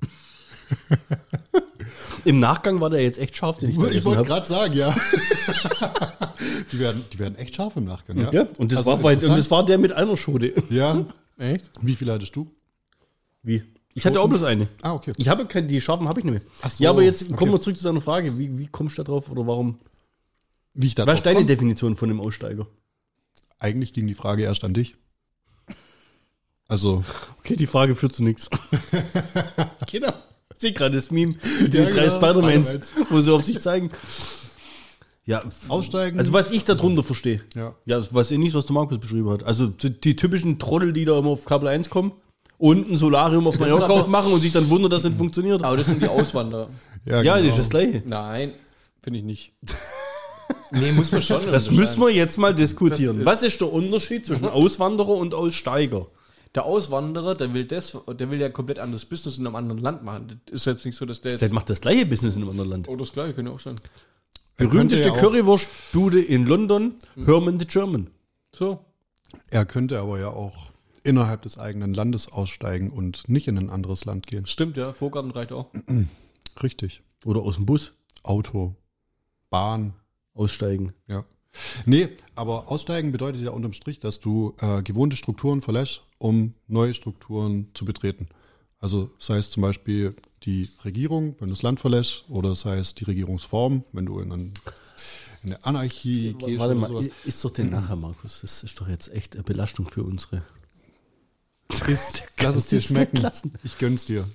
Im 2.25 2.39
Nachgang 2.39 2.81
war 2.81 2.89
der 2.89 3.03
jetzt 3.03 3.19
echt 3.19 3.35
scharf, 3.35 3.59
den 3.59 3.69
ich, 3.69 3.77
Ich 3.77 4.03
wollte 4.03 4.23
gerade 4.23 4.45
sagen, 4.47 4.73
ja. 4.73 4.93
die, 6.71 6.79
werden, 6.79 7.03
die 7.13 7.19
werden 7.19 7.35
echt 7.37 7.55
scharf 7.55 7.75
im 7.75 7.85
Nachgang, 7.85 8.17
ja. 8.17 8.31
Ja, 8.31 8.47
und 8.57 8.71
das, 8.71 8.79
Also 8.79 8.91
war 8.91 8.97
bei, 8.97 9.13
und 9.13 9.23
das 9.37 9.51
war 9.51 9.65
der 9.65 9.77
mit 9.77 9.91
einer 9.91 10.17
Schote. 10.17 10.53
Ja. 10.69 11.05
Echt? 11.37 11.69
Wie 11.81 11.95
viel 11.95 12.11
hattest 12.11 12.35
du? 12.35 12.49
Wie? 13.43 13.63
Ich 13.97 14.05
hatte 14.05 14.19
auch 14.19 14.27
bloß 14.27 14.43
eine. 14.43 14.67
Ah, 14.81 14.93
okay. 14.93 15.13
Ich 15.15 15.29
habe 15.29 15.45
keine, 15.45 15.67
die 15.67 15.79
scharfen 15.79 16.09
habe 16.09 16.19
ich 16.19 16.25
nicht 16.25 16.33
mehr. 16.33 16.51
Ach 16.61 16.69
so, 16.69 16.83
ja, 16.83 16.89
aber 16.89 17.01
jetzt 17.01 17.23
okay. 17.23 17.33
kommen 17.33 17.53
wir 17.53 17.61
zurück 17.61 17.77
zu 17.77 17.85
deiner 17.85 18.01
Frage. 18.01 18.37
Wie, 18.37 18.59
wie 18.59 18.67
kommst 18.67 18.97
du 18.97 19.03
da 19.03 19.09
drauf 19.09 19.31
oder 19.31 19.47
warum? 19.47 19.79
Wie 20.73 20.87
ich 20.87 20.95
da 20.95 21.07
Was 21.07 21.19
ist 21.19 21.25
deine 21.25 21.39
komm? 21.39 21.47
Definition 21.47 21.95
von 21.95 22.09
einem 22.09 22.19
Aussteiger? 22.19 22.67
Eigentlich 23.57 23.93
ging 23.93 24.05
die 24.05 24.13
Frage 24.13 24.43
erst 24.43 24.65
an 24.65 24.73
dich. 24.73 24.97
Also, 26.67 27.05
Okay, 27.39 27.55
die 27.55 27.67
Frage 27.67 27.95
führt 27.95 28.13
zu 28.13 28.25
nichts. 28.25 28.49
genau. 29.89 30.13
Ich 30.53 30.59
sehe 30.59 30.73
gerade 30.73 30.97
das 30.97 31.09
Meme 31.09 31.35
mit 31.61 31.73
den 31.73 31.85
Ja, 31.85 31.89
drei 31.89 32.05
genau, 32.05 32.15
Spider-Mans, 32.17 32.67
Spider-Mans. 32.67 33.11
wo 33.11 33.21
sie 33.21 33.33
auf 33.33 33.43
sich 33.43 33.61
zeigen. 33.61 33.91
Ja, 35.25 35.41
aussteigen. 35.69 36.19
also 36.19 36.33
was 36.33 36.51
ich 36.51 36.65
darunter 36.65 37.03
verstehe. 37.03 37.41
Ja. 37.55 37.73
Ja, 37.85 37.99
ich 37.99 38.37
nicht, 38.37 38.53
was 38.53 38.65
der 38.65 38.73
Markus 38.73 38.99
beschrieben 38.99 39.29
hat. 39.29 39.43
Also 39.43 39.67
die, 39.67 39.89
die 39.89 40.17
typischen 40.17 40.59
Trottel, 40.59 40.91
die 40.91 41.05
da 41.05 41.17
immer 41.17 41.29
auf 41.29 41.45
Kabel 41.45 41.69
1 41.69 41.89
kommen 41.89 42.11
und 42.57 42.89
ein 42.89 42.97
Solarium 42.97 43.47
auf 43.47 43.59
Mallorca 43.59 43.87
aufmachen 43.87 44.31
und 44.31 44.39
sich 44.41 44.51
dann 44.51 44.69
wundern, 44.69 44.89
dass 44.91 45.01
es 45.01 45.05
nicht 45.09 45.17
funktioniert. 45.17 45.63
Aber 45.63 45.77
das 45.77 45.87
sind 45.87 46.01
die 46.01 46.07
Auswanderer. 46.07 46.69
ja, 47.05 47.21
Ja, 47.21 47.33
das 47.33 47.41
genau. 47.43 47.49
ist 47.53 47.59
das 47.59 47.69
Gleiche. 47.69 48.03
Nein, 48.05 48.53
finde 49.01 49.19
ich 49.19 49.25
nicht. 49.25 49.53
nee, 50.71 50.91
muss 50.91 51.11
man 51.11 51.21
schon. 51.21 51.45
Das 51.51 51.69
müssen 51.71 52.01
wir 52.01 52.09
jetzt 52.09 52.37
mal 52.37 52.53
diskutieren. 52.53 53.17
Das 53.19 53.35
ist- 53.37 53.41
Was 53.43 53.43
ist 53.43 53.61
der 53.61 53.71
Unterschied 53.71 54.25
zwischen 54.25 54.45
Auswanderer 54.47 55.09
und 55.15 55.33
Aussteiger? 55.33 56.07
Der 56.53 56.65
Auswanderer, 56.65 57.35
der 57.35 57.53
will 57.53 57.65
das, 57.65 57.97
der 58.17 58.31
will 58.31 58.39
ja 58.39 58.47
komplett 58.49 58.79
anderes 58.79 59.03
Business 59.03 59.37
in 59.37 59.45
einem 59.45 59.57
anderen 59.57 59.81
Land 59.81 60.03
machen. 60.03 60.39
Das 60.45 60.61
ist 60.61 60.65
jetzt 60.65 60.85
nicht 60.85 60.97
so, 60.97 61.05
dass 61.05 61.19
der 61.19 61.31
jetzt. 61.31 61.41
Der 61.41 61.51
macht 61.51 61.69
das 61.69 61.81
gleiche 61.81 62.05
Business 62.05 62.35
in 62.37 62.41
einem 62.43 62.51
anderen 62.51 62.69
Land. 62.69 62.87
Oh, 62.87 62.95
das 62.95 63.11
gleiche 63.11 63.33
könnte 63.33 63.51
auch 63.51 63.59
sein. 63.59 63.75
Er 64.57 64.67
Berühmteste 64.67 65.09
ja 65.09 65.13
Currywurstbude 65.13 66.21
in 66.21 66.45
London, 66.45 66.93
Herman 67.25 67.59
the 67.59 67.65
German. 67.67 68.07
So. 68.53 68.79
Er 69.49 69.65
könnte 69.65 69.99
aber 69.99 70.17
ja 70.17 70.29
auch 70.29 70.53
innerhalb 71.05 71.43
des 71.43 71.57
eigenen 71.57 71.93
Landes 71.93 72.31
aussteigen 72.31 72.89
und 72.89 73.29
nicht 73.29 73.47
in 73.47 73.57
ein 73.57 73.69
anderes 73.69 74.05
Land 74.05 74.27
gehen. 74.27 74.45
Stimmt, 74.45 74.77
ja. 74.77 74.93
Vorgarten 74.93 75.31
reicht 75.31 75.51
auch. 75.51 75.69
Richtig. 76.63 77.01
Oder 77.25 77.41
aus 77.41 77.55
dem 77.55 77.65
Bus 77.65 77.93
Auto, 78.23 78.75
Bahn, 79.49 79.93
aussteigen. 80.33 80.93
ja. 81.07 81.25
Nee, 81.85 82.09
aber 82.35 82.69
aussteigen 82.69 83.13
bedeutet 83.13 83.41
ja 83.41 83.51
unterm 83.51 83.71
Strich, 83.71 83.99
dass 83.99 84.19
du 84.19 84.55
äh, 84.59 84.81
gewohnte 84.83 85.15
Strukturen 85.15 85.61
verlässt, 85.61 86.01
um 86.17 86.53
neue 86.67 86.93
Strukturen 86.93 87.69
zu 87.73 87.85
betreten. 87.85 88.27
Also 88.79 89.09
sei 89.19 89.37
es 89.37 89.51
zum 89.51 89.61
Beispiel 89.61 90.13
die 90.43 90.69
Regierung, 90.83 91.35
wenn 91.39 91.47
du 91.47 91.53
das 91.53 91.61
Land 91.61 91.79
verlässt, 91.79 92.25
oder 92.27 92.55
sei 92.55 92.77
es 92.77 92.93
die 92.93 93.05
Regierungsform, 93.05 93.85
wenn 93.93 94.05
du 94.05 94.19
in 94.19 94.31
ein 94.33 94.53
eine 95.45 95.63
Anarchie. 95.63 96.33
Kirche 96.33 96.59
Warte 96.59 96.75
mal, 96.75 96.87
sowas. 96.87 97.09
ist 97.23 97.45
doch 97.45 97.51
den 97.51 97.69
nachher, 97.69 97.95
Markus. 97.95 98.41
Das 98.41 98.63
ist 98.63 98.79
doch 98.81 98.87
jetzt 98.87 99.13
echt 99.13 99.35
eine 99.35 99.43
Belastung 99.43 99.87
für 99.87 100.03
unsere. 100.03 100.41
Ist, 101.81 102.23
lass 102.39 102.55
es 102.55 102.67
dir 102.67 102.81
schmecken. 102.81 103.29
Ich 103.63 103.77
gönn's 103.77 104.05
dir. 104.05 104.25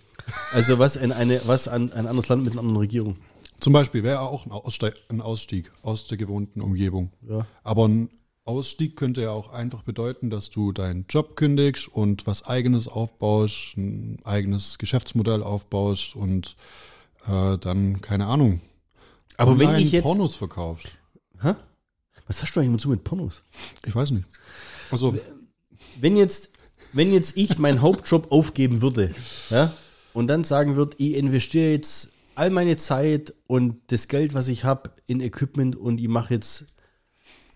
Also 0.53 0.78
was 0.78 0.97
in 0.97 1.12
eine, 1.12 1.41
was 1.47 1.68
an 1.68 1.93
ein 1.93 2.07
anderes 2.07 2.28
Land 2.28 2.45
mit 2.45 2.53
einer 2.53 2.61
anderen 2.61 2.78
Regierung? 2.78 3.16
Zum 3.59 3.72
Beispiel 3.72 4.03
wäre 4.03 4.20
auch 4.20 4.47
ein 4.47 4.53
Ausstieg, 4.53 4.95
ein 5.09 5.20
Ausstieg 5.20 5.70
aus 5.82 6.07
der 6.07 6.16
gewohnten 6.16 6.61
Umgebung. 6.61 7.12
Ja. 7.28 7.47
Aber 7.62 7.88
ein 7.88 8.11
Ausstieg 8.45 8.97
könnte 8.97 9.22
ja 9.22 9.30
auch 9.30 9.53
einfach 9.53 9.82
bedeuten, 9.82 10.30
dass 10.30 10.51
du 10.51 10.72
deinen 10.72 11.07
Job 11.09 11.36
kündigst 11.36 11.88
und 11.88 12.26
was 12.26 12.47
eigenes 12.47 12.88
aufbaust, 12.88 13.76
ein 13.76 14.18
eigenes 14.24 14.78
Geschäftsmodell 14.78 15.43
aufbaust 15.43 16.16
und 16.16 16.57
äh, 17.26 17.59
dann, 17.59 18.01
keine 18.01 18.26
Ahnung, 18.26 18.61
aber 19.41 19.59
wenn 19.59 19.74
ich 19.76 19.93
jetzt 19.93 20.05
Pornos 20.05 20.34
verkaufst. 20.34 20.88
Hä? 21.41 21.55
Was 22.26 22.43
hast 22.43 22.55
du 22.55 22.61
eigentlich 22.61 22.86
mit 22.86 23.05
Pornos? 23.05 23.43
Ich 23.86 23.95
weiß 23.95 24.11
nicht. 24.11 24.26
Also 24.91 25.16
wenn 25.99 26.16
jetzt 26.16 26.51
wenn 26.93 27.12
jetzt 27.12 27.36
ich 27.36 27.59
meinen 27.59 27.80
Hauptjob 27.80 28.30
aufgeben 28.32 28.82
würde, 28.82 29.14
ja, 29.51 29.72
und 30.12 30.26
dann 30.26 30.45
sagen 30.45 30.76
würde, 30.76 30.97
ich 30.99 31.14
investiere 31.14 31.72
jetzt 31.72 32.12
all 32.34 32.51
meine 32.51 32.76
Zeit 32.76 33.34
und 33.47 33.80
das 33.88 34.09
Geld, 34.09 34.34
was 34.34 34.49
ich 34.49 34.64
habe, 34.64 34.91
in 35.07 35.20
Equipment 35.20 35.76
und 35.76 36.01
ich 36.01 36.09
mache 36.09 36.34
jetzt 36.34 36.66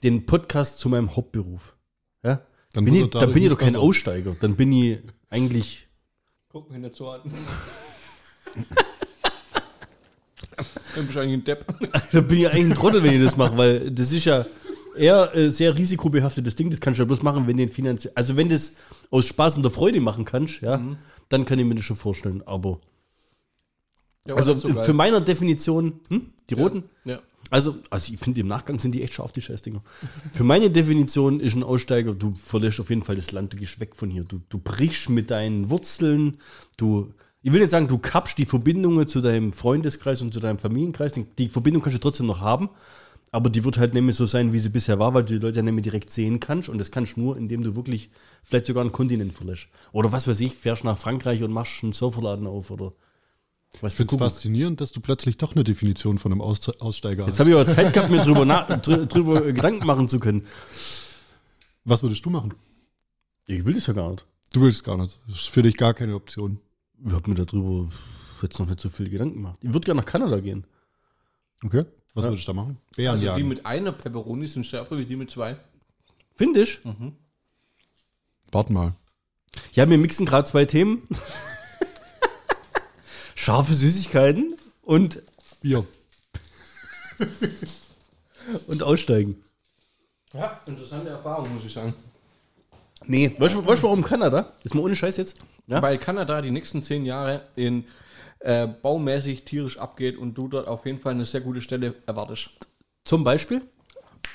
den 0.03 0.27
Podcast 0.27 0.79
zu 0.79 0.89
meinem 0.89 1.17
Hauptberuf. 1.17 1.75
Ja? 2.23 2.43
Dann 2.73 2.85
bin 2.85 2.95
ich, 2.95 3.11
dann 3.11 3.33
bin 3.33 3.43
ich 3.43 3.49
doch 3.49 3.59
kein 3.59 3.77
Aussteiger. 3.77 4.37
Dann 4.41 4.57
bin 4.57 4.73
ich 4.73 4.99
eigentlich. 5.31 5.89
Guck 6.51 6.71
mich 6.71 6.81
nicht 6.81 6.97
so 6.97 7.09
an. 7.09 7.23
dann 10.95 11.07
bist 11.07 11.15
du 11.15 11.21
eigentlich 11.21 11.41
ein 11.41 11.45
Depp. 11.45 11.67
dann 12.13 12.29
bin 12.29 12.39
ich 12.39 12.49
eigentlich 12.49 12.65
ein 12.67 12.75
Trottel, 12.75 13.03
wenn 13.03 13.15
ich 13.15 13.25
das 13.25 13.37
mache, 13.37 13.57
weil 13.57 13.91
das 13.91 14.13
ist 14.13 14.25
ja 14.25 14.45
eher 14.97 15.35
äh, 15.35 15.51
sehr 15.51 15.77
risikobehaftetes 15.77 16.57
Ding. 16.57 16.71
Das 16.71 16.81
kannst 16.81 16.99
du 16.99 17.03
ja 17.03 17.07
bloß 17.07 17.23
machen, 17.23 17.47
wenn 17.47 17.57
den 17.57 17.69
finanziell. 17.69 18.13
Also, 18.15 18.37
wenn 18.37 18.49
das 18.49 18.75
aus 19.11 19.27
Spaß 19.27 19.57
und 19.57 19.63
der 19.63 19.73
Freude 19.73 20.01
machen 20.01 20.25
kannst, 20.25 20.61
ja, 20.61 20.79
mhm. 20.79 20.97
dann 21.29 21.45
kann 21.45 21.59
ich 21.59 21.65
mir 21.65 21.75
das 21.75 21.85
schon 21.85 21.97
vorstellen. 21.97 22.43
Aber. 22.47 22.81
Ja, 24.27 24.37
also, 24.37 24.55
so 24.55 24.69
für 24.69 24.95
meiner 24.95 25.21
Definition, 25.21 26.01
hm, 26.09 26.33
die 26.49 26.55
roten? 26.55 26.85
Ja. 27.05 27.21
Also, 27.51 27.77
also 27.91 28.13
ich 28.13 28.19
finde, 28.19 28.41
im 28.41 28.47
Nachgang 28.47 28.79
sind 28.79 28.95
die 28.95 29.03
echt 29.03 29.15
scharf, 29.15 29.33
die 29.33 29.43
Scheißdinger. 29.43 29.83
Für 30.33 30.45
meine 30.45 30.71
Definition 30.71 31.41
ist 31.41 31.55
ein 31.55 31.63
Aussteiger, 31.63 32.15
du 32.15 32.35
verlässt 32.35 32.81
auf 32.81 32.91
jeden 32.91 33.03
Fall 33.03 33.17
das 33.17 33.33
Land, 33.33 33.53
du 33.53 33.57
gehst 33.57 33.81
weg 33.81 33.95
von 33.95 34.11
hier. 34.11 34.25
Du, 34.25 34.41
du 34.49 34.59
brichst 34.59 35.11
mit 35.11 35.31
deinen 35.31 35.71
Wurzeln, 35.71 36.39
du, 36.77 37.13
ich 37.43 37.53
will 37.53 37.61
nicht 37.61 37.71
sagen, 37.71 37.87
du 37.87 37.99
kappst 37.99 38.39
die 38.39 38.47
Verbindungen 38.47 39.07
zu 39.07 39.21
deinem 39.21 39.53
Freundeskreis 39.53 40.23
und 40.23 40.33
zu 40.33 40.41
deinem 40.41 40.59
Familienkreis. 40.59 41.13
Die 41.39 41.49
Verbindung 41.49 41.83
kannst 41.83 41.97
du 41.99 42.01
trotzdem 42.01 42.27
noch 42.27 42.41
haben, 42.41 42.71
aber 43.35 43.51
die 43.51 43.65
wird 43.65 43.79
halt 43.79 43.95
nämlich 43.95 44.15
so 44.15 44.27
sein, 44.27 44.53
wie 44.53 44.61
sie 44.61 44.69
bisher 44.69 45.01
war, 45.01 45.13
weil 45.13 45.25
du 45.25 45.35
die 45.35 45.45
Leute 45.45 45.57
ja 45.57 45.63
nämlich 45.63 45.83
direkt 45.83 46.09
sehen 46.11 46.39
kannst. 46.39 46.69
Und 46.69 46.79
das 46.79 46.93
kannst 46.93 47.17
du 47.17 47.21
nur, 47.21 47.37
indem 47.37 47.65
du 47.65 47.75
wirklich 47.75 48.11
vielleicht 48.45 48.67
sogar 48.67 48.83
einen 48.83 48.93
Kontinent 48.93 49.33
verlässt. 49.33 49.67
Oder 49.91 50.13
was 50.13 50.29
weiß 50.29 50.39
ich, 50.39 50.55
fährst 50.55 50.85
nach 50.85 50.97
Frankreich 50.97 51.43
und 51.43 51.51
machst 51.51 51.83
einen 51.83 51.93
Surferladen 51.93 52.47
auf 52.47 52.71
oder 52.71 52.93
ich 53.83 53.95
finde 53.95 54.15
es 54.15 54.21
faszinierend, 54.21 54.81
dass 54.81 54.93
du 54.93 55.01
plötzlich 55.01 55.37
doch 55.37 55.57
eine 55.57 55.65
Definition 55.65 56.19
von 56.19 56.31
einem 56.31 56.41
Aus 56.41 56.69
Aussteiger 56.79 57.27
Jetzt 57.27 57.41
hast. 57.41 57.41
Jetzt 57.41 57.41
habe 57.41 57.51
ich 57.51 57.57
aber 57.57 57.67
Zeit 57.67 57.93
gehabt, 57.93 58.11
mir 58.13 58.23
drüber, 58.23 58.47
drüber 59.07 59.41
Gedanken 59.53 59.85
machen 59.85 60.09
zu 60.09 60.21
können. 60.21 60.47
Was 61.85 62.05
würdest 62.05 62.25
du 62.25 62.31
machen? 62.31 62.55
Ich 63.47 63.65
will 63.65 63.75
das 63.75 63.89
ja 63.89 63.95
gar 63.95 64.13
nicht. 64.13 64.25
Du 64.53 64.63
willst 64.63 64.85
gar 64.85 64.97
nicht. 64.97 65.19
Das 65.27 65.39
ist 65.39 65.49
für 65.49 65.63
dich 65.63 65.77
gar 65.77 65.93
keine 65.93 66.15
Option. 66.15 66.61
Ich 67.05 67.13
habe 67.13 67.29
mir 67.29 67.35
darüber 67.35 67.89
jetzt 68.43 68.61
noch 68.61 68.69
nicht 68.69 68.81
so 68.81 68.91
viel 68.91 69.11
Gedanken 69.11 69.39
gemacht. 69.39 69.59
Ich 69.61 69.73
würde 69.73 69.87
gerne 69.87 70.03
nach 70.03 70.07
Kanada 70.07 70.39
gehen. 70.39 70.65
Okay. 71.65 71.85
Was 72.15 72.25
ja. 72.25 72.31
würdest 72.31 72.49
du 72.49 72.53
da 72.53 72.57
machen? 72.57 72.79
Bären 72.97 73.19
also 73.19 73.37
die 73.37 73.43
mit 73.43 73.67
einer 73.67 73.93
Peperoni 73.93 74.47
sind 74.47 74.67
schärfer 74.67 74.97
wie 74.97 75.05
die 75.05 75.17
mit 75.17 75.31
zwei. 75.31 75.57
Finde 76.35 76.63
ich. 76.63 76.85
Mhm. 76.85 77.13
Warte 78.53 78.73
mal. 78.73 78.93
Ja, 79.73 79.89
wir 79.89 79.99
mixen 79.99 80.27
gerade 80.27 80.47
zwei 80.47 80.65
Themen 80.65 81.03
scharfe 83.35 83.75
Süßigkeiten 83.75 84.57
und 84.83 85.23
Bier. 85.61 85.85
und 88.67 88.83
aussteigen. 88.83 89.43
Ja, 90.33 90.61
interessante 90.67 91.11
Erfahrung, 91.11 91.53
muss 91.55 91.65
ich 91.65 91.73
sagen. 91.73 91.95
Nee, 93.07 93.35
weißt 93.39 93.55
du 93.55 93.67
warum 93.67 94.03
Kanada? 94.03 94.53
Ist 94.63 94.75
mal 94.75 94.83
ohne 94.83 94.97
Scheiß 94.97 95.17
jetzt? 95.17 95.37
Ja? 95.67 95.83
Weil 95.83 95.99
Kanada 95.99 96.41
die 96.41 96.51
nächsten 96.51 96.83
zehn 96.83 97.05
Jahre 97.05 97.43
in 97.55 97.85
äh, 98.45 98.67
baumäßig 98.67 99.45
tierisch 99.45 99.79
abgeht 99.79 100.19
und 100.19 100.35
du 100.35 100.49
dort 100.49 100.69
auf 100.69 100.85
jeden 100.85 100.99
Fall 100.99 101.13
eine 101.13 101.25
sehr 101.25 101.41
gute 101.41 101.63
Stelle 101.63 101.95
erwartest. 102.07 102.51
Zum 103.05 103.25
Beispiel? 103.25 103.63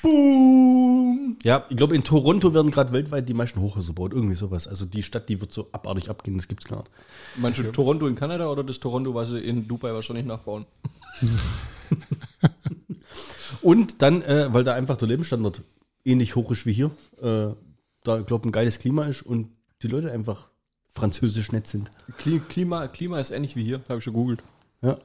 Boom! 0.02 1.36
Ja, 1.42 1.64
ich 1.68 1.76
glaube, 1.76 1.94
in 1.94 2.02
Toronto 2.02 2.52
werden 2.52 2.70
gerade 2.70 2.92
weltweit 2.92 3.28
die 3.28 3.34
meisten 3.34 3.60
Hochhäuser 3.60 3.88
gebaut. 3.88 4.12
Irgendwie 4.12 4.34
sowas. 4.34 4.66
Also 4.66 4.84
die 4.84 5.02
Stadt, 5.02 5.28
die 5.28 5.40
wird 5.40 5.52
so 5.52 5.68
abartig 5.72 6.10
abgehen, 6.10 6.36
das 6.36 6.48
gibt's 6.48 6.66
gar 6.66 6.78
nicht. 6.78 6.90
Meinst 7.36 7.58
du 7.58 7.70
Toronto 7.70 8.06
in 8.06 8.14
Kanada 8.16 8.48
oder 8.48 8.64
das 8.64 8.80
Toronto, 8.80 9.14
was 9.14 9.30
sie 9.30 9.38
in 9.38 9.68
Dubai 9.68 9.92
wahrscheinlich 9.92 10.26
nachbauen? 10.26 10.66
Und 13.62 14.02
dann, 14.02 14.22
äh, 14.22 14.52
weil 14.52 14.64
da 14.64 14.74
einfach 14.74 14.96
der 14.96 15.08
Lebensstandard 15.08 15.62
ähnlich 16.04 16.34
hoch 16.34 16.50
ist 16.50 16.66
wie 16.66 16.72
hier, 16.72 16.90
äh, 17.20 17.54
da, 18.04 18.20
glaube 18.20 18.48
ein 18.48 18.52
geiles 18.52 18.78
Klima 18.78 19.06
ist 19.06 19.22
und 19.22 19.50
die 19.82 19.88
Leute 19.88 20.10
einfach 20.10 20.49
französisch 20.92 21.52
nett 21.52 21.66
sind. 21.66 21.90
Klima, 22.48 22.88
Klima 22.88 23.20
ist 23.20 23.30
ähnlich 23.30 23.56
wie 23.56 23.64
hier, 23.64 23.80
habe 23.88 23.98
ich 23.98 24.04
schon 24.04 24.12
googelt. 24.12 24.42
Ja. 24.82 24.98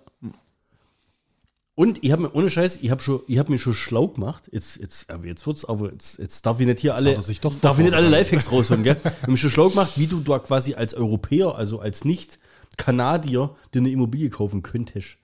Und 1.78 2.02
ich 2.06 2.12
habe 2.14 2.24
mir, 2.24 2.34
ohne 2.34 2.50
Scheiß, 2.50 2.80
ich 2.82 2.90
habe 2.90 3.02
schon, 3.02 3.20
ich 3.28 3.38
habe 3.38 3.52
mir 3.52 3.60
schon 3.60 3.74
schlau 3.74 4.08
gemacht. 4.08 4.50
Jetzt, 4.52 4.78
jetzt, 4.78 5.10
aber 5.10 5.26
jetzt 5.26 5.46
wird's, 5.46 5.66
aber 5.66 5.92
jetzt, 5.92 6.20
jetzt 6.20 6.46
darf 6.46 6.62
ich 6.62 6.66
nicht 6.66 6.80
hier 6.80 6.96
alle, 6.96 7.14
darf 7.14 7.78
ich 7.78 7.84
nicht 7.84 7.94
alle 7.94 8.08
Lifehacks 8.08 8.50
rausholen, 8.50 8.84
gell? 8.84 8.96
Ich 9.04 9.22
habe 9.22 9.32
mir 9.32 9.38
schon 9.38 9.50
schlau 9.50 9.70
gemacht, 9.70 9.92
wie 9.98 10.08
du 10.08 10.22
da 10.22 10.40
quasi 10.40 10.76
als 10.76 10.94
Europäer, 10.94 11.56
also 11.56 11.80
als 11.80 12.06
Nicht-Kanadier, 12.06 13.54
dir 13.74 13.80
eine 13.80 13.90
Immobilie 13.90 14.30
kaufen 14.30 14.64
könntest. 14.64 15.18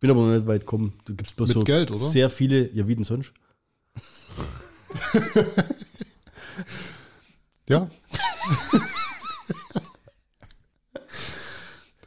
Bin 0.00 0.10
aber 0.10 0.22
noch 0.22 0.34
nicht 0.34 0.46
weit 0.46 0.62
gekommen. 0.62 0.94
Du 1.04 1.14
gibst 1.14 1.36
bloß 1.36 1.48
Mit 1.48 1.54
so 1.54 1.64
Geld, 1.64 1.90
oder? 1.90 2.00
sehr 2.00 2.30
viele, 2.30 2.72
ja, 2.72 2.88
wie 2.88 2.94
denn 2.94 3.04
sonst? 3.04 3.32
ja. 7.68 7.90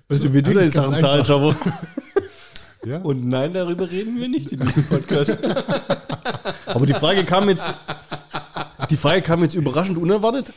Weißt 0.08 0.26
du, 0.26 0.34
wie 0.34 0.42
du 0.42 0.54
deine 0.54 0.70
Sachen 0.70 0.98
zahlst, 0.98 1.32
aber. 1.32 1.56
Ja. 2.86 3.00
Und 3.00 3.28
nein, 3.28 3.54
darüber 3.54 3.90
reden 3.90 4.20
wir 4.20 4.30
nicht 4.30 4.52
in 4.52 4.60
diesem 4.60 4.84
Podcast. 4.84 5.40
Aber 6.68 6.86
die 6.86 6.94
Frage 6.94 7.24
kam 7.24 7.50
jetzt, 7.50 7.74
die 8.92 8.98
Frage 8.98 9.24
kam 9.24 9.42
jetzt 9.42 9.56
überraschend 9.56 9.98
unerwartet. 9.98 10.54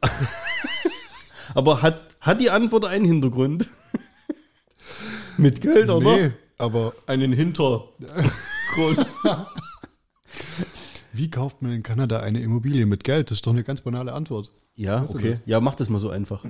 Aber 1.54 1.82
hat, 1.82 2.04
hat 2.20 2.40
die 2.40 2.50
Antwort 2.50 2.84
einen 2.84 3.04
Hintergrund? 3.04 3.66
Mit 5.36 5.60
Geld, 5.60 5.90
oder? 5.90 6.16
Nee, 6.16 6.32
aber. 6.58 6.94
Einen 7.06 7.32
Hintergrund. 7.32 7.90
Wie 11.12 11.30
kauft 11.30 11.60
man 11.62 11.72
in 11.72 11.82
Kanada 11.82 12.20
eine 12.20 12.40
Immobilie 12.40 12.86
mit 12.86 13.04
Geld? 13.04 13.30
Das 13.30 13.38
ist 13.38 13.46
doch 13.46 13.52
eine 13.52 13.64
ganz 13.64 13.80
banale 13.80 14.12
Antwort. 14.12 14.50
Ja, 14.74 15.04
okay. 15.08 15.40
Ja, 15.44 15.60
mach 15.60 15.74
das 15.74 15.90
mal 15.90 15.98
so 15.98 16.10
einfach. 16.10 16.44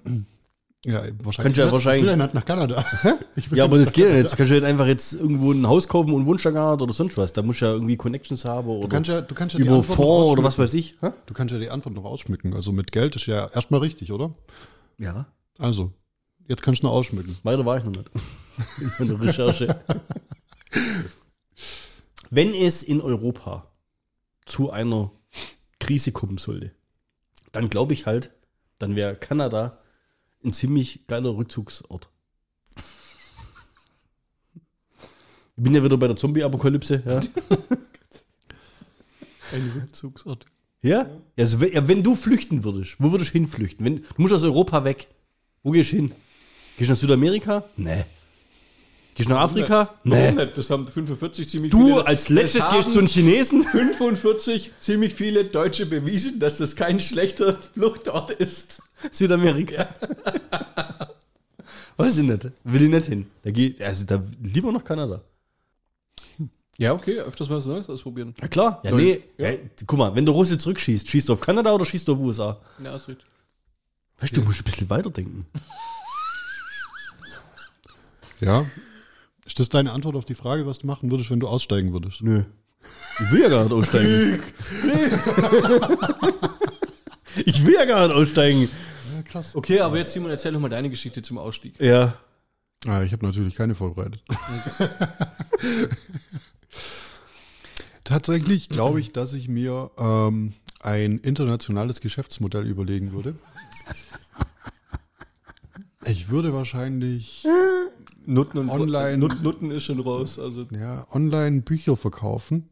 Ja, 0.85 1.01
wahrscheinlich. 1.23 1.57
Ja 1.57 1.71
wahrscheinlich. 1.71 2.11
Ich 2.13 2.19
will 2.19 2.31
nach 2.33 2.45
Kanada. 2.45 2.85
ja, 3.53 3.65
aber 3.65 3.79
das 3.79 3.93
geht 3.93 4.09
ja 4.09 4.15
nicht. 4.17 4.33
Du 4.33 4.37
kannst 4.37 4.51
ja 4.51 4.63
einfach 4.63 4.87
jetzt 4.87 5.13
irgendwo 5.13 5.53
ein 5.53 5.67
Haus 5.67 5.87
kaufen 5.87 6.13
und 6.13 6.27
Wunschstagart 6.27 6.83
oder 6.83 6.93
sonst 6.93 7.17
was. 7.17 7.33
Da 7.33 7.43
musst 7.43 7.61
du 7.61 7.67
ja 7.67 7.73
irgendwie 7.73 7.97
Connections 7.97 8.45
haben 8.45 8.69
oder 8.69 8.81
du 8.81 8.89
kannst 8.89 9.09
ja, 9.09 9.21
du 9.21 9.35
kannst 9.35 9.55
ja 9.55 9.61
über 9.61 9.83
Fonds 9.83 10.33
oder 10.33 10.43
was 10.43 10.59
weiß 10.59 10.75
ich. 10.75 10.97
Ha? 11.03 11.15
Du 11.27 11.35
kannst 11.35 11.53
ja 11.53 11.61
die 11.61 11.71
Antwort 11.71 11.95
noch 11.95 12.05
ausschmücken. 12.05 12.55
Also 12.55 12.73
mit 12.73 12.91
Geld 12.91 13.15
ist 13.15 13.27
ja 13.27 13.47
erstmal 13.55 13.81
richtig, 13.81 14.11
oder? 14.11 14.35
Ja. 14.99 15.27
Also, 15.59 15.93
jetzt 16.49 16.63
kannst 16.63 16.83
du 16.83 16.87
noch 16.87 16.95
ausschmücken. 16.95 17.37
Weiter 17.45 17.65
war 17.65 17.77
ich 17.77 17.85
noch 17.85 17.93
nicht. 17.93 18.11
in 18.99 19.07
meiner 19.07 19.21
Recherche. 19.21 19.81
Wenn 22.31 22.55
es 22.55 22.83
in 22.83 23.01
Europa 23.01 23.71
zu 24.47 24.71
einer 24.73 25.13
Krise 25.79 26.11
kommen 26.11 26.39
sollte, 26.39 26.73
dann 27.53 27.69
glaube 27.69 27.93
ich 27.93 28.07
halt, 28.07 28.31
dann 28.79 28.97
wäre 28.97 29.15
Kanada 29.15 29.79
ein 30.45 30.53
ziemlich 30.53 31.07
geiler 31.07 31.37
Rückzugsort. 31.37 32.09
Ich 35.57 35.63
bin 35.63 35.75
ja 35.75 35.85
wieder 35.85 35.97
bei 35.97 36.09
der 36.09 36.17
Zombie-Apokalypse. 36.17 37.03
Ja. 37.07 37.21
Ein 39.53 39.73
Rückzugsort. 39.75 40.47
Ja? 40.81 41.11
Also, 41.37 41.61
wenn, 41.61 41.89
wenn 41.89 42.03
du 42.03 42.15
flüchten 42.15 42.65
würdest, 42.65 42.97
wo 42.99 43.13
würdest 43.13 43.31
du 43.31 43.35
hinflüchten? 43.35 43.85
Wenn, 43.85 43.97
du 43.99 44.05
musst 44.17 44.33
aus 44.35 44.45
Europa 44.45 44.83
weg. 44.85 45.09
Wo 45.63 45.71
gehst 45.71 45.93
du 45.93 45.97
hin? 45.97 46.13
Gehst 46.77 46.89
du 46.89 46.95
nach 46.95 47.01
Südamerika? 47.01 47.65
Nee. 47.77 48.05
Gehst 49.15 49.29
du 49.29 49.35
nach 49.35 49.43
Afrika? 49.43 49.95
Nee. 50.05 50.33
nee. 50.33 50.49
Das 50.55 50.71
haben 50.71 50.87
45 50.87 51.49
ziemlich 51.49 51.71
du, 51.71 51.79
viele. 51.79 51.95
Du 51.95 52.01
als 52.01 52.29
letztes 52.31 52.69
gehst 52.71 52.93
zu 52.93 52.99
den 52.99 53.09
Chinesen? 53.09 53.63
45 53.63 54.71
ziemlich 54.79 55.15
viele 55.15 55.45
Deutsche 55.45 55.85
bewiesen, 55.85 56.41
dass 56.41 56.59
das 56.59 56.77
kein 56.77 56.99
schlechter 56.99 57.55
Fluchtort 57.55 58.31
ist. 58.31 58.83
Südamerika. 59.11 59.89
Weiß 61.99 62.17
ich 62.17 62.25
nicht. 62.25 62.49
Will 62.65 62.83
ich 62.83 62.89
nicht 62.89 63.05
hin. 63.05 63.27
Da 63.43 63.51
geht, 63.51 63.83
also 63.83 64.07
da 64.07 64.23
lieber 64.43 64.73
nach 64.73 64.85
Kanada. 64.85 65.21
Ja, 66.79 66.95
okay, 66.95 67.21
öfters 67.21 67.51
mal 67.51 67.59
was 67.59 67.67
Neues 67.67 67.89
ausprobieren. 67.89 68.35
Ja, 68.41 68.49
klar. 68.49 68.81
Ja, 68.83 68.93
nee. 68.93 69.21
Ja. 69.37 69.47
Hey, 69.47 69.71
guck 69.87 69.99
mal, 69.99 70.15
wenn 70.15 70.25
der 70.25 70.35
Russe 70.35 70.57
zurückschießt, 70.57 71.07
schießt 71.07 71.29
du 71.29 71.35
auf 71.35 71.41
Kanada 71.41 71.71
oder 71.73 71.85
schießt 71.85 72.09
du 72.09 72.15
auf 72.15 72.19
USA? 72.19 72.59
Ja, 72.83 72.97
ist 72.97 73.09
richtig. 73.09 73.27
Weißt 74.21 74.37
du, 74.37 74.41
du 74.41 74.47
musst 74.47 74.61
ein 74.61 74.65
bisschen 74.65 74.89
weiterdenken. 74.89 75.45
Ja. 78.41 78.67
Ist 79.53 79.61
das 79.61 79.69
deine 79.69 79.93
Antwort 79.93 80.17
auf 80.17 80.25
die 80.25 80.35
Frage, 80.35 80.65
was 80.65 80.79
du 80.79 80.87
machen 80.87 81.11
würdest, 81.11 81.31
wenn 81.31 81.39
du 81.39 81.47
aussteigen 81.47 81.93
würdest? 81.93 82.23
Nö. 82.23 82.45
Ich 83.21 83.31
will 83.31 83.43
ja 83.43 83.51
gar 83.51 83.65
nicht 83.65 83.73
aussteigen. 83.75 84.43
ich 87.45 87.67
will 87.67 87.75
ja 87.75 87.85
gar 87.85 88.09
nicht 88.09 88.17
aussteigen. 88.17 88.71
Ja, 89.15 89.23
krass. 89.25 89.55
Okay, 89.55 89.81
aber 89.81 89.99
jetzt 89.99 90.15
Simon, 90.15 90.31
erzähl 90.31 90.53
doch 90.53 90.61
mal 90.61 90.71
deine 90.71 90.89
Geschichte 90.89 91.21
zum 91.21 91.37
Ausstieg. 91.37 91.79
Ja. 91.79 92.17
Ah, 92.87 93.03
ich 93.03 93.13
habe 93.13 93.27
natürlich 93.27 93.55
keine 93.55 93.75
vorbereitet. 93.75 94.23
Tatsächlich 98.05 98.71
glaube 98.71 99.01
ich, 99.01 99.13
dass 99.13 99.35
ich 99.35 99.49
mir 99.49 99.91
ähm, 99.99 100.55
ein 100.81 101.19
internationales 101.19 102.01
Geschäftsmodell 102.01 102.67
überlegen 102.67 103.13
würde. 103.13 103.35
Ich 106.07 106.31
würde 106.31 106.55
wahrscheinlich 106.55 107.47
Nutten 108.27 108.59
und 108.59 108.71
online 108.71 109.19
Nut, 109.19 109.43
Nutten 109.43 109.71
ist 109.71 109.85
schon 109.85 110.01
raus. 110.01 110.39
Also. 110.39 110.67
Ja, 110.73 111.07
online 111.13 111.63
Bücher 111.63 111.97
verkaufen. 111.97 112.71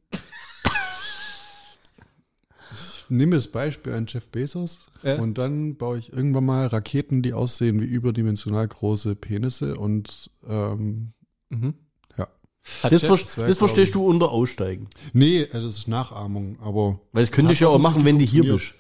Ich 2.72 3.07
nehme 3.09 3.34
das 3.34 3.48
Beispiel 3.48 3.92
an 3.92 4.07
Jeff 4.09 4.28
Bezos 4.28 4.86
ja. 5.03 5.16
und 5.16 5.36
dann 5.36 5.76
baue 5.76 5.98
ich 5.98 6.12
irgendwann 6.12 6.44
mal 6.44 6.66
Raketen, 6.68 7.22
die 7.22 7.32
aussehen 7.32 7.80
wie 7.80 7.86
überdimensional 7.86 8.68
große 8.68 9.16
Penisse 9.16 9.76
und 9.76 10.30
ähm, 10.46 11.12
mhm. 11.48 11.74
ja. 12.16 12.28
Das, 12.88 13.03
ver 13.03 13.18
das 13.46 13.59
verstehst 13.59 13.96
du 13.96 14.07
unter 14.07 14.30
Aussteigen. 14.30 14.88
Nee, 15.12 15.46
das 15.46 15.64
ist 15.64 15.88
Nachahmung, 15.88 16.61
aber. 16.61 17.01
Weil 17.12 17.24
das 17.24 17.32
könnte 17.32 17.53
ich 17.53 17.61
ja 17.61 17.68
auch 17.68 17.80
machen, 17.80 18.05
wenn 18.05 18.20
du 18.20 18.24
hier 18.24 18.44
bist. 18.44 18.74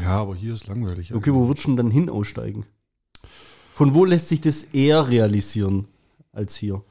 Ja, 0.00 0.20
aber 0.20 0.34
hier 0.34 0.54
ist 0.54 0.66
langweilig. 0.66 1.14
Okay, 1.14 1.32
wo 1.32 1.48
würdest 1.48 1.66
du 1.66 1.70
denn 1.70 1.76
dann 1.76 1.90
hin 1.90 2.08
aussteigen? 2.08 2.64
Von 3.76 3.92
wo 3.92 4.04
lässt 4.06 4.28
sich 4.28 4.40
das 4.40 4.62
eher 4.62 5.06
realisieren 5.06 5.86
als 6.32 6.56
hier? 6.56 6.82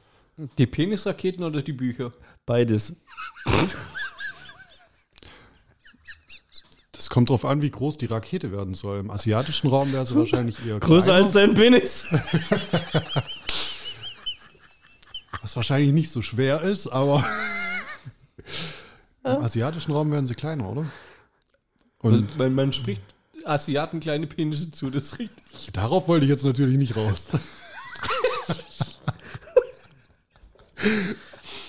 Die 0.56 0.66
Penisraketen 0.66 1.42
oder 1.42 1.60
die 1.60 1.72
Bücher? 1.72 2.12
Beides. 2.46 2.94
Das 6.92 7.10
kommt 7.10 7.28
drauf 7.28 7.44
an, 7.44 7.60
wie 7.60 7.72
groß 7.72 7.96
die 7.98 8.06
Rakete 8.06 8.52
werden 8.52 8.74
soll. 8.74 9.00
Im 9.00 9.10
asiatischen 9.10 9.66
Raum 9.66 9.92
wäre 9.92 10.06
sie 10.06 10.14
wahrscheinlich 10.14 10.64
eher 10.64 10.78
größer 10.78 11.06
kleiner. 11.06 11.24
als 11.24 11.34
dein 11.34 11.54
Penis. 11.54 12.12
Was 15.42 15.56
wahrscheinlich 15.56 15.90
nicht 15.90 16.12
so 16.12 16.22
schwer 16.22 16.60
ist, 16.60 16.86
aber 16.86 17.24
im 19.24 19.38
asiatischen 19.38 19.90
Raum 19.90 20.12
werden 20.12 20.28
sie 20.28 20.36
kleiner, 20.36 20.70
oder? 20.70 20.86
Und 21.98 22.12
also, 22.12 22.24
man, 22.38 22.54
man 22.54 22.72
spricht 22.72 23.02
Asiaten 23.46 24.00
kleine 24.00 24.26
Penisse 24.26 24.70
zu, 24.70 24.90
das 24.90 25.04
ist 25.04 25.18
richtig. 25.18 25.70
Darauf 25.72 26.08
wollte 26.08 26.26
ich 26.26 26.30
jetzt 26.30 26.44
natürlich 26.44 26.76
nicht 26.76 26.96
raus. 26.96 27.28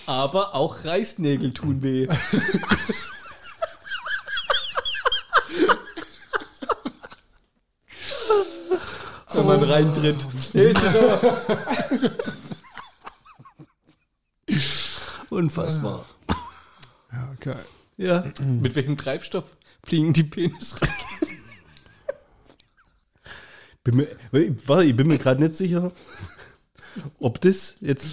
Aber 0.06 0.56
auch 0.56 0.86
Reißnägel 0.86 1.54
tun 1.54 1.82
weh. 1.82 2.08
Wenn 9.34 9.46
man 9.46 9.64
reintritt. 9.64 10.26
Unfassbar. 15.30 16.06
Ja, 17.12 17.30
okay. 17.34 17.56
Ja. 17.98 18.24
Mit 18.40 18.76
welchem 18.76 18.98
Treibstoff 18.98 19.46
fliegen 19.84 20.14
die 20.14 20.24
Penisraketen? 20.24 21.37
Bin 23.88 23.96
mir, 23.96 24.08
warte, 24.66 24.84
ich 24.84 24.98
bin 24.98 25.08
mir 25.08 25.18
gerade 25.18 25.42
nicht 25.42 25.54
sicher, 25.54 25.94
ob 27.20 27.40
das 27.40 27.76
jetzt 27.80 28.06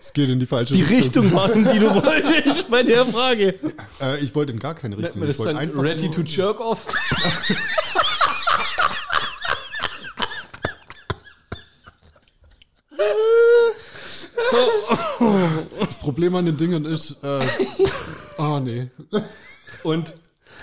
es 0.00 0.12
geht 0.12 0.28
in 0.28 0.38
die 0.38 0.46
falsche 0.46 0.72
die 0.72 0.82
Richtung. 0.82 1.24
Richtung 1.24 1.32
machen, 1.32 1.68
die 1.72 1.80
du 1.80 1.92
wolltest 1.92 2.68
bei 2.68 2.84
der 2.84 3.04
Frage. 3.04 3.56
Äh, 4.00 4.18
ich 4.20 4.32
wollte 4.36 4.52
in 4.52 4.60
gar 4.60 4.76
keine 4.76 4.96
Richtung. 4.96 5.22
Das 5.22 5.30
ich 5.30 5.38
wollte 5.40 5.58
einfach 5.58 5.82
ready 5.82 6.08
to 6.08 6.20
jerk 6.20 6.60
off. 6.60 6.86
Das 15.80 15.98
Problem 15.98 16.36
an 16.36 16.46
den 16.46 16.56
Dingen 16.56 16.84
ist, 16.84 17.16
äh, 17.24 17.40
oh 18.38 18.60
nee. 18.60 18.86
Und 19.82 20.14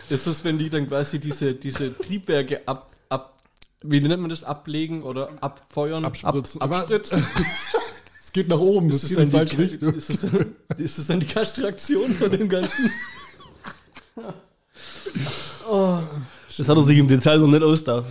ist 0.07 0.25
es, 0.25 0.45
wenn 0.45 0.57
die 0.57 0.69
dann 0.69 0.87
quasi 0.87 1.19
diese, 1.19 1.53
diese 1.53 1.97
Triebwerke 1.97 2.65
ab, 2.65 2.94
wie 3.81 3.99
nennt 3.99 4.21
man 4.21 4.29
das, 4.29 4.43
ablegen 4.43 5.03
oder 5.03 5.29
abfeuern? 5.41 6.05
Abspritzen. 6.05 6.61
Ab, 6.61 6.71
abspritzen. 6.71 7.25
es 8.23 8.31
geht 8.31 8.47
nach 8.47 8.59
oben, 8.59 8.89
das 8.89 9.07
geht 9.07 9.17
in 9.17 9.25
die 9.25 9.31
falsche 9.31 9.57
Richtung. 9.57 9.93
Ist 9.93 10.09
es, 10.09 10.21
dann, 10.21 10.55
ist 10.77 10.97
es 10.97 11.07
dann 11.07 11.19
die 11.19 11.27
Kastration 11.27 12.13
von 12.13 12.29
dem 12.29 12.49
Ganzen? 12.49 12.91
oh. 15.69 15.99
Das 16.57 16.69
hat 16.69 16.77
er 16.77 16.83
sich 16.83 16.97
im 16.97 17.07
Detail 17.07 17.39
noch 17.39 17.47
nicht 17.47 17.63
ausgedacht. 17.63 18.05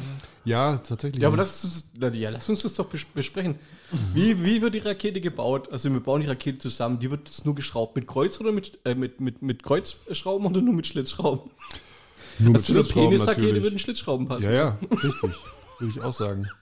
Ja, 0.45 0.77
tatsächlich. 0.77 1.23
Ja, 1.23 1.29
aber 1.29 1.39
lass 1.39 1.65
uns, 1.65 1.85
ja, 2.13 2.29
lass 2.29 2.49
uns 2.51 2.63
das 2.63 2.75
doch 2.75 2.87
besprechen. 2.87 3.59
Wie, 4.13 4.45
wie 4.45 4.61
wird 4.61 4.75
die 4.75 4.81
Rakete 4.81 5.21
gebaut? 5.21 5.73
Also 5.73 5.91
wir 5.91 6.01
bauen 6.01 6.21
die 6.21 6.27
Rakete 6.27 6.59
zusammen. 6.59 6.99
Die 6.99 7.11
wird 7.11 7.31
nur 7.45 7.55
geschraubt 7.55 7.97
mit 7.97 8.07
Kreuz 8.07 8.39
oder 8.41 8.53
mit, 8.53 8.79
äh, 8.85 8.95
mit, 8.95 9.21
mit, 9.21 9.41
mit 9.41 9.63
Kreuzschrauben 9.63 10.47
oder 10.47 10.61
nur 10.61 10.75
mit 10.75 10.87
Schlitzschrauben? 10.87 11.51
Nur 12.39 12.55
also 12.55 12.73
mit 12.73 12.87
Schlitzschrauben. 12.87 13.11
Penisrakete 13.11 13.63
würden 13.63 13.79
Schlitzschrauben 13.79 14.29
passen. 14.29 14.45
Ja, 14.45 14.53
ja, 14.53 14.79
richtig. 14.91 15.31
Würde 15.79 15.95
ich 15.95 16.03
auch 16.03 16.13
sagen. 16.13 16.49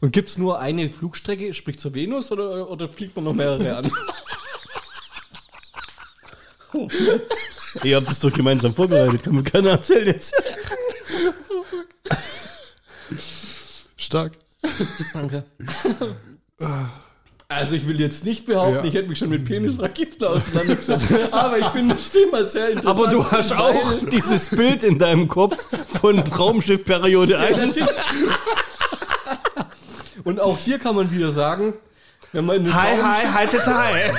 Und 0.00 0.12
gibt 0.12 0.28
es 0.28 0.38
nur 0.38 0.58
eine 0.58 0.90
Flugstrecke, 0.90 1.54
sprich 1.54 1.78
zur 1.78 1.94
Venus, 1.94 2.30
oder, 2.30 2.70
oder 2.70 2.90
fliegt 2.90 3.16
man 3.16 3.24
noch 3.24 3.32
mehrere 3.32 3.76
an? 3.76 3.90
Ihr 7.82 7.96
habt 7.96 8.08
das 8.08 8.20
doch 8.20 8.32
gemeinsam 8.32 8.74
vorbereitet, 8.74 9.22
kann 9.22 9.34
mir 9.34 9.42
keiner 9.42 9.70
erzählen 9.70 10.06
jetzt. 10.06 10.34
Stark. 13.96 14.32
Danke. 15.12 15.44
Also 17.54 17.76
ich 17.76 17.86
will 17.86 18.00
jetzt 18.00 18.24
nicht 18.24 18.46
behaupten, 18.46 18.78
ja. 18.78 18.84
ich 18.84 18.94
hätte 18.94 19.08
mich 19.08 19.18
schon 19.18 19.28
mit 19.28 19.44
Penisraketen 19.44 20.26
auseinandergesetzt, 20.26 21.06
aber 21.30 21.58
ich 21.58 21.66
finde 21.66 21.94
das 21.94 22.10
Thema 22.10 22.44
sehr 22.44 22.70
interessant. 22.70 22.98
Aber 22.98 23.06
du 23.08 23.30
hast 23.30 23.52
auch 23.52 24.08
dieses 24.10 24.48
Bild 24.48 24.82
in 24.82 24.98
deinem 24.98 25.28
Kopf 25.28 25.56
von 26.00 26.24
Traumschiff 26.24 26.84
Periode 26.84 27.38
1. 27.38 27.78
Und 30.24 30.40
auch 30.40 30.58
hier 30.58 30.80
kann 30.80 30.96
man 30.96 31.12
wieder 31.12 31.30
sagen, 31.30 31.74
wenn 32.32 32.44
man 32.44 32.56
in 32.56 32.74
Hi, 32.74 32.96
hi, 33.00 33.26
haltet 33.26 33.66
hi. 33.66 34.10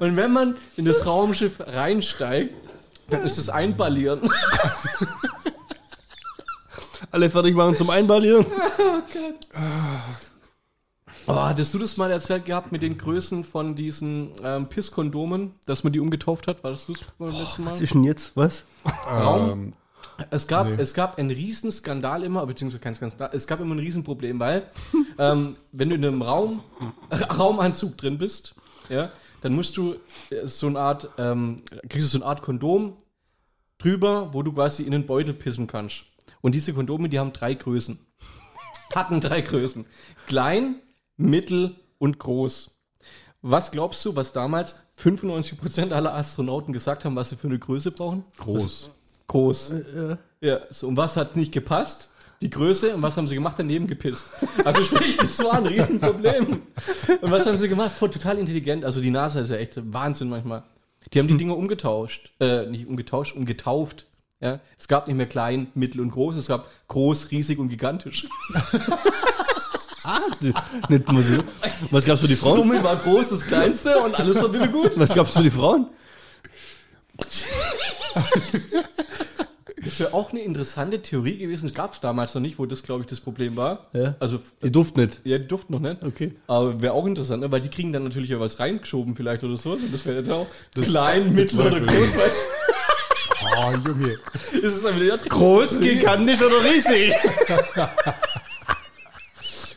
Und 0.00 0.16
wenn 0.16 0.32
man 0.32 0.56
in 0.76 0.84
das 0.84 1.06
Raumschiff 1.06 1.60
reinsteigt, 1.60 2.56
dann 3.10 3.24
ist 3.24 3.38
es 3.38 3.48
Einballieren 3.48 4.28
alle 7.10 7.30
fertig 7.30 7.54
machen 7.54 7.76
zum 7.76 7.90
Einballieren. 7.90 8.46
Oh 8.78 9.00
Gott. 9.12 9.46
Oh, 11.28 11.34
hattest 11.34 11.74
du 11.74 11.78
das 11.78 11.96
mal 11.96 12.10
erzählt 12.10 12.44
gehabt 12.44 12.70
mit 12.72 12.82
den 12.82 12.98
Größen 12.98 13.42
von 13.42 13.74
diesen 13.74 14.30
ähm, 14.44 14.68
Pisskondomen, 14.68 15.54
dass 15.66 15.82
man 15.82 15.92
die 15.92 16.00
umgetauft 16.00 16.46
hat? 16.46 16.62
War 16.62 16.70
das 16.70 16.86
du 16.86 16.92
es 16.92 17.00
beim 17.18 17.30
letzten 17.30 17.64
Mal? 17.64 17.72
Was 17.72 17.80
ist 17.80 17.94
denn 17.94 18.04
jetzt? 18.04 18.36
Was? 18.36 18.64
Raum. 19.08 19.50
Ähm, 19.50 19.72
es 20.30 20.46
gab, 20.46 20.68
nee. 20.68 20.76
es 20.78 20.94
gab 20.94 21.18
einen 21.18 21.30
riesen 21.30 21.70
Skandal 21.72 22.22
immer, 22.22 22.46
beziehungsweise 22.46 22.80
kein 22.80 22.94
Skandal, 22.94 23.30
es 23.32 23.46
gab 23.46 23.60
immer 23.60 23.74
ein 23.74 23.80
Riesenproblem, 23.80 24.38
weil 24.38 24.70
ähm, 25.18 25.56
wenn 25.72 25.90
du 25.90 25.96
in 25.96 26.04
einem 26.04 26.22
Raum, 26.22 26.62
Raumanzug 27.38 27.96
drin 27.98 28.18
bist, 28.18 28.54
ja, 28.88 29.10
dann 29.42 29.54
musst 29.54 29.76
du 29.76 29.96
äh, 30.30 30.46
so 30.46 30.68
eine 30.68 30.78
Art, 30.78 31.10
ähm, 31.18 31.56
kriegst 31.88 32.06
du 32.06 32.18
so 32.18 32.18
eine 32.18 32.26
Art 32.26 32.42
Kondom 32.42 32.96
drüber, 33.78 34.32
wo 34.32 34.42
du 34.42 34.52
quasi 34.52 34.84
in 34.84 34.92
den 34.92 35.06
Beutel 35.06 35.34
pissen 35.34 35.66
kannst. 35.66 36.04
Und 36.46 36.52
diese 36.52 36.72
Kondome, 36.72 37.08
die 37.08 37.18
haben 37.18 37.32
drei 37.32 37.54
Größen. 37.54 37.98
Hatten 38.94 39.20
drei 39.20 39.40
Größen. 39.40 39.84
Klein, 40.28 40.76
mittel 41.16 41.74
und 41.98 42.20
groß. 42.20 42.70
Was 43.42 43.72
glaubst 43.72 44.04
du, 44.04 44.14
was 44.14 44.32
damals 44.32 44.76
95% 44.96 45.90
aller 45.90 46.14
Astronauten 46.14 46.72
gesagt 46.72 47.04
haben, 47.04 47.16
was 47.16 47.30
sie 47.30 47.36
für 47.36 47.48
eine 47.48 47.58
Größe 47.58 47.90
brauchen? 47.90 48.22
Groß. 48.36 48.62
Das, 48.62 48.90
groß. 49.26 49.70
Äh, 49.72 50.16
ja, 50.40 50.60
so, 50.70 50.86
und 50.86 50.96
was 50.96 51.16
hat 51.16 51.34
nicht 51.34 51.50
gepasst? 51.50 52.10
Die 52.40 52.50
Größe. 52.50 52.94
Und 52.94 53.02
was 53.02 53.16
haben 53.16 53.26
sie 53.26 53.34
gemacht? 53.34 53.56
Daneben 53.58 53.88
gepisst. 53.88 54.28
Also 54.64 54.84
sprich, 54.84 55.16
das 55.16 55.40
war 55.40 55.54
ein 55.54 55.66
Riesenproblem. 55.66 56.62
Und 57.22 57.30
was 57.32 57.44
haben 57.44 57.58
sie 57.58 57.68
gemacht? 57.68 57.90
Voll 57.90 58.10
total 58.10 58.38
intelligent. 58.38 58.84
Also 58.84 59.00
die 59.00 59.10
NASA 59.10 59.40
ist 59.40 59.50
ja 59.50 59.56
echt 59.56 59.92
Wahnsinn 59.92 60.28
manchmal. 60.28 60.62
Die 61.12 61.18
haben 61.18 61.26
die 61.26 61.36
Dinge 61.38 61.54
umgetauscht. 61.54 62.30
Äh, 62.38 62.66
nicht 62.66 62.86
umgetauscht, 62.86 63.34
umgetauft. 63.34 64.06
Ja, 64.40 64.60
es 64.78 64.86
gab 64.86 65.06
nicht 65.06 65.16
mehr 65.16 65.26
klein, 65.26 65.68
mittel 65.74 66.00
und 66.00 66.10
groß, 66.10 66.36
es 66.36 66.48
gab 66.48 66.68
groß, 66.88 67.30
riesig 67.30 67.58
und 67.58 67.70
gigantisch. 67.70 68.28
ah, 70.04 70.20
nicht 70.90 71.10
mal 71.10 71.22
so. 71.22 71.42
Was 71.90 72.04
gab's 72.04 72.20
für 72.20 72.28
die 72.28 72.36
Frauen? 72.36 72.58
Summe 72.58 72.84
war 72.84 72.96
groß, 72.96 73.30
das 73.30 73.46
kleinste 73.46 73.98
und 73.98 74.14
alles 74.18 74.42
war 74.42 74.52
wieder 74.52 74.68
gut. 74.68 74.92
Was 74.96 75.14
gab's 75.14 75.32
für 75.32 75.42
die 75.42 75.50
Frauen? 75.50 75.86
Das 79.86 80.00
wäre 80.00 80.12
auch 80.12 80.32
eine 80.32 80.40
interessante 80.40 81.00
Theorie 81.00 81.38
gewesen. 81.38 81.68
Das 81.68 81.74
gab 81.74 81.94
es 81.94 82.00
damals 82.00 82.34
noch 82.34 82.42
nicht, 82.42 82.58
wo 82.58 82.66
das, 82.66 82.82
glaube 82.82 83.02
ich, 83.02 83.06
das 83.06 83.20
Problem 83.20 83.56
war. 83.56 83.86
Ja. 83.92 84.16
Also, 84.18 84.40
die 84.62 84.72
durften 84.72 85.00
nicht. 85.00 85.20
Ja, 85.24 85.38
die 85.38 85.46
durften 85.46 85.72
noch 85.72 85.80
nicht. 85.80 86.02
Okay. 86.02 86.34
Aber 86.46 86.82
wäre 86.82 86.92
auch 86.92 87.06
interessant, 87.06 87.42
ne? 87.42 87.50
weil 87.50 87.60
die 87.60 87.70
kriegen 87.70 87.92
dann 87.92 88.04
natürlich 88.04 88.30
ja 88.30 88.40
was 88.40 88.58
reingeschoben 88.58 89.14
vielleicht 89.14 89.44
oder 89.44 89.56
so. 89.56 89.72
Und 89.72 89.94
das 89.94 90.04
wäre 90.04 90.22
dann 90.22 90.38
auch 90.38 90.46
das 90.74 90.86
klein, 90.86 91.32
mittel 91.32 91.60
oder 91.60 91.80
groß. 91.80 92.08
Oh, 93.58 93.72
Junge. 93.86 94.18
Das 94.52 94.74
ist 94.74 94.84
dann 94.84 95.00
wieder 95.00 95.18
groß, 95.18 95.80
gigantisch 95.80 96.42
oder 96.42 96.64
riesig. 96.64 97.12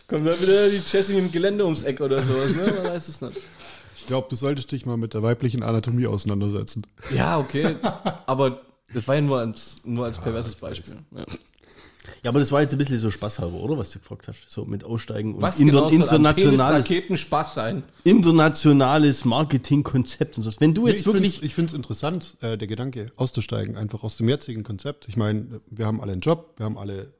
Kommt 0.07 0.27
dann 0.27 0.41
wieder 0.41 0.69
die 0.69 0.81
Jessie 0.91 1.17
im 1.17 1.31
Gelände 1.31 1.63
ums 1.63 1.83
Eck 1.83 2.01
oder 2.01 2.21
sowas, 2.23 2.51
ne? 2.55 2.73
Man 2.83 2.93
weiß 2.93 3.09
es 3.09 3.21
nicht. 3.21 3.37
Ich 3.97 4.07
glaube, 4.07 4.27
du 4.29 4.35
solltest 4.35 4.71
dich 4.71 4.85
mal 4.87 4.97
mit 4.97 5.13
der 5.13 5.21
weiblichen 5.21 5.61
Anatomie 5.61 6.07
auseinandersetzen. 6.07 6.81
Ja, 7.11 7.37
okay. 7.37 7.75
Aber 8.25 8.61
das 8.93 9.07
war 9.07 9.15
ja 9.15 9.21
nur 9.21 9.39
als, 9.39 9.75
nur 9.83 10.05
als 10.05 10.17
perverses 10.17 10.55
Beispiel. 10.55 10.97
Ja. 11.11 11.25
Ja, 12.23 12.29
aber 12.29 12.39
das 12.39 12.51
war 12.51 12.61
jetzt 12.61 12.71
ein 12.71 12.77
bisschen 12.77 12.99
so 12.99 13.11
spaßhalber, 13.11 13.55
oder? 13.55 13.77
Was 13.77 13.89
du 13.91 13.99
gefragt 13.99 14.27
hast. 14.27 14.49
So 14.49 14.65
mit 14.65 14.83
Aussteigen 14.83 15.35
und 15.35 15.41
Was 15.41 15.59
inter, 15.59 15.79
genau 15.79 15.89
internationales, 15.89 17.19
Spaß 17.19 17.53
sein. 17.53 17.83
internationales 18.03 19.25
Marketingkonzept 19.25 20.37
und 20.37 20.43
so. 20.43 20.51
Wenn 20.59 20.73
du 20.73 20.87
jetzt 20.87 20.95
nee, 20.95 20.99
ich 20.99 21.05
wirklich. 21.05 21.43
ich 21.43 21.53
finde 21.53 21.69
es 21.69 21.73
interessant, 21.75 22.37
äh, 22.41 22.57
der 22.57 22.67
Gedanke, 22.67 23.11
auszusteigen, 23.15 23.77
einfach 23.77 24.03
aus 24.03 24.17
dem 24.17 24.29
jetzigen 24.29 24.63
Konzept. 24.63 25.07
Ich 25.07 25.17
meine, 25.17 25.61
wir 25.69 25.85
haben 25.85 26.01
alle 26.01 26.13
einen 26.13 26.21
Job, 26.21 26.53
wir 26.57 26.65
haben 26.65 26.77
alle 26.77 27.13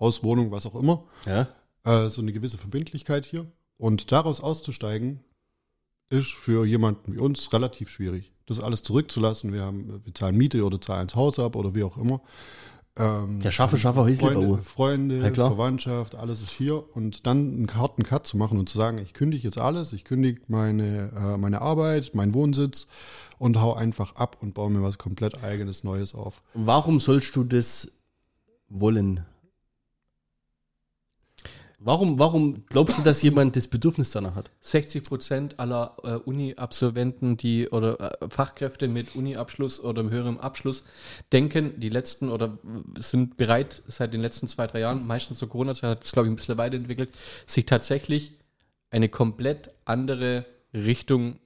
Haus, 0.00 0.22
Wohnung, 0.22 0.50
was 0.50 0.66
auch 0.66 0.74
immer. 0.74 1.04
Ja. 1.26 1.48
Äh, 1.84 2.10
so 2.10 2.22
eine 2.22 2.32
gewisse 2.32 2.58
Verbindlichkeit 2.58 3.24
hier. 3.24 3.46
Und 3.76 4.12
daraus 4.12 4.40
auszusteigen, 4.40 5.20
ist 6.10 6.32
für 6.32 6.64
jemanden 6.64 7.14
wie 7.14 7.18
uns 7.18 7.52
relativ 7.52 7.90
schwierig 7.90 8.32
das 8.48 8.60
alles 8.60 8.82
zurückzulassen. 8.82 9.52
Wir, 9.52 9.62
haben, 9.62 10.02
wir 10.04 10.14
zahlen 10.14 10.36
Miete 10.36 10.64
oder 10.64 10.80
zahlen 10.80 11.06
das 11.06 11.16
Haus 11.16 11.38
ab 11.38 11.54
oder 11.56 11.74
wie 11.74 11.84
auch 11.84 11.96
immer. 11.96 12.20
Ähm, 12.98 13.40
Der 13.40 13.50
schaffe, 13.50 13.78
schaffe 13.78 14.04
Freunde, 14.14 14.62
Freunde 14.62 15.18
ja, 15.20 15.32
Verwandtschaft, 15.32 16.14
alles 16.14 16.42
ist 16.42 16.50
hier. 16.50 16.84
Und 16.96 17.26
dann 17.26 17.38
einen 17.38 17.74
harten 17.74 18.02
Cut 18.02 18.26
zu 18.26 18.36
machen 18.36 18.58
und 18.58 18.68
zu 18.68 18.76
sagen, 18.76 18.98
ich 18.98 19.14
kündige 19.14 19.44
jetzt 19.44 19.58
alles, 19.58 19.92
ich 19.92 20.04
kündige 20.04 20.40
meine, 20.48 21.12
äh, 21.16 21.36
meine 21.36 21.60
Arbeit, 21.62 22.14
meinen 22.14 22.34
Wohnsitz 22.34 22.86
und 23.38 23.60
hau 23.60 23.74
einfach 23.74 24.16
ab 24.16 24.38
und 24.40 24.54
baue 24.54 24.70
mir 24.70 24.82
was 24.82 24.98
komplett 24.98 25.42
eigenes, 25.44 25.84
Neues 25.84 26.14
auf. 26.14 26.42
Warum 26.54 27.00
sollst 27.00 27.34
du 27.36 27.44
das 27.44 27.92
wollen? 28.68 29.24
Warum, 31.80 32.18
warum 32.18 32.64
glaubst 32.66 32.98
du, 32.98 33.02
dass 33.02 33.22
jemand 33.22 33.54
das 33.54 33.68
Bedürfnis 33.68 34.10
danach 34.10 34.34
hat? 34.34 34.50
60 34.60 35.04
Prozent 35.04 35.60
aller 35.60 35.96
äh, 36.02 36.14
Uni-Absolventen, 36.14 37.36
die 37.36 37.68
oder 37.68 38.20
äh, 38.20 38.28
Fachkräfte 38.28 38.88
mit 38.88 39.14
Uni-Abschluss 39.14 39.78
oder 39.78 40.02
höherem 40.10 40.40
Abschluss 40.40 40.82
denken, 41.32 41.78
die 41.78 41.88
letzten 41.88 42.30
oder 42.30 42.58
sind 42.96 43.36
bereit, 43.36 43.80
seit 43.86 44.12
den 44.12 44.20
letzten 44.20 44.48
zwei, 44.48 44.66
drei 44.66 44.80
Jahren, 44.80 45.06
meistens 45.06 45.38
zur 45.38 45.48
Corona-Zeit 45.48 45.90
hat 45.90 46.04
es, 46.04 46.10
glaube 46.10 46.26
ich, 46.26 46.32
ein 46.32 46.36
bisschen 46.36 46.58
weiterentwickelt, 46.58 47.10
sich 47.46 47.64
tatsächlich 47.64 48.32
eine 48.90 49.08
komplett 49.08 49.70
andere 49.84 50.46
Richtung 50.74 51.38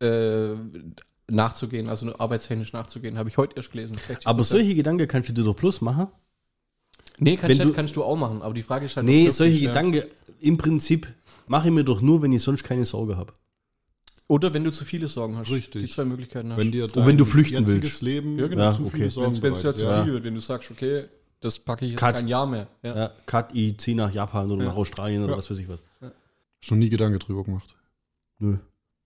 äh, 0.00 0.54
nachzugehen, 1.28 1.88
also 1.88 2.16
arbeitstechnisch 2.16 2.72
nachzugehen. 2.72 3.18
Habe 3.18 3.28
ich 3.28 3.38
heute 3.38 3.56
erst 3.56 3.72
gelesen. 3.72 3.96
Aber 4.24 4.44
solche 4.44 4.76
Gedanken 4.76 5.08
kannst 5.08 5.30
du 5.30 5.32
dir 5.32 5.42
doch 5.42 5.56
plus 5.56 5.80
machen. 5.80 6.08
Nee, 7.18 7.36
kannst, 7.36 7.62
du, 7.62 7.72
kannst 7.72 7.96
du 7.96 8.04
auch 8.04 8.16
machen, 8.16 8.42
aber 8.42 8.54
die 8.54 8.62
Frage 8.62 8.86
ist 8.86 8.96
halt. 8.96 9.06
Nee, 9.06 9.30
solche 9.30 9.60
Gedanken, 9.60 10.02
im 10.40 10.58
Prinzip 10.58 11.06
mache 11.46 11.68
ich 11.68 11.74
mir 11.74 11.84
doch 11.84 12.00
nur, 12.00 12.22
wenn 12.22 12.32
ich 12.32 12.42
sonst 12.42 12.64
keine 12.64 12.84
Sorge 12.84 13.16
habe. 13.16 13.32
Oder 14.28 14.52
wenn 14.52 14.64
du 14.64 14.72
zu 14.72 14.84
viele 14.84 15.06
Sorgen 15.08 15.36
hast. 15.36 15.50
Richtig. 15.50 15.82
Die 15.84 15.88
zwei 15.88 16.04
Möglichkeiten 16.04 16.50
hast. 16.50 16.58
Wenn 16.58 16.72
dir 16.72 16.84
Und 16.84 17.06
wenn 17.06 17.16
du 17.16 17.24
flüchten 17.24 17.66
willst. 17.66 18.02
Leben 18.02 18.38
ja, 18.38 18.48
genau. 18.48 18.62
Ja, 18.62 18.72
zu 18.72 18.86
okay. 18.86 18.96
viele 18.96 19.10
Sorgen 19.10 19.40
Wenn 19.40 19.52
es 19.52 19.62
ja 19.62 19.74
zu 19.74 19.86
viel 19.86 20.12
wird, 20.12 20.24
wenn 20.24 20.34
du 20.34 20.40
sagst, 20.40 20.70
okay, 20.70 21.06
das 21.40 21.58
packe 21.60 21.84
ich 21.84 21.92
jetzt 21.92 22.00
Cut. 22.00 22.16
kein 22.16 22.28
Jahr 22.28 22.46
mehr. 22.46 22.66
Ja, 22.82 22.96
ja 22.96 23.12
Cut, 23.26 23.54
ich 23.54 23.78
ziehe 23.78 23.96
nach 23.96 24.12
Japan 24.12 24.50
oder 24.50 24.64
Ja. 24.64 24.70
nach 24.70 24.76
Australien 24.76 25.22
oder 25.22 25.36
was 25.36 25.48
weiß 25.48 25.58
ich 25.58 25.68
was. 25.68 25.82
Hast 26.00 26.70
noch 26.70 26.78
nie 26.78 26.88
Gedanken 26.88 27.18
drüber 27.20 27.44
gemacht. 27.44 27.76
Nö. 28.38 28.56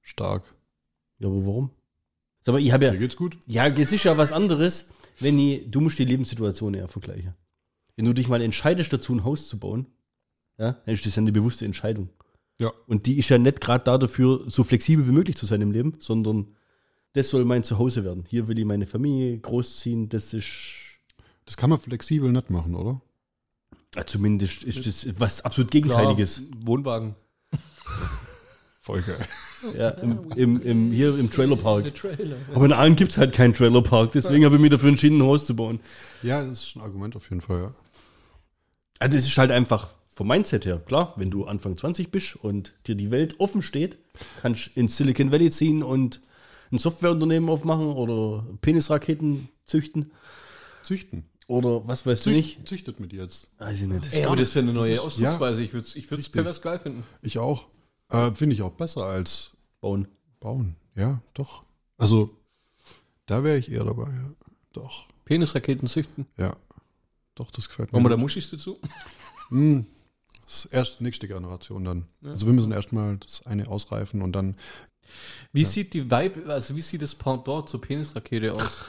Stark. 0.01 0.43
Ja, 1.19 1.29
aber 1.29 1.45
warum? 1.45 1.71
Sag 2.43 2.55
mal, 2.55 2.63
ich 2.63 2.73
habe 2.73 2.87
ja. 2.87 2.93
Dir 2.93 2.99
geht's 2.99 3.17
gut? 3.17 3.37
Ja, 3.47 3.67
es 3.67 3.93
ist 3.93 4.05
ja 4.05 4.17
was 4.17 4.33
anderes, 4.33 4.89
wenn 5.19 5.39
ich, 5.39 5.71
du 5.71 5.83
musst 5.83 5.99
die 5.99 6.07
Lebenssituation 6.07 6.73
eher 6.73 6.89
vergleichen. 6.89 7.35
Wenn 8.01 8.07
du 8.07 8.15
dich 8.15 8.29
mal 8.29 8.41
entscheidest 8.41 8.91
dazu, 8.95 9.13
ein 9.13 9.25
Haus 9.25 9.47
zu 9.47 9.59
bauen, 9.59 9.85
ja, 10.57 10.73
dann 10.73 10.95
ist 10.95 11.05
das 11.05 11.17
ja 11.17 11.21
eine 11.21 11.33
bewusste 11.33 11.67
Entscheidung. 11.67 12.09
Ja. 12.59 12.73
Und 12.87 13.05
die 13.05 13.19
ist 13.19 13.29
ja 13.29 13.37
nicht 13.37 13.61
gerade 13.61 13.85
da 13.85 13.99
dafür, 13.99 14.43
so 14.47 14.65
flexibel 14.65 15.07
wie 15.07 15.13
möglich 15.13 15.37
zu 15.37 15.45
sein 15.45 15.61
im 15.61 15.71
Leben, 15.71 15.97
sondern 15.99 16.57
das 17.13 17.29
soll 17.29 17.45
mein 17.45 17.63
Zuhause 17.63 18.03
werden. 18.03 18.25
Hier 18.27 18.49
will 18.49 18.59
ich 18.59 18.65
meine 18.65 18.87
Familie 18.87 19.37
großziehen, 19.37 20.09
das 20.09 20.33
ist. 20.33 20.49
Das 21.45 21.59
kann 21.59 21.69
man 21.69 21.79
flexibel 21.79 22.33
nicht 22.33 22.49
machen, 22.49 22.75
oder? 22.75 23.03
Ja, 23.95 24.07
zumindest 24.07 24.63
ist 24.63 24.87
das 24.87 25.07
was 25.21 25.45
absolut 25.45 25.71
Gegenteiliges. 25.71 26.45
Wohnwagen. 26.57 27.17
Voll 28.81 29.03
geil. 29.03 29.27
Ja, 29.77 29.91
im, 29.91 30.33
im, 30.37 30.63
im, 30.63 30.91
hier 30.91 31.19
im 31.19 31.31
Trailerpark. 31.31 31.95
Trailer. 31.95 32.39
Aber 32.55 32.65
in 32.65 32.73
allen 32.73 32.97
gibt 32.97 33.11
es 33.11 33.19
halt 33.19 33.35
keinen 33.35 33.53
Trailerpark, 33.53 34.13
deswegen 34.13 34.47
habe 34.47 34.55
ich 34.55 34.61
mich 34.63 34.71
dafür 34.71 34.89
entschieden, 34.89 35.19
ein 35.19 35.25
Haus 35.27 35.45
zu 35.45 35.55
bauen. 35.55 35.81
Ja, 36.23 36.43
das 36.43 36.63
ist 36.63 36.77
ein 36.77 36.81
Argument 36.81 37.15
auf 37.15 37.29
jeden 37.29 37.43
Fall, 37.43 37.61
ja. 37.61 37.75
Also 39.01 39.17
das 39.19 39.27
ist 39.27 39.37
halt 39.39 39.51
einfach 39.51 39.89
vom 40.07 40.29
Mindset 40.29 40.67
her, 40.67 40.79
klar, 40.79 41.15
wenn 41.17 41.31
du 41.31 41.47
Anfang 41.47 41.77
20 41.77 42.11
bist 42.11 42.37
und 42.37 42.75
dir 42.87 42.95
die 42.95 43.11
Welt 43.11 43.41
offen 43.41 43.63
steht, 43.63 43.99
kannst 44.43 44.67
du 44.77 44.81
ins 44.81 44.97
Silicon 44.97 45.33
Valley 45.33 45.51
ziehen 45.51 45.83
und 45.83 46.21
ein 46.71 46.79
Softwareunternehmen 46.79 47.49
aufmachen 47.49 47.87
oder 47.87 48.45
Penisraketen 48.61 49.49
züchten 49.65 50.13
Züchten. 50.83 51.25
oder 51.47 51.87
was 51.89 52.05
weißt 52.07 52.27
du 52.27 52.31
nicht. 52.31 52.69
Züchtet 52.69 53.01
mit 53.01 53.13
jetzt. 53.13 53.51
Weiß 53.59 53.83
ich 53.83 53.89
nicht. 53.89 54.13
Ey, 54.13 54.25
aber 54.25 54.37
das 54.37 54.55
wäre 54.55 54.65
eine 54.65 54.75
neue 54.75 55.01
Ausdrucksweise. 55.01 55.63
Ich 55.63 55.73
würde 55.73 55.87
es 55.87 55.97
ich 55.97 56.11
würd's 56.11 56.29
pervers 56.29 56.61
geil 56.61 56.79
finden. 56.79 57.05
Ich 57.23 57.39
auch. 57.39 57.67
Äh, 58.11 58.33
Finde 58.33 58.55
ich 58.55 58.63
auch 58.63 58.73
besser 58.73 59.05
als 59.05 59.53
Bauen. 59.81 60.07
bauen. 60.41 60.77
Ja, 60.95 61.23
doch. 61.35 61.63
Also, 61.97 62.37
da 63.27 63.43
wäre 63.45 63.57
ich 63.59 63.71
eher 63.71 63.85
dabei, 63.85 64.11
ja. 64.11 64.31
Doch. 64.73 65.07
Penisraketen 65.25 65.89
züchten. 65.89 66.27
Ja. 66.37 66.57
Doch, 67.41 67.51
das 67.51 67.71
gefällt 67.71 67.91
mir. 67.91 67.99
Machen 67.99 68.05
wir 68.05 68.11
da. 68.11 68.17
Muschis 68.19 68.51
dazu? 68.51 68.79
Hm, 69.49 69.87
das 70.45 70.67
ist 70.67 70.75
erst 70.75 71.01
nächste 71.01 71.27
Generation 71.27 71.87
dann. 71.87 72.07
Also 72.23 72.45
wir 72.45 72.53
müssen 72.53 72.71
erstmal 72.71 73.17
das 73.17 73.47
eine 73.47 73.67
ausreifen 73.67 74.21
und 74.21 74.33
dann. 74.33 74.57
Wie 75.51 75.65
sieht 75.65 75.95
die 75.95 76.11
Vibe, 76.11 76.53
also 76.53 76.77
wie 76.77 76.83
sieht 76.83 77.01
das 77.01 77.15
Pendant 77.15 77.71
zur 77.71 77.81
Penisrakete 77.81 78.53
aus? 78.53 78.83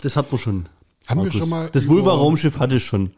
Das 0.00 0.16
hat 0.16 0.32
man 0.32 0.38
schon. 0.38 0.68
Haben 1.06 1.18
Markus. 1.18 1.34
wir 1.34 1.40
schon 1.40 1.50
mal 1.50 1.70
Das 1.70 1.86
Vulva-Raumschiff 1.86 2.58
hatte 2.58 2.76
ich 2.76 2.86
schon. 2.86 3.14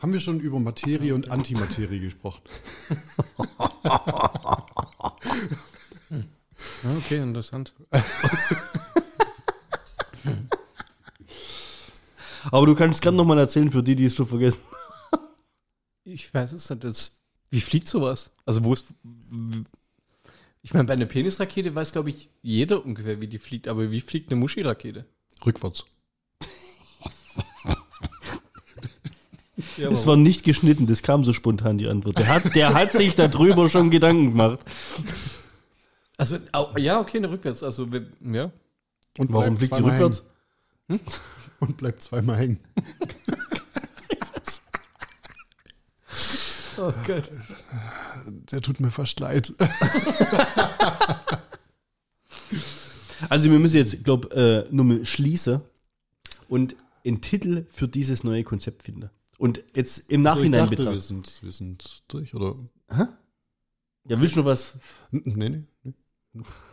Haben 0.00 0.12
wir 0.12 0.20
schon 0.20 0.40
über 0.40 0.58
Materie 0.58 1.14
und 1.14 1.30
Antimaterie 1.30 2.00
gesprochen? 2.00 2.42
Okay, 6.98 7.18
interessant. 7.18 7.74
Aber 12.50 12.66
du 12.66 12.74
kannst 12.74 13.02
gerne 13.02 13.16
nochmal 13.16 13.38
erzählen 13.38 13.70
für 13.70 13.82
die, 13.82 13.96
die 13.96 14.04
es 14.06 14.14
schon 14.14 14.26
vergessen. 14.26 14.60
Ich 16.06 16.34
weiß 16.34 16.52
es 16.52 16.68
nicht. 16.68 16.84
Das, 16.84 17.22
wie 17.48 17.62
fliegt 17.62 17.88
sowas? 17.88 18.30
Also 18.44 18.62
wo 18.62 18.74
ist. 18.74 18.84
Ich 20.60 20.74
meine, 20.74 20.84
bei 20.84 20.92
einer 20.92 21.06
Penisrakete 21.06 21.74
weiß, 21.74 21.92
glaube 21.92 22.10
ich, 22.10 22.28
jeder 22.42 22.84
ungefähr, 22.84 23.22
wie 23.22 23.26
die 23.26 23.38
fliegt. 23.38 23.68
Aber 23.68 23.90
wie 23.90 24.02
fliegt 24.02 24.30
eine 24.30 24.38
Muschi-Rakete? 24.38 25.06
Rückwärts. 25.46 25.86
Ja, 29.76 29.90
Es 29.90 30.06
war 30.06 30.16
nicht 30.16 30.44
geschnitten, 30.44 30.86
das 30.86 31.02
kam 31.02 31.24
so 31.24 31.32
spontan 31.32 31.78
die 31.78 31.88
Antwort. 31.88 32.18
Der 32.18 32.28
hat, 32.28 32.54
der 32.54 32.74
hat 32.74 32.92
sich 32.92 33.14
darüber 33.14 33.68
schon 33.68 33.90
Gedanken 33.90 34.30
gemacht. 34.32 34.60
also, 36.16 36.38
ja, 36.76 37.00
okay, 37.00 37.18
eine 37.18 37.30
rückwärts. 37.30 37.62
Also, 37.62 37.88
ja. 38.20 38.50
Und 39.16 39.32
Warum 39.32 39.56
fliegt 39.56 39.76
die 39.76 39.82
rückwärts? 39.82 40.22
hängen. 40.88 41.00
Und 41.66 41.76
bleibt 41.76 42.02
zweimal 42.02 42.36
hängen. 42.36 42.58
Oh 46.76 46.92
Gott. 47.06 47.30
Der 48.50 48.60
tut 48.60 48.80
mir 48.80 48.90
fast 48.90 49.20
leid. 49.20 49.54
Also 53.30 53.50
wir 53.50 53.58
müssen 53.58 53.76
jetzt, 53.76 54.04
glaube 54.04 54.66
äh, 54.70 54.74
nur 54.74 54.84
mal 54.84 55.06
schließen 55.06 55.62
und 56.48 56.74
einen 57.06 57.20
Titel 57.20 57.64
für 57.70 57.88
dieses 57.88 58.24
neue 58.24 58.44
Konzept 58.44 58.82
finden. 58.82 59.08
Und 59.38 59.62
jetzt 59.74 60.10
im 60.10 60.26
Also 60.26 60.40
ich 60.42 60.50
Nachhinein 60.50 60.60
dachte, 60.60 60.70
wir 60.72 60.76
betrachten. 60.76 61.00
sind, 61.00 61.42
wir 61.42 61.52
sind 61.52 62.02
durch, 62.08 62.34
oder? 62.34 62.56
Ja, 62.90 63.08
willst 64.20 64.34
du 64.36 64.40
noch 64.40 64.46
was? 64.46 64.78
Nee, 65.10 65.48
nee. 65.48 65.62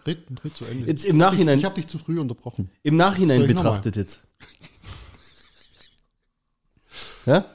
Red, 0.05 0.25
red 0.43 0.55
zu 0.55 0.65
Ende. 0.65 0.87
Jetzt 0.87 1.05
im 1.05 1.17
Nachhinein. 1.17 1.57
Ich, 1.57 1.61
ich 1.61 1.65
habe 1.65 1.75
dich 1.75 1.87
zu 1.87 1.99
früh 1.99 2.19
unterbrochen. 2.19 2.69
Im 2.83 2.95
Nachhinein 2.95 3.45
betrachtet 3.47 3.95
jetzt. 3.95 4.21
Ja? 7.25 7.51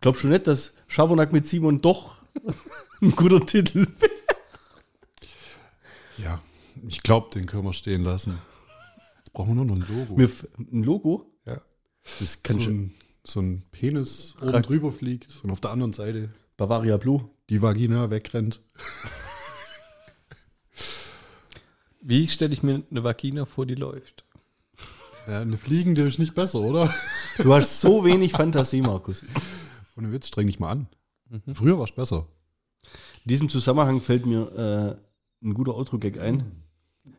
Glaubst 0.00 0.24
du 0.24 0.28
nicht, 0.28 0.46
dass 0.46 0.74
Schabernack 0.88 1.32
mit 1.32 1.46
Simon 1.46 1.80
doch 1.80 2.16
ein 3.00 3.12
guter 3.12 3.44
Titel 3.44 3.86
wäre? 3.98 4.12
Ja, 6.18 6.40
ich 6.88 7.02
glaube, 7.02 7.30
den 7.34 7.46
können 7.46 7.64
wir 7.64 7.72
stehen 7.72 8.04
lassen. 8.04 8.38
Jetzt 9.18 9.32
brauchen 9.32 9.50
wir 9.50 9.64
nur 9.64 9.76
noch 9.76 9.76
ein 9.76 9.94
Logo. 9.96 10.14
Mir 10.16 10.30
ein 10.58 10.82
Logo? 10.82 11.32
Ja. 11.46 11.60
Das 12.20 12.42
kann 12.42 12.60
so, 12.60 12.70
ein, 12.70 12.94
so 13.24 13.40
ein 13.40 13.64
Penis 13.72 14.36
oben 14.40 14.62
drüber 14.62 14.92
fliegt 14.92 15.42
und 15.42 15.50
auf 15.50 15.60
der 15.60 15.70
anderen 15.70 15.92
Seite 15.92 16.30
Bavaria 16.56 16.96
Blue. 16.96 17.28
Die 17.50 17.60
Vagina 17.60 18.10
wegrennt. 18.10 18.62
Wie 22.00 22.28
stelle 22.28 22.52
ich 22.52 22.62
mir 22.62 22.82
eine 22.90 23.02
Vagina 23.02 23.46
vor, 23.46 23.66
die 23.66 23.74
läuft? 23.74 24.24
Ja, 25.26 25.40
eine 25.40 25.56
fliegende 25.56 26.02
ist 26.02 26.18
nicht 26.18 26.34
besser, 26.34 26.60
oder? 26.60 26.92
Du 27.38 27.52
hast 27.52 27.80
so 27.80 28.04
wenig 28.04 28.32
Fantasie, 28.32 28.80
Markus. 28.80 29.24
Ohne 29.96 30.12
Witz, 30.12 30.28
streng 30.28 30.46
dich 30.46 30.60
mal 30.60 30.70
an. 30.70 30.86
Mhm. 31.28 31.54
Früher 31.54 31.78
war 31.78 31.84
es 31.84 31.92
besser. 31.92 32.26
In 33.24 33.28
diesem 33.28 33.48
Zusammenhang 33.48 34.00
fällt 34.00 34.26
mir 34.26 34.98
äh, 35.42 35.46
ein 35.46 35.54
guter 35.54 35.74
Outro-Gag 35.74 36.18
ein. 36.18 36.62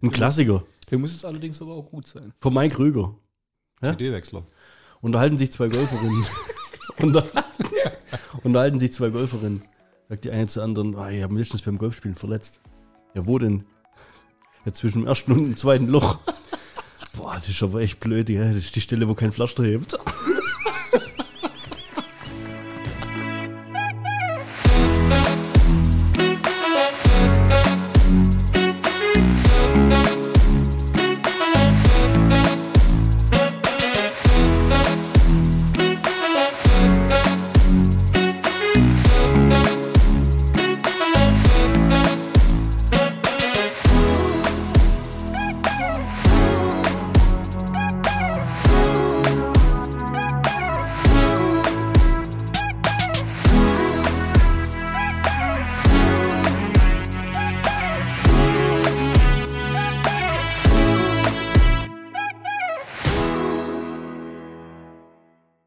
Ein 0.02 0.12
Klassiker. 0.12 0.64
Der 0.90 1.00
muss 1.00 1.14
es 1.14 1.26
allerdings 1.26 1.62
aber 1.62 1.74
auch 1.74 1.90
gut 1.90 2.08
sein. 2.08 2.34
Von 2.38 2.54
Mike 2.54 2.76
Krüger. 2.76 3.16
Ja? 3.82 3.92
CD-Wechsler. 3.92 4.44
Unterhalten 5.02 5.38
sich 5.38 5.52
zwei 5.52 5.68
Golferinnen. 5.68 6.26
unterhalten 8.44 8.80
sich 8.80 8.94
zwei 8.94 9.10
Golferinnen. 9.10 9.64
Sagt 10.08 10.26
die 10.26 10.32
eine 10.32 10.48
zur 10.48 10.64
anderen, 10.64 10.96
ah, 10.96 11.10
ich 11.10 11.24
habe 11.24 11.34
mich 11.34 11.42
letztens 11.42 11.64
beim 11.64 11.78
Golfspielen 11.78 12.16
verletzt. 12.16 12.62
Ja, 13.16 13.26
wo 13.26 13.38
denn? 13.38 13.66
Ja, 14.66 14.74
zwischen 14.74 15.02
dem 15.02 15.08
ersten 15.08 15.32
und 15.32 15.44
dem 15.44 15.58
zweiten 15.58 15.88
Loch. 15.88 16.20
Boah, 17.18 17.36
das 17.36 17.50
ist 17.50 17.64
aber 17.64 17.82
echt 17.82 18.00
blöd, 18.00 18.30
ja. 18.30 18.46
Das 18.46 18.56
ist 18.56 18.76
die 18.76 18.82
Stelle, 18.82 19.08
wo 19.08 19.14
kein 19.14 19.32
Pflaster 19.32 19.64
hebt. 19.64 19.98